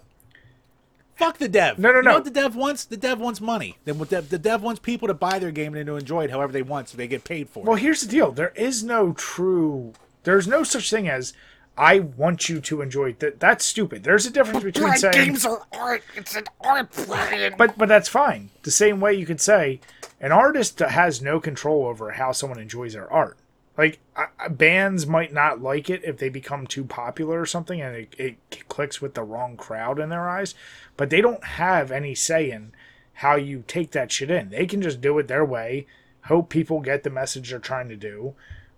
Fuck 1.19 1.37
the 1.37 1.49
dev. 1.49 1.77
No, 1.77 1.89
no, 1.91 1.97
You 1.97 2.03
know 2.03 2.11
no. 2.11 2.15
what 2.15 2.23
the 2.23 2.31
dev 2.31 2.55
wants? 2.55 2.85
The 2.85 2.95
dev 2.95 3.19
wants 3.19 3.41
money. 3.41 3.77
Then 3.83 3.97
the, 3.97 4.21
the 4.21 4.39
dev 4.39 4.61
wants 4.61 4.79
people 4.79 5.09
to 5.09 5.13
buy 5.13 5.37
their 5.37 5.51
game 5.51 5.75
and 5.75 5.85
to 5.85 5.97
enjoy 5.97 6.23
it 6.23 6.31
however 6.31 6.53
they 6.53 6.61
want, 6.61 6.87
so 6.87 6.95
they 6.95 7.09
get 7.09 7.25
paid 7.25 7.49
for 7.49 7.59
well, 7.59 7.63
it. 7.63 7.69
Well, 7.71 7.83
here's 7.83 7.99
the 7.99 8.07
deal 8.07 8.31
there 8.31 8.53
is 8.55 8.85
no 8.85 9.11
true, 9.11 9.91
there's 10.23 10.47
no 10.47 10.63
such 10.63 10.89
thing 10.89 11.09
as, 11.09 11.33
I 11.79 11.99
want 11.99 12.49
you 12.49 12.59
to 12.59 12.81
enjoy. 12.81 13.13
That, 13.13 13.39
that's 13.39 13.63
stupid. 13.63 14.03
There's 14.03 14.25
a 14.25 14.29
difference 14.29 14.65
between 14.65 14.97
saying. 14.97 15.13
games 15.13 15.45
are 15.45 15.65
art. 15.71 16.03
It's 16.13 16.35
an 16.35 16.43
art, 16.59 16.89
Brian. 17.07 17.53
But 17.57 17.77
but 17.77 17.87
that's 17.87 18.09
fine. 18.09 18.49
The 18.63 18.71
same 18.71 18.99
way 18.99 19.13
you 19.13 19.25
could 19.25 19.39
say 19.39 19.79
an 20.19 20.33
artist 20.33 20.79
has 20.79 21.21
no 21.21 21.39
control 21.39 21.85
over 21.85 22.11
how 22.11 22.33
someone 22.33 22.59
enjoys 22.59 22.93
their 22.93 23.11
art. 23.11 23.37
Like 23.77 23.99
uh, 24.17 24.49
bands 24.49 25.07
might 25.07 25.31
not 25.31 25.61
like 25.61 25.89
it 25.89 26.03
if 26.03 26.17
they 26.17 26.27
become 26.27 26.67
too 26.67 26.83
popular 26.83 27.39
or 27.39 27.45
something, 27.45 27.79
and 27.79 27.95
it, 27.95 28.15
it 28.17 28.67
clicks 28.67 29.01
with 29.01 29.13
the 29.13 29.23
wrong 29.23 29.55
crowd 29.55 29.99
in 29.99 30.09
their 30.09 30.27
eyes. 30.27 30.55
But 30.97 31.09
they 31.09 31.21
don't 31.21 31.43
have 31.45 31.91
any 31.91 32.13
say 32.13 32.51
in 32.51 32.73
how 33.13 33.35
you 33.35 33.63
take 33.65 33.91
that 33.91 34.11
shit 34.11 34.29
in. 34.29 34.49
They 34.49 34.65
can 34.65 34.81
just 34.81 34.99
do 34.99 35.17
it 35.17 35.29
their 35.29 35.45
way. 35.45 35.87
Hope 36.25 36.49
people 36.49 36.81
get 36.81 37.03
the 37.03 37.09
message 37.09 37.51
they're 37.51 37.59
trying 37.59 37.87
to 37.87 37.95
do. 37.95 38.33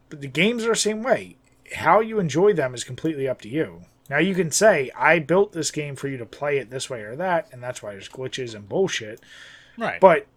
But 0.10 0.22
the 0.22 0.28
games 0.28 0.66
are 0.66 0.70
the 0.70 0.76
same 0.76 1.02
way. 1.02 1.38
How 1.74 2.00
you 2.00 2.20
enjoy 2.20 2.54
them 2.54 2.74
is 2.74 2.84
completely 2.84 3.28
up 3.28 3.42
to 3.42 3.50
you. 3.50 3.82
Now 4.10 4.18
you 4.18 4.36
can 4.36 4.52
say, 4.52 4.92
I 4.98 5.20
built 5.20 5.54
this 5.54 5.72
game 5.72 5.96
for 5.96 6.08
you 6.10 6.18
to 6.18 6.26
play 6.26 6.58
it 6.58 6.70
this 6.70 6.90
way 6.90 7.02
or 7.02 7.16
that, 7.16 7.48
and 7.52 7.64
that's 7.64 7.82
why 7.82 7.92
there's 7.92 8.10
glitches 8.10 8.54
and 8.54 8.68
bullshit. 8.68 9.22
Right. 9.78 10.02
But 10.02 10.28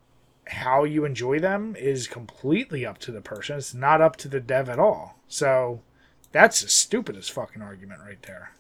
how 0.46 0.84
you 0.84 1.04
enjoy 1.04 1.40
them 1.40 1.74
is 1.76 2.06
completely 2.06 2.86
up 2.86 2.98
to 2.98 3.10
the 3.10 3.20
person. 3.20 3.56
It's 3.56 3.74
not 3.74 4.00
up 4.00 4.16
to 4.16 4.28
the 4.28 4.40
dev 4.40 4.68
at 4.68 4.78
all. 4.78 5.18
So 5.26 5.80
that's 6.32 6.60
the 6.60 6.68
stupidest 6.68 7.32
fucking 7.32 7.62
argument 7.62 8.00
right 8.04 8.22
there. 8.22 8.52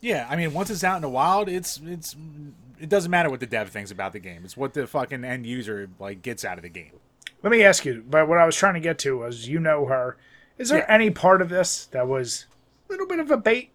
yeah, 0.00 0.26
I 0.28 0.36
mean, 0.36 0.52
once 0.52 0.70
it's 0.70 0.84
out 0.84 0.96
in 0.96 1.02
the 1.02 1.08
wild, 1.08 1.48
it's 1.48 1.80
it's 1.84 2.14
it 2.78 2.88
doesn't 2.88 3.10
matter 3.10 3.30
what 3.30 3.40
the 3.40 3.46
dev 3.46 3.70
thinks 3.70 3.90
about 3.90 4.12
the 4.12 4.18
game. 4.18 4.42
It's 4.44 4.56
what 4.56 4.74
the 4.74 4.86
fucking 4.86 5.24
end 5.24 5.46
user 5.46 5.88
like 5.98 6.22
gets 6.22 6.44
out 6.44 6.58
of 6.58 6.62
the 6.62 6.68
game. 6.68 6.92
Let 7.42 7.50
me 7.50 7.62
ask 7.62 7.84
you, 7.84 8.04
but 8.08 8.28
what 8.28 8.38
I 8.38 8.46
was 8.46 8.56
trying 8.56 8.74
to 8.74 8.80
get 8.80 8.98
to 9.00 9.18
was 9.18 9.48
you 9.48 9.60
know 9.60 9.86
her. 9.86 10.16
Is 10.58 10.70
there 10.70 10.78
Yeah. 10.80 10.86
any 10.88 11.10
part 11.10 11.42
of 11.42 11.48
this 11.48 11.86
that 11.86 12.06
was 12.08 12.46
a 12.88 12.92
little 12.92 13.06
bit 13.06 13.18
of 13.18 13.30
a 13.30 13.36
bait? 13.36 13.70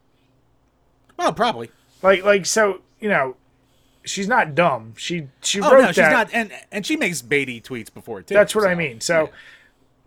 Well, 1.18 1.34
probably. 1.34 1.70
Like 2.02 2.24
like 2.24 2.46
so, 2.46 2.82
you 3.00 3.10
know, 3.10 3.36
she's 4.04 4.28
not 4.28 4.56
dumb. 4.56 4.94
She 4.98 5.28
she 5.42 5.62
Oh 5.62 5.72
wrote 5.72 5.82
no, 5.82 5.88
she's 5.88 5.98
that. 5.98 6.12
not, 6.12 6.30
and 6.34 6.52
and 6.72 6.86
she 6.86 6.96
makes 6.98 7.22
baity 7.22 7.62
tweets 7.62 7.94
before 7.94 8.22
too. 8.24 8.34
That's 8.34 8.56
what 8.56 8.68
I 8.68 8.74
mean. 8.76 9.02
So 9.02 9.24
yeah. 9.26 9.28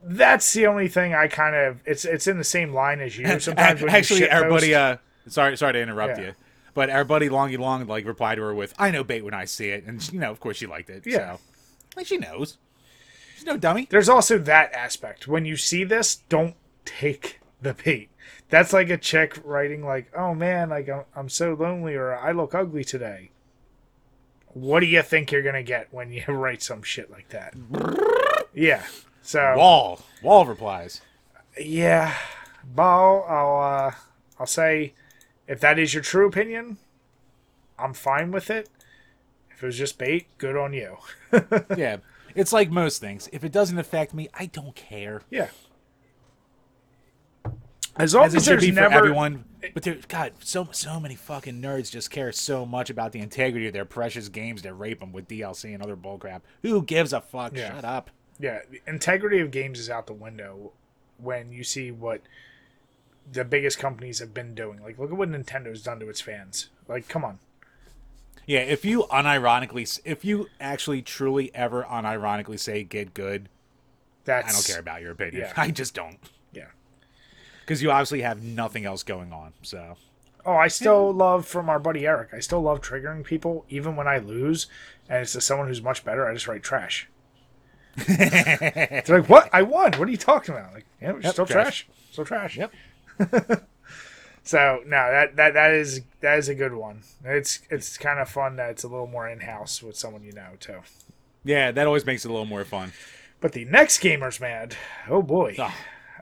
that's 0.03 0.53
the 0.53 0.67
only 0.67 0.89
thing 0.89 1.15
I 1.15 1.29
kind 1.29 1.55
of 1.55 1.79
it's 1.87 2.05
it's 2.05 2.27
in 2.27 2.39
the 2.39 2.45
same 2.45 2.73
line 2.73 3.01
as 3.01 3.17
you. 3.17 3.27
Sometimes 3.41 3.81
when 3.81 3.91
you 3.91 3.97
actually, 3.97 4.21
shit 4.21 4.33
our 4.33 4.49
buddy, 4.49 4.75
uh, 4.75 4.97
sorry, 5.29 5.57
sorry 5.57 5.75
to 5.75 5.81
interrupt 5.83 6.19
Yeah. 6.19 6.25
you, 6.27 6.33
but 6.75 6.91
our 6.91 7.05
buddy 7.05 7.29
Longy 7.29 7.59
Long 7.59 7.87
like 7.87 8.05
replied 8.07 8.37
to 8.37 8.43
her 8.43 8.55
with, 8.55 8.75
"I 8.77 8.91
know 8.91 9.05
bait 9.05 9.23
when 9.25 9.35
I 9.35 9.45
see 9.45 9.69
it," 9.69 9.85
and 9.85 10.13
you 10.13 10.19
know, 10.19 10.33
of 10.33 10.41
course, 10.41 10.57
she 10.57 10.67
liked 10.67 10.91
it. 10.91 11.07
Yeah. 11.07 11.37
so. 11.37 11.41
like 11.97 12.07
she 12.09 12.17
knows. 12.17 12.59
She's 13.37 13.45
no 13.47 13.57
dummy. 13.57 13.87
there's 13.91 14.09
also 14.09 14.39
that 14.39 14.73
aspect. 14.73 15.29
When 15.29 15.45
you 15.45 15.57
see 15.57 15.85
this, 15.85 16.17
don't 16.29 16.55
take 16.85 17.41
the 17.61 17.75
bait. 17.75 18.11
That's 18.51 18.73
like 18.73 18.91
a 18.91 18.97
chick 18.99 19.39
writing 19.45 19.85
like, 19.85 20.11
"Oh 20.17 20.35
man, 20.35 20.71
like 20.71 20.89
I'm, 20.89 21.05
I'm 21.17 21.29
so 21.29 21.55
lonely," 21.55 21.95
or 21.95 22.15
"I 22.15 22.33
look 22.33 22.55
ugly 22.55 22.85
today." 22.85 23.31
What 24.49 24.81
do 24.81 24.87
you 24.87 25.03
think 25.03 25.33
you're 25.33 25.43
gonna 25.43 25.63
get 25.63 25.89
when 25.93 26.13
you 26.13 26.25
write 26.29 26.63
some 26.63 26.83
shit 26.83 27.11
like 27.11 27.29
that? 27.31 27.55
Yeah. 28.55 28.85
So 29.23 29.57
Wall, 29.57 30.01
wall 30.23 30.45
replies. 30.47 31.01
yeah, 31.59 32.15
Ball. 32.65 33.25
I'll 33.29 33.87
uh, 33.89 33.93
I'll 34.39 34.47
say, 34.47 34.93
if 35.49 35.61
that 35.61 35.79
is 35.79 35.95
your 35.95 36.03
true 36.03 36.29
opinion, 36.29 36.77
I'm 37.79 37.95
fine 37.95 38.31
with 38.31 38.51
it. 38.51 38.69
If 39.51 39.63
it 39.63 39.67
was 39.67 39.79
just 39.79 39.99
bait, 39.99 40.27
good 40.39 40.57
on 40.57 40.73
you. 40.75 40.99
yeah, 41.77 41.99
it's 42.35 42.53
like 42.53 42.71
most 42.71 43.01
things. 43.01 43.29
If 43.33 43.45
it 43.45 43.53
doesn't 43.53 43.79
affect 43.79 44.13
me, 44.15 44.29
I 44.35 44.47
don't 44.47 44.75
care. 44.75 45.23
Yeah. 45.31 45.49
As 47.97 48.15
long 48.15 48.25
As 48.25 48.35
as, 48.35 48.45
there's 48.47 48.61
be 48.61 48.73
never 48.73 48.91
for 48.91 48.95
everyone. 48.97 49.45
But 49.73 49.85
there, 49.85 49.97
God, 50.09 50.33
so 50.41 50.69
so 50.73 50.99
many 50.99 51.15
fucking 51.15 51.63
nerds 51.63 51.91
just 51.91 52.11
care 52.11 52.33
so 52.33 52.67
much 52.67 52.91
about 52.91 53.13
the 53.13 53.21
integrity 53.21 53.67
of 53.69 53.73
their 53.73 53.85
precious 53.85 54.29
games 54.29 54.63
that 54.63 54.75
rape 54.75 55.01
them 55.01 55.13
with 55.13 55.29
DLC 55.29 55.73
and 55.75 55.83
other 55.83 55.97
bullcrap. 55.97 56.43
Who 56.63 56.83
gives 56.83 57.13
a 57.13 57.21
fuck? 57.21 57.57
Yeah. 57.57 57.75
Shut 57.75 57.85
up. 57.85 58.11
Yeah, 58.41 58.61
the 58.69 58.81
integrity 58.87 59.39
of 59.39 59.53
games 59.53 59.79
is 59.79 59.89
out 59.89 60.07
the 60.07 60.13
window 60.13 60.73
when 61.19 61.53
you 61.53 61.63
see 61.63 61.93
what 61.93 62.23
the 63.31 63.45
biggest 63.45 63.79
companies 63.79 64.19
have 64.19 64.35
been 64.35 64.55
doing. 64.55 64.83
Like, 64.83 64.99
look 64.99 65.11
at 65.11 65.17
what 65.17 65.31
Nintendo's 65.31 65.83
done 65.83 66.01
to 66.01 66.09
its 66.09 66.21
fans. 66.21 66.69
Like, 66.89 67.09
come 67.09 67.25
on. 67.25 67.39
Yeah, 68.47 68.61
if 68.61 68.85
you 68.85 69.05
unironically, 69.05 70.01
if 70.05 70.25
you 70.25 70.49
actually 70.61 71.01
truly 71.01 71.55
ever 71.55 71.85
unironically 71.85 72.59
say 72.59 72.85
get 72.85 73.15
good, 73.15 73.49
That's 74.25 74.49
I 74.49 74.53
don't 74.53 74.67
care 74.67 74.81
about 74.81 75.01
your 75.01 75.13
opinion. 75.13 75.43
Yeah. 75.43 75.53
I 75.57 75.71
just 75.71 75.95
don't. 75.95 76.19
Because 77.65 77.83
you 77.83 77.91
obviously 77.91 78.21
have 78.23 78.43
nothing 78.43 78.85
else 78.85 79.03
going 79.03 79.33
on. 79.33 79.53
So 79.63 79.97
Oh, 80.47 80.55
I 80.57 80.69
still 80.69 81.11
love 81.13 81.47
from 81.47 81.71
our 81.71 81.79
buddy 81.79 82.07
Eric. 82.07 82.35
I 82.35 82.41
still 82.41 82.61
love 82.61 82.83
triggering 82.83 83.25
people, 83.25 83.65
even 83.71 83.97
when 83.97 84.07
I 84.07 84.19
lose, 84.19 84.67
and 85.09 85.23
it's 85.23 85.33
to 85.33 85.41
someone 85.41 85.69
who's 85.69 85.81
much 85.83 86.05
better. 86.05 86.29
I 86.29 86.35
just 86.35 86.47
write 86.47 86.63
trash. 86.63 87.09
They're 88.07 89.03
like, 89.09 89.29
"What? 89.29 89.49
I 89.53 89.63
won? 89.63 89.93
What 89.93 90.09
are 90.09 90.11
you 90.11 90.17
talking 90.17 90.55
about?" 90.55 90.75
Like, 90.75 90.85
yeah, 91.01 91.15
Yep, 91.23 91.33
still 91.33 91.47
trash. 91.47 91.87
trash. 91.87 91.89
Still 92.13 92.25
trash. 92.25 92.57
Yep. 92.59 92.73
So 94.47 94.81
no, 94.85 94.97
that 95.11 95.37
that 95.37 95.55
that 95.55 95.73
is 95.73 96.03
that 96.21 96.37
is 96.39 96.51
a 96.51 96.55
good 96.55 96.75
one. 96.75 97.01
It's 97.25 97.61
it's 97.71 97.97
kind 97.97 98.19
of 98.21 98.29
fun 98.29 98.57
that 98.57 98.69
it's 98.73 98.85
a 98.85 98.89
little 98.89 99.07
more 99.07 99.27
in 99.27 99.41
house 99.41 99.83
with 99.83 99.97
someone 99.97 100.23
you 100.23 100.33
know 100.33 100.51
too. 100.61 100.81
yeah, 101.45 101.71
that 101.71 101.87
always 101.87 102.05
makes 102.05 102.27
it 102.27 102.29
a 102.29 102.31
little 102.31 102.45
more 102.45 102.63
fun. 102.65 102.93
But 103.41 103.53
the 103.53 103.65
next 103.65 104.01
gamer's 104.01 104.41
mad. 104.41 104.77
Oh 105.09 105.23
boy. 105.23 105.57
Oh, 105.59 105.75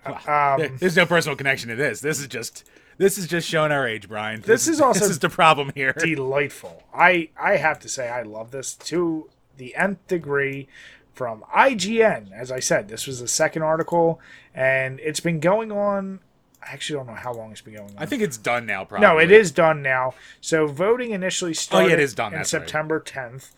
Um, 0.27 0.79
there's 0.79 0.97
no 0.97 1.07
personal 1.07 1.37
connection 1.37 1.69
to 1.69 1.77
this. 1.77 2.01
This 2.01 2.19
is 2.19 2.27
just 2.27 2.69
this 2.99 3.19
is 3.19 3.27
just 3.27 3.49
showing 3.49 3.73
our 3.73 3.87
age, 3.87 4.09
Brian. 4.09 4.41
This 4.41 4.67
is 4.69 4.81
also 4.83 5.01
this 5.01 5.11
is 5.11 5.19
the 5.21 5.29
problem 5.29 5.71
here. 5.75 5.93
delightful. 5.93 6.83
I 6.95 7.29
I 7.41 7.57
have 7.57 7.79
to 7.81 7.89
say 7.89 8.09
I 8.09 8.23
love 8.23 8.51
this 8.51 8.75
to 8.75 9.29
the 9.57 9.75
nth 9.77 10.07
degree 10.09 10.69
from 11.15 11.45
IGN. 11.55 12.33
As 12.33 12.51
I 12.51 12.59
said, 12.59 12.89
this 12.89 13.07
was 13.07 13.21
the 13.21 13.29
second 13.29 13.63
article, 13.63 14.21
and 14.55 14.99
it's 15.01 15.21
been 15.21 15.41
going 15.41 15.71
on. 15.71 16.21
I 16.63 16.73
actually 16.73 16.99
don't 16.99 17.07
know 17.09 17.15
how 17.15 17.33
long 17.33 17.51
it's 17.51 17.61
been 17.61 17.75
going 17.75 17.91
on. 17.91 17.97
I 17.99 18.07
think 18.07 18.23
it's 18.23 18.37
done 18.37 18.67
now. 18.67 18.85
Probably. 18.85 19.07
no, 19.07 19.19
it 19.19 19.31
is 19.33 19.51
done 19.51 19.83
now. 19.83 20.15
So 20.41 20.67
voting 20.67 21.11
initially 21.11 21.55
started 21.55 21.87
Oh, 21.87 21.89
yeah, 21.89 21.95
it 21.95 22.01
is 22.01 22.15
done, 22.15 22.33
in 22.33 22.39
that's 22.39 22.53
right. 22.53 22.61
September 22.63 23.01
10th. 23.01 23.51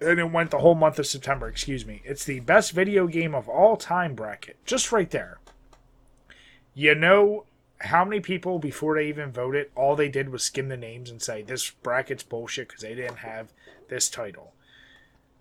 And 0.00 0.18
it 0.20 0.30
went 0.30 0.50
the 0.50 0.58
whole 0.58 0.74
month 0.74 0.98
of 0.98 1.06
September, 1.06 1.48
excuse 1.48 1.86
me. 1.86 2.02
It's 2.04 2.24
the 2.24 2.40
best 2.40 2.72
video 2.72 3.06
game 3.06 3.34
of 3.34 3.48
all 3.48 3.76
time 3.76 4.14
bracket. 4.14 4.56
Just 4.66 4.92
right 4.92 5.10
there. 5.10 5.38
You 6.74 6.94
know 6.94 7.44
how 7.80 8.04
many 8.04 8.20
people 8.20 8.58
before 8.58 8.96
they 8.96 9.08
even 9.08 9.32
voted, 9.32 9.70
all 9.74 9.96
they 9.96 10.08
did 10.08 10.28
was 10.30 10.42
skim 10.42 10.68
the 10.68 10.76
names 10.76 11.10
and 11.10 11.20
say 11.20 11.42
this 11.42 11.70
bracket's 11.70 12.22
bullshit 12.22 12.68
because 12.68 12.82
they 12.82 12.94
didn't 12.94 13.18
have 13.18 13.52
this 13.88 14.08
title. 14.08 14.52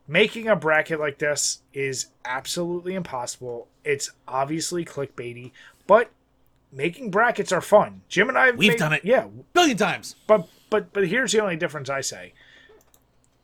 Making 0.07 0.47
a 0.47 0.55
bracket 0.55 0.99
like 0.99 1.17
this 1.17 1.61
is 1.73 2.07
absolutely 2.23 2.93
impossible. 2.93 3.67
It's 3.83 4.11
obviously 4.27 4.85
clickbaity, 4.85 5.51
but 5.87 6.11
making 6.71 7.09
brackets 7.09 7.51
are 7.51 7.61
fun. 7.61 8.01
Jim 8.07 8.29
and 8.29 8.37
I 8.37 8.47
have 8.47 8.57
We've 8.57 8.71
made- 8.73 8.79
done 8.79 8.93
it. 8.93 9.03
Yeah, 9.03 9.27
Billion 9.53 9.77
times. 9.77 10.15
but 10.27 10.47
but 10.69 10.93
but 10.93 11.07
here's 11.07 11.31
the 11.31 11.41
only 11.41 11.55
difference 11.55 11.89
I 11.89 12.01
say. 12.01 12.33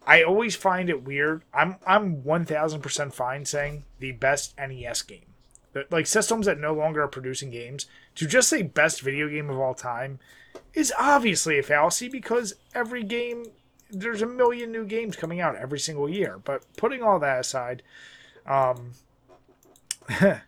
I 0.05 0.23
always 0.23 0.55
find 0.55 0.89
it 0.89 1.03
weird. 1.03 1.43
I'm 1.53 1.77
I'm 1.85 2.23
one 2.23 2.45
thousand 2.45 2.81
percent 2.81 3.13
fine 3.13 3.45
saying 3.45 3.85
the 3.99 4.11
best 4.13 4.55
NES 4.57 5.01
game. 5.03 5.25
Like 5.89 6.07
systems 6.07 6.47
that 6.47 6.59
no 6.59 6.73
longer 6.73 7.03
are 7.03 7.07
producing 7.07 7.49
games 7.49 7.85
to 8.15 8.27
just 8.27 8.49
say 8.49 8.61
best 8.61 9.01
video 9.01 9.29
game 9.29 9.49
of 9.49 9.57
all 9.57 9.73
time 9.73 10.19
is 10.73 10.93
obviously 10.99 11.57
a 11.57 11.63
fallacy 11.63 12.09
because 12.09 12.55
every 12.73 13.03
game 13.03 13.45
there's 13.89 14.21
a 14.21 14.27
million 14.27 14.71
new 14.71 14.85
games 14.85 15.15
coming 15.15 15.39
out 15.39 15.55
every 15.55 15.79
single 15.79 16.09
year. 16.09 16.39
But 16.43 16.63
putting 16.77 17.03
all 17.03 17.19
that 17.19 17.39
aside, 17.39 17.83
um, 18.45 18.91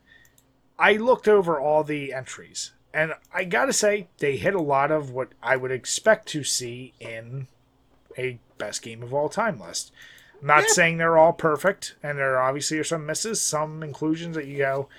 I 0.79 0.93
looked 0.93 1.27
over 1.27 1.59
all 1.59 1.83
the 1.83 2.13
entries, 2.13 2.71
and 2.93 3.13
I 3.33 3.43
gotta 3.43 3.73
say 3.73 4.07
they 4.17 4.37
hit 4.37 4.55
a 4.55 4.61
lot 4.61 4.91
of 4.91 5.11
what 5.11 5.29
I 5.41 5.57
would 5.57 5.71
expect 5.71 6.27
to 6.29 6.43
see 6.43 6.93
in 6.99 7.47
a 8.17 8.39
best 8.57 8.81
game 8.81 9.03
of 9.03 9.13
all 9.13 9.29
time 9.29 9.59
list. 9.59 9.91
I'm 10.41 10.47
not 10.47 10.69
saying 10.69 10.97
they're 10.97 11.17
all 11.17 11.33
perfect, 11.33 11.95
and 12.03 12.17
there 12.17 12.41
obviously 12.41 12.77
are 12.77 12.83
some 12.83 13.05
misses, 13.05 13.41
some 13.41 13.81
inclusions 13.81 14.35
that 14.35 14.47
you 14.47 14.57
go, 14.57 14.89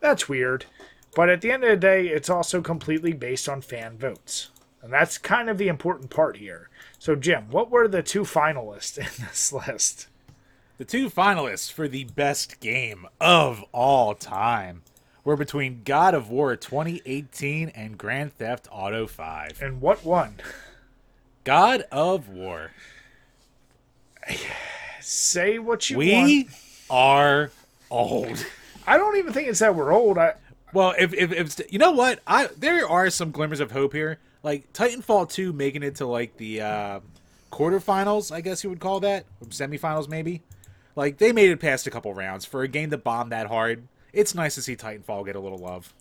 that's 0.00 0.28
weird. 0.28 0.66
But 1.14 1.28
at 1.28 1.40
the 1.40 1.50
end 1.50 1.64
of 1.64 1.70
the 1.70 1.76
day, 1.76 2.08
it's 2.08 2.30
also 2.30 2.60
completely 2.60 3.12
based 3.12 3.48
on 3.48 3.60
fan 3.60 3.96
votes. 3.98 4.50
And 4.82 4.92
that's 4.92 5.16
kind 5.16 5.48
of 5.48 5.58
the 5.58 5.68
important 5.68 6.10
part 6.10 6.38
here. 6.38 6.68
So, 6.98 7.14
Jim, 7.14 7.50
what 7.50 7.70
were 7.70 7.88
the 7.88 8.02
two 8.02 8.22
finalists 8.22 8.98
in 9.18 9.24
this 9.24 9.52
list? 9.52 10.08
The 10.78 10.84
two 10.84 11.08
finalists 11.08 11.70
for 11.70 11.86
the 11.86 12.04
best 12.04 12.58
game 12.60 13.06
of 13.20 13.64
all 13.72 14.14
time 14.14 14.82
were 15.24 15.36
between 15.36 15.82
God 15.84 16.14
of 16.14 16.30
War 16.30 16.56
2018 16.56 17.68
and 17.68 17.96
Grand 17.96 18.34
Theft 18.34 18.66
Auto 18.72 19.06
5. 19.06 19.62
And 19.62 19.80
what 19.80 20.04
won? 20.04 20.36
God 21.44 21.84
of 21.90 22.28
War. 22.28 22.70
Say 25.00 25.58
what 25.58 25.90
you 25.90 25.96
want. 25.96 26.06
We 26.06 26.48
are 26.88 27.50
old. 27.90 28.46
I 28.86 28.96
don't 28.96 29.16
even 29.16 29.32
think 29.32 29.48
it's 29.48 29.58
that 29.58 29.74
we're 29.74 29.92
old. 29.92 30.18
I, 30.18 30.34
Well, 30.72 30.94
if, 30.98 31.12
if 31.12 31.32
if 31.32 31.72
you 31.72 31.78
know 31.78 31.92
what, 31.92 32.20
I 32.26 32.48
there 32.56 32.88
are 32.88 33.10
some 33.10 33.30
glimmers 33.30 33.60
of 33.60 33.72
hope 33.72 33.92
here. 33.92 34.18
Like 34.42 34.72
Titanfall 34.72 35.30
2 35.30 35.52
making 35.52 35.82
it 35.82 35.96
to 35.96 36.06
like 36.06 36.36
the 36.36 36.60
uh 36.60 37.00
quarterfinals, 37.50 38.32
I 38.32 38.40
guess 38.40 38.64
you 38.64 38.70
would 38.70 38.80
call 38.80 39.00
that, 39.00 39.26
or 39.40 39.48
semifinals 39.48 40.08
maybe. 40.08 40.42
Like 40.96 41.18
they 41.18 41.32
made 41.32 41.50
it 41.50 41.60
past 41.60 41.86
a 41.86 41.90
couple 41.90 42.12
rounds 42.14 42.44
for 42.44 42.62
a 42.62 42.68
game 42.68 42.90
that 42.90 43.04
bombed 43.04 43.32
that 43.32 43.46
hard. 43.48 43.86
It's 44.12 44.34
nice 44.34 44.54
to 44.56 44.62
see 44.62 44.76
Titanfall 44.76 45.26
get 45.26 45.36
a 45.36 45.40
little 45.40 45.58
love. 45.58 45.92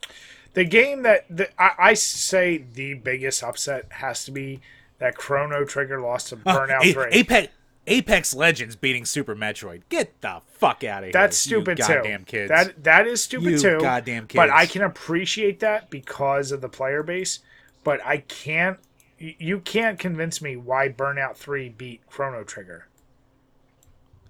the 0.54 0.66
game 0.66 1.04
that 1.04 1.26
the, 1.30 1.50
I, 1.62 1.72
I 1.80 1.94
say 1.94 2.66
the 2.74 2.96
biggest 2.96 3.42
upset 3.44 3.88
has 3.90 4.26
to 4.26 4.32
be 4.32 4.60
that 5.02 5.18
Chrono 5.18 5.66
Trigger 5.66 6.00
lost 6.00 6.30
to 6.30 6.36
uh, 6.46 6.58
Burnout 6.68 6.86
A- 6.86 6.94
3. 6.94 7.06
Apex 7.12 7.48
Apex 7.88 8.34
Legends 8.36 8.76
beating 8.76 9.04
Super 9.06 9.36
Metroid. 9.36 9.82
Get 9.90 10.22
the 10.22 10.42
fuck 10.54 10.84
out 10.84 11.00
of 11.00 11.06
here. 11.08 11.12
That's 11.14 11.46
you 11.48 11.58
stupid 11.58 11.80
goddamn 11.80 12.20
too. 12.22 12.26
kids. 12.26 12.50
That 12.50 12.84
that 12.84 13.08
is 13.08 13.22
stupid 13.24 13.52
You 13.52 13.58
too. 13.60 13.80
goddamn 13.82 14.28
kids. 14.28 14.38
But 14.38 14.52
I 14.52 14.68
can 14.68 14.84
appreciate 14.84 15.60
that 15.62 15.90
because 15.90 16.52
of 16.54 16.62
the 16.62 16.70
player 16.70 17.04
base. 17.04 17.40
But 17.84 18.00
I 18.06 18.18
can't. 18.18 18.78
You 19.18 19.60
can't 19.60 20.00
convince 20.00 20.42
me 20.42 20.56
why 20.56 20.90
Burnout 20.90 21.36
Three 21.36 21.70
beat 21.70 22.02
Chrono 22.08 22.44
Trigger. 22.44 22.88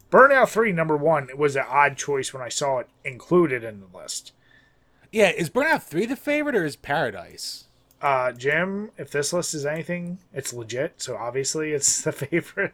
Burnout 0.09 0.49
Three, 0.49 0.71
number 0.73 0.97
one, 0.97 1.29
was 1.37 1.55
an 1.55 1.63
odd 1.67 1.95
choice 1.97 2.33
when 2.33 2.41
I 2.43 2.49
saw 2.49 2.79
it 2.79 2.89
included 3.05 3.63
in 3.63 3.79
the 3.81 3.97
list. 3.97 4.33
yeah, 5.11 5.29
is 5.29 5.49
Burnout 5.49 5.83
3 5.83 6.05
the 6.05 6.15
favorite 6.17 6.55
or 6.55 6.65
is 6.65 6.75
Paradise? 6.75 7.65
Uh, 8.01 8.31
Jim, 8.31 8.89
if 8.97 9.11
this 9.11 9.31
list 9.31 9.53
is 9.53 9.65
anything, 9.65 10.17
it's 10.33 10.53
legit. 10.53 11.01
So 11.01 11.15
obviously, 11.15 11.71
it's 11.71 12.01
the 12.01 12.11
favorite. 12.11 12.73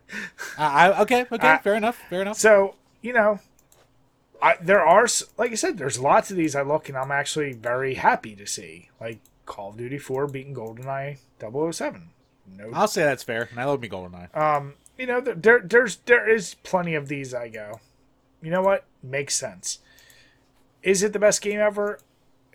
Uh, 0.58 0.62
I, 0.62 1.02
okay, 1.02 1.26
okay, 1.32 1.50
I- 1.50 1.58
fair 1.58 1.76
enough, 1.76 1.98
fair 2.10 2.22
enough. 2.22 2.38
So 2.38 2.76
you 3.02 3.14
know, 3.14 3.40
I 4.42 4.56
there 4.62 4.86
are 4.86 5.06
like 5.38 5.52
I 5.52 5.56
said, 5.56 5.78
there's 5.78 6.00
lots 6.00 6.32
of 6.32 6.38
these 6.38 6.56
I 6.56 6.62
look 6.62 6.88
and 6.90 6.98
I'm 6.98 7.12
actually 7.12 7.54
very 7.54 7.96
happy 7.96 8.36
to 8.36 8.46
see, 8.48 8.90
like 9.02 9.20
Call 9.46 9.70
of 9.72 9.78
Duty 9.78 9.98
4 9.98 10.28
beating 10.28 10.56
GoldenEye 10.56 11.18
007. 11.40 12.10
No, 12.56 12.70
I'll 12.74 12.88
say 12.88 13.04
that's 13.04 13.24
fair, 13.24 13.50
and 13.52 13.60
I 13.60 13.66
love 13.66 13.82
me 13.82 13.90
GoldenEye. 13.90 14.36
um, 14.38 14.76
you 14.98 15.06
know, 15.06 15.20
there, 15.20 15.36
there 15.36 15.60
there's 15.60 15.98
there 16.06 16.30
is 16.30 16.54
plenty 16.64 16.96
of 16.96 17.08
these. 17.10 17.34
I 17.34 17.50
go, 17.50 17.82
you 18.42 18.50
know 18.50 18.62
what 18.62 18.86
makes 19.04 19.36
sense. 19.36 19.80
Is 20.84 21.04
it 21.04 21.12
the 21.12 21.20
best 21.20 21.42
game 21.42 21.60
ever? 21.60 22.00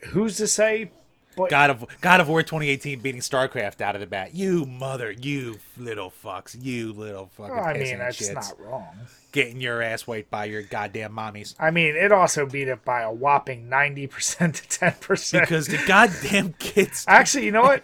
Who's 0.08 0.38
to 0.38 0.46
say? 0.46 0.90
But 1.36 1.50
God 1.50 1.70
of 1.70 1.84
God 2.00 2.20
of 2.20 2.28
War 2.28 2.42
2018 2.42 3.00
beating 3.00 3.20
StarCraft 3.20 3.80
out 3.80 3.94
of 3.94 4.00
the 4.00 4.06
bat. 4.06 4.34
You 4.34 4.66
mother, 4.66 5.10
you 5.10 5.58
little 5.78 6.12
fucks, 6.24 6.56
you 6.60 6.92
little 6.92 7.30
fucking. 7.36 7.54
I 7.58 7.72
mean, 7.74 7.98
that's 7.98 8.20
shits. 8.20 8.34
not 8.34 8.60
wrong. 8.60 8.88
getting 9.32 9.60
your 9.60 9.80
ass 9.80 10.06
wiped 10.06 10.30
by 10.30 10.44
your 10.44 10.62
goddamn 10.62 11.12
mommies 11.14 11.54
I 11.58 11.70
mean, 11.70 11.96
it 11.96 12.12
also 12.12 12.44
beat 12.44 12.68
it 12.68 12.84
by 12.84 13.00
a 13.02 13.10
whopping 13.12 13.68
ninety 13.68 14.06
percent 14.06 14.56
to 14.56 14.68
ten 14.68 14.92
percent. 15.00 15.44
because 15.48 15.66
the 15.68 15.82
goddamn 15.86 16.52
kids. 16.58 17.04
Actually, 17.08 17.46
you 17.46 17.52
know 17.52 17.62
what? 17.62 17.82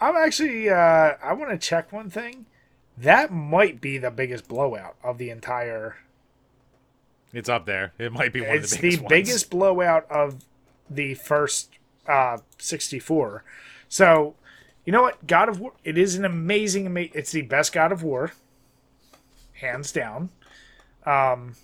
I'm 0.00 0.16
actually. 0.16 0.68
Uh, 0.70 1.14
I 1.22 1.32
want 1.32 1.50
to 1.50 1.58
check 1.58 1.92
one 1.92 2.10
thing. 2.10 2.46
That 2.98 3.32
might 3.32 3.80
be 3.80 3.96
the 3.98 4.10
biggest 4.10 4.48
blowout 4.48 4.96
of 5.04 5.18
the 5.18 5.30
entire. 5.30 5.96
It's 7.32 7.48
up 7.48 7.66
there. 7.66 7.92
It 7.98 8.12
might 8.12 8.32
be 8.32 8.40
one 8.40 8.50
It's 8.56 8.72
of 8.72 8.80
the 8.80 8.90
the 8.90 8.96
biggest. 8.96 9.02
ones. 9.02 9.08
biggest 9.10 9.50
blowout 9.50 10.10
of 10.10 10.36
the 10.90 11.14
first 11.14 11.70
uh, 12.08 12.38
64. 12.58 13.44
So, 13.88 14.34
you 14.84 14.92
know 14.92 15.02
what? 15.02 15.26
God 15.26 15.48
of 15.48 15.60
War. 15.60 15.72
It 15.84 15.98
is 15.98 16.16
an 16.16 16.24
amazing. 16.24 16.86
Ama- 16.86 17.12
it's 17.14 17.32
the 17.32 17.42
best 17.42 17.72
God 17.72 17.92
of 17.92 18.02
War, 18.02 18.32
hands 19.52 19.92
down. 19.92 20.30
Um, 21.04 21.54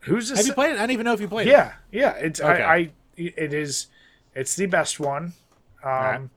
who's 0.00 0.28
this? 0.28 0.38
Have 0.38 0.46
you 0.46 0.52
played 0.54 0.72
it? 0.72 0.76
I 0.76 0.80
don't 0.80 0.92
even 0.92 1.04
know 1.04 1.12
if 1.12 1.20
you 1.20 1.28
played 1.28 1.48
it. 1.48 1.50
Yeah, 1.50 1.72
yeah. 1.90 2.12
It's 2.12 2.40
Okay. 2.40 2.62
I, 2.62 2.74
I. 2.76 2.90
It 3.16 3.52
is. 3.52 3.88
It's 4.34 4.56
the 4.56 4.66
best 4.66 5.00
one. 5.00 5.34
Um. 5.82 6.30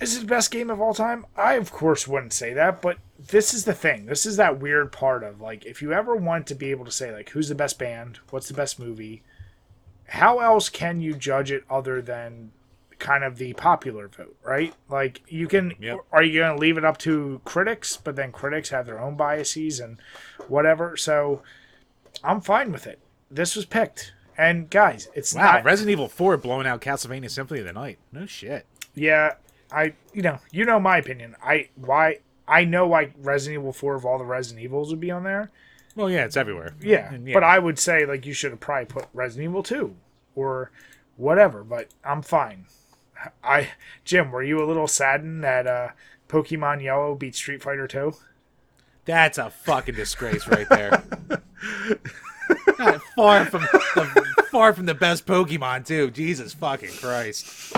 Is 0.00 0.16
it 0.16 0.20
the 0.20 0.26
best 0.26 0.50
game 0.50 0.70
of 0.70 0.80
all 0.80 0.92
time? 0.92 1.24
I 1.36 1.54
of 1.54 1.70
course 1.70 2.08
wouldn't 2.08 2.32
say 2.32 2.52
that, 2.52 2.82
but 2.82 2.98
this 3.28 3.54
is 3.54 3.64
the 3.64 3.72
thing. 3.72 4.06
This 4.06 4.26
is 4.26 4.36
that 4.36 4.58
weird 4.60 4.92
part 4.92 5.22
of 5.22 5.40
like 5.40 5.64
if 5.64 5.80
you 5.80 5.92
ever 5.92 6.16
want 6.16 6.46
to 6.48 6.54
be 6.54 6.70
able 6.72 6.84
to 6.84 6.90
say 6.90 7.12
like 7.12 7.30
who's 7.30 7.48
the 7.48 7.54
best 7.54 7.78
band, 7.78 8.18
what's 8.30 8.48
the 8.48 8.54
best 8.54 8.78
movie, 8.78 9.22
how 10.14 10.38
else 10.38 10.68
can 10.68 11.00
you 11.00 11.14
judge 11.14 11.50
it 11.50 11.64
other 11.68 12.00
than 12.00 12.52
kind 12.98 13.24
of 13.24 13.36
the 13.38 13.52
popular 13.54 14.08
vote, 14.08 14.36
right? 14.42 14.72
Like 14.88 15.22
you 15.28 15.48
can 15.48 15.74
Yep. 15.80 15.98
are 16.12 16.22
you 16.22 16.40
going 16.40 16.54
to 16.54 16.60
leave 16.60 16.78
it 16.78 16.84
up 16.84 16.96
to 16.98 17.40
critics, 17.44 17.96
but 17.96 18.16
then 18.16 18.30
critics 18.32 18.70
have 18.70 18.86
their 18.86 19.00
own 19.00 19.16
biases 19.16 19.80
and 19.80 19.98
whatever. 20.48 20.96
So 20.96 21.42
I'm 22.22 22.40
fine 22.40 22.70
with 22.72 22.86
it. 22.86 23.00
This 23.30 23.56
was 23.56 23.64
picked. 23.64 24.12
And 24.38 24.70
guys, 24.70 25.08
it's 25.14 25.34
Wow, 25.34 25.52
not 25.52 25.64
Resident 25.64 25.92
Evil 25.92 26.08
4 26.08 26.36
blowing 26.38 26.66
out 26.66 26.80
Castlevania 26.80 27.30
Symphony 27.30 27.60
of 27.60 27.66
the 27.66 27.72
Night. 27.72 27.98
No 28.12 28.26
shit. 28.26 28.66
Yeah, 28.94 29.34
I 29.72 29.94
you 30.12 30.22
know 30.22 30.38
you 30.52 30.64
know 30.64 30.78
my 30.80 30.98
opinion. 30.98 31.34
I 31.42 31.68
why 31.76 32.18
I 32.46 32.64
know 32.64 32.86
why 32.86 33.10
Resident 33.18 33.60
Evil 33.60 33.72
Four 33.72 33.94
of 33.96 34.04
all 34.04 34.18
the 34.18 34.24
Resident 34.24 34.62
Evils 34.64 34.90
would 34.90 35.00
be 35.00 35.10
on 35.10 35.24
there. 35.24 35.50
Well, 35.96 36.10
yeah, 36.10 36.24
it's 36.24 36.36
everywhere. 36.36 36.74
Yeah, 36.80 37.12
And 37.12 37.32
but 37.32 37.44
I 37.44 37.58
would 37.58 37.78
say 37.78 38.06
like 38.06 38.26
you 38.26 38.32
should 38.32 38.50
have 38.52 38.60
probably 38.60 38.86
put 38.86 39.06
Resident 39.12 39.50
Evil 39.50 39.62
Two 39.62 39.96
or 40.34 40.70
whatever. 41.16 41.64
But 41.64 41.88
I'm 42.04 42.22
fine. 42.22 42.66
I 43.42 43.70
Jim, 44.04 44.30
were 44.30 44.42
you 44.42 44.62
a 44.62 44.66
little 44.66 44.88
saddened 44.88 45.44
that 45.44 45.66
uh, 45.66 45.88
Pokemon 46.28 46.82
Yellow 46.82 47.14
beat 47.14 47.34
Street 47.34 47.62
Fighter 47.62 47.86
Two? 47.86 48.14
That's 49.04 49.38
a 49.38 49.50
fucking 49.50 49.94
disgrace 49.94 50.46
right 50.48 50.68
there. 50.68 51.02
God, 52.78 53.02
far 53.14 53.44
from 53.44 53.62
the, 53.62 54.44
far 54.50 54.72
from 54.72 54.86
the 54.86 54.94
best 54.94 55.26
Pokemon 55.26 55.86
too. 55.86 56.10
Jesus 56.10 56.54
fucking 56.54 56.90
Christ. 56.90 57.76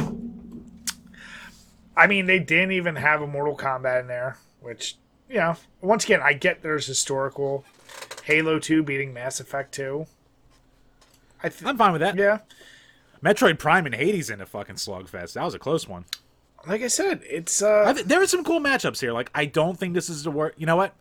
I 1.97 2.07
mean, 2.07 2.27
they 2.27 2.39
didn't 2.39 2.73
even 2.73 2.97
have 2.97 3.23
a 3.23 3.27
Mortal 3.27 3.57
Kombat 3.57 4.03
in 4.03 4.07
there, 4.07 4.37
which 4.61 4.97
you 5.29 5.37
know. 5.37 5.57
Once 5.81 6.05
again, 6.05 6.21
I 6.23 6.35
get 6.35 6.63
there's 6.63 6.87
historical 6.87 7.65
Halo 8.25 8.59
Two 8.59 8.83
beating 8.83 9.13
Mass 9.13 9.41
Effect 9.41 9.73
Two. 9.73 10.07
I 11.47 11.49
th- 11.49 11.65
I'm 11.65 11.77
fine 11.79 11.93
with 11.93 12.01
that. 12.03 12.17
yeah. 12.17 12.39
Metroid 13.25 13.59
Prime 13.59 13.87
and 13.87 13.95
Hades 13.95 14.31
in 14.31 14.41
a 14.41 14.47
fucking 14.47 14.77
slugfest. 14.77 15.33
That 15.33 15.45
was 15.45 15.55
a 15.55 15.59
close 15.59 15.89
one. 15.89 16.05
like 16.67 16.83
I 16.83 16.89
said, 16.89 17.23
it's 17.29 17.63
uh 17.63 17.85
I 17.87 17.93
th- 17.93 18.07
there 18.07 18.23
are 18.23 18.27
some 18.27 18.45
cool 18.45 18.61
matchups 18.61 19.01
here. 19.01 19.13
Like 19.13 19.31
I 19.35 19.47
don't 19.47 19.79
think 19.79 19.95
this 19.95 20.09
is 20.09 20.23
the 20.23 20.31
worst. 20.31 20.59
You 20.59 20.67
know 20.67 20.77
what? 20.77 20.95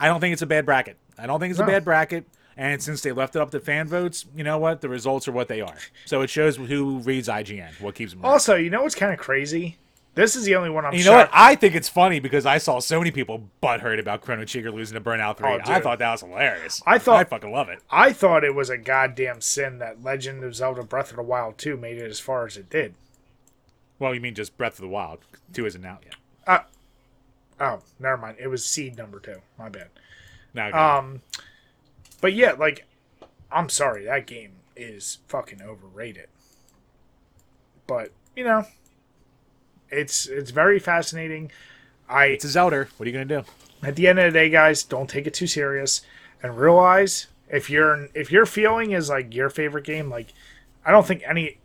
I 0.00 0.06
don't 0.06 0.20
think 0.20 0.32
it's 0.32 0.42
a 0.42 0.46
bad 0.46 0.64
bracket. 0.64 0.96
I 1.18 1.26
don't 1.26 1.40
think 1.40 1.50
it's 1.50 1.60
a 1.60 1.66
bad 1.66 1.84
bracket. 1.84 2.24
And 2.56 2.82
since 2.82 3.02
they 3.02 3.12
left 3.12 3.36
it 3.36 3.42
up 3.42 3.50
to 3.52 3.60
fan 3.60 3.86
votes, 3.86 4.26
you 4.34 4.42
know 4.42 4.58
what? 4.58 4.80
The 4.80 4.88
results 4.88 5.28
are 5.28 5.32
what 5.32 5.46
they 5.48 5.60
are. 5.60 5.76
So 6.06 6.22
it 6.22 6.30
shows 6.30 6.56
who 6.56 6.98
reads 7.00 7.28
IGN, 7.28 7.80
what 7.80 7.94
keeps 7.94 8.12
them. 8.12 8.24
Also, 8.24 8.56
you 8.56 8.68
know 8.70 8.82
what's 8.82 8.94
kind 8.96 9.12
of 9.12 9.18
crazy? 9.20 9.76
This 10.14 10.34
is 10.34 10.44
the 10.44 10.56
only 10.56 10.70
one 10.70 10.84
I'm. 10.84 10.94
You 10.94 11.04
know 11.04 11.12
what? 11.12 11.30
I 11.32 11.54
think 11.54 11.76
it's 11.76 11.88
funny 11.88 12.18
because 12.18 12.44
I 12.44 12.58
saw 12.58 12.80
so 12.80 12.98
many 12.98 13.12
people 13.12 13.48
butthurt 13.62 14.00
about 14.00 14.20
Chrono 14.20 14.44
Trigger 14.44 14.72
losing 14.72 14.94
to 14.94 15.00
Burnout 15.00 15.36
3. 15.36 15.48
Oh, 15.48 15.58
I 15.64 15.80
thought 15.80 16.00
that 16.00 16.10
was 16.10 16.22
hilarious. 16.22 16.82
I 16.86 16.98
thought- 16.98 17.20
I 17.20 17.24
fucking 17.24 17.52
love 17.52 17.68
it. 17.68 17.80
I 17.90 18.12
thought 18.12 18.42
it 18.42 18.54
was 18.54 18.68
a 18.68 18.76
goddamn 18.76 19.40
sin 19.40 19.78
that 19.78 20.02
Legend 20.02 20.42
of 20.42 20.56
Zelda 20.56 20.82
Breath 20.82 21.10
of 21.10 21.16
the 21.16 21.22
Wild 21.22 21.56
2 21.58 21.76
made 21.76 21.98
it 21.98 22.10
as 22.10 22.18
far 22.18 22.46
as 22.46 22.56
it 22.56 22.68
did. 22.68 22.94
Well, 24.00 24.12
you 24.12 24.20
mean 24.20 24.34
just 24.34 24.56
Breath 24.58 24.74
of 24.74 24.80
the 24.80 24.88
Wild. 24.88 25.20
2 25.52 25.66
isn't 25.66 25.84
out 25.84 26.02
yet. 26.04 26.14
Oh, 27.60 27.80
never 27.98 28.16
mind. 28.16 28.36
It 28.38 28.46
was 28.46 28.64
Seed 28.64 28.96
number 28.96 29.18
two. 29.18 29.38
My 29.58 29.68
bad. 29.68 29.88
No. 30.54 30.70
Um, 30.72 31.22
but 32.20 32.32
yeah, 32.32 32.52
like, 32.52 32.86
I'm 33.50 33.68
sorry, 33.68 34.04
that 34.04 34.26
game 34.28 34.52
is 34.76 35.18
fucking 35.26 35.60
overrated. 35.60 36.28
But 37.88 38.12
you 38.36 38.44
know, 38.44 38.64
it's 39.90 40.26
it's 40.26 40.50
very 40.50 40.78
fascinating. 40.78 41.50
I 42.08 42.26
it's 42.26 42.44
a 42.44 42.48
Zelda. 42.48 42.86
What 42.96 43.06
are 43.06 43.10
you 43.10 43.12
going 43.12 43.28
to 43.28 43.42
do? 43.42 43.48
at 43.82 43.94
the 43.96 44.08
end 44.08 44.18
of 44.18 44.24
the 44.32 44.38
day, 44.38 44.48
guys, 44.50 44.82
don't 44.82 45.08
take 45.08 45.26
it 45.28 45.34
too 45.34 45.46
serious 45.46 46.02
and 46.42 46.58
realize 46.58 47.28
if 47.48 47.70
you're 47.70 48.08
if 48.14 48.32
your 48.32 48.44
feeling 48.46 48.90
is 48.92 49.08
like 49.08 49.34
your 49.34 49.48
favorite 49.50 49.84
game, 49.84 50.08
like 50.10 50.32
I 50.84 50.90
don't 50.90 51.06
think 51.06 51.22
any 51.26 51.58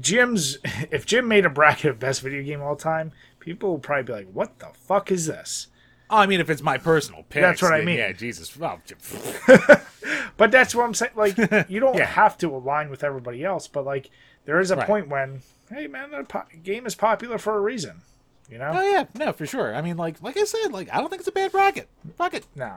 Jim's 0.00 0.58
if 0.90 1.06
Jim 1.06 1.28
made 1.28 1.44
a 1.46 1.50
bracket 1.50 1.90
of 1.90 1.98
best 1.98 2.20
video 2.22 2.42
game 2.42 2.60
of 2.60 2.66
all 2.66 2.76
time, 2.76 3.12
people 3.40 3.70
will 3.70 3.78
probably 3.78 4.02
be 4.04 4.12
like, 4.12 4.32
"What 4.32 4.58
the 4.58 4.68
fuck 4.72 5.10
is 5.12 5.26
this?" 5.26 5.68
Oh, 6.10 6.18
I 6.18 6.26
mean, 6.26 6.40
if 6.40 6.50
it's 6.50 6.62
my 6.62 6.76
personal 6.78 7.22
pick. 7.30 7.42
That's 7.42 7.62
what 7.62 7.72
I 7.72 7.82
mean. 7.82 7.96
Yeah, 7.96 8.12
Jesus. 8.12 8.56
Well, 8.56 8.80
But 10.36 10.50
that's 10.50 10.74
what 10.74 10.84
I'm 10.84 10.94
saying. 10.94 11.12
Like, 11.16 11.36
you 11.68 11.80
don't 11.80 11.96
Yeah. 11.96 12.04
have 12.06 12.36
to 12.38 12.48
align 12.54 12.90
with 12.90 13.02
everybody 13.04 13.42
else, 13.44 13.68
but 13.68 13.84
like, 13.84 14.10
there 14.44 14.60
is 14.60 14.70
a 14.70 14.76
Right. 14.76 14.86
point 14.86 15.08
when, 15.08 15.40
hey, 15.70 15.86
man, 15.86 16.10
the 16.10 16.24
po- 16.24 16.44
game 16.62 16.86
is 16.86 16.94
popular 16.94 17.38
for 17.38 17.56
a 17.56 17.60
reason. 17.60 18.02
You 18.50 18.58
know? 18.58 18.72
oh, 18.74 18.82
yeah. 18.90 19.04
No, 19.14 19.32
for 19.32 19.46
sure. 19.46 19.74
I 19.74 19.80
mean, 19.80 19.96
like 19.96 20.22
like 20.22 20.36
I 20.36 20.44
said, 20.44 20.68
like 20.72 20.88
I 20.92 20.98
don't 20.98 21.08
think 21.08 21.20
it's 21.20 21.28
a 21.28 21.32
bad 21.32 21.50
bracket. 21.52 21.88
Fuck 22.18 22.34
it. 22.34 22.44
No, 22.54 22.76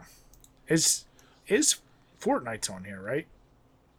is 0.67 1.05
is 1.47 1.75
Fortnite's 2.21 2.69
on 2.69 2.85
here, 2.85 3.01
right? 3.01 3.27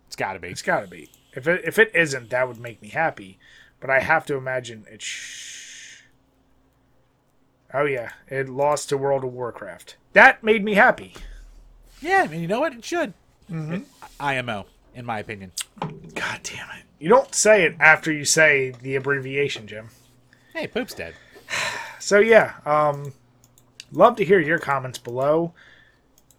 It's 0.07 0.17
got 0.17 0.33
to 0.33 0.39
be. 0.39 0.49
It's 0.49 0.63
got 0.63 0.81
to 0.81 0.87
be. 0.87 1.11
If 1.35 1.47
it 1.47 1.63
if 1.65 1.79
it 1.79 1.91
isn't, 1.95 2.31
that 2.31 2.49
would 2.49 2.59
make 2.59 2.81
me 2.81 2.89
happy. 2.89 3.39
But 3.81 3.91
I 3.91 4.01
have 4.01 4.25
to 4.27 4.35
imagine 4.37 4.87
it. 4.91 5.03
Sh- 5.03 6.01
oh 7.75 7.85
yeah, 7.85 8.13
it 8.29 8.49
lost 8.49 8.89
to 8.89 8.97
World 8.97 9.23
of 9.23 9.33
Warcraft. 9.35 9.97
That 10.15 10.43
made 10.43 10.65
me 10.65 10.75
happy. 10.75 11.15
Yeah, 12.01 12.23
I 12.25 12.29
mean, 12.29 12.41
you 12.41 12.49
know 12.49 12.61
what? 12.61 12.73
It 12.75 12.85
should. 12.85 13.13
Mm-hmm. 13.51 13.73
It- 13.75 13.87
IMO, 14.19 14.67
in 14.95 15.05
my 15.05 15.19
opinion. 15.21 15.53
God 15.81 16.41
damn 16.43 16.69
it! 16.79 16.85
You 16.99 17.09
don't 17.09 17.35
say 17.35 17.65
it 17.65 17.77
after 17.79 18.13
you 18.13 18.25
say 18.25 18.71
the 18.83 18.97
abbreviation, 18.97 19.67
Jim. 19.67 19.89
Hey, 20.53 20.67
Poop's 20.67 20.95
dead. 20.95 21.15
So 22.01 22.19
yeah, 22.19 22.55
um, 22.67 23.13
love 23.93 24.17
to 24.17 24.25
hear 24.25 24.41
your 24.41 24.59
comments 24.59 24.99
below. 24.99 25.53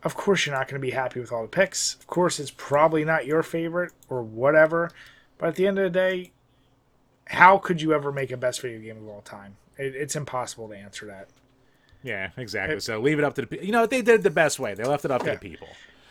Of 0.04 0.16
course, 0.16 0.46
you're 0.46 0.56
not 0.56 0.68
going 0.68 0.82
to 0.82 0.86
be 0.86 0.92
happy 0.92 1.20
with 1.20 1.32
all 1.32 1.42
the 1.42 1.48
picks. 1.48 1.96
Of 1.96 2.08
course, 2.08 2.40
it's 2.40 2.52
probably 2.56 3.04
not 3.04 3.26
your 3.26 3.44
favorite 3.44 3.92
or 4.10 4.22
whatever. 4.24 4.92
But 5.38 5.50
at 5.50 5.56
the 5.56 5.68
end 5.68 5.78
of 5.78 5.84
the 5.86 5.90
day, 5.90 6.32
how 7.26 7.58
could 7.58 7.82
you 7.82 7.94
ever 7.94 8.12
make 8.12 8.32
a 8.32 8.38
best 8.38 8.62
video 8.62 8.80
game 8.80 8.98
of 8.98 9.08
all 9.08 9.22
time? 9.22 9.58
It, 9.78 9.96
it's 9.96 10.16
impossible 10.16 10.68
to 10.70 10.76
answer 10.76 11.06
that. 11.08 11.28
Yeah, 12.04 12.30
exactly. 12.38 12.78
It- 12.78 12.84
so 12.84 13.00
leave 13.00 13.20
it 13.20 13.26
up 13.26 13.36
to 13.36 13.42
the 13.42 13.48
people. 13.48 13.66
You 13.66 13.72
know, 13.74 13.86
they 13.86 14.02
did 14.02 14.16
it 14.22 14.24
the 14.24 14.30
best 14.30 14.58
way. 14.60 14.74
They 14.74 14.84
left 14.86 15.06
it 15.06 15.12
up 15.12 15.24
to 15.24 15.32
the 15.32 15.38
people. 15.38 15.68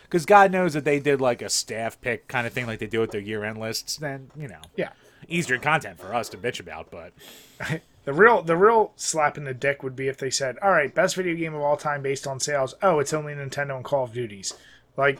Because 0.09 0.25
God 0.25 0.51
knows 0.51 0.73
that 0.73 0.85
they 0.85 0.99
did 0.99 1.21
like 1.21 1.43
a 1.43 1.49
staff 1.49 2.01
pick 2.01 2.27
kind 2.27 2.47
of 2.47 2.53
thing, 2.53 2.65
like 2.65 2.79
they 2.79 2.87
do 2.87 2.99
with 2.99 3.11
their 3.11 3.21
year-end 3.21 3.59
lists. 3.59 3.95
Then 3.97 4.31
you 4.35 4.47
know, 4.47 4.61
Yeah, 4.75 4.89
easier 5.27 5.59
content 5.59 5.99
for 5.99 6.15
us 6.15 6.29
to 6.29 6.37
bitch 6.37 6.59
about. 6.59 6.89
But 6.89 7.13
the 8.05 8.13
real 8.13 8.41
the 8.41 8.57
real 8.57 8.91
slap 8.95 9.37
in 9.37 9.43
the 9.43 9.53
dick 9.53 9.83
would 9.83 9.95
be 9.95 10.07
if 10.07 10.17
they 10.17 10.31
said, 10.31 10.57
"All 10.63 10.71
right, 10.71 10.93
best 10.93 11.15
video 11.15 11.35
game 11.35 11.53
of 11.53 11.61
all 11.61 11.77
time 11.77 12.01
based 12.01 12.25
on 12.25 12.39
sales." 12.39 12.73
Oh, 12.81 12.97
it's 12.99 13.13
only 13.13 13.33
Nintendo 13.33 13.75
and 13.75 13.85
Call 13.85 14.05
of 14.05 14.13
Duties. 14.13 14.53
Like, 14.97 15.19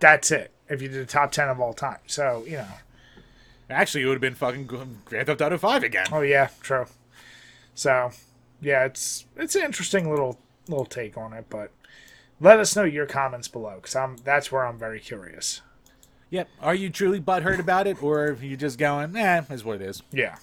that's 0.00 0.30
it. 0.30 0.52
If 0.70 0.80
you 0.80 0.88
did 0.88 1.06
the 1.06 1.10
top 1.10 1.30
ten 1.30 1.48
of 1.48 1.60
all 1.60 1.74
time, 1.74 1.98
so 2.06 2.44
you 2.46 2.56
know. 2.56 2.68
actually, 3.68 4.04
it 4.04 4.06
would 4.06 4.14
have 4.14 4.20
been 4.22 4.34
fucking 4.34 4.66
Grand 4.66 5.04
Theft 5.06 5.40
Auto 5.42 5.58
Five 5.58 5.82
again. 5.82 6.06
Oh 6.10 6.22
yeah, 6.22 6.48
true. 6.62 6.86
So, 7.74 8.10
yeah, 8.60 8.86
it's 8.86 9.26
it's 9.36 9.54
an 9.54 9.64
interesting 9.64 10.10
little 10.10 10.38
little 10.66 10.86
take 10.86 11.16
on 11.16 11.32
it, 11.32 11.46
but 11.48 11.70
let 12.40 12.58
us 12.60 12.74
know 12.76 12.84
your 12.84 13.06
comments 13.06 13.48
below 13.48 13.76
because 13.76 13.96
I'm 13.96 14.16
that's 14.18 14.50
where 14.52 14.66
I'm 14.66 14.78
very 14.78 15.00
curious. 15.00 15.60
Yep. 16.30 16.48
Are 16.60 16.74
you 16.74 16.90
truly 16.90 17.20
butthurt 17.20 17.58
about 17.58 17.86
it, 17.86 18.02
or 18.02 18.26
are 18.28 18.32
you 18.34 18.56
just 18.56 18.78
going, 18.78 19.16
eh, 19.16 19.42
is 19.50 19.64
what 19.64 19.76
it 19.80 19.82
is? 19.82 20.02
Yeah. 20.12 20.36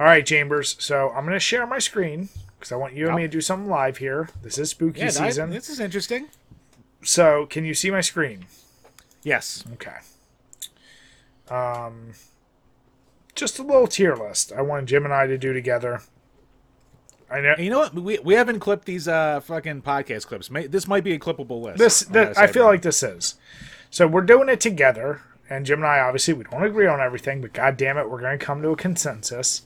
All 0.00 0.06
right, 0.06 0.24
Chambers. 0.26 0.74
So 0.80 1.10
I'm 1.10 1.24
gonna 1.24 1.38
share 1.38 1.66
my 1.66 1.78
screen 1.78 2.28
because 2.58 2.72
I 2.72 2.76
want 2.76 2.94
you 2.94 3.06
and 3.06 3.16
me 3.16 3.22
to 3.22 3.28
do 3.28 3.40
something 3.40 3.68
live 3.70 3.98
here. 3.98 4.28
This 4.42 4.58
is 4.58 4.70
spooky 4.70 5.00
Yeah, 5.00 5.06
I- 5.06 5.10
season. 5.10 5.50
this 5.50 5.68
is 5.68 5.78
interesting. 5.80 6.28
So 7.04 7.46
can 7.46 7.64
you 7.64 7.74
see 7.74 7.90
my 7.90 8.00
screen? 8.00 8.46
Yes. 9.22 9.64
Okay. 9.74 9.96
Um, 11.48 12.12
just 13.34 13.58
a 13.58 13.62
little 13.62 13.86
tier 13.86 14.14
list. 14.14 14.52
I 14.52 14.62
wanted 14.62 14.86
Jim 14.86 15.04
and 15.04 15.12
I 15.14 15.26
to 15.26 15.36
do 15.38 15.52
together. 15.52 16.02
I 17.32 17.40
know 17.40 17.54
And 17.56 17.64
you 17.64 17.70
know 17.70 17.78
what? 17.78 17.94
We, 17.94 18.18
we 18.18 18.34
haven't 18.34 18.60
clipped 18.60 18.84
these 18.84 19.08
uh 19.08 19.40
fucking 19.40 19.82
podcast 19.82 20.26
clips. 20.26 20.50
May, 20.50 20.66
this 20.66 20.86
might 20.86 21.04
be 21.04 21.12
a 21.14 21.18
clippable 21.18 21.62
list. 21.62 21.78
this, 21.78 22.00
that 22.00 22.36
I 22.38 22.46
feel 22.46 22.64
like 22.64 22.82
this 22.82 23.02
is. 23.02 23.36
So 23.90 24.06
we're 24.06 24.22
doing 24.22 24.48
it 24.48 24.60
together, 24.60 25.22
and 25.50 25.66
Jim 25.66 25.80
and 25.80 25.86
I 25.86 26.00
obviously 26.00 26.34
we 26.34 26.44
don't 26.44 26.62
agree 26.62 26.86
on 26.86 27.00
everything, 27.00 27.40
but 27.40 27.52
god 27.52 27.76
damn 27.76 27.98
it, 27.98 28.08
we're 28.08 28.20
going 28.20 28.38
to 28.38 28.44
come 28.44 28.62
to 28.62 28.70
a 28.70 28.76
consensus. 28.76 29.62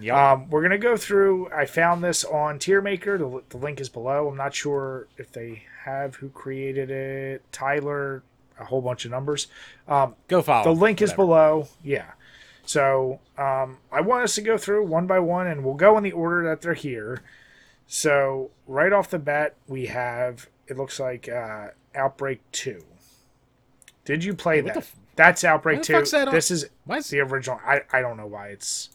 Yep. 0.00 0.14
Um, 0.14 0.50
we're 0.50 0.60
going 0.60 0.70
to 0.70 0.78
go 0.78 0.96
through. 0.96 1.50
I 1.52 1.66
found 1.66 2.02
this 2.02 2.24
on 2.24 2.58
Tiermaker. 2.58 3.18
The, 3.18 3.42
the 3.50 3.56
link 3.62 3.80
is 3.80 3.88
below. 3.88 4.28
I'm 4.28 4.36
not 4.36 4.54
sure 4.54 5.08
if 5.18 5.32
they 5.32 5.64
have 5.84 6.16
who 6.16 6.28
created 6.30 6.90
it. 6.90 7.42
Tyler, 7.52 8.22
a 8.58 8.64
whole 8.64 8.80
bunch 8.80 9.04
of 9.04 9.10
numbers. 9.10 9.48
Um, 9.88 10.14
Go 10.28 10.42
follow. 10.42 10.72
the 10.74 10.80
link 10.80 11.02
is 11.02 11.12
below. 11.12 11.68
Yeah. 11.82 12.06
So 12.70 13.18
um, 13.36 13.78
I 13.90 14.00
want 14.00 14.22
us 14.22 14.36
to 14.36 14.42
go 14.42 14.56
through 14.56 14.86
one 14.86 15.08
by 15.08 15.18
one, 15.18 15.48
and 15.48 15.64
we'll 15.64 15.74
go 15.74 15.98
in 15.98 16.04
the 16.04 16.12
order 16.12 16.44
that 16.48 16.60
they're 16.60 16.74
here. 16.74 17.20
So 17.88 18.52
right 18.68 18.92
off 18.92 19.10
the 19.10 19.18
bat, 19.18 19.56
we 19.66 19.86
have 19.86 20.48
it 20.68 20.76
looks 20.76 21.00
like 21.00 21.28
uh, 21.28 21.70
Outbreak 21.96 22.42
Two. 22.52 22.84
Did 24.04 24.22
you 24.22 24.34
play 24.34 24.62
what 24.62 24.74
that? 24.74 24.84
f- 24.84 24.94
That's 25.16 25.42
Outbreak 25.42 25.78
why 25.78 25.80
the 25.80 25.84
Two. 25.84 25.92
fuck's 25.94 26.10
that 26.12 26.28
on- 26.28 26.34
This 26.34 26.52
is 26.52 26.66
is- 26.88 27.10
the 27.10 27.18
original. 27.18 27.60
I 27.66 27.80
I 27.92 28.00
don't 28.02 28.16
know 28.16 28.28
why 28.28 28.50
it's. 28.50 28.90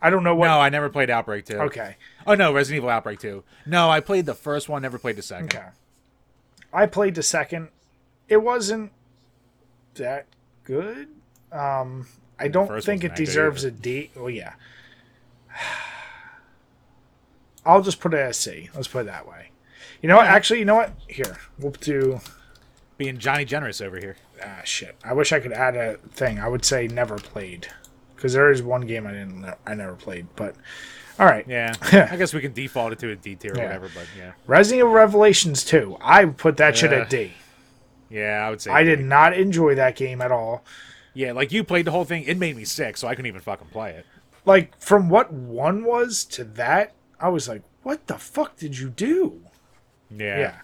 I 0.00 0.08
don't 0.10 0.22
know 0.22 0.36
what. 0.36 0.46
No, 0.46 0.60
I 0.60 0.68
never 0.68 0.88
played 0.88 1.10
Outbreak 1.10 1.46
2. 1.46 1.56
Okay. 1.62 1.96
Oh 2.28 2.36
no, 2.36 2.52
Resident 2.52 2.76
Evil 2.76 2.90
Outbreak 2.90 3.18
2. 3.18 3.42
No, 3.66 3.90
I 3.90 3.98
played 3.98 4.24
the 4.26 4.34
first 4.36 4.68
one, 4.68 4.82
never 4.82 4.98
played 5.00 5.16
the 5.16 5.22
second. 5.22 5.52
Okay. 5.52 5.66
I 6.72 6.86
played 6.86 7.16
the 7.16 7.24
second. 7.24 7.70
It 8.28 8.36
wasn't 8.42 8.92
that 9.94 10.26
good. 10.62 11.08
Um, 11.50 12.06
I 12.38 12.48
don't 12.48 12.66
think 12.66 12.70
it 12.70 12.74
wasn't 12.74 13.00
that 13.02 13.08
good 13.08 13.14
deserves 13.14 13.64
either. 13.64 13.74
a 13.76 13.78
D. 13.78 14.10
Well, 14.16 14.30
yeah. 14.30 14.54
I'll 17.66 17.82
just 17.82 18.00
put 18.00 18.12
it 18.14 18.18
as 18.18 18.36
C. 18.36 18.68
Let's 18.74 18.88
put 18.88 19.00
it 19.00 19.06
that 19.06 19.26
way. 19.28 19.50
You 20.02 20.08
know 20.08 20.16
what? 20.16 20.26
Actually, 20.26 20.58
you 20.58 20.64
know 20.66 20.74
what? 20.74 20.92
Here, 21.08 21.38
we'll 21.58 21.72
do. 21.72 22.20
Being 22.98 23.18
Johnny 23.18 23.44
Generous 23.44 23.80
over 23.80 23.98
here. 23.98 24.16
Ah, 24.44 24.60
shit. 24.64 24.96
I 25.04 25.14
wish 25.14 25.32
I 25.32 25.40
could 25.40 25.52
add 25.52 25.74
a 25.76 25.96
thing. 26.12 26.38
I 26.38 26.48
would 26.48 26.64
say 26.64 26.86
never 26.86 27.16
played, 27.16 27.68
because 28.14 28.34
there 28.34 28.50
is 28.52 28.62
one 28.62 28.82
game 28.82 29.06
I 29.06 29.12
didn't. 29.12 29.46
I 29.66 29.74
never 29.74 29.94
played. 29.94 30.26
But 30.36 30.54
all 31.18 31.26
right. 31.26 31.46
Yeah. 31.48 31.72
I 32.10 32.16
guess 32.16 32.34
we 32.34 32.40
can 32.40 32.52
default 32.52 32.92
it 32.92 32.98
to 33.00 33.10
a 33.10 33.16
D 33.16 33.34
tier 33.34 33.52
or 33.52 33.56
Yeah. 33.56 33.64
whatever, 33.64 33.88
but 33.94 34.06
yeah. 34.18 34.32
Resident 34.46 34.80
Evil 34.80 34.92
Revelations 34.92 35.64
2. 35.64 35.96
I 36.02 36.26
put 36.26 36.58
that 36.58 36.76
shit 36.76 36.90
Yeah. 36.92 36.98
at 36.98 37.10
D. 37.10 37.32
Yeah, 38.10 38.44
I 38.46 38.50
would 38.50 38.60
say. 38.60 38.70
I 38.70 38.84
D. 38.84 38.90
did 38.90 39.00
not 39.00 39.32
enjoy 39.32 39.74
that 39.76 39.96
game 39.96 40.20
at 40.20 40.30
all. 40.30 40.62
Yeah, 41.14 41.32
like 41.32 41.52
you 41.52 41.64
played 41.64 41.86
the 41.86 41.90
whole 41.92 42.04
thing. 42.04 42.24
It 42.24 42.36
made 42.38 42.56
me 42.56 42.64
sick, 42.64 42.96
so 42.96 43.06
I 43.08 43.14
couldn't 43.14 43.28
even 43.28 43.40
fucking 43.40 43.68
play 43.68 43.92
it. 43.92 44.06
like 44.44 44.78
from 44.80 45.08
what 45.08 45.32
one 45.32 45.84
was 45.84 46.24
to 46.26 46.44
that, 46.44 46.92
I 47.20 47.28
was 47.28 47.48
like, 47.48 47.62
"What 47.82 48.06
the 48.08 48.18
fuck 48.18 48.56
did 48.56 48.76
you 48.78 48.88
do?" 48.90 49.40
Yeah. 50.10 50.38
Yeah, 50.38 50.54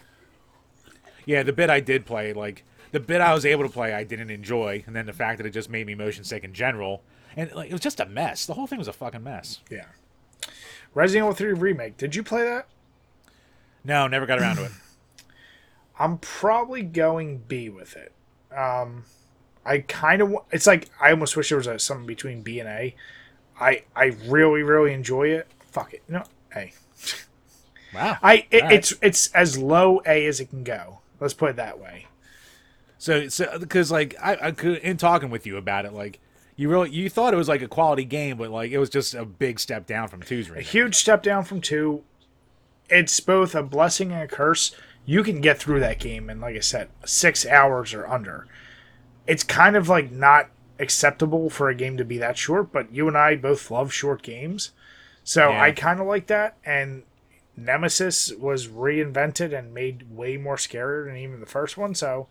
Yeah, 1.25 1.43
the 1.43 1.53
bit 1.53 1.71
I 1.71 1.81
did 1.81 2.05
play, 2.05 2.33
like 2.33 2.65
the 2.93 3.01
bit 3.01 3.21
I 3.21 3.33
was 3.33 3.47
able 3.47 3.63
to 3.65 3.71
play, 3.71 3.95
I 3.95 4.05
didn't 4.05 4.31
enjoy, 4.31 4.83
and 4.87 4.95
then 4.97 5.07
the 5.07 5.13
fact 5.13 5.39
that 5.39 5.47
it 5.47 5.51
just 5.51 5.71
made 5.71 5.87
me 5.87 5.95
motion 5.95 6.25
sick 6.25 6.43
in 6.45 6.53
general, 6.53 7.03
and 7.37 7.51
like 7.53 7.71
it 7.71 7.73
was 7.73 7.81
just 7.81 8.01
a 8.01 8.07
mess. 8.07 8.45
The 8.47 8.55
whole 8.55 8.67
thing 8.67 8.79
was 8.79 8.89
a 8.89 8.93
fucking 8.93 9.23
mess. 9.23 9.61
yeah. 9.71 9.87
Resident 10.93 11.25
Evil 11.27 11.35
3 11.35 11.53
remake. 11.53 11.97
Did 11.97 12.17
you 12.17 12.25
play 12.25 12.43
that? 12.43 12.67
No, 13.85 14.09
never 14.09 14.27
got 14.27 14.41
around 14.41 14.57
to 14.57 14.65
it. 14.65 14.73
I'm 16.01 16.19
probably 16.19 16.83
going 16.83 17.39
B 17.47 17.69
with 17.69 17.95
it. 17.97 18.13
Um, 18.53 19.05
I 19.65 19.79
kind 19.79 20.23
of. 20.23 20.35
It's 20.51 20.67
like 20.67 20.89
I 21.01 21.11
almost 21.11 21.37
wish 21.37 21.51
there 21.51 21.59
was 21.59 21.67
a, 21.67 21.79
something 21.79 22.07
between 22.07 22.43
B 22.43 22.61
and 22.61 22.69
A. 22.69 22.95
I 23.61 23.85
I 23.95 24.17
really 24.27 24.63
really 24.63 24.93
enjoy 24.93 25.29
it. 25.29 25.47
Fuck 25.71 25.95
it. 25.95 26.03
No, 26.09 26.25
A. 26.57 26.73
Wow. 27.93 28.19
I 28.23 28.47
it, 28.53 28.63
right. 28.63 28.73
it's 28.73 28.95
it's 29.03 29.33
as 29.33 29.59
low 29.59 30.01
A 30.07 30.25
as 30.27 30.39
it 30.39 30.47
can 30.51 30.63
go. 30.63 31.01
Let's 31.19 31.35
put 31.35 31.51
it 31.51 31.57
that 31.57 31.81
way. 31.81 32.07
So, 32.99 33.29
so 33.29 33.59
because 33.59 33.91
like 33.91 34.15
I, 34.23 34.37
I 34.41 34.51
could 34.53 34.79
in 34.79 34.97
talking 34.97 35.29
with 35.31 35.45
you 35.47 35.57
about 35.57 35.85
it, 35.87 35.93
like 35.93 36.21
you 36.55 36.69
really 36.69 36.91
you 36.91 37.11
thought 37.11 37.35
it 37.35 37.37
was 37.37 37.49
like 37.49 37.63
a 37.63 37.69
quality 37.69 38.05
game, 38.05 38.37
but 38.37 38.51
like 38.51 38.71
it 38.71 38.79
was 38.79 38.91
just 38.91 39.15
a 39.15 39.25
big 39.25 39.59
step 39.59 39.87
down 39.87 40.07
from 40.07 40.23
two's 40.23 40.49
A 40.49 40.53
remake. 40.53 40.67
huge 40.67 40.95
step 40.95 41.23
down 41.23 41.43
from 41.45 41.61
two. 41.61 42.05
It's 42.89 43.19
both 43.21 43.55
a 43.55 43.63
blessing 43.63 44.13
and 44.13 44.23
a 44.23 44.29
curse. 44.29 44.75
You 45.05 45.23
can 45.25 45.41
get 45.41 45.59
through 45.59 45.81
that 45.81 45.99
game 45.99 46.29
in, 46.31 46.41
like 46.41 46.57
I 46.57 46.61
said, 46.61 46.91
six 47.05 47.47
hours 47.47 47.95
or 47.95 48.07
under. 48.07 48.47
It's 49.27 49.43
kind 49.45 49.77
of 49.77 49.89
like 49.89 50.11
not 50.11 50.49
acceptable 50.79 51.51
for 51.51 51.69
a 51.69 51.75
game 51.75 51.97
to 51.99 52.05
be 52.05 52.19
that 52.19 52.39
short, 52.39 52.73
but 52.73 52.93
you 52.93 53.07
and 53.07 53.17
I 53.17 53.37
both 53.37 53.71
love 53.71 53.93
short 53.93 54.23
games. 54.23 54.73
So 55.25 55.51
Yeah. 55.51 55.63
I 55.63 55.73
kind 55.73 56.01
of 56.01 56.07
like 56.07 56.27
that. 56.29 56.57
And 56.65 57.03
Nemesis 57.57 58.33
was 58.33 58.69
reinvented 58.69 59.57
and 59.57 59.75
made 59.75 60.11
way 60.11 60.37
more 60.37 60.57
scarier 60.57 61.05
than 61.07 61.17
even 61.17 61.41
the 61.41 61.47
first 61.47 61.77
one. 61.77 61.95
So 61.95 62.29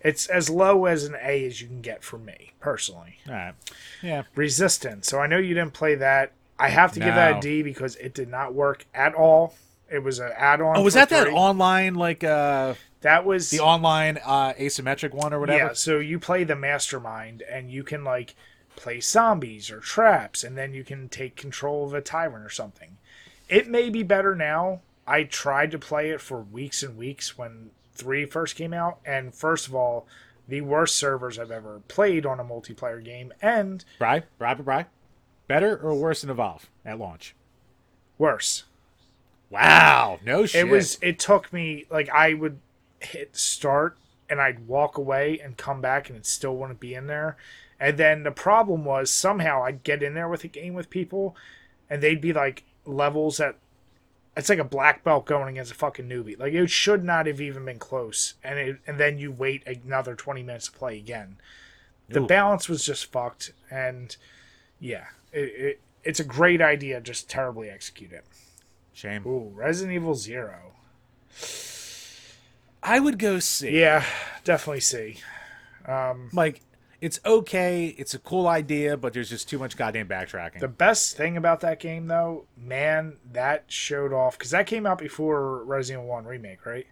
it's 0.00 0.26
as 0.26 0.48
low 0.50 0.86
as 0.86 1.04
an 1.04 1.16
A 1.22 1.44
as 1.44 1.60
you 1.60 1.68
can 1.68 1.82
get 1.82 2.02
from 2.02 2.24
me, 2.24 2.52
personally. 2.60 3.18
All 3.28 3.34
right. 3.34 3.54
Yeah. 4.02 4.22
Resistance. 4.34 5.08
So 5.08 5.20
I 5.20 5.26
know 5.26 5.38
you 5.38 5.54
didn't 5.54 5.74
play 5.74 5.94
that. 5.96 6.32
I 6.58 6.68
have 6.70 6.92
to 6.92 7.00
give 7.00 7.14
that 7.14 7.38
a 7.38 7.40
D 7.40 7.62
because 7.62 7.96
it 7.96 8.14
did 8.14 8.28
not 8.28 8.54
work 8.54 8.86
at 8.94 9.14
all. 9.14 9.54
It 9.90 10.02
was 10.02 10.20
an 10.20 10.30
add-on. 10.36 10.76
Oh, 10.76 10.82
was 10.82 10.94
for 10.94 11.00
that 11.00 11.10
that 11.10 11.28
online 11.28 11.94
like 11.96 12.24
uh 12.24 12.74
That 13.02 13.24
was 13.24 13.50
the 13.50 13.60
online 13.60 14.18
uh 14.24 14.54
asymmetric 14.54 15.12
one 15.12 15.32
or 15.32 15.40
whatever? 15.40 15.66
Yeah. 15.66 15.72
So 15.74 15.98
you 15.98 16.18
play 16.18 16.44
the 16.44 16.56
mastermind, 16.56 17.42
and 17.42 17.70
you 17.70 17.82
can 17.82 18.04
like 18.04 18.34
play 18.76 19.00
zombies 19.00 19.70
or 19.70 19.80
traps, 19.80 20.42
and 20.42 20.56
then 20.56 20.72
you 20.72 20.84
can 20.84 21.08
take 21.08 21.36
control 21.36 21.86
of 21.86 21.94
a 21.94 22.00
tyrant 22.00 22.44
or 22.44 22.50
something. 22.50 22.96
It 23.48 23.68
may 23.68 23.90
be 23.90 24.02
better 24.02 24.34
now. 24.34 24.80
I 25.06 25.24
tried 25.24 25.70
to 25.72 25.78
play 25.78 26.10
it 26.10 26.20
for 26.20 26.40
weeks 26.40 26.82
and 26.82 26.96
weeks 26.96 27.36
when 27.36 27.70
three 27.92 28.24
first 28.24 28.56
came 28.56 28.72
out, 28.72 28.98
and 29.04 29.34
first 29.34 29.66
of 29.66 29.74
all, 29.74 30.06
the 30.48 30.60
worst 30.60 30.94
servers 30.94 31.38
I've 31.38 31.50
ever 31.50 31.82
played 31.88 32.24
on 32.24 32.40
a 32.40 32.44
multiplayer 32.44 33.04
game, 33.04 33.32
and 33.42 33.84
Bry, 33.98 34.22
Bry, 34.38 34.54
Bry. 34.54 34.86
Better 35.48 35.76
or 35.76 35.94
worse 35.94 36.22
than 36.22 36.30
Evolve 36.30 36.70
at 36.84 36.98
launch? 36.98 37.34
worse. 38.16 38.64
Wow. 39.50 40.18
No 40.24 40.46
shit. 40.46 40.66
It 40.66 40.70
was. 40.70 40.98
It 41.02 41.18
took 41.18 41.52
me 41.52 41.84
like 41.90 42.08
I 42.08 42.32
would 42.34 42.58
hit 43.04 43.36
start 43.36 43.96
and 44.28 44.40
I'd 44.40 44.66
walk 44.66 44.96
away 44.96 45.38
and 45.42 45.56
come 45.56 45.80
back 45.80 46.08
and 46.08 46.16
it 46.16 46.26
still 46.26 46.56
wouldn't 46.56 46.80
be 46.80 46.94
in 46.94 47.06
there. 47.06 47.36
And 47.78 47.98
then 47.98 48.22
the 48.22 48.30
problem 48.30 48.84
was 48.84 49.10
somehow 49.10 49.64
I'd 49.64 49.82
get 49.82 50.02
in 50.02 50.14
there 50.14 50.28
with 50.28 50.44
a 50.44 50.48
game 50.48 50.72
with 50.74 50.88
people, 50.88 51.36
and 51.90 52.00
they'd 52.00 52.20
be 52.20 52.32
like 52.32 52.62
levels 52.84 53.38
that 53.38 53.56
it's 54.36 54.48
like 54.48 54.60
a 54.60 54.64
black 54.64 55.02
belt 55.04 55.26
going 55.26 55.48
against 55.48 55.72
a 55.72 55.74
fucking 55.74 56.08
newbie. 56.08 56.38
Like 56.38 56.52
it 56.52 56.70
should 56.70 57.04
not 57.04 57.26
have 57.26 57.40
even 57.40 57.64
been 57.64 57.80
close. 57.80 58.34
And 58.44 58.58
it, 58.58 58.78
and 58.86 58.98
then 58.98 59.18
you 59.18 59.32
wait 59.32 59.66
another 59.66 60.14
twenty 60.14 60.44
minutes 60.44 60.66
to 60.66 60.72
play 60.72 60.96
again. 60.96 61.38
The 62.08 62.22
Ooh. 62.22 62.26
balance 62.26 62.68
was 62.68 62.84
just 62.84 63.10
fucked, 63.10 63.52
and 63.68 64.16
yeah, 64.78 65.06
it, 65.32 65.40
it 65.40 65.80
it's 66.04 66.20
a 66.20 66.24
great 66.24 66.62
idea, 66.62 67.00
just 67.00 67.28
terribly 67.28 67.68
executed. 67.68 68.22
shame. 68.92 69.26
Ooh, 69.26 69.50
Resident 69.54 69.94
Evil 69.94 70.14
Zero. 70.14 70.72
I 72.82 73.00
would 73.00 73.18
go 73.18 73.38
see. 73.38 73.78
Yeah, 73.78 74.04
definitely 74.44 74.80
see. 74.80 75.18
Um, 75.86 76.30
like 76.32 76.60
it's 77.00 77.20
okay. 77.26 77.94
It's 77.98 78.14
a 78.14 78.18
cool 78.18 78.46
idea, 78.46 78.96
but 78.96 79.12
there's 79.12 79.28
just 79.28 79.48
too 79.48 79.58
much 79.58 79.76
goddamn 79.76 80.08
backtracking. 80.08 80.60
The 80.60 80.68
best 80.68 81.16
thing 81.16 81.36
about 81.36 81.60
that 81.60 81.80
game, 81.80 82.06
though, 82.06 82.44
man, 82.56 83.16
that 83.32 83.64
showed 83.66 84.12
off 84.12 84.38
because 84.38 84.52
that 84.52 84.66
came 84.66 84.86
out 84.86 84.98
before 84.98 85.64
Resident 85.64 86.04
Evil 86.04 86.14
One 86.14 86.24
remake, 86.24 86.64
right? 86.64 86.86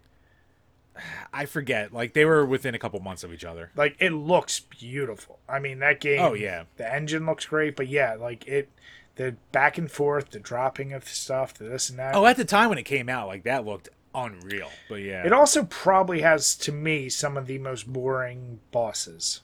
I 1.33 1.45
forget. 1.45 1.93
Like 1.93 2.13
they 2.13 2.25
were 2.25 2.45
within 2.45 2.75
a 2.75 2.79
couple 2.79 2.99
months 2.99 3.23
of 3.23 3.33
each 3.33 3.45
other. 3.45 3.71
Like 3.75 3.95
it 3.99 4.11
looks 4.11 4.59
beautiful. 4.59 5.39
I 5.47 5.59
mean, 5.59 5.79
that 5.79 6.01
game. 6.01 6.19
Oh, 6.21 6.33
yeah. 6.33 6.63
the 6.77 6.93
engine 6.93 7.25
looks 7.25 7.45
great, 7.45 7.75
but 7.75 7.87
yeah, 7.87 8.15
like 8.15 8.47
it, 8.47 8.69
the 9.15 9.35
back 9.51 9.77
and 9.77 9.89
forth, 9.89 10.31
the 10.31 10.39
dropping 10.39 10.93
of 10.93 11.07
stuff, 11.07 11.53
the 11.53 11.65
this 11.65 11.89
and 11.89 11.99
that. 11.99 12.15
Oh, 12.15 12.25
at 12.25 12.37
the 12.37 12.45
time 12.45 12.69
when 12.69 12.77
it 12.77 12.83
came 12.83 13.07
out, 13.07 13.27
like 13.27 13.43
that 13.43 13.65
looked 13.65 13.89
unreal. 14.13 14.69
But 14.89 14.95
yeah, 15.01 15.25
It 15.25 15.33
also 15.33 15.63
probably 15.65 16.21
has, 16.21 16.55
to 16.57 16.71
me, 16.71 17.09
some 17.09 17.37
of 17.37 17.47
the 17.47 17.57
most 17.59 17.91
boring 17.91 18.59
bosses. 18.71 19.41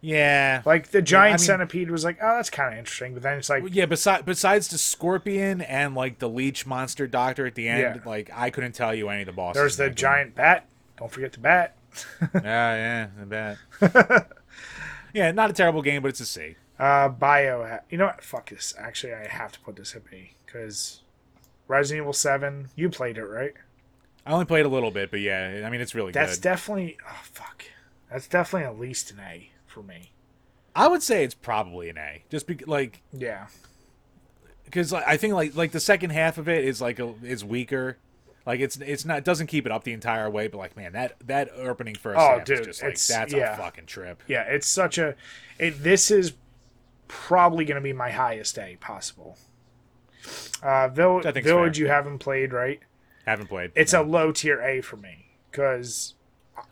yeah, 0.00 0.62
Like 0.64 0.88
the 0.90 1.02
giant 1.02 1.40
mean- 1.40 1.46
centipede 1.46 1.90
was 1.90 2.04
like, 2.04 2.18
oh, 2.22 2.36
that's 2.36 2.50
kind 2.50 2.72
of 2.72 2.78
interesting, 2.78 3.14
but 3.14 3.22
then 3.22 3.38
it's 3.38 3.50
like, 3.50 3.64
yeah. 3.74 3.86
Besides, 3.86 4.22
besides 4.24 4.68
the 4.68 4.78
scorpion 4.78 5.60
and 5.60 5.94
like 5.94 6.18
the 6.18 6.28
leech 6.28 6.66
monster 6.66 7.06
doctor 7.06 7.46
at 7.46 7.54
the 7.54 7.68
end, 7.68 7.96
Yeah. 7.96 8.08
like 8.10 8.30
I 8.34 8.50
couldn't 8.50 8.72
tell 8.72 8.94
you 8.94 9.08
any 9.08 9.22
of 9.22 9.26
the 9.26 9.32
bosses. 9.32 9.60
there's 9.60 9.76
the 9.76 9.82
that 9.84 9.88
game. 9.90 9.96
giant 9.96 10.34
bat. 10.34 10.66
Don't 10.98 11.10
forget 11.10 11.32
the 11.32 11.40
bat. 11.40 11.76
Yeah, 12.34 12.38
yeah, 12.42 13.06
the 13.18 13.26
bat. 13.26 14.28
yeah, 15.12 15.32
not 15.32 15.50
a 15.50 15.52
terrible 15.52 15.82
game, 15.82 16.02
but 16.02 16.08
it's 16.08 16.20
a 16.20 16.26
C. 16.26 16.54
Uh, 16.78 17.08
Bio. 17.08 17.80
You 17.90 17.98
know 17.98 18.06
what? 18.06 18.22
Fuck 18.22 18.50
this. 18.50 18.72
Actually, 18.78 19.14
I 19.14 19.26
have 19.26 19.52
to 19.52 19.60
put 19.60 19.76
this 19.76 19.94
at 19.94 20.08
B 20.10 20.32
because 20.46 21.00
Resident 21.68 22.04
Evil 22.04 22.12
Seven. 22.12 22.68
You 22.76 22.88
played 22.90 23.18
it, 23.18 23.24
right? 23.24 23.54
I 24.26 24.32
only 24.32 24.44
played 24.44 24.66
a 24.66 24.68
little 24.68 24.90
bit, 24.90 25.10
but 25.10 25.20
yeah, 25.20 25.62
I 25.64 25.70
mean 25.70 25.80
it's 25.80 25.94
really 25.94 26.12
good. 26.12 26.20
That's 26.20 26.36
good. 26.36 26.42
definitely. 26.42 26.98
Oh 27.08 27.20
fuck. 27.22 27.64
That's 28.10 28.26
definitely 28.26 28.66
at 28.66 28.78
least 28.78 29.10
an 29.12 29.20
A 29.20 29.50
for 29.66 29.82
me. 29.82 30.10
I 30.74 30.88
would 30.88 31.02
say 31.02 31.24
it's 31.24 31.34
probably 31.34 31.88
an 31.88 31.98
A, 31.98 32.22
just 32.30 32.46
be, 32.46 32.54
like 32.66 33.02
Yeah. 33.12 33.46
because 34.64 34.92
like, 34.92 35.04
I 35.06 35.16
think 35.16 35.34
like 35.34 35.54
like 35.56 35.72
the 35.72 35.80
second 35.80 36.10
half 36.10 36.38
of 36.38 36.48
it 36.48 36.64
is 36.64 36.80
like 36.80 36.98
a, 36.98 37.14
is 37.22 37.44
weaker. 37.44 37.96
Like 38.46 38.60
it's 38.60 38.76
it's 38.78 39.04
not 39.04 39.18
it 39.18 39.24
doesn't 39.24 39.48
keep 39.48 39.66
it 39.66 39.72
up 39.72 39.84
the 39.84 39.92
entire 39.92 40.28
way, 40.30 40.48
but 40.48 40.58
like 40.58 40.76
man, 40.76 40.92
that 40.92 41.16
that 41.26 41.50
opening 41.56 41.94
first 41.94 42.18
Oh, 42.20 42.38
half 42.38 42.44
dude, 42.44 42.60
is 42.60 42.66
just 42.66 42.82
like 42.82 42.98
that's 42.98 43.32
yeah. 43.32 43.54
a 43.54 43.56
fucking 43.56 43.86
trip. 43.86 44.22
Yeah. 44.28 44.42
It's 44.42 44.66
such 44.68 44.96
a. 44.98 45.14
It. 45.58 45.82
This 45.82 46.10
is 46.10 46.32
probably 47.08 47.64
going 47.64 47.74
to 47.76 47.80
be 47.82 47.92
my 47.92 48.10
highest 48.10 48.58
A 48.58 48.76
possible. 48.80 49.36
Uh, 50.62 50.88
Vill- 50.88 51.20
Village 51.20 51.44
fair. 51.44 51.84
you 51.84 51.88
haven't 51.88 52.18
played, 52.18 52.52
right? 52.52 52.80
Haven't 53.30 53.46
played. 53.46 53.70
It's 53.76 53.92
no. 53.92 54.02
a 54.02 54.04
low 54.04 54.32
tier 54.32 54.60
A 54.60 54.80
for 54.80 54.96
me 54.96 55.26
because 55.52 56.14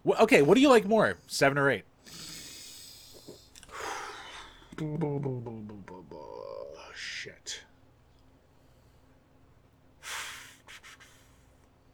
Well, 0.02 0.20
okay, 0.22 0.42
what 0.42 0.56
do 0.56 0.60
you 0.60 0.68
like 0.68 0.84
more, 0.86 1.16
seven 1.28 1.56
or 1.56 1.70
eight? 1.70 1.84
Shit. 6.96 7.62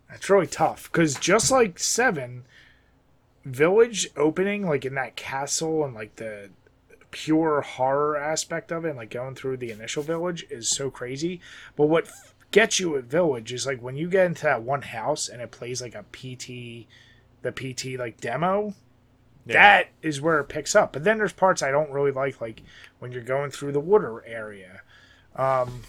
That's 0.08 0.30
really 0.30 0.46
tough 0.46 0.90
because 0.90 1.16
just 1.16 1.50
like 1.50 1.78
seven, 1.78 2.46
village 3.44 4.08
opening 4.16 4.66
like 4.66 4.86
in 4.86 4.94
that 4.94 5.14
castle 5.14 5.84
and 5.84 5.92
like 5.92 6.16
the 6.16 6.48
pure 7.10 7.60
horror 7.60 8.16
aspect 8.16 8.72
of 8.72 8.86
it, 8.86 8.88
and 8.88 8.96
like 8.96 9.10
going 9.10 9.34
through 9.34 9.58
the 9.58 9.70
initial 9.70 10.02
village 10.02 10.46
is 10.48 10.70
so 10.70 10.90
crazy. 10.90 11.42
But 11.76 11.86
what 11.86 12.08
gets 12.54 12.78
you 12.78 12.96
at 12.96 13.02
village 13.04 13.52
is 13.52 13.66
like 13.66 13.82
when 13.82 13.96
you 13.96 14.08
get 14.08 14.26
into 14.26 14.44
that 14.44 14.62
one 14.62 14.82
house 14.82 15.28
and 15.28 15.42
it 15.42 15.50
plays 15.50 15.82
like 15.82 15.96
a 15.96 16.04
PT, 16.12 16.86
the 17.42 17.50
PT 17.52 17.98
like 17.98 18.20
demo 18.20 18.74
that 19.46 19.88
is 20.02 20.20
where 20.20 20.38
it 20.40 20.44
picks 20.48 20.74
up. 20.74 20.92
But 20.92 21.04
then 21.04 21.18
there's 21.18 21.32
parts 21.32 21.62
I 21.62 21.70
don't 21.70 21.90
really 21.90 22.12
like, 22.12 22.40
like 22.40 22.62
when 22.98 23.12
you're 23.12 23.22
going 23.22 23.50
through 23.50 23.72
the 23.72 23.80
water 23.80 24.24
area. 24.24 24.82
Um, 25.36 25.82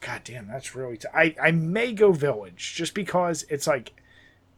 God 0.00 0.22
damn, 0.24 0.46
that's 0.48 0.74
really. 0.74 0.96
T- 0.96 1.08
I 1.12 1.34
I 1.42 1.50
may 1.50 1.92
go 1.92 2.12
village 2.12 2.74
just 2.76 2.94
because 2.94 3.44
it's 3.50 3.66
like 3.66 3.92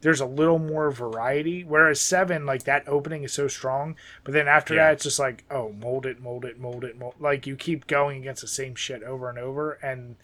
there's 0.01 0.21
a 0.21 0.25
little 0.25 0.59
more 0.59 0.91
variety. 0.91 1.63
Whereas 1.63 1.99
seven, 1.99 2.45
like 2.45 2.63
that 2.63 2.87
opening 2.87 3.23
is 3.23 3.33
so 3.33 3.47
strong, 3.47 3.95
but 4.23 4.33
then 4.33 4.47
after 4.47 4.75
Yeah. 4.75 4.85
that, 4.85 4.93
it's 4.93 5.03
just 5.03 5.19
like 5.19 5.43
oh, 5.49 5.71
mold 5.73 6.05
it, 6.05 6.21
mold 6.21 6.45
it, 6.45 6.59
mold 6.59 6.83
it, 6.83 6.97
mold. 6.97 7.15
Like 7.19 7.47
you 7.47 7.55
keep 7.55 7.87
going 7.87 8.19
against 8.19 8.41
the 8.43 8.47
same 8.47 8.75
shit 8.75 9.03
over 9.03 9.27
and 9.29 9.39
over, 9.39 9.73
and 9.81 10.15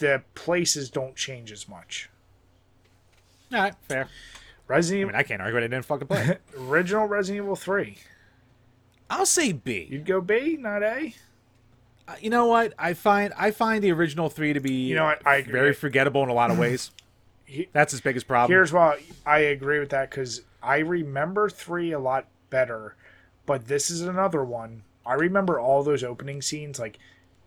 the 0.00 0.22
places 0.34 0.90
don't 0.90 1.14
change 1.16 1.52
as 1.52 1.68
much. 1.68 2.10
All 3.52 3.60
right, 3.60 3.74
fair. 3.88 4.04
I 4.04 4.08
Resident 4.72 5.08
mean, 5.08 5.16
I 5.16 5.22
can't 5.24 5.40
argue. 5.42 5.58
I 5.58 5.62
didn't 5.62 5.82
fucking 5.84 6.06
play. 6.06 6.38
original 6.58 7.06
Resident 7.06 7.44
Evil 7.44 7.56
three. 7.56 7.98
I'll 9.08 9.26
say 9.26 9.52
B. 9.52 9.88
You'd 9.90 10.06
go 10.06 10.20
B, 10.20 10.56
not 10.58 10.82
A. 10.84 11.14
Uh, 12.06 12.14
You 12.20 12.30
know 12.30 12.46
what? 12.46 12.74
I 12.78 12.94
find 12.94 13.32
I 13.36 13.50
find 13.50 13.82
the 13.82 13.90
original 13.90 14.28
three 14.30 14.52
to 14.52 14.60
be 14.60 14.72
You 14.72 14.94
know 14.94 15.04
what? 15.06 15.26
I 15.26 15.36
agree. 15.36 15.52
very 15.52 15.74
forgettable 15.74 16.22
in 16.22 16.28
a 16.28 16.34
lot 16.34 16.50
of 16.50 16.58
ways. 16.58 16.90
He- 17.44 17.68
That's 17.72 17.90
his 17.90 18.00
biggest 18.00 18.28
problem. 18.28 18.54
Here's 18.54 18.72
why 18.72 19.02
I 19.26 19.40
agree 19.40 19.80
with 19.80 19.90
that 19.90 20.08
because 20.10 20.42
I 20.62 20.78
remember 20.78 21.48
three 21.50 21.90
a 21.90 21.98
lot 21.98 22.26
better, 22.48 22.94
but 23.44 23.66
this 23.66 23.90
is 23.90 24.02
another 24.02 24.44
one. 24.44 24.84
I 25.04 25.14
remember 25.14 25.58
all 25.58 25.82
those 25.82 26.04
opening 26.04 26.42
scenes, 26.42 26.78
like 26.78 27.00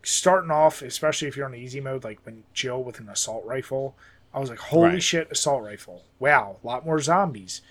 starting 0.04 0.52
off, 0.52 0.82
especially 0.82 1.28
if 1.28 1.36
you're 1.38 1.46
on 1.46 1.56
easy 1.56 1.80
mode, 1.82 2.04
like 2.04 2.20
when 2.26 2.44
Jill 2.54 2.84
with 2.84 3.00
an 3.00 3.10
assault 3.10 3.44
rifle. 3.46 3.96
I 4.34 4.40
was 4.40 4.50
like, 4.50 4.60
holy 4.60 4.90
Right. 4.94 5.04
shit, 5.04 5.32
assault 5.32 5.64
rifle! 5.64 6.04
Wow, 6.20 6.58
a 6.64 6.68
lot 6.68 6.86
more 6.86 7.00
zombies. 7.00 7.62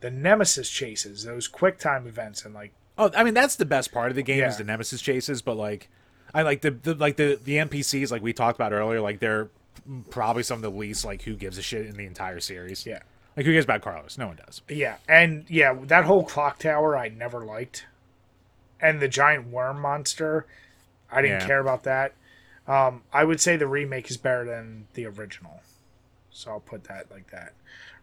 The 0.00 0.10
Nemesis 0.10 0.70
chases, 0.70 1.24
those 1.24 1.48
quick 1.48 1.78
time 1.78 2.06
events, 2.06 2.44
and 2.44 2.54
like 2.54 2.72
Oh, 2.98 3.10
I 3.16 3.24
mean 3.24 3.34
that's 3.34 3.56
the 3.56 3.64
best 3.64 3.90
part 3.92 4.10
of 4.10 4.16
the 4.16 4.22
game 4.22 4.38
Yeah. 4.40 4.48
is 4.48 4.58
the 4.58 4.64
nemesis 4.64 5.00
chases, 5.02 5.42
but 5.42 5.56
like 5.56 5.88
I 6.34 6.42
like 6.42 6.60
the, 6.62 6.70
the 6.70 6.94
like 6.94 7.16
the 7.16 7.38
the 7.42 7.56
NPCs 7.56 8.10
like 8.10 8.22
we 8.22 8.32
talked 8.32 8.56
about 8.56 8.72
earlier, 8.72 9.00
like 9.00 9.18
they're 9.18 9.48
probably 10.10 10.42
some 10.44 10.56
of 10.56 10.62
the 10.62 10.70
least 10.70 11.04
like 11.04 11.22
who 11.22 11.34
gives 11.34 11.58
a 11.58 11.62
shit 11.62 11.86
in 11.86 11.96
the 11.96 12.06
entire 12.06 12.38
series. 12.40 12.86
Yeah. 12.86 13.00
Like 13.36 13.46
who 13.46 13.52
cares 13.52 13.64
about 13.64 13.80
Carlos? 13.82 14.16
No 14.18 14.28
one 14.28 14.36
does. 14.36 14.60
Yeah, 14.68 14.96
and 15.08 15.44
yeah, 15.48 15.74
that 15.84 16.04
whole 16.04 16.22
clock 16.24 16.58
tower 16.58 16.96
I 16.96 17.08
never 17.08 17.40
liked, 17.44 17.86
and 18.80 19.00
the 19.00 19.08
giant 19.08 19.48
worm 19.48 19.80
monster, 19.80 20.46
I 21.12 21.22
didn't 21.22 21.40
Yeah. 21.42 21.46
care 21.46 21.60
about 21.60 21.84
that. 21.84 22.14
Um, 22.66 23.02
I 23.12 23.24
would 23.24 23.40
say 23.40 23.56
the 23.56 23.66
remake 23.66 24.10
is 24.10 24.16
better 24.16 24.44
than 24.44 24.86
the 24.94 25.06
original, 25.06 25.62
so 26.30 26.52
I'll 26.52 26.60
put 26.60 26.84
that 26.84 27.10
like 27.10 27.30
that. 27.30 27.52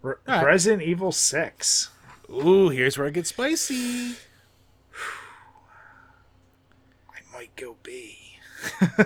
Re- 0.01 0.15
Alright. 0.27 0.45
Resident 0.45 0.81
Evil 0.83 1.11
Six. 1.11 1.89
Ooh, 2.29 2.69
here's 2.69 2.97
where 2.97 3.07
it 3.07 3.13
gets 3.13 3.29
spicy. 3.29 4.15
I 7.09 7.19
might 7.33 7.55
go 7.55 7.75
B. 7.83 8.17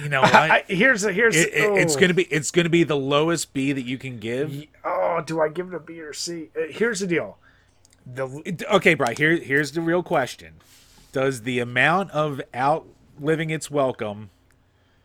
You 0.00 0.08
know 0.08 0.20
what? 0.20 0.34
I, 0.34 0.64
here's 0.68 1.02
the 1.02 1.12
here's 1.12 1.34
It- 1.36 1.52
it- 1.52 1.72
it's 1.78 1.96
oh. 1.96 2.00
gonna 2.00 2.14
be 2.14 2.22
it's 2.24 2.50
gonna 2.52 2.68
be 2.68 2.84
the 2.84 2.96
lowest 2.96 3.52
B 3.52 3.72
that 3.72 3.82
you 3.82 3.98
can 3.98 4.20
give. 4.20 4.64
Oh, 4.84 5.20
do 5.26 5.40
I 5.40 5.48
give 5.48 5.68
it 5.68 5.74
a 5.74 5.80
B 5.80 6.00
or 6.00 6.12
C? 6.12 6.50
Uh, 6.56 6.66
Here's 6.70 7.00
the 7.00 7.08
deal. 7.08 7.36
The 8.06 8.64
Okay, 8.70 8.94
Bri. 8.94 9.14
Here 9.16 9.36
here's 9.36 9.72
the 9.72 9.80
real 9.80 10.04
question: 10.04 10.54
Does 11.10 11.42
the 11.42 11.58
amount 11.58 12.12
of 12.12 12.40
outliving 13.22 13.50
its 13.50 13.70
welcome 13.70 14.30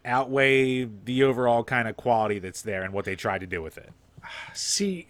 outweigh 0.03 0.85
the 0.85 1.21
overall 1.23 1.63
kind 1.63 1.87
of 1.87 1.95
quality 1.95 2.39
that's 2.39 2.61
there 2.63 2.81
and 2.83 2.91
what 2.93 3.05
they 3.05 3.15
tried 3.15 3.39
to 3.41 3.45
do 3.47 3.61
with 3.61 3.77
it? 3.77 3.91
See, 4.53 5.07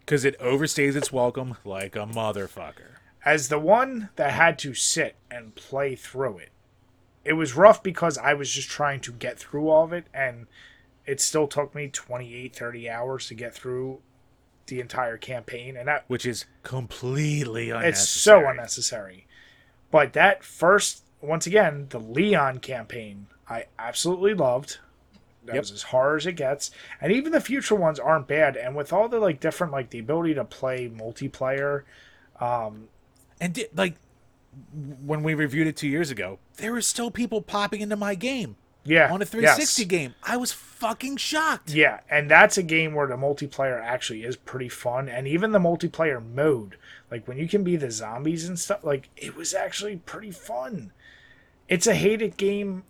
Because 0.00 0.24
it 0.24 0.38
overstays 0.38 0.94
its 0.96 1.10
welcome 1.12 1.56
like 1.64 1.96
a 1.96 2.00
motherfucker. 2.00 2.96
as 3.24 3.48
the 3.48 3.58
one 3.58 4.10
that 4.16 4.32
had 4.32 4.58
to 4.58 4.74
sit 4.74 5.16
and 5.30 5.54
play 5.54 5.96
through 5.96 6.38
it. 6.38 6.50
It 7.24 7.32
was 7.32 7.56
rough 7.56 7.82
because 7.82 8.18
I 8.18 8.34
was 8.34 8.50
just 8.52 8.68
trying 8.68 9.00
to 9.00 9.12
get 9.12 9.38
through 9.38 9.68
all 9.70 9.84
of 9.84 9.92
it 9.92 10.06
and 10.14 10.46
it 11.06 11.20
still 11.20 11.48
took 11.48 11.74
me 11.74 11.88
28 11.88 12.54
30 12.54 12.90
hours 12.90 13.26
to 13.28 13.34
get 13.34 13.54
through 13.54 14.00
the 14.66 14.80
entire 14.80 15.16
campaign 15.16 15.76
and 15.76 15.88
that 15.88 16.04
Which 16.08 16.26
is 16.26 16.44
completely 16.62 17.70
unnecessary. 17.70 17.88
it's 17.88 18.08
so 18.08 18.48
unnecessary. 18.48 19.26
But 19.90 20.12
that 20.12 20.44
first 20.44 21.04
once 21.26 21.46
again, 21.46 21.86
the 21.90 21.98
Leon 22.00 22.58
campaign 22.58 23.26
I 23.48 23.66
absolutely 23.78 24.34
loved. 24.34 24.78
That 25.44 25.54
Yep. 25.54 25.62
was 25.62 25.70
as 25.70 25.82
hard 25.84 26.20
as 26.22 26.26
it 26.26 26.32
gets. 26.32 26.72
And 27.00 27.12
even 27.12 27.30
the 27.30 27.40
future 27.40 27.76
ones 27.76 28.00
aren't 28.00 28.26
bad. 28.26 28.56
And 28.56 28.74
with 28.74 28.92
all 28.92 29.08
the 29.08 29.20
like 29.20 29.38
different 29.38 29.72
like 29.72 29.90
the 29.90 30.00
ability 30.00 30.34
to 30.34 30.44
play 30.44 30.88
multiplayer, 30.88 31.82
um, 32.40 32.88
And 33.40 33.54
di- 33.54 33.68
like 33.74 33.94
when 35.04 35.22
we 35.22 35.34
reviewed 35.34 35.66
it 35.68 35.76
two 35.76 35.88
years 35.88 36.10
ago, 36.10 36.38
there 36.56 36.72
were 36.72 36.80
still 36.80 37.10
people 37.10 37.42
popping 37.42 37.80
into 37.82 37.96
my 37.96 38.14
game 38.14 38.56
yeah. 38.84 39.12
on 39.12 39.20
a 39.22 39.26
360 39.26 39.82
yes. 39.82 39.88
game. 39.88 40.14
I 40.22 40.36
was 40.36 40.52
fucking 40.52 41.18
shocked. 41.18 41.70
Yeah, 41.70 42.00
and 42.10 42.30
that's 42.30 42.56
a 42.58 42.62
game 42.62 42.94
where 42.94 43.06
the 43.06 43.16
multiplayer 43.16 43.80
actually 43.80 44.24
is 44.24 44.36
pretty 44.36 44.68
fun, 44.68 45.08
and 45.08 45.28
even 45.28 45.52
the 45.52 45.58
multiplayer 45.58 46.24
mode, 46.34 46.76
like 47.10 47.28
when 47.28 47.38
you 47.38 47.46
can 47.48 47.62
be 47.64 47.76
the 47.76 47.90
zombies 47.90 48.48
and 48.48 48.58
stuff, 48.58 48.82
like 48.82 49.10
it 49.16 49.36
was 49.36 49.54
actually 49.54 49.96
pretty 49.96 50.30
fun. 50.30 50.92
It's 51.68 51.86
a 51.86 51.94
hated 51.94 52.36
game. 52.36 52.84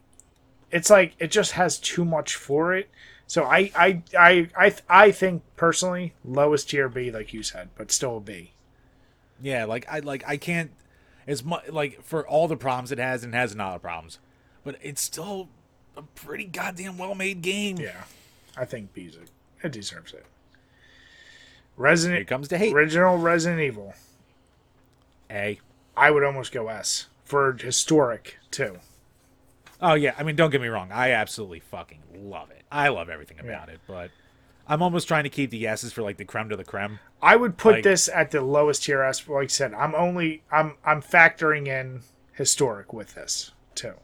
It's 0.71 0.91
like 0.91 1.15
it 1.19 1.31
just 1.31 1.53
has 1.53 1.79
too 1.79 2.05
much 2.05 2.35
for 2.35 2.75
it. 2.75 2.91
So 3.27 3.45
I 3.45 3.71
I 3.75 4.03
I 4.17 4.49
I 4.57 4.75
I 4.89 5.11
think 5.11 5.43
personally 5.57 6.15
lowest 6.25 6.71
tier 6.71 6.89
B, 6.89 7.11
like 7.11 7.33
you 7.33 7.43
said, 7.43 7.71
but 7.77 7.91
still 7.91 8.19
a 8.19 8.21
B. 8.21 8.53
Yeah, 9.43 9.65
like 9.65 9.87
I 9.91 10.01
like 10.01 10.25
I 10.27 10.37
can't 10.37 10.71
as 11.27 11.45
much 11.45 11.69
like 11.69 12.03
for 12.03 12.27
all 12.27 12.49
the 12.49 12.57
problems 12.57 12.93
it 12.93 12.99
has 12.99 13.25
and 13.25 13.35
has 13.35 13.55
a 13.55 13.59
lot 13.59 13.77
of 13.77 13.83
problems, 13.83 14.19
but 14.65 14.77
it's 14.83 15.03
still 15.03 15.49
a 15.97 16.03
pretty 16.03 16.45
goddamn 16.45 16.99
well 16.99 17.15
made 17.15 17.43
game. 17.43 17.79
Yeah, 17.79 18.05
I 18.57 18.65
think 18.65 18.93
B's 18.93 19.17
it. 19.17 19.31
It 19.63 19.73
deserves 19.73 20.13
it. 20.13 20.19
Here 20.19 20.25
Resident 21.77 22.27
comes 22.27 22.49
to 22.49 22.59
hate. 22.59 22.73
original 22.73 23.19
Resident 23.19 23.61
Evil. 23.61 23.95
A. 25.31 25.61
I 25.97 26.11
would 26.11 26.23
almost 26.23 26.53
go 26.53 26.69
S 26.69 27.07
for 27.27 27.53
historic 27.53 28.39
too. 28.51 28.79
Oh 29.83 29.93
yeah, 29.95 30.15
I 30.19 30.23
mean 30.23 30.37
don't 30.37 30.51
get 30.51 30.61
me 30.63 30.69
wrong, 30.69 30.91
I 30.91 31.11
absolutely 31.13 31.61
fucking 31.61 32.01
love 32.15 32.51
it. 32.51 32.63
I 32.73 32.89
love 32.89 33.11
everything 33.11 33.39
about 33.41 33.69
it, 33.69 33.81
but 33.87 34.11
I'm 34.67 34.83
almost 34.83 35.07
trying 35.07 35.25
to 35.25 35.29
keep 35.31 35.51
the 35.51 35.67
S's 35.67 35.93
for 35.93 36.03
like 36.03 36.17
the 36.17 36.25
creme 36.25 36.49
de 36.49 36.57
la 36.57 36.63
creme. 36.63 36.99
I 37.21 37.37
would 37.37 37.57
put 37.59 37.75
Like- 37.77 37.85
this 37.85 38.09
at 38.09 38.31
the 38.31 38.41
lowest 38.41 38.85
tier 38.85 39.03
S. 39.03 39.29
Like 39.29 39.45
I 39.45 39.47
said, 39.49 39.75
I'm 39.75 39.95
only 39.95 40.43
I'm 40.51 40.77
I'm 40.85 41.03
factoring 41.03 41.67
in 41.69 42.01
historic 42.33 42.93
with 42.93 43.15
this 43.15 43.53
too. 43.75 43.95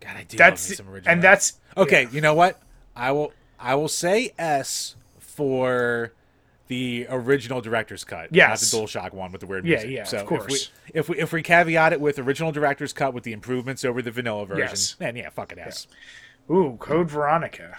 God, 0.00 0.16
I 0.16 0.22
do 0.24 0.36
That's 0.36 0.76
some 0.76 0.88
original. 0.88 1.12
and 1.12 1.22
that's 1.22 1.58
Okay, 1.76 2.06
you 2.12 2.20
know 2.20 2.34
what? 2.34 2.60
I 2.94 3.10
will 3.12 3.32
I 3.58 3.74
will 3.74 3.88
say 3.88 4.32
S 4.38 4.94
for 5.18 6.12
the 6.68 7.06
original 7.08 7.60
director's 7.60 8.04
cut, 8.04 8.28
Yes. 8.30 8.72
not 8.72 8.78
the 8.80 8.86
DualShock 8.86 9.12
one 9.12 9.32
with 9.32 9.40
the 9.40 9.46
weird 9.46 9.64
Yeah, 9.66 9.76
music. 9.76 9.90
yeah, 9.90 10.04
so 10.04 10.18
of 10.20 10.26
course. 10.26 10.70
If 10.94 11.08
we, 11.08 11.16
if 11.16 11.16
we 11.18 11.18
if 11.22 11.32
we 11.32 11.42
caveat 11.42 11.92
it 11.92 12.00
with 12.00 12.18
original 12.18 12.52
director's 12.52 12.92
cut 12.92 13.12
with 13.14 13.24
the 13.24 13.32
improvements 13.32 13.84
over 13.84 14.00
the 14.02 14.10
vanilla 14.10 14.46
version, 14.46 14.68
Yes. 14.68 14.94
then 14.98 15.16
yeah, 15.16 15.30
fuck 15.30 15.52
it 15.52 15.58
S. 15.58 15.86
ooh 16.50 16.76
Code 16.78 17.10
Veronica. 17.10 17.76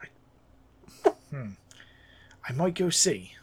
I, 0.00 1.10
hmm. 1.30 1.48
I 2.48 2.52
might 2.52 2.74
go 2.74 2.90
C. 2.90 3.34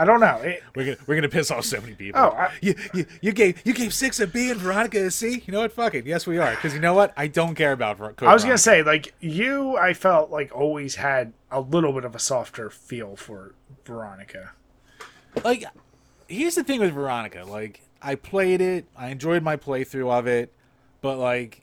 I 0.00 0.04
don't 0.06 0.20
know. 0.20 0.36
It, 0.36 0.62
We're 0.74 0.84
gonna 0.86 0.96
we're 1.06 1.14
gonna 1.16 1.28
piss 1.28 1.50
off 1.50 1.64
so 1.66 1.80
many 1.80 1.94
people. 1.94 2.20
Oh, 2.20 2.30
I- 2.30 2.50
you, 2.62 2.74
you 2.94 3.04
you 3.20 3.32
gave 3.32 3.60
you 3.66 3.74
gave 3.74 3.92
six 3.92 4.18
a 4.18 4.26
B 4.26 4.50
and 4.50 4.58
Veronica 4.58 5.04
a 5.04 5.10
C. 5.10 5.42
You 5.46 5.52
know 5.52 5.60
what? 5.60 5.72
Fuck 5.72 5.94
it. 5.94 6.06
Yes, 6.06 6.26
we 6.26 6.38
are. 6.38 6.52
Because 6.52 6.72
you 6.72 6.80
know 6.80 6.94
what? 6.94 7.12
I 7.18 7.26
don't 7.26 7.54
care 7.54 7.72
about. 7.72 7.98
Ver- 7.98 8.14
I 8.22 8.32
was 8.32 8.42
gonna 8.42 8.56
say 8.56 8.82
like 8.82 9.14
you. 9.20 9.76
I 9.76 9.92
felt 9.92 10.30
like 10.30 10.50
always 10.56 10.94
had 10.96 11.34
a 11.50 11.60
little 11.60 11.92
bit 11.92 12.04
of 12.04 12.14
a 12.14 12.18
softer 12.18 12.70
feel 12.70 13.14
for 13.14 13.54
Veronica. 13.84 14.52
like 15.44 15.64
here's 16.28 16.54
the 16.54 16.64
thing 16.64 16.80
with 16.80 16.92
Veronica. 16.92 17.44
Like 17.44 17.82
I 18.00 18.14
played 18.14 18.60
it, 18.62 18.86
I 18.96 19.08
enjoyed 19.08 19.42
my 19.42 19.56
playthrough 19.56 20.10
of 20.10 20.26
it, 20.26 20.52
but 21.02 21.18
like 21.18 21.60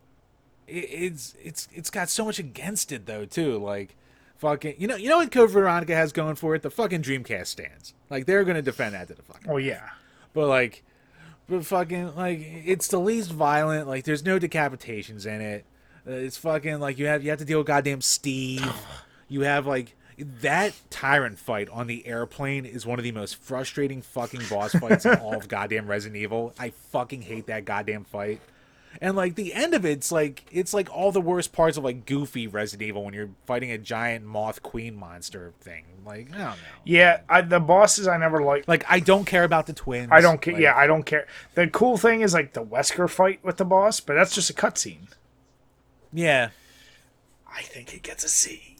it, 0.68 0.76
it's 0.92 1.36
it's 1.44 1.68
it's 1.74 1.90
got 1.90 2.10
so 2.10 2.26
much 2.26 2.38
against 2.38 2.92
it 2.92 3.08
though 3.08 3.26
too. 3.26 3.58
Like 3.58 3.96
fucking 4.38 4.76
you 4.78 4.88
know 4.88 4.96
you 4.96 5.10
know 5.10 5.18
what 5.18 5.32
Code 5.32 5.52
Veronica 5.52 5.96
has 5.96 6.12
going 6.12 6.36
for 6.36 6.56
it? 6.56 6.62
The 6.62 6.70
fucking 6.70 7.02
Dreamcast 7.02 7.48
stands. 7.48 7.94
Like 8.10 8.26
they're 8.26 8.44
gonna 8.44 8.62
defend 8.62 8.96
that 8.96 9.08
to 9.10 9.14
the 9.14 9.22
fucking. 9.24 9.50
Oh 9.50 9.58
yeah. 9.58 9.90
But 10.34 10.48
like, 10.48 10.84
but 11.48 11.66
fucking 11.66 12.16
like 12.16 12.40
it's 12.42 12.88
the 12.88 13.00
least 13.00 13.32
violent. 13.32 13.88
Like 13.88 14.04
there's 14.04 14.26
no 14.26 14.40
decapitations 14.40 15.26
in 15.26 15.42
it. 15.42 15.66
Uh, 16.08 16.12
it's 16.12 16.38
fucking 16.38 16.80
like 16.80 16.98
you 16.98 17.08
have 17.08 17.24
you 17.24 17.30
have 17.30 17.40
to 17.40 17.46
deal 17.46 17.58
with 17.60 17.68
goddamn 17.68 18.02
Steve. 18.02 18.66
You 19.30 19.42
have 19.42 19.68
like 19.68 19.94
that 20.18 20.74
tyrant 20.90 21.38
fight 21.38 21.68
on 21.68 21.88
the 21.88 22.08
airplane 22.08 22.66
is 22.66 22.86
one 22.86 22.98
of 22.98 23.04
the 23.04 23.12
most 23.12 23.36
frustrating 23.36 24.02
fucking 24.02 24.40
boss 24.50 24.72
fights 24.72 25.06
in 25.06 25.16
all 25.20 25.36
of 25.36 25.48
goddamn 25.50 25.86
Resident 25.86 26.16
Evil. 26.16 26.54
I 26.58 26.70
fucking 26.70 27.24
hate 27.24 27.48
that 27.48 27.66
goddamn 27.66 28.06
fight. 28.06 28.40
And 29.02 29.16
like 29.16 29.36
the 29.36 29.54
end 29.54 29.74
of 29.74 29.86
it's 29.86 30.12
like 30.12 30.46
it's 30.52 30.74
like 30.74 30.90
all 30.90 31.12
the 31.12 31.22
worst 31.22 31.54
parts 31.54 31.78
of 31.78 31.84
like 31.84 32.06
goofy 32.06 32.48
Resident 32.48 32.88
Evil 32.88 33.04
when 33.04 33.14
you're 33.14 33.30
fighting 33.46 33.72
a 33.72 33.78
giant 33.78 34.26
moth 34.26 34.64
queen 34.64 34.96
monster 34.96 35.54
thing. 35.62 35.86
Like 36.06 36.34
I 36.34 36.38
don't 36.38 36.48
know. 36.48 36.56
Yeah, 36.86 37.22
I, 37.30 37.42
the 37.42 37.60
bosses 37.60 38.08
I 38.08 38.18
never 38.18 38.42
liked. 38.42 38.68
Like 38.68 38.86
I 38.90 39.00
don't 39.00 39.26
care 39.26 39.44
about 39.44 39.68
the 39.68 39.74
twins. 39.74 40.10
I 40.12 40.22
don't 40.22 40.42
care. 40.42 40.54
Like, 40.54 40.64
yeah, 40.64 40.76
I 40.76 40.88
don't 40.88 41.04
care. 41.04 41.28
The 41.54 41.68
cool 41.68 41.98
thing 41.98 42.22
is 42.22 42.34
like 42.34 42.54
the 42.54 42.64
Wesker 42.64 43.10
fight 43.10 43.44
with 43.44 43.58
the 43.58 43.66
boss, 43.66 44.00
but 44.00 44.14
that's 44.16 44.34
just 44.34 44.50
a 44.50 44.54
cutscene. 44.54 45.10
Yeah. 46.14 46.50
I 47.48 47.62
think 47.62 47.94
it 47.94 48.04
gets 48.04 48.24
a 48.24 48.30
C. 48.30 48.78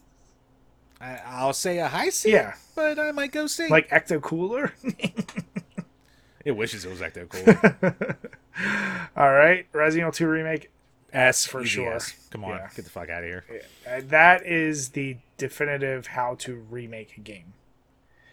I, 1.00 1.20
I'll 1.26 1.54
say 1.54 1.80
a 1.80 1.88
high 1.88 2.10
C. 2.10 2.32
Yeah. 2.32 2.56
but 2.76 2.98
I 2.98 3.12
might 3.12 3.32
go 3.32 3.48
C. 3.48 3.68
Like 3.68 3.90
Ecto 3.90 4.22
Cooler. 4.22 4.74
it 6.46 6.52
wishes 6.52 6.86
it 6.86 6.90
was 6.90 7.02
like 7.02 7.14
that 7.14 7.30
cool. 7.30 7.94
All 9.16 9.32
right, 9.34 9.66
Resident 9.74 10.04
Evil 10.04 10.12
2 10.12 10.28
remake. 10.28 10.70
S 11.14 11.46
For 11.46 11.62
easy 11.62 11.70
sure. 11.70 11.94
S. 11.94 12.14
Come 12.32 12.44
on, 12.44 12.52
Yeah. 12.52 12.70
get 12.76 12.84
the 12.86 12.92
fuck 12.92 13.10
out 13.10 13.24
of 13.24 13.30
here. 13.30 13.46
Uh, 13.90 14.02
that 14.10 14.46
is 14.46 14.90
the 14.90 15.18
definitive 15.38 16.08
how 16.08 16.36
to 16.36 16.56
remake 16.70 17.16
a 17.18 17.22
game. 17.22 17.54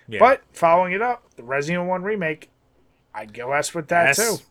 Yeah. 0.09 0.19
But 0.19 0.43
following 0.53 0.93
it 0.93 1.01
up, 1.01 1.23
the 1.37 1.45
Resident 1.45 1.77
Evil 1.83 1.89
1 1.91 2.03
remake, 2.03 2.51
I'd 3.15 3.33
go 3.33 3.53
S 3.53 3.75
with 3.75 3.89
that 3.89 4.09
S. 4.11 4.17
too. 4.17 4.45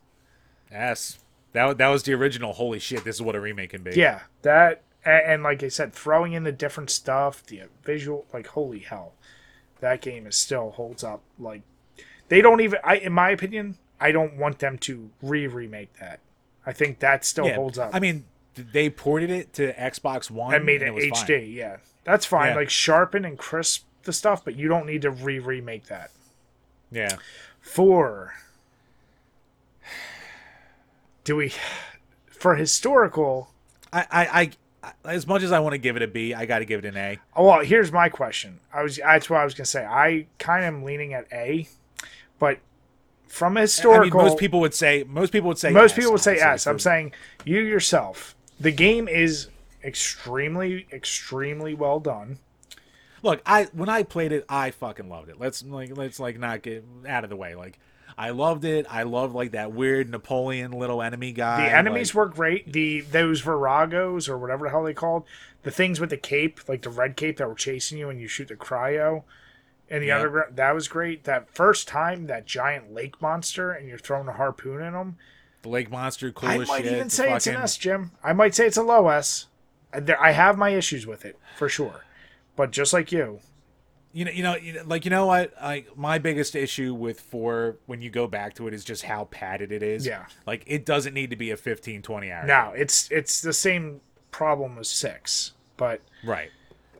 S. 0.72 1.18
That 1.52 1.78
that 1.78 1.88
was 1.88 2.02
the 2.02 2.14
original. 2.14 2.52
Holy 2.54 2.80
shit! 2.80 3.04
This 3.04 3.16
is 3.16 3.22
what 3.22 3.36
a 3.36 3.40
remake 3.40 3.70
can 3.70 3.82
be. 3.84 3.92
Yeah, 3.92 4.22
that 4.42 4.82
and, 5.04 5.22
and 5.26 5.42
like 5.44 5.62
I 5.62 5.68
said, 5.68 5.92
throwing 5.92 6.32
in 6.32 6.42
the 6.42 6.50
different 6.50 6.90
stuff, 6.90 7.44
the 7.46 7.62
visual, 7.84 8.26
like 8.32 8.48
holy 8.48 8.80
hell, 8.80 9.12
that 9.80 10.00
game 10.00 10.26
is 10.26 10.34
still 10.34 10.70
holds 10.72 11.04
up. 11.04 11.22
Like 11.38 11.62
they 12.28 12.40
don't 12.40 12.60
even, 12.60 12.80
I 12.82 12.96
in 12.96 13.12
my 13.12 13.30
opinion, 13.30 13.76
I 14.00 14.12
don't 14.12 14.36
want 14.36 14.58
them 14.58 14.78
to 14.78 15.10
re-remake 15.22 15.94
that. 16.00 16.20
I 16.66 16.72
think 16.72 16.98
that 17.00 17.24
still 17.24 17.46
Yeah. 17.46 17.54
holds 17.56 17.78
up. 17.78 17.90
I 17.94 18.00
mean, 18.00 18.24
they 18.54 18.88
ported 18.90 19.30
it 19.30 19.52
to 19.54 19.72
Xbox 19.74 20.30
One 20.30 20.54
and 20.54 20.64
made 20.64 20.82
it 20.82 20.92
was 20.92 21.04
HD. 21.04 21.38
fine. 21.40 21.50
Yeah, 21.52 21.76
that's 22.04 22.26
fine. 22.26 22.48
Yeah. 22.50 22.56
Like 22.56 22.70
sharpen 22.70 23.24
and 23.24 23.38
crisp 23.38 23.84
the 24.04 24.12
stuff, 24.12 24.44
but 24.44 24.56
you 24.56 24.68
don't 24.68 24.86
need 24.86 25.02
to 25.02 25.10
re-remake 25.10 25.86
that. 25.86 26.10
Yeah. 26.90 27.16
Four. 27.60 28.34
do 31.24 31.36
we 31.36 31.52
for 32.28 32.54
historical? 32.56 33.50
I, 33.92 34.06
I, 34.10 34.52
I 34.82 34.92
as 35.14 35.26
much 35.26 35.42
as 35.42 35.52
I 35.52 35.60
want 35.60 35.72
to 35.72 35.78
give 35.78 35.96
it 35.96 36.02
a 36.02 36.06
B, 36.06 36.34
I 36.34 36.44
got 36.46 36.58
to 36.58 36.64
give 36.64 36.84
it 36.84 36.88
an 36.88 36.96
A. 36.96 37.18
Oh, 37.34 37.46
well, 37.46 37.60
here's 37.60 37.90
my 37.90 38.08
question. 38.08 38.60
I 38.72 38.82
was 38.82 38.96
that's 38.96 39.30
what 39.30 39.40
I 39.40 39.44
was 39.44 39.54
gonna 39.54 39.64
say. 39.66 39.84
I 39.84 40.26
kind 40.38 40.64
of 40.64 40.68
am 40.74 40.82
leaning 40.84 41.14
at 41.14 41.26
A, 41.32 41.66
but 42.38 42.58
from 43.34 43.56
a 43.56 43.60
I 43.60 43.62
historical, 43.62 44.20
mean, 44.20 44.28
most 44.28 44.38
people 44.38 44.60
would 44.60 44.74
say 44.74 45.04
most 45.08 45.32
people 45.32 45.48
would 45.48 45.58
say 45.58 45.70
most 45.70 45.90
S, 45.92 45.96
people 45.96 46.12
would 46.12 46.20
say 46.20 46.36
yes. 46.36 46.68
I'm 46.68 46.78
saying 46.78 47.12
you 47.44 47.58
yourself. 47.58 48.36
The 48.60 48.70
game 48.70 49.08
is 49.08 49.48
extremely, 49.82 50.86
extremely 50.92 51.74
well 51.74 51.98
done. 51.98 52.38
Look, 53.24 53.42
I 53.44 53.64
when 53.72 53.88
I 53.88 54.04
played 54.04 54.30
it, 54.30 54.44
I 54.48 54.70
fucking 54.70 55.08
loved 55.08 55.30
it. 55.30 55.40
Let's 55.40 55.64
like 55.64 55.96
let's 55.96 56.20
like 56.20 56.38
not 56.38 56.62
get 56.62 56.84
out 57.08 57.24
of 57.24 57.30
the 57.30 57.34
way. 57.34 57.56
Like 57.56 57.80
I 58.16 58.30
loved 58.30 58.64
it. 58.64 58.86
I 58.88 59.02
loved 59.02 59.34
like 59.34 59.50
that 59.50 59.72
weird 59.72 60.10
Napoleon 60.10 60.70
little 60.70 61.02
enemy 61.02 61.32
guy. 61.32 61.66
The 61.66 61.74
enemies 61.74 62.10
like- 62.10 62.14
were 62.14 62.28
great. 62.32 62.72
The 62.72 63.00
those 63.00 63.42
Viragos 63.42 64.28
or 64.28 64.38
whatever 64.38 64.66
the 64.66 64.70
hell 64.70 64.84
they 64.84 64.94
called, 64.94 65.24
the 65.64 65.72
things 65.72 65.98
with 65.98 66.10
the 66.10 66.16
cape, 66.16 66.60
like 66.68 66.82
the 66.82 66.90
red 66.90 67.16
cape 67.16 67.38
that 67.38 67.48
were 67.48 67.56
chasing 67.56 67.98
you 67.98 68.08
and 68.10 68.20
you 68.20 68.28
shoot 68.28 68.46
the 68.46 68.54
cryo 68.54 69.24
in 69.88 70.00
the 70.00 70.06
Yeah. 70.08 70.16
underground. 70.16 70.56
That 70.56 70.72
was 70.74 70.88
great. 70.88 71.24
That 71.24 71.48
first 71.54 71.86
time 71.88 72.26
that 72.26 72.46
giant 72.46 72.92
lake 72.92 73.20
monster 73.20 73.70
and 73.72 73.88
you're 73.88 73.98
throwing 73.98 74.28
a 74.28 74.32
harpoon 74.32 74.82
in 74.82 74.92
them. 74.92 75.16
the 75.62 75.68
lake 75.70 75.90
monster, 75.90 76.30
cool 76.30 76.50
I 76.50 76.58
might 76.58 76.82
shit. 76.84 76.92
even 76.92 77.08
say 77.08 77.32
it's 77.32 77.46
an 77.46 77.54
fucking- 77.54 77.64
S, 77.64 77.76
Jim. 77.78 78.10
I 78.22 78.34
might 78.34 78.54
say 78.54 78.66
it's 78.66 78.76
a 78.76 78.82
low 78.82 79.08
S. 79.08 79.46
Uh, 79.94 80.00
There, 80.00 80.20
I 80.20 80.32
have 80.32 80.58
my 80.58 80.70
issues 80.70 81.06
with 81.06 81.24
it 81.24 81.38
for 81.56 81.70
sure, 81.70 82.04
but 82.54 82.70
just 82.70 82.92
like 82.92 83.10
you, 83.12 83.40
You 84.12 84.26
know, 84.26 84.30
you 84.30 84.42
know, 84.74 84.82
like 84.84 85.04
you 85.06 85.10
know 85.10 85.24
what? 85.26 85.52
I 85.60 85.86
my 85.96 86.18
biggest 86.18 86.54
issue 86.54 86.92
with 86.94 87.18
four 87.18 87.78
when 87.86 88.00
you 88.02 88.10
go 88.10 88.26
back 88.28 88.54
to 88.56 88.68
it 88.68 88.74
is 88.74 88.84
just 88.84 89.02
how 89.04 89.24
padded 89.24 89.72
it 89.72 89.82
is. 89.82 90.06
Yeah. 90.06 90.26
like 90.46 90.62
it 90.66 90.84
doesn't 90.86 91.14
need 91.14 91.30
to 91.30 91.36
be 91.36 91.50
a 91.50 91.56
15, 91.56 92.00
20 92.02 92.30
hour. 92.30 92.44
no, 92.46 92.72
it's 92.76 93.10
it's 93.10 93.40
the 93.40 93.52
same 93.54 94.02
problem 94.30 94.76
as 94.78 94.88
six, 94.90 95.52
but 95.78 96.00
Right. 96.22 96.50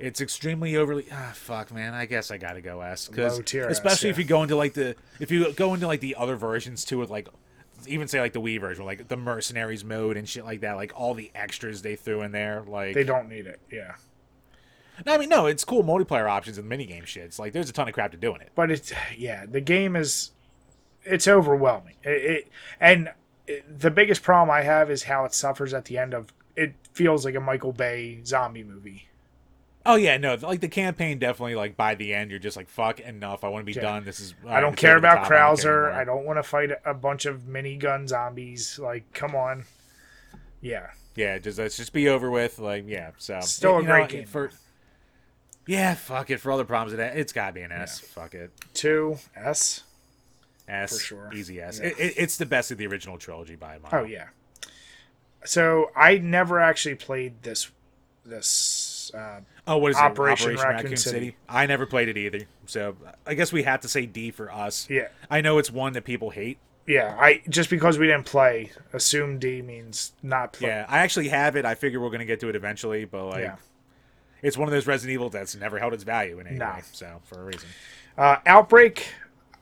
It's 0.05 0.20
extremely 0.20 0.76
overly 0.76 1.06
ah 1.12 1.32
fuck 1.35 1.72
man. 1.72 1.94
I 1.94 2.06
guess 2.06 2.31
I 2.31 2.36
gotta 2.36 2.60
go 2.60 2.81
S 2.82 3.09
because 3.09 3.36
Low 3.39 3.43
tier 3.43 3.64
S, 3.64 3.72
especially 3.72 4.10
if 4.10 4.18
you 4.18 4.24
go 4.24 4.43
into 4.43 4.56
like 4.56 4.74
the 4.74 4.97
if 5.18 5.31
you 5.31 5.52
go 5.55 5.72
into 5.74 5.86
like 5.86 6.01
the 6.01 6.16
other 6.16 6.36
versions 6.36 6.85
too 6.85 6.98
with 6.98 7.10
like 7.10 7.28
even 7.86 8.06
say 8.09 8.20
like 8.20 8.32
the 8.32 8.40
Wii 8.40 8.60
version 8.60 8.85
like 8.85 9.09
the 9.09 9.16
mercenaries 9.16 9.85
mode 9.85 10.16
and 10.16 10.28
shit 10.28 10.44
like 10.44 10.60
that 10.60 10.74
like 10.74 10.93
all 10.94 11.14
the 11.14 11.31
extras 11.35 11.82
they 11.82 11.97
threw 11.97 12.22
in 12.22 12.32
there 12.32 12.62
like 12.66 12.94
they 12.94 13.05
don't 13.05 13.28
need 13.28 13.47
it. 13.47 13.60
Yeah, 13.72 13.94
No, 15.06 15.14
I 15.14 15.18
mean 15.18 15.28
no 15.28 15.47
it's 15.47 15.64
cool 15.64 15.82
multiplayer 15.82 16.28
options 16.28 16.59
and 16.59 16.70
minigame 16.70 17.06
shit. 17.06 17.24
It's 17.24 17.39
like 17.39 17.52
there's 17.52 17.70
a 17.70 17.72
ton 17.72 17.89
of 17.89 17.94
crap 17.94 18.10
to 18.10 18.16
do 18.16 18.35
in 18.35 18.40
it. 18.43 18.51
but 18.55 18.70
it's 18.70 18.93
yeah, 19.16 19.47
the 19.47 19.60
game 19.60 19.97
is 19.97 20.32
it's 21.02 21.26
overwhelming. 21.28 21.94
It, 22.02 22.10
it 22.10 22.48
and 22.81 23.10
it, 23.47 23.81
the 23.81 23.90
biggest 23.90 24.22
problem 24.22 24.51
I 24.51 24.62
have 24.62 24.90
is 24.90 25.05
how 25.05 25.24
it 25.24 25.35
suffers 25.35 25.72
at 25.74 25.86
the 25.86 25.98
end 25.98 26.14
of. 26.14 26.32
It 26.56 26.74
feels 26.93 27.24
like 27.24 27.35
a 27.35 27.40
Michael 27.40 27.72
Bay 27.72 28.20
zombie 28.24 28.62
movie. 28.64 29.09
Oh 29.86 29.97
yeah, 29.97 30.16
no, 30.16 30.35
like 30.40 30.61
the 30.61 30.69
campaign 30.69 31.19
definitely 31.19 31.55
like 31.56 31.77
by 31.77 31.94
the 31.94 32.15
end 32.15 32.31
you're 32.31 32.40
just 32.40 32.56
like 32.56 32.69
fuck 32.69 33.01
enough. 33.01 33.44
I 33.44 33.48
want 33.48 33.62
to 33.62 33.66
be 33.66 33.77
Yeah. 33.78 33.82
done. 33.82 34.05
This 34.05 34.19
is 34.20 34.35
uh, 34.44 34.48
I 34.48 34.61
don't 34.61 34.77
care 34.77 34.97
about 34.97 35.24
top, 35.24 35.27
I 35.27 35.28
don't 35.28 35.56
Krauser. 35.56 35.93
I 35.93 36.05
don't 36.05 36.24
want 36.24 36.39
to 36.39 36.43
fight 36.43 36.70
a 36.85 36.94
bunch 36.94 37.27
of 37.27 37.43
minigun 37.43 38.09
zombies. 38.09 38.78
Like, 38.78 39.12
come 39.12 39.35
on. 39.35 39.65
Yeah. 40.61 40.90
Yeah, 41.16 41.39
just 41.39 41.59
let's 41.59 41.77
just 41.77 41.93
be 41.93 42.09
over 42.09 42.31
with. 42.31 42.59
Like, 42.59 42.85
yeah. 42.89 43.11
So 43.19 43.39
Still 43.40 43.77
a 43.77 43.81
you 43.81 43.86
great 43.86 44.09
game, 44.09 44.27
for. 44.27 44.51
Yeah, 45.66 45.94
fuck 45.94 46.31
it. 46.31 46.39
For 46.40 46.51
all 46.51 46.59
the 46.59 46.65
problems, 46.65 46.98
it 46.98 47.01
it's 47.19 47.32
gotta 47.32 47.52
be 47.52 47.61
an 47.62 47.73
S. 47.73 48.01
Fuck 48.01 48.35
it. 48.35 48.51
Two 48.73 49.19
S. 49.36 49.82
S 50.66 50.93
For 50.98 51.05
sure. 51.05 51.31
Easy 51.35 51.61
S. 51.61 51.78
Yeah. 51.78 51.89
It, 51.89 51.98
it, 51.98 52.15
it's 52.16 52.36
the 52.39 52.47
best 52.47 52.70
of 52.70 52.78
the 52.78 52.86
original 52.86 53.19
trilogy 53.19 53.55
by 53.56 53.74
a 53.74 53.81
mile. 53.81 53.90
Oh 53.93 54.05
yeah. 54.05 54.28
So 55.44 55.90
I 55.94 56.19
never 56.19 56.59
actually 56.59 56.94
played 56.94 57.43
this. 57.43 57.70
This. 58.24 58.93
Uh, 59.15 59.41
Oh, 59.66 59.78
what 59.78 59.93
is 59.93 59.97
Operation 59.97 60.51
it? 60.51 60.55
Operation 60.59 60.69
Raccoon 60.70 60.85
Raccoon, 60.85 60.97
City. 60.99 61.16
City. 61.27 61.36
I 61.49 61.65
never 61.66 61.86
played 61.86 62.09
it 62.09 62.19
either, 62.19 62.41
so 62.66 62.97
I 63.27 63.32
guess 63.35 63.51
we 63.53 63.62
have 63.62 63.81
to 63.81 63.89
say 63.89 64.05
D 64.07 64.31
for 64.31 64.53
us. 64.53 64.86
yeah. 64.91 65.09
I 65.31 65.41
know 65.41 65.57
it's 65.59 65.70
one 65.70 65.95
that 65.95 66.05
people 66.05 66.31
hate. 66.31 66.59
Yeah. 66.86 67.16
I 67.19 67.41
just 67.49 67.70
because 67.70 67.99
we 67.99 68.07
didn't 68.07 68.27
play, 68.27 68.73
assume 68.93 69.39
D 69.39 69.62
means 69.62 70.12
not 70.23 70.53
play. 70.53 70.69
Yeah, 70.69 70.85
I 70.89 70.99
actually 70.99 71.28
have 71.28 71.57
it. 71.57 71.65
I 71.65 71.74
figure 71.77 71.99
we're 71.99 72.11
gonna 72.11 72.27
get 72.27 72.41
to 72.41 72.49
it 72.51 72.57
eventually, 72.57 73.07
but 73.07 73.24
like, 73.24 73.41
Yeah. 73.45 73.57
it's 74.43 74.59
one 74.59 74.69
of 74.69 74.73
those 74.73 74.86
Resident 74.86 75.15
Evil 75.15 75.31
that's 75.31 75.55
never 75.57 75.78
held 75.78 75.95
its 75.95 76.05
value 76.05 76.41
in 76.41 76.47
any 76.47 76.59
No. 76.59 76.66
way. 76.66 76.82
So 76.93 77.23
for 77.24 77.41
a 77.41 77.45
reason. 77.45 77.69
Uh, 78.19 78.36
Outbreak. 78.45 79.09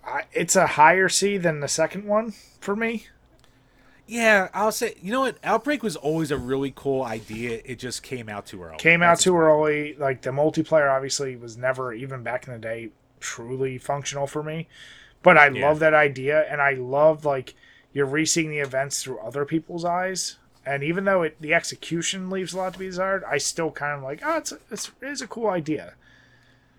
I, 0.04 0.22
it's 0.32 0.56
a 0.56 0.66
higher 0.66 1.08
C 1.08 1.36
than 1.36 1.60
the 1.60 1.68
second 1.68 2.06
one 2.06 2.34
for 2.60 2.74
me. 2.74 3.06
Yeah, 4.12 4.48
I'll 4.52 4.72
say. 4.72 4.94
You 5.00 5.10
know 5.10 5.20
what? 5.22 5.38
Outbreak 5.42 5.82
was 5.82 5.96
always 5.96 6.30
a 6.30 6.36
really 6.36 6.70
cool 6.76 7.02
idea. 7.02 7.62
It 7.64 7.78
just 7.78 8.02
came 8.02 8.28
out 8.28 8.44
too 8.44 8.62
early. 8.62 8.76
Came 8.76 9.00
out 9.02 9.06
That's- 9.18 9.22
too 9.22 9.34
early. 9.34 9.94
Like 9.94 10.20
the 10.20 10.30
multiplayer, 10.32 10.94
obviously, 10.94 11.34
was 11.34 11.56
never 11.56 11.94
even 11.94 12.22
back 12.22 12.46
in 12.46 12.52
the 12.52 12.58
day 12.58 12.90
truly 13.20 13.78
functional 13.78 14.26
for 14.26 14.42
me. 14.42 14.68
But 15.22 15.38
I 15.38 15.48
Yeah. 15.48 15.66
love 15.66 15.78
that 15.78 15.94
idea, 15.94 16.42
and 16.50 16.60
I 16.60 16.72
love 16.72 17.24
like 17.24 17.54
you're 17.94 18.04
reseeing 18.06 18.50
the 18.50 18.58
events 18.58 19.02
through 19.02 19.18
other 19.20 19.46
people's 19.46 19.84
eyes. 19.84 20.36
And 20.66 20.82
even 20.84 21.04
though 21.06 21.22
it, 21.22 21.40
the 21.40 21.54
execution 21.54 22.28
leaves 22.28 22.52
a 22.52 22.58
lot 22.58 22.74
to 22.74 22.78
be 22.78 22.86
desired, 22.86 23.24
I 23.24 23.38
still 23.38 23.70
kind 23.70 23.96
of 23.96 24.02
like, 24.02 24.20
oh, 24.22 24.36
it's 24.36 24.52
a, 24.52 24.58
it's, 24.70 24.92
it 25.00 25.08
is 25.08 25.22
a 25.22 25.26
cool 25.26 25.48
idea. 25.48 25.94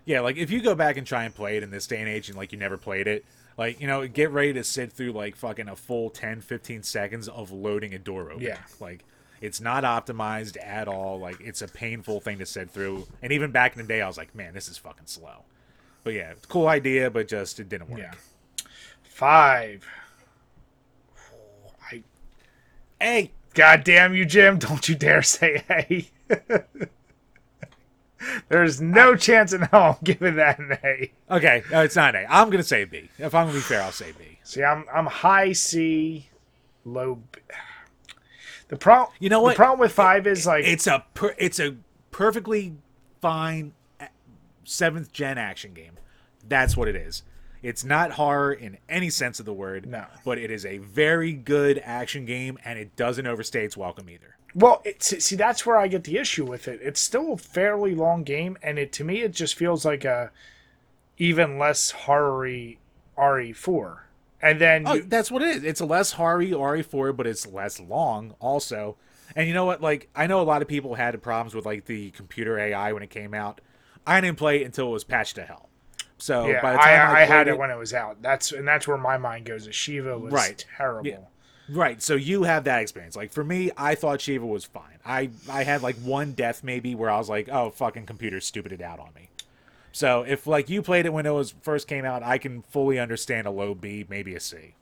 Yeah, 0.04 0.20
like 0.20 0.36
if 0.36 0.50
you 0.52 0.62
go 0.62 0.74
back 0.76 0.96
and 0.96 1.04
try 1.06 1.24
and 1.24 1.34
play 1.34 1.56
it 1.56 1.64
in 1.64 1.70
this 1.70 1.86
day 1.88 1.98
and 1.98 2.08
age 2.08 2.28
and 2.28 2.38
like 2.38 2.52
you 2.52 2.58
never 2.58 2.76
played 2.76 3.08
it, 3.08 3.24
like, 3.56 3.80
you 3.80 3.86
know, 3.86 4.06
get 4.06 4.30
ready 4.30 4.52
to 4.54 4.64
sit 4.64 4.92
through 4.92 5.12
like 5.12 5.36
fucking 5.36 5.68
a 5.68 5.76
full 5.76 6.10
10, 6.10 6.40
15 6.40 6.82
seconds 6.82 7.28
of 7.28 7.52
loading 7.52 7.94
a 7.94 7.98
door 7.98 8.30
open. 8.30 8.42
Yeah. 8.42 8.58
Like, 8.80 9.04
it's 9.40 9.60
not 9.60 9.84
optimized 9.84 10.56
at 10.64 10.88
all. 10.88 11.18
Like, 11.18 11.40
it's 11.40 11.62
a 11.62 11.68
painful 11.68 12.20
thing 12.20 12.38
to 12.38 12.46
sit 12.46 12.70
through. 12.70 13.06
And 13.22 13.32
even 13.32 13.50
back 13.50 13.76
in 13.76 13.82
the 13.82 13.88
day, 13.88 14.00
I 14.00 14.06
was 14.06 14.16
like, 14.16 14.34
man, 14.34 14.54
this 14.54 14.68
is 14.68 14.78
fucking 14.78 15.06
slow. 15.06 15.44
But 16.02 16.14
yeah, 16.14 16.34
cool 16.48 16.68
idea, 16.68 17.10
but 17.10 17.28
just 17.28 17.58
it 17.60 17.68
didn't 17.68 17.88
work. 17.88 18.00
Yeah. 18.00 18.12
Five. 19.02 19.86
I 21.90 22.02
Hey, 23.00 23.30
God 23.54 23.84
damn 23.84 24.14
you, 24.14 24.24
Jim! 24.24 24.58
Don't 24.58 24.86
you 24.88 24.94
dare 24.94 25.22
say 25.22 25.62
A. 25.70 26.08
There's 28.48 28.80
no 28.80 29.16
chance 29.16 29.52
in 29.52 29.62
hell 29.62 29.98
I'm 29.98 30.04
giving 30.04 30.36
that 30.36 30.58
an 30.58 30.78
A. 30.84 31.12
okay, 31.30 31.62
no, 31.70 31.82
it's 31.82 31.96
not 31.96 32.14
an 32.14 32.24
A. 32.24 32.26
I'm 32.28 32.50
gonna 32.50 32.62
say 32.62 32.84
B. 32.84 33.10
If 33.18 33.34
I'm 33.34 33.46
gonna 33.46 33.58
be 33.58 33.62
fair, 33.62 33.82
I'll 33.82 33.92
say 33.92 34.12
B. 34.18 34.38
See, 34.42 34.62
I'm 34.62 34.84
I'm 34.92 35.06
high 35.06 35.52
C, 35.52 36.28
low. 36.84 37.16
B. 37.32 37.40
The 38.68 38.76
problem, 38.76 39.14
You 39.20 39.28
know 39.28 39.40
what? 39.42 39.50
The 39.50 39.56
problem 39.56 39.78
with 39.80 39.92
five 39.92 40.26
is 40.26 40.46
like 40.46 40.64
It's 40.64 40.86
a 40.86 41.04
per- 41.14 41.34
it's 41.38 41.60
a 41.60 41.76
perfectly 42.10 42.74
fine 43.20 43.72
seventh 44.64 45.12
gen 45.12 45.36
action 45.38 45.74
game. 45.74 45.92
That's 46.48 46.76
what 46.76 46.88
it 46.88 46.96
is. 46.96 47.22
It's 47.62 47.84
not 47.84 48.12
horror 48.12 48.52
in 48.52 48.76
any 48.88 49.08
sense 49.10 49.40
of 49.40 49.46
the 49.46 49.52
word. 49.54 49.86
No. 49.86 50.04
but 50.24 50.36
it 50.38 50.50
is 50.50 50.66
a 50.66 50.78
very 50.78 51.32
good 51.32 51.80
action 51.82 52.26
game, 52.26 52.58
and 52.64 52.78
it 52.78 52.94
doesn't 52.96 53.26
overstay 53.26 53.64
its 53.64 53.76
welcome 53.76 54.10
either. 54.10 54.33
Well, 54.54 54.82
see 54.98 55.36
that's 55.36 55.66
where 55.66 55.76
I 55.76 55.88
get 55.88 56.04
the 56.04 56.16
issue 56.16 56.44
with 56.44 56.68
it. 56.68 56.80
It's 56.82 57.00
still 57.00 57.32
a 57.32 57.36
fairly 57.36 57.94
long 57.94 58.22
game, 58.22 58.56
and 58.62 58.78
it 58.78 58.92
to 58.92 59.04
me 59.04 59.22
it 59.22 59.32
just 59.32 59.56
feels 59.56 59.84
like 59.84 60.04
a 60.04 60.30
even 61.18 61.58
less 61.58 61.90
horror-y 61.90 62.76
RE4. 63.16 63.98
And 64.40 64.60
then 64.60 64.84
Oh, 64.86 64.94
you, 64.94 65.02
that's 65.02 65.30
what 65.30 65.42
it 65.42 65.56
is. 65.56 65.64
It's 65.64 65.80
a 65.80 65.86
less 65.86 66.12
horror 66.12 66.42
RE4, 66.42 67.16
but 67.16 67.26
it's 67.26 67.46
less 67.46 67.80
long 67.80 68.34
also. 68.40 68.96
And 69.34 69.48
you 69.48 69.54
know 69.54 69.64
what? 69.64 69.80
Like 69.80 70.08
I 70.14 70.26
know 70.26 70.40
a 70.40 70.44
lot 70.44 70.62
of 70.62 70.68
people 70.68 70.94
had 70.94 71.20
problems 71.22 71.54
with 71.54 71.66
like 71.66 71.86
the 71.86 72.10
computer 72.10 72.58
AI 72.58 72.92
when 72.92 73.02
it 73.02 73.10
came 73.10 73.34
out. 73.34 73.60
I 74.06 74.20
didn't 74.20 74.38
play 74.38 74.62
it 74.62 74.66
until 74.66 74.88
it 74.88 74.92
was 74.92 75.04
patched 75.04 75.36
to 75.36 75.44
hell. 75.44 75.68
So 76.18 76.46
yeah, 76.46 76.60
by 76.60 76.72
the 76.72 76.78
time 76.78 76.88
I, 76.88 76.92
I, 76.92 77.22
I, 77.22 77.24
had 77.24 77.44
played 77.44 77.54
it 77.54 77.58
when 77.58 77.70
it 77.70 77.78
was 77.78 77.94
out. 77.94 78.22
That's 78.22 78.52
and 78.52 78.68
that's 78.68 78.86
where 78.86 78.98
my 78.98 79.18
mind 79.18 79.46
goes. 79.46 79.66
Sheva 79.68 80.20
was 80.20 80.32
Right. 80.32 80.64
terrible. 80.76 81.08
Yeah. 81.08 81.18
Right, 81.68 82.02
so 82.02 82.14
you 82.14 82.42
have 82.42 82.64
that 82.64 82.82
experience. 82.82 83.16
Like 83.16 83.32
for 83.32 83.42
me, 83.42 83.70
I 83.76 83.94
thought 83.94 84.18
Sheva 84.18 84.46
was 84.46 84.64
fine. 84.64 84.98
I 85.04 85.30
I 85.48 85.64
had 85.64 85.82
like 85.82 85.96
one 85.96 86.32
death 86.32 86.62
maybe 86.62 86.94
where 86.94 87.10
I 87.10 87.16
was 87.16 87.28
like, 87.28 87.48
oh 87.48 87.70
fucking 87.70 88.06
computer 88.06 88.40
stupided 88.40 88.82
out 88.82 88.98
on 88.98 89.14
me. 89.14 89.30
So 89.92 90.22
if 90.22 90.46
like 90.46 90.68
you 90.68 90.82
played 90.82 91.06
it 91.06 91.12
when 91.12 91.24
it 91.24 91.30
was 91.30 91.54
first 91.62 91.88
came 91.88 92.04
out, 92.04 92.22
I 92.22 92.36
can 92.36 92.62
fully 92.62 92.98
understand 92.98 93.46
a 93.46 93.50
low 93.50 93.74
B, 93.74 94.04
maybe 94.08 94.34
a 94.34 94.40
C. 94.40 94.74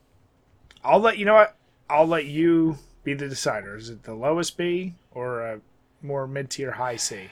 I'll 0.83 0.99
let 0.99 1.17
you 1.17 1.25
know 1.25 1.35
what. 1.35 1.55
I'll 1.89 2.07
let 2.07 2.25
you 2.25 2.77
be 3.03 3.13
the 3.13 3.29
decider. 3.29 3.77
Is 3.77 3.89
it 3.89 4.03
the 4.03 4.15
lowest 4.15 4.57
B 4.57 4.95
or 5.11 5.41
a 5.41 5.61
more 6.01 6.27
mid 6.27 6.49
tier 6.49 6.71
high 6.71 6.97
C? 6.97 7.29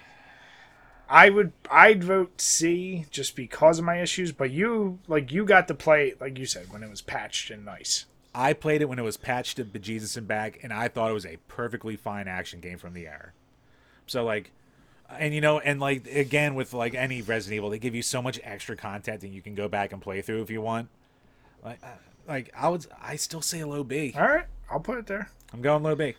I 1.09 1.29
would 1.29 1.51
I'd 1.69 2.03
vote 2.05 2.39
C 2.39 3.05
just 3.11 3.35
because 3.35 3.79
of 3.79 3.85
my 3.85 3.99
issues, 3.99 4.31
but 4.31 4.51
you 4.51 4.99
like 5.09 5.31
you 5.31 5.43
got 5.43 5.67
to 5.67 5.73
play 5.73 6.13
like 6.21 6.37
you 6.37 6.45
said 6.45 6.71
when 6.71 6.83
it 6.83 6.89
was 6.89 7.01
patched 7.01 7.51
and 7.51 7.65
nice. 7.65 8.05
I 8.33 8.53
played 8.53 8.81
it 8.81 8.89
when 8.89 8.99
it 8.99 9.03
was 9.03 9.17
patched 9.17 9.57
to 9.57 9.65
bejesus 9.65 10.15
and 10.15 10.27
back, 10.27 10.59
and 10.63 10.71
I 10.71 10.87
thought 10.87 11.09
it 11.09 11.13
was 11.13 11.25
a 11.25 11.37
perfectly 11.47 11.95
fine 11.95 12.27
action 12.27 12.59
game 12.59 12.77
from 12.77 12.93
the 12.93 13.05
air. 13.07 13.33
So 14.07 14.23
like, 14.23 14.51
and 15.09 15.33
you 15.33 15.41
know, 15.41 15.59
and 15.59 15.79
like 15.79 16.07
again 16.07 16.55
with 16.55 16.73
like 16.73 16.93
any 16.93 17.21
Resident 17.21 17.57
Evil, 17.57 17.69
they 17.69 17.79
give 17.79 17.95
you 17.95 18.01
so 18.01 18.21
much 18.21 18.39
extra 18.43 18.75
content 18.77 19.21
that 19.21 19.27
you 19.29 19.41
can 19.41 19.55
go 19.55 19.67
back 19.67 19.91
and 19.91 20.01
play 20.01 20.21
through 20.21 20.41
if 20.41 20.49
you 20.49 20.61
want. 20.61 20.87
Like, 21.63 21.79
uh, 21.83 21.87
like 22.27 22.51
I 22.55 22.69
would, 22.69 22.85
I 23.01 23.17
still 23.17 23.41
say 23.41 23.59
a 23.59 23.67
low 23.67 23.83
B. 23.83 24.13
All 24.15 24.21
right, 24.21 24.45
I'll 24.69 24.79
put 24.79 24.97
it 24.97 25.07
there. 25.07 25.29
I'm 25.53 25.61
going 25.61 25.83
low 25.83 25.95
B. 25.95 26.15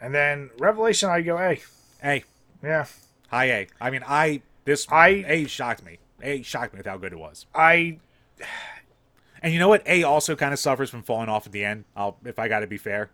And 0.00 0.14
then 0.14 0.50
Revelation, 0.58 1.08
I 1.08 1.22
go 1.22 1.38
A. 1.38 1.60
A. 2.04 2.24
Yeah, 2.62 2.86
High 3.28 3.50
A. 3.50 3.66
I 3.80 3.90
mean, 3.90 4.02
I 4.06 4.42
this 4.64 4.86
I- 4.90 5.24
A 5.26 5.46
shocked 5.46 5.84
me. 5.84 5.98
A 6.22 6.42
shocked 6.42 6.72
me 6.74 6.78
with 6.78 6.86
how 6.86 6.96
good 6.96 7.12
it 7.12 7.18
was. 7.18 7.46
I 7.54 7.98
And 9.46 9.52
you 9.52 9.60
know 9.60 9.68
what? 9.68 9.86
A 9.86 10.02
also 10.02 10.34
kind 10.34 10.52
of 10.52 10.58
suffers 10.58 10.90
from 10.90 11.04
falling 11.04 11.28
off 11.28 11.46
at 11.46 11.52
the 11.52 11.64
end. 11.64 11.84
I'll 11.94 12.16
if 12.24 12.36
I 12.40 12.48
got 12.48 12.60
to 12.60 12.66
be 12.66 12.78
fair. 12.78 13.10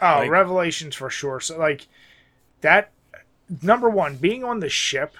oh 0.00 0.06
Like- 0.20 0.30
Revelations 0.30 0.94
for 0.94 1.10
sure. 1.10 1.40
So 1.40 1.58
like 1.58 1.86
that 2.62 2.90
number 3.60 3.90
one 3.90 4.16
being 4.16 4.44
on 4.44 4.60
the 4.60 4.70
ship, 4.70 5.14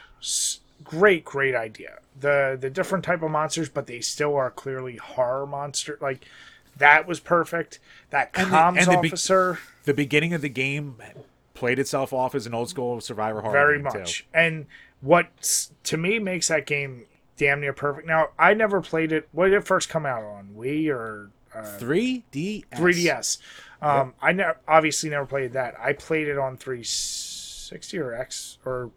great 0.82 1.22
great 1.22 1.54
idea. 1.54 1.98
The 2.18 2.56
the 2.58 2.70
different 2.70 3.04
type 3.04 3.22
of 3.22 3.30
monsters, 3.30 3.68
but 3.68 3.86
they 3.86 4.00
still 4.00 4.34
are 4.36 4.50
clearly 4.50 4.96
horror 4.96 5.46
monster. 5.46 5.98
Like 6.00 6.24
that 6.78 7.06
was 7.06 7.20
perfect. 7.20 7.78
That 8.08 8.30
And 8.34 8.50
the- 8.50 8.56
comms 8.56 8.78
and 8.78 8.86
the 8.86 9.00
be- 9.02 9.08
officer. 9.08 9.58
The 9.84 9.92
beginning 9.92 10.32
of 10.32 10.40
the 10.40 10.48
game 10.48 10.96
played 11.52 11.78
itself 11.78 12.14
off 12.14 12.34
as 12.34 12.46
an 12.46 12.54
old 12.54 12.70
school 12.70 13.02
survivor 13.02 13.42
horror 13.42 13.52
very 13.52 13.82
game, 13.82 13.92
too. 13.92 13.98
much. 13.98 14.26
And 14.32 14.64
what 15.02 15.26
to 15.84 15.98
me 15.98 16.18
makes 16.18 16.48
that 16.48 16.64
game 16.64 17.04
damn 17.36 17.60
near 17.60 17.72
perfect. 17.72 18.06
Now, 18.06 18.28
I 18.38 18.54
never 18.54 18.80
played 18.80 19.12
it. 19.12 19.28
What 19.32 19.46
did 19.46 19.54
it 19.54 19.64
first 19.64 19.88
come 19.88 20.06
out 20.06 20.22
on? 20.22 20.50
Wii 20.56 20.88
or 20.88 21.30
uh, 21.54 21.62
3DS. 21.62 22.64
3DS? 22.70 23.38
Um, 23.82 24.14
I 24.22 24.32
ne- 24.32 24.52
obviously 24.66 25.10
never 25.10 25.26
played 25.26 25.52
that. 25.52 25.74
I 25.78 25.92
played 25.92 26.28
it 26.28 26.38
on 26.38 26.56
360 26.56 27.98
or 27.98 28.14
X 28.14 28.58
or 28.64 28.90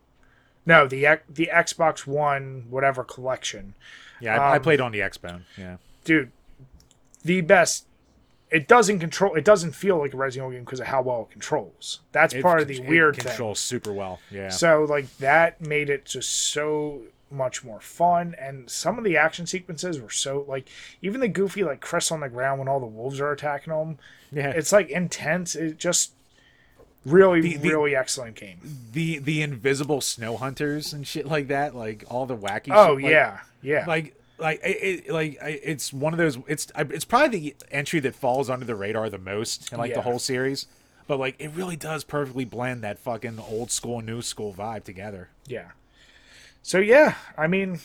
no, 0.66 0.86
the 0.88 1.20
the 1.30 1.50
Xbox 1.54 2.06
One 2.06 2.66
whatever 2.70 3.04
collection. 3.04 3.74
Yeah, 4.20 4.40
I, 4.42 4.54
I 4.54 4.56
Um, 4.58 4.62
played 4.64 4.82
on 4.82 4.92
the 4.92 5.00
Xbone. 5.00 5.42
Yeah. 5.58 5.78
Dude, 6.04 6.32
the 7.24 7.42
best. 7.42 7.86
It 8.50 8.68
doesn't 8.68 9.00
control. 9.00 9.36
It 9.36 9.44
doesn't 9.46 9.74
feel 9.74 9.98
like 10.00 10.14
a 10.14 10.18
Resident 10.18 10.46
Evil 10.48 10.58
game 10.58 10.64
because 10.66 10.80
of 10.80 10.88
how 10.88 11.02
well 11.02 11.24
it 11.30 11.32
controls. 11.32 12.00
That's 12.14 12.34
It 12.34 12.42
part 12.42 12.62
of 12.62 12.68
the 12.70 12.78
it 12.82 12.86
weird 12.88 13.16
thing. 13.18 13.26
controls 13.26 13.60
super 13.60 13.92
well. 13.92 14.20
Yeah. 14.32 14.50
So 14.50 14.84
like 14.86 15.16
that 15.18 15.60
made 15.62 15.90
it 15.90 16.06
just 16.06 16.30
so 16.30 17.02
much 17.30 17.64
more 17.64 17.80
fun 17.82 18.34
and 18.40 18.70
some 18.70 18.98
of 18.98 19.04
the 19.04 19.18
action 19.18 19.46
sequences 19.46 20.00
were 20.00 20.10
so 20.10 20.46
like 20.48 20.68
even 21.02 21.20
the 21.20 21.28
goofy 21.28 21.64
like 21.64 21.82
Chris 21.82 22.12
on 22.12 22.22
the 22.22 22.30
ground 22.30 22.58
when 22.60 22.68
all 22.70 22.80
the 22.80 22.86
wolves 22.86 23.20
are 23.20 23.32
attacking 23.32 23.74
him. 23.74 23.98
yeah. 24.32 24.52
It's 24.52 24.72
like 24.72 24.90
intense. 24.90 25.56
It 25.56 25.78
just 25.78 26.14
really 27.06 27.42
The- 27.42 27.58
the- 27.58 27.70
really 27.70 27.96
excellent 27.96 28.36
game. 28.36 28.60
the 28.92 29.20
the 29.20 29.42
invisible 29.42 30.02
snow 30.02 30.38
hunters 30.38 30.94
and 30.94 31.06
shit 31.08 31.26
like 31.26 31.48
that, 31.48 31.76
like 31.76 32.04
all 32.10 32.26
the 32.26 32.38
wacky. 32.38 32.70
Oh 32.72 32.96
shit, 32.96 33.04
like- 33.04 33.12
yeah. 33.12 33.40
Yeah. 33.62 33.86
like 33.88 34.14
like 34.40 34.60
it, 34.64 35.06
it 35.08 35.10
like 35.12 35.38
it's 35.42 35.92
one 35.92 36.14
of 36.14 36.20
those. 36.20 36.38
It's 36.48 36.72
it's 36.78 37.06
probably 37.06 37.40
the 37.40 37.56
entry 37.72 38.00
that 38.02 38.16
falls 38.16 38.50
under 38.50 38.66
the 38.66 38.76
radar 38.76 39.10
the 39.10 39.18
most 39.18 39.72
in 39.72 39.78
like 39.80 39.90
Yeah. 39.90 39.96
the 39.96 40.02
whole 40.04 40.20
series. 40.20 40.68
But 41.08 41.20
like 41.20 41.36
it 41.40 41.50
really 41.56 41.76
does 41.78 42.04
perfectly 42.04 42.46
blend 42.46 42.84
that 42.84 43.00
fucking 43.00 43.40
old 43.40 43.72
school 43.72 44.02
new 44.02 44.22
school 44.22 44.54
vibe 44.54 44.84
together. 44.84 45.30
yeah. 45.46 45.70
So 46.62 46.80
yeah, 46.80 47.16
I 47.38 47.48
mean, 47.48 47.80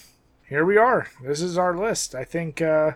here 0.48 0.64
we 0.64 0.76
are. 0.76 1.08
This 1.22 1.40
is 1.40 1.56
our 1.58 1.76
list. 1.76 2.14
I 2.14 2.24
think 2.24 2.60
uh 2.60 2.92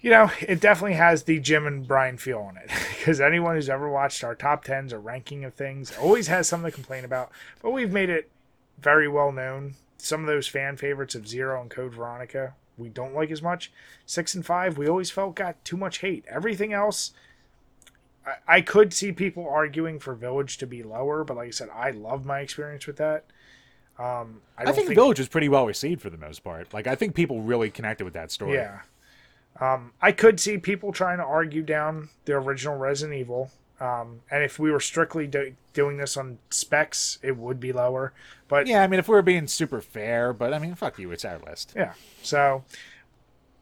you 0.00 0.10
know, 0.10 0.30
it 0.40 0.60
definitely 0.60 0.94
has 0.94 1.24
the 1.24 1.40
Jim 1.40 1.66
and 1.66 1.86
Brian 1.86 2.18
feel 2.18 2.38
on 2.38 2.56
it 2.56 2.70
because 2.98 3.20
anyone 3.20 3.56
who's 3.56 3.68
ever 3.68 3.88
watched 3.88 4.22
our 4.22 4.34
top 4.34 4.64
tens 4.64 4.92
or 4.92 5.00
ranking 5.00 5.44
of 5.44 5.54
things 5.54 5.96
always 5.98 6.28
has 6.28 6.46
something 6.46 6.70
to 6.70 6.74
complain 6.74 7.04
about. 7.04 7.32
But 7.62 7.72
we've 7.72 7.92
made 7.92 8.08
it 8.08 8.30
very 8.78 9.08
well 9.08 9.32
known. 9.32 9.74
Some 9.96 10.20
of 10.20 10.28
those 10.28 10.46
fan 10.46 10.76
favorites 10.76 11.16
of 11.16 11.26
Zero 11.26 11.60
and 11.60 11.68
Code 11.68 11.94
Veronica 11.94 12.54
we 12.78 12.88
don't 12.88 13.14
like 13.14 13.30
as 13.30 13.42
much. 13.42 13.70
Six 14.06 14.34
and 14.34 14.46
five 14.46 14.78
we 14.78 14.88
always 14.88 15.10
felt 15.10 15.34
got 15.34 15.62
too 15.64 15.76
much 15.76 15.98
hate. 15.98 16.24
Everything 16.28 16.72
else, 16.72 17.12
I, 18.24 18.56
I 18.56 18.60
could 18.60 18.94
see 18.94 19.12
people 19.12 19.46
arguing 19.48 19.98
for 19.98 20.14
Village 20.14 20.58
to 20.58 20.66
be 20.66 20.82
lower, 20.82 21.24
but 21.24 21.36
like 21.36 21.48
I 21.48 21.50
said, 21.50 21.68
I 21.74 21.90
love 21.90 22.24
my 22.24 22.40
experience 22.40 22.86
with 22.86 22.96
that. 22.96 23.24
Um, 23.98 24.40
I 24.56 24.62
I, 24.62 24.64
think, 24.66 24.88
think 24.88 24.94
Village 24.94 25.18
was 25.18 25.28
pretty 25.28 25.48
well 25.48 25.66
received 25.66 26.00
for 26.00 26.10
the 26.10 26.18
most 26.18 26.44
part. 26.44 26.72
Like 26.72 26.86
I 26.86 26.94
think 26.94 27.14
people 27.14 27.42
really 27.42 27.70
connected 27.70 28.04
with 28.04 28.14
that 28.14 28.30
story. 28.30 28.54
Yeah. 28.54 28.80
Um, 29.60 29.92
I 30.00 30.12
could 30.12 30.38
see 30.38 30.56
people 30.58 30.92
trying 30.92 31.18
to 31.18 31.24
argue 31.24 31.62
down 31.62 32.10
the 32.24 32.34
original 32.34 32.76
Resident 32.76 33.18
Evil. 33.18 33.50
Um, 33.80 34.20
and 34.30 34.42
if 34.42 34.58
we 34.58 34.70
were 34.70 34.80
strictly 34.80 35.26
do- 35.26 35.54
doing 35.72 35.96
this 35.96 36.16
on 36.16 36.38
specs, 36.50 37.18
it 37.22 37.36
would 37.36 37.60
be 37.60 37.72
lower. 37.72 38.12
But 38.48 38.66
yeah. 38.66 38.74
Yeah, 38.74 38.82
I 38.82 38.86
mean, 38.86 39.00
if 39.00 39.08
we 39.08 39.14
were 39.14 39.22
being 39.22 39.46
super 39.46 39.80
fair, 39.80 40.32
but 40.32 40.52
I 40.52 40.58
mean, 40.58 40.74
fuck 40.74 40.98
you, 40.98 41.10
it's 41.10 41.24
our 41.24 41.38
list. 41.38 41.72
Yeah. 41.76 41.94
So 42.22 42.64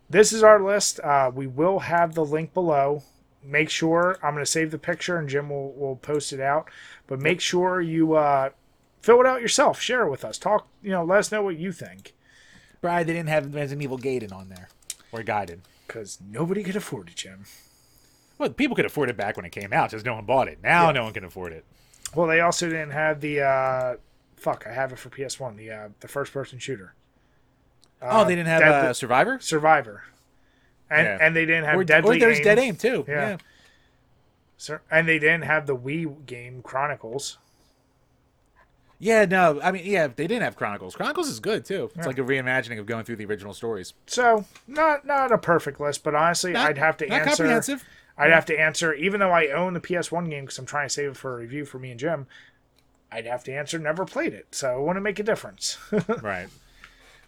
this 0.09 0.33
is 0.33 0.43
our 0.43 0.63
list. 0.63 1.01
Uh, 1.01 1.31
we 1.35 1.47
will 1.47 1.81
have 1.81 2.15
the 2.15 2.25
link 2.25 2.55
below. 2.55 3.03
Make 3.43 3.71
sure 3.71 4.19
I'm 4.23 4.35
going 4.35 4.45
to 4.45 4.51
save 4.51 4.71
the 4.71 4.79
picture 4.79 5.19
and 5.19 5.29
Jim 5.29 5.51
will, 5.51 5.73
will 5.73 5.97
post 5.97 6.33
it 6.33 6.41
out. 6.41 6.71
But 7.07 7.21
make 7.21 7.41
sure 7.41 7.81
you 7.81 8.15
uh, 8.15 8.51
fill 9.07 9.21
it 9.21 9.27
out 9.27 9.41
yourself. 9.41 9.81
Share 9.81 10.03
it 10.05 10.11
with 10.11 10.25
us. 10.25 10.37
Talk, 10.37 10.67
you 10.83 10.91
know, 10.91 11.05
let 11.05 11.21
us 11.21 11.31
know 11.31 11.43
what 11.43 11.57
you 11.57 11.71
think. 11.71 12.13
Brad, 12.81 13.07
they 13.07 13.13
didn't 13.13 13.29
have 13.29 13.55
Resident 13.55 13.83
Evil 13.83 13.99
Gaiden 13.99 14.33
on 14.33 14.49
there 14.49 14.69
or 15.13 15.23
guided. 15.23 15.63
Because 15.87 16.19
nobody 16.29 16.65
could 16.65 16.75
afford 16.75 17.09
it, 17.09 17.15
Jim. 17.15 17.45
Well, 18.37 18.51
people 18.51 18.75
could 18.75 18.85
afford 18.85 19.09
it 19.09 19.17
back 19.17 19.37
when 19.37 19.47
it 19.47 19.53
came 19.53 19.73
out, 19.73 19.91
just 19.93 20.05
no 20.05 20.15
one 20.15 20.25
bought 20.25 20.49
it. 20.49 20.59
Now 20.63 20.87
Yeah. 20.87 20.93
no 20.93 21.05
one 21.05 21.13
can 21.13 21.25
afford 21.25 21.53
it. 21.53 21.65
Well, 22.15 22.27
they 22.27 22.41
also 22.41 22.69
didn't 22.69 22.91
have 22.91 23.21
the 23.21 23.41
uh, 23.43 23.97
fuck. 24.37 24.67
I 24.69 24.73
have 24.73 24.93
it 24.93 24.99
for 24.99 25.09
PS 25.09 25.39
One. 25.41 25.57
The 25.57 25.71
uh, 25.71 25.89
the 26.01 26.09
first 26.09 26.33
person 26.33 26.59
shooter. 26.59 26.95
oh, 28.03 28.25
they 28.25 28.35
didn't 28.35 28.49
have 28.49 28.61
Deadly- 28.61 28.89
uh, 28.89 28.93
Survivor. 28.93 29.39
Survivor, 29.41 30.03
and 30.91 31.07
Yeah. 31.07 31.19
and 31.21 31.35
they 31.37 31.47
didn't 31.47 31.65
have 31.65 31.77
Or, 31.77 31.85
Deadly 31.85 32.17
or 32.17 32.21
there's 32.21 32.39
Aim. 32.39 32.45
Dead 32.45 32.59
Aim 32.59 32.77
too. 32.77 33.05
Yeah. 33.09 33.29
Yeah. 33.31 33.37
Sir- 34.59 34.83
and 34.91 35.09
they 35.09 35.19
didn't 35.19 35.45
have 35.45 35.67
the 35.67 35.77
Wii 35.77 36.27
game 36.27 36.63
Chronicles. 36.63 37.39
Yeah, 38.99 39.27
no, 39.27 39.61
I 39.63 39.73
mean, 39.73 39.85
yeah, 39.85 40.07
they 40.07 40.27
didn't 40.27 40.43
have 40.43 40.57
Chronicles. 40.57 40.97
Chronicles 40.97 41.29
is 41.29 41.39
good 41.41 41.65
too. 41.65 41.85
It's 41.95 41.97
Yeah. 41.99 42.07
like 42.07 42.19
a 42.19 42.23
reimagining 42.23 42.79
of 42.79 42.87
going 42.87 43.05
through 43.05 43.17
the 43.17 43.27
original 43.27 43.53
stories. 43.53 43.93
So 44.07 44.45
not 44.67 45.05
not 45.05 45.33
a 45.33 45.39
perfect 45.39 45.81
list, 45.81 46.03
but 46.03 46.15
honestly, 46.15 46.53
Not- 46.53 46.69
I'd 46.71 46.79
have 46.79 46.97
to 46.99 47.07
not 47.07 47.21
answer. 47.21 47.31
comprehensive. 47.43 47.85
I'd 48.19 48.33
have 48.33 48.47
to 48.47 48.59
answer, 48.59 48.95
even 48.95 49.21
though 49.21 49.31
I 49.33 49.49
own 49.49 49.75
the 49.75 49.81
PS 49.81 50.11
One 50.11 50.31
game 50.31 50.45
because 50.45 50.59
I'm 50.59 50.65
trying 50.65 50.87
to 50.89 50.93
save 50.95 51.11
it 51.11 51.17
for 51.19 51.35
a 51.35 51.37
review 51.41 51.67
for 51.67 51.79
me 51.79 51.91
and 51.91 52.01
Jim. 52.01 52.27
I'd 53.13 53.27
have 53.27 53.45
to 53.45 53.53
answer 53.53 53.79
never 53.79 54.05
played 54.07 54.33
it, 54.33 54.47
so 54.53 54.79
it 54.81 54.83
wouldn't 54.87 55.03
make 55.05 55.19
a 55.19 55.23
difference. 55.23 55.77
right. 56.23 56.49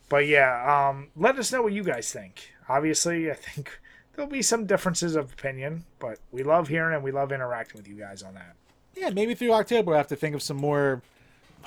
But 0.08 0.26
yeah, 0.26 0.88
um, 0.88 1.08
let 1.14 1.38
us 1.38 1.52
know 1.52 1.62
what 1.62 1.72
you 1.74 1.84
guys 1.84 2.10
think. 2.10 2.52
Obviously, 2.68 3.30
I 3.30 3.34
think 3.34 3.78
there'll 4.16 4.30
be 4.30 4.40
some 4.42 4.64
differences 4.64 5.14
of 5.16 5.32
opinion, 5.34 5.84
but 5.98 6.18
we 6.32 6.42
love 6.42 6.68
hearing 6.68 6.94
and 6.94 7.04
we 7.04 7.12
love 7.12 7.30
interacting 7.30 7.78
with 7.78 7.86
you 7.86 7.96
guys 7.96 8.22
on 8.22 8.32
that. 8.34 8.54
Yeah, 8.96 9.10
maybe 9.10 9.34
through 9.34 9.52
October 9.52 9.92
i'll 9.92 9.98
have 9.98 10.08
to 10.08 10.16
think 10.16 10.34
of 10.34 10.42
some 10.42 10.56
more 10.56 11.02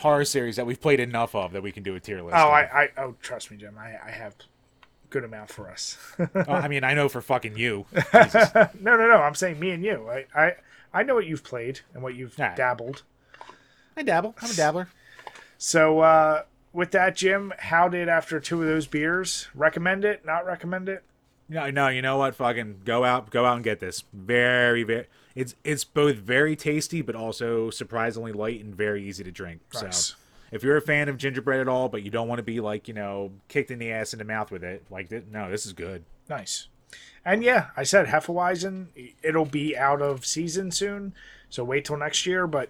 horror 0.01 0.25
series 0.25 0.55
that 0.55 0.65
we've 0.65 0.81
played 0.81 0.99
enough 0.99 1.35
of 1.35 1.53
that 1.53 1.61
we 1.61 1.71
can 1.71 1.83
do 1.83 1.95
a 1.95 1.99
tier 1.99 2.21
list. 2.21 2.35
Oh. 2.35 2.49
I, 2.49 2.61
I 2.61 2.89
oh, 2.97 3.15
trust 3.21 3.51
me, 3.51 3.57
Jim. 3.57 3.77
I, 3.77 3.97
I 4.05 4.11
have 4.11 4.35
good 5.09 5.23
amount 5.23 5.49
for 5.49 5.69
us. 5.69 5.97
Oh, 6.35 6.53
I 6.53 6.67
mean, 6.67 6.83
I 6.83 6.93
know 6.93 7.09
for 7.09 7.21
fucking 7.21 7.57
you. 7.57 7.85
No, 8.13 8.95
no, 8.97 9.07
no. 9.07 9.17
I'm 9.17 9.35
saying 9.35 9.59
me 9.59 9.71
and 9.71 9.83
you. 9.83 10.09
I, 10.09 10.25
I, 10.35 10.55
I 10.93 11.03
know 11.03 11.15
what 11.15 11.25
you've 11.25 11.43
played 11.43 11.81
and 11.93 12.01
what 12.01 12.15
you've 12.15 12.39
Alright. 12.39 12.55
dabbled. 12.55 13.03
I 13.95 14.03
dabble. 14.03 14.35
I'm 14.41 14.49
a 14.49 14.53
dabbler. 14.53 14.87
So 15.57 15.99
uh, 15.99 16.43
with 16.73 16.91
that, 16.91 17.15
Jim, 17.15 17.53
how 17.59 17.87
did 17.87 18.09
after 18.09 18.39
two 18.39 18.61
of 18.61 18.67
those 18.67 18.87
beers? 18.87 19.49
Recommend 19.53 20.05
it? 20.05 20.25
Not 20.25 20.45
recommend 20.45 20.89
it? 20.89 21.03
No, 21.49 21.69
no, 21.69 21.89
you 21.89 22.01
know 22.01 22.17
what? 22.17 22.33
Fucking 22.35 22.81
go 22.85 23.03
out, 23.03 23.29
go 23.29 23.45
out 23.45 23.55
and 23.55 23.63
get 23.63 23.79
this. 23.79 24.03
Very, 24.13 24.83
very. 24.83 25.07
It's 25.35 25.55
it's 25.63 25.83
both 25.83 26.17
very 26.17 26.55
tasty, 26.55 27.01
but 27.01 27.15
also 27.15 27.69
surprisingly 27.69 28.31
light 28.31 28.63
and 28.63 28.75
very 28.75 29.03
easy 29.03 29.23
to 29.23 29.31
drink. 29.31 29.61
Nice. 29.73 30.07
So, 30.07 30.15
if 30.51 30.63
you're 30.63 30.77
a 30.77 30.81
fan 30.81 31.07
of 31.07 31.17
gingerbread 31.17 31.61
at 31.61 31.67
all, 31.67 31.87
but 31.87 32.03
you 32.03 32.11
don't 32.11 32.27
want 32.27 32.39
to 32.39 32.43
be 32.43 32.59
like 32.59 32.87
you 32.87 32.93
know 32.93 33.31
kicked 33.47 33.71
in 33.71 33.79
the 33.79 33.91
ass 33.91 34.13
in 34.13 34.19
the 34.19 34.25
mouth 34.25 34.51
with 34.51 34.63
it, 34.63 34.83
like 34.89 35.09
th- 35.09 35.23
no, 35.31 35.49
this 35.49 35.65
is 35.65 35.73
good. 35.73 36.03
Nice. 36.29 36.67
And 37.23 37.43
yeah, 37.43 37.67
I 37.77 37.83
said 37.83 38.07
Hefeweizen. 38.07 38.87
It'll 39.21 39.45
be 39.45 39.77
out 39.77 40.01
of 40.01 40.25
season 40.25 40.71
soon, 40.71 41.13
so 41.49 41.63
wait 41.63 41.85
till 41.85 41.97
next 41.97 42.25
year. 42.25 42.47
But 42.47 42.69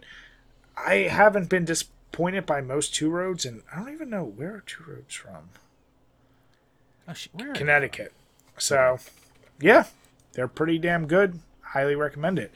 I 0.77 0.95
haven't 1.09 1.49
been 1.49 1.65
disappointed 1.65 2.45
by 2.45 2.61
most 2.61 2.93
two 2.93 3.09
roads, 3.09 3.45
and 3.45 3.63
I 3.73 3.79
don't 3.79 3.93
even 3.93 4.09
know 4.09 4.23
where 4.23 4.55
are 4.55 4.63
two 4.65 4.83
roads 4.87 5.15
from. 5.15 5.49
Oh, 7.07 7.13
shit, 7.13 7.33
where 7.33 7.53
Connecticut. 7.53 8.13
So, 8.57 8.99
yeah, 9.59 9.85
they're 10.33 10.47
pretty 10.47 10.77
damn 10.77 11.07
good. 11.07 11.39
Highly 11.73 11.95
recommend 11.95 12.37
it. 12.37 12.51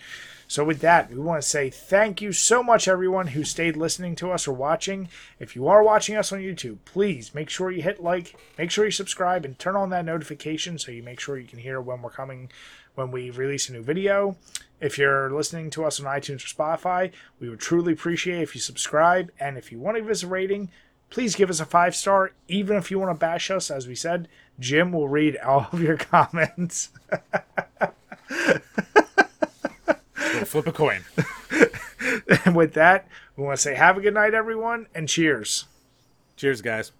So, 0.48 0.64
with 0.64 0.82
that, 0.82 1.10
we 1.10 1.18
want 1.18 1.42
to 1.42 1.48
say 1.48 1.70
thank 1.70 2.22
you 2.22 2.32
so 2.32 2.62
much, 2.62 2.88
everyone 2.88 3.28
who 3.28 3.44
stayed 3.44 3.76
listening 3.76 4.16
to 4.18 4.32
us 4.32 4.48
or 4.48 4.54
watching. 4.54 5.10
If 5.40 5.56
you 5.56 5.68
are 5.68 5.84
watching 5.84 6.16
us 6.16 6.32
on 6.32 6.40
YouTube, 6.40 6.78
please 6.86 7.34
make 7.34 7.50
sure 7.50 7.72
you 7.72 7.82
hit 7.82 8.04
like, 8.04 8.36
make 8.58 8.70
sure 8.70 8.86
you 8.86 8.92
subscribe, 8.92 9.44
and 9.44 9.58
turn 9.58 9.76
on 9.76 9.90
that 9.90 10.06
notification 10.06 10.78
so 10.78 10.92
you 10.92 11.02
make 11.02 11.20
sure 11.20 11.38
you 11.38 11.48
can 11.48 11.60
hear 11.60 11.82
when 11.82 12.02
we're 12.02 12.12
coming, 12.12 12.52
when 12.94 13.10
we 13.10 13.32
release 13.32 13.70
a 13.70 13.74
new 13.74 13.82
video. 13.82 14.36
If 14.80 14.98
you're 14.98 15.32
listening 15.32 15.72
to 15.72 15.86
us 15.86 16.00
on 16.00 16.06
iTunes 16.06 16.44
or 16.44 16.78
Spotify, 16.78 17.12
we 17.40 17.50
would 17.50 17.60
truly 17.60 17.94
appreciate 17.94 18.42
if 18.42 18.54
you 18.54 18.62
subscribe. 18.62 19.32
And 19.40 19.58
if 19.58 19.72
you 19.72 19.80
want 19.80 19.96
to 19.98 20.02
give 20.02 20.12
us 20.12 20.24
a 20.24 20.28
rating, 20.28 20.70
please 21.10 21.36
give 21.36 21.50
us 21.50 21.60
a 21.60 21.66
five 21.66 21.96
star. 21.96 22.34
Even 22.48 22.78
if 22.78 22.92
you 22.92 23.00
want 23.00 23.16
to 23.16 23.20
bash 23.20 23.50
us, 23.50 23.72
as 23.72 23.88
we 23.88 23.96
said, 23.96 24.28
Jim 24.60 24.92
will 24.92 25.08
read 25.08 25.38
all 25.38 25.70
of 25.72 25.82
your 25.82 25.98
comments. 25.98 26.90
Flip 30.44 30.68
a 30.68 30.72
coin. 30.72 31.04
and 32.46 32.56
with 32.56 32.74
that, 32.74 33.08
we 33.36 33.44
want 33.44 33.58
to 33.58 33.62
say 33.62 33.76
have 33.76 33.98
a 33.98 34.02
good 34.02 34.14
night, 34.14 34.34
everyone, 34.34 34.88
and 34.94 35.08
cheers. 35.08 35.66
Cheers, 36.36 36.62
guys. 36.62 36.92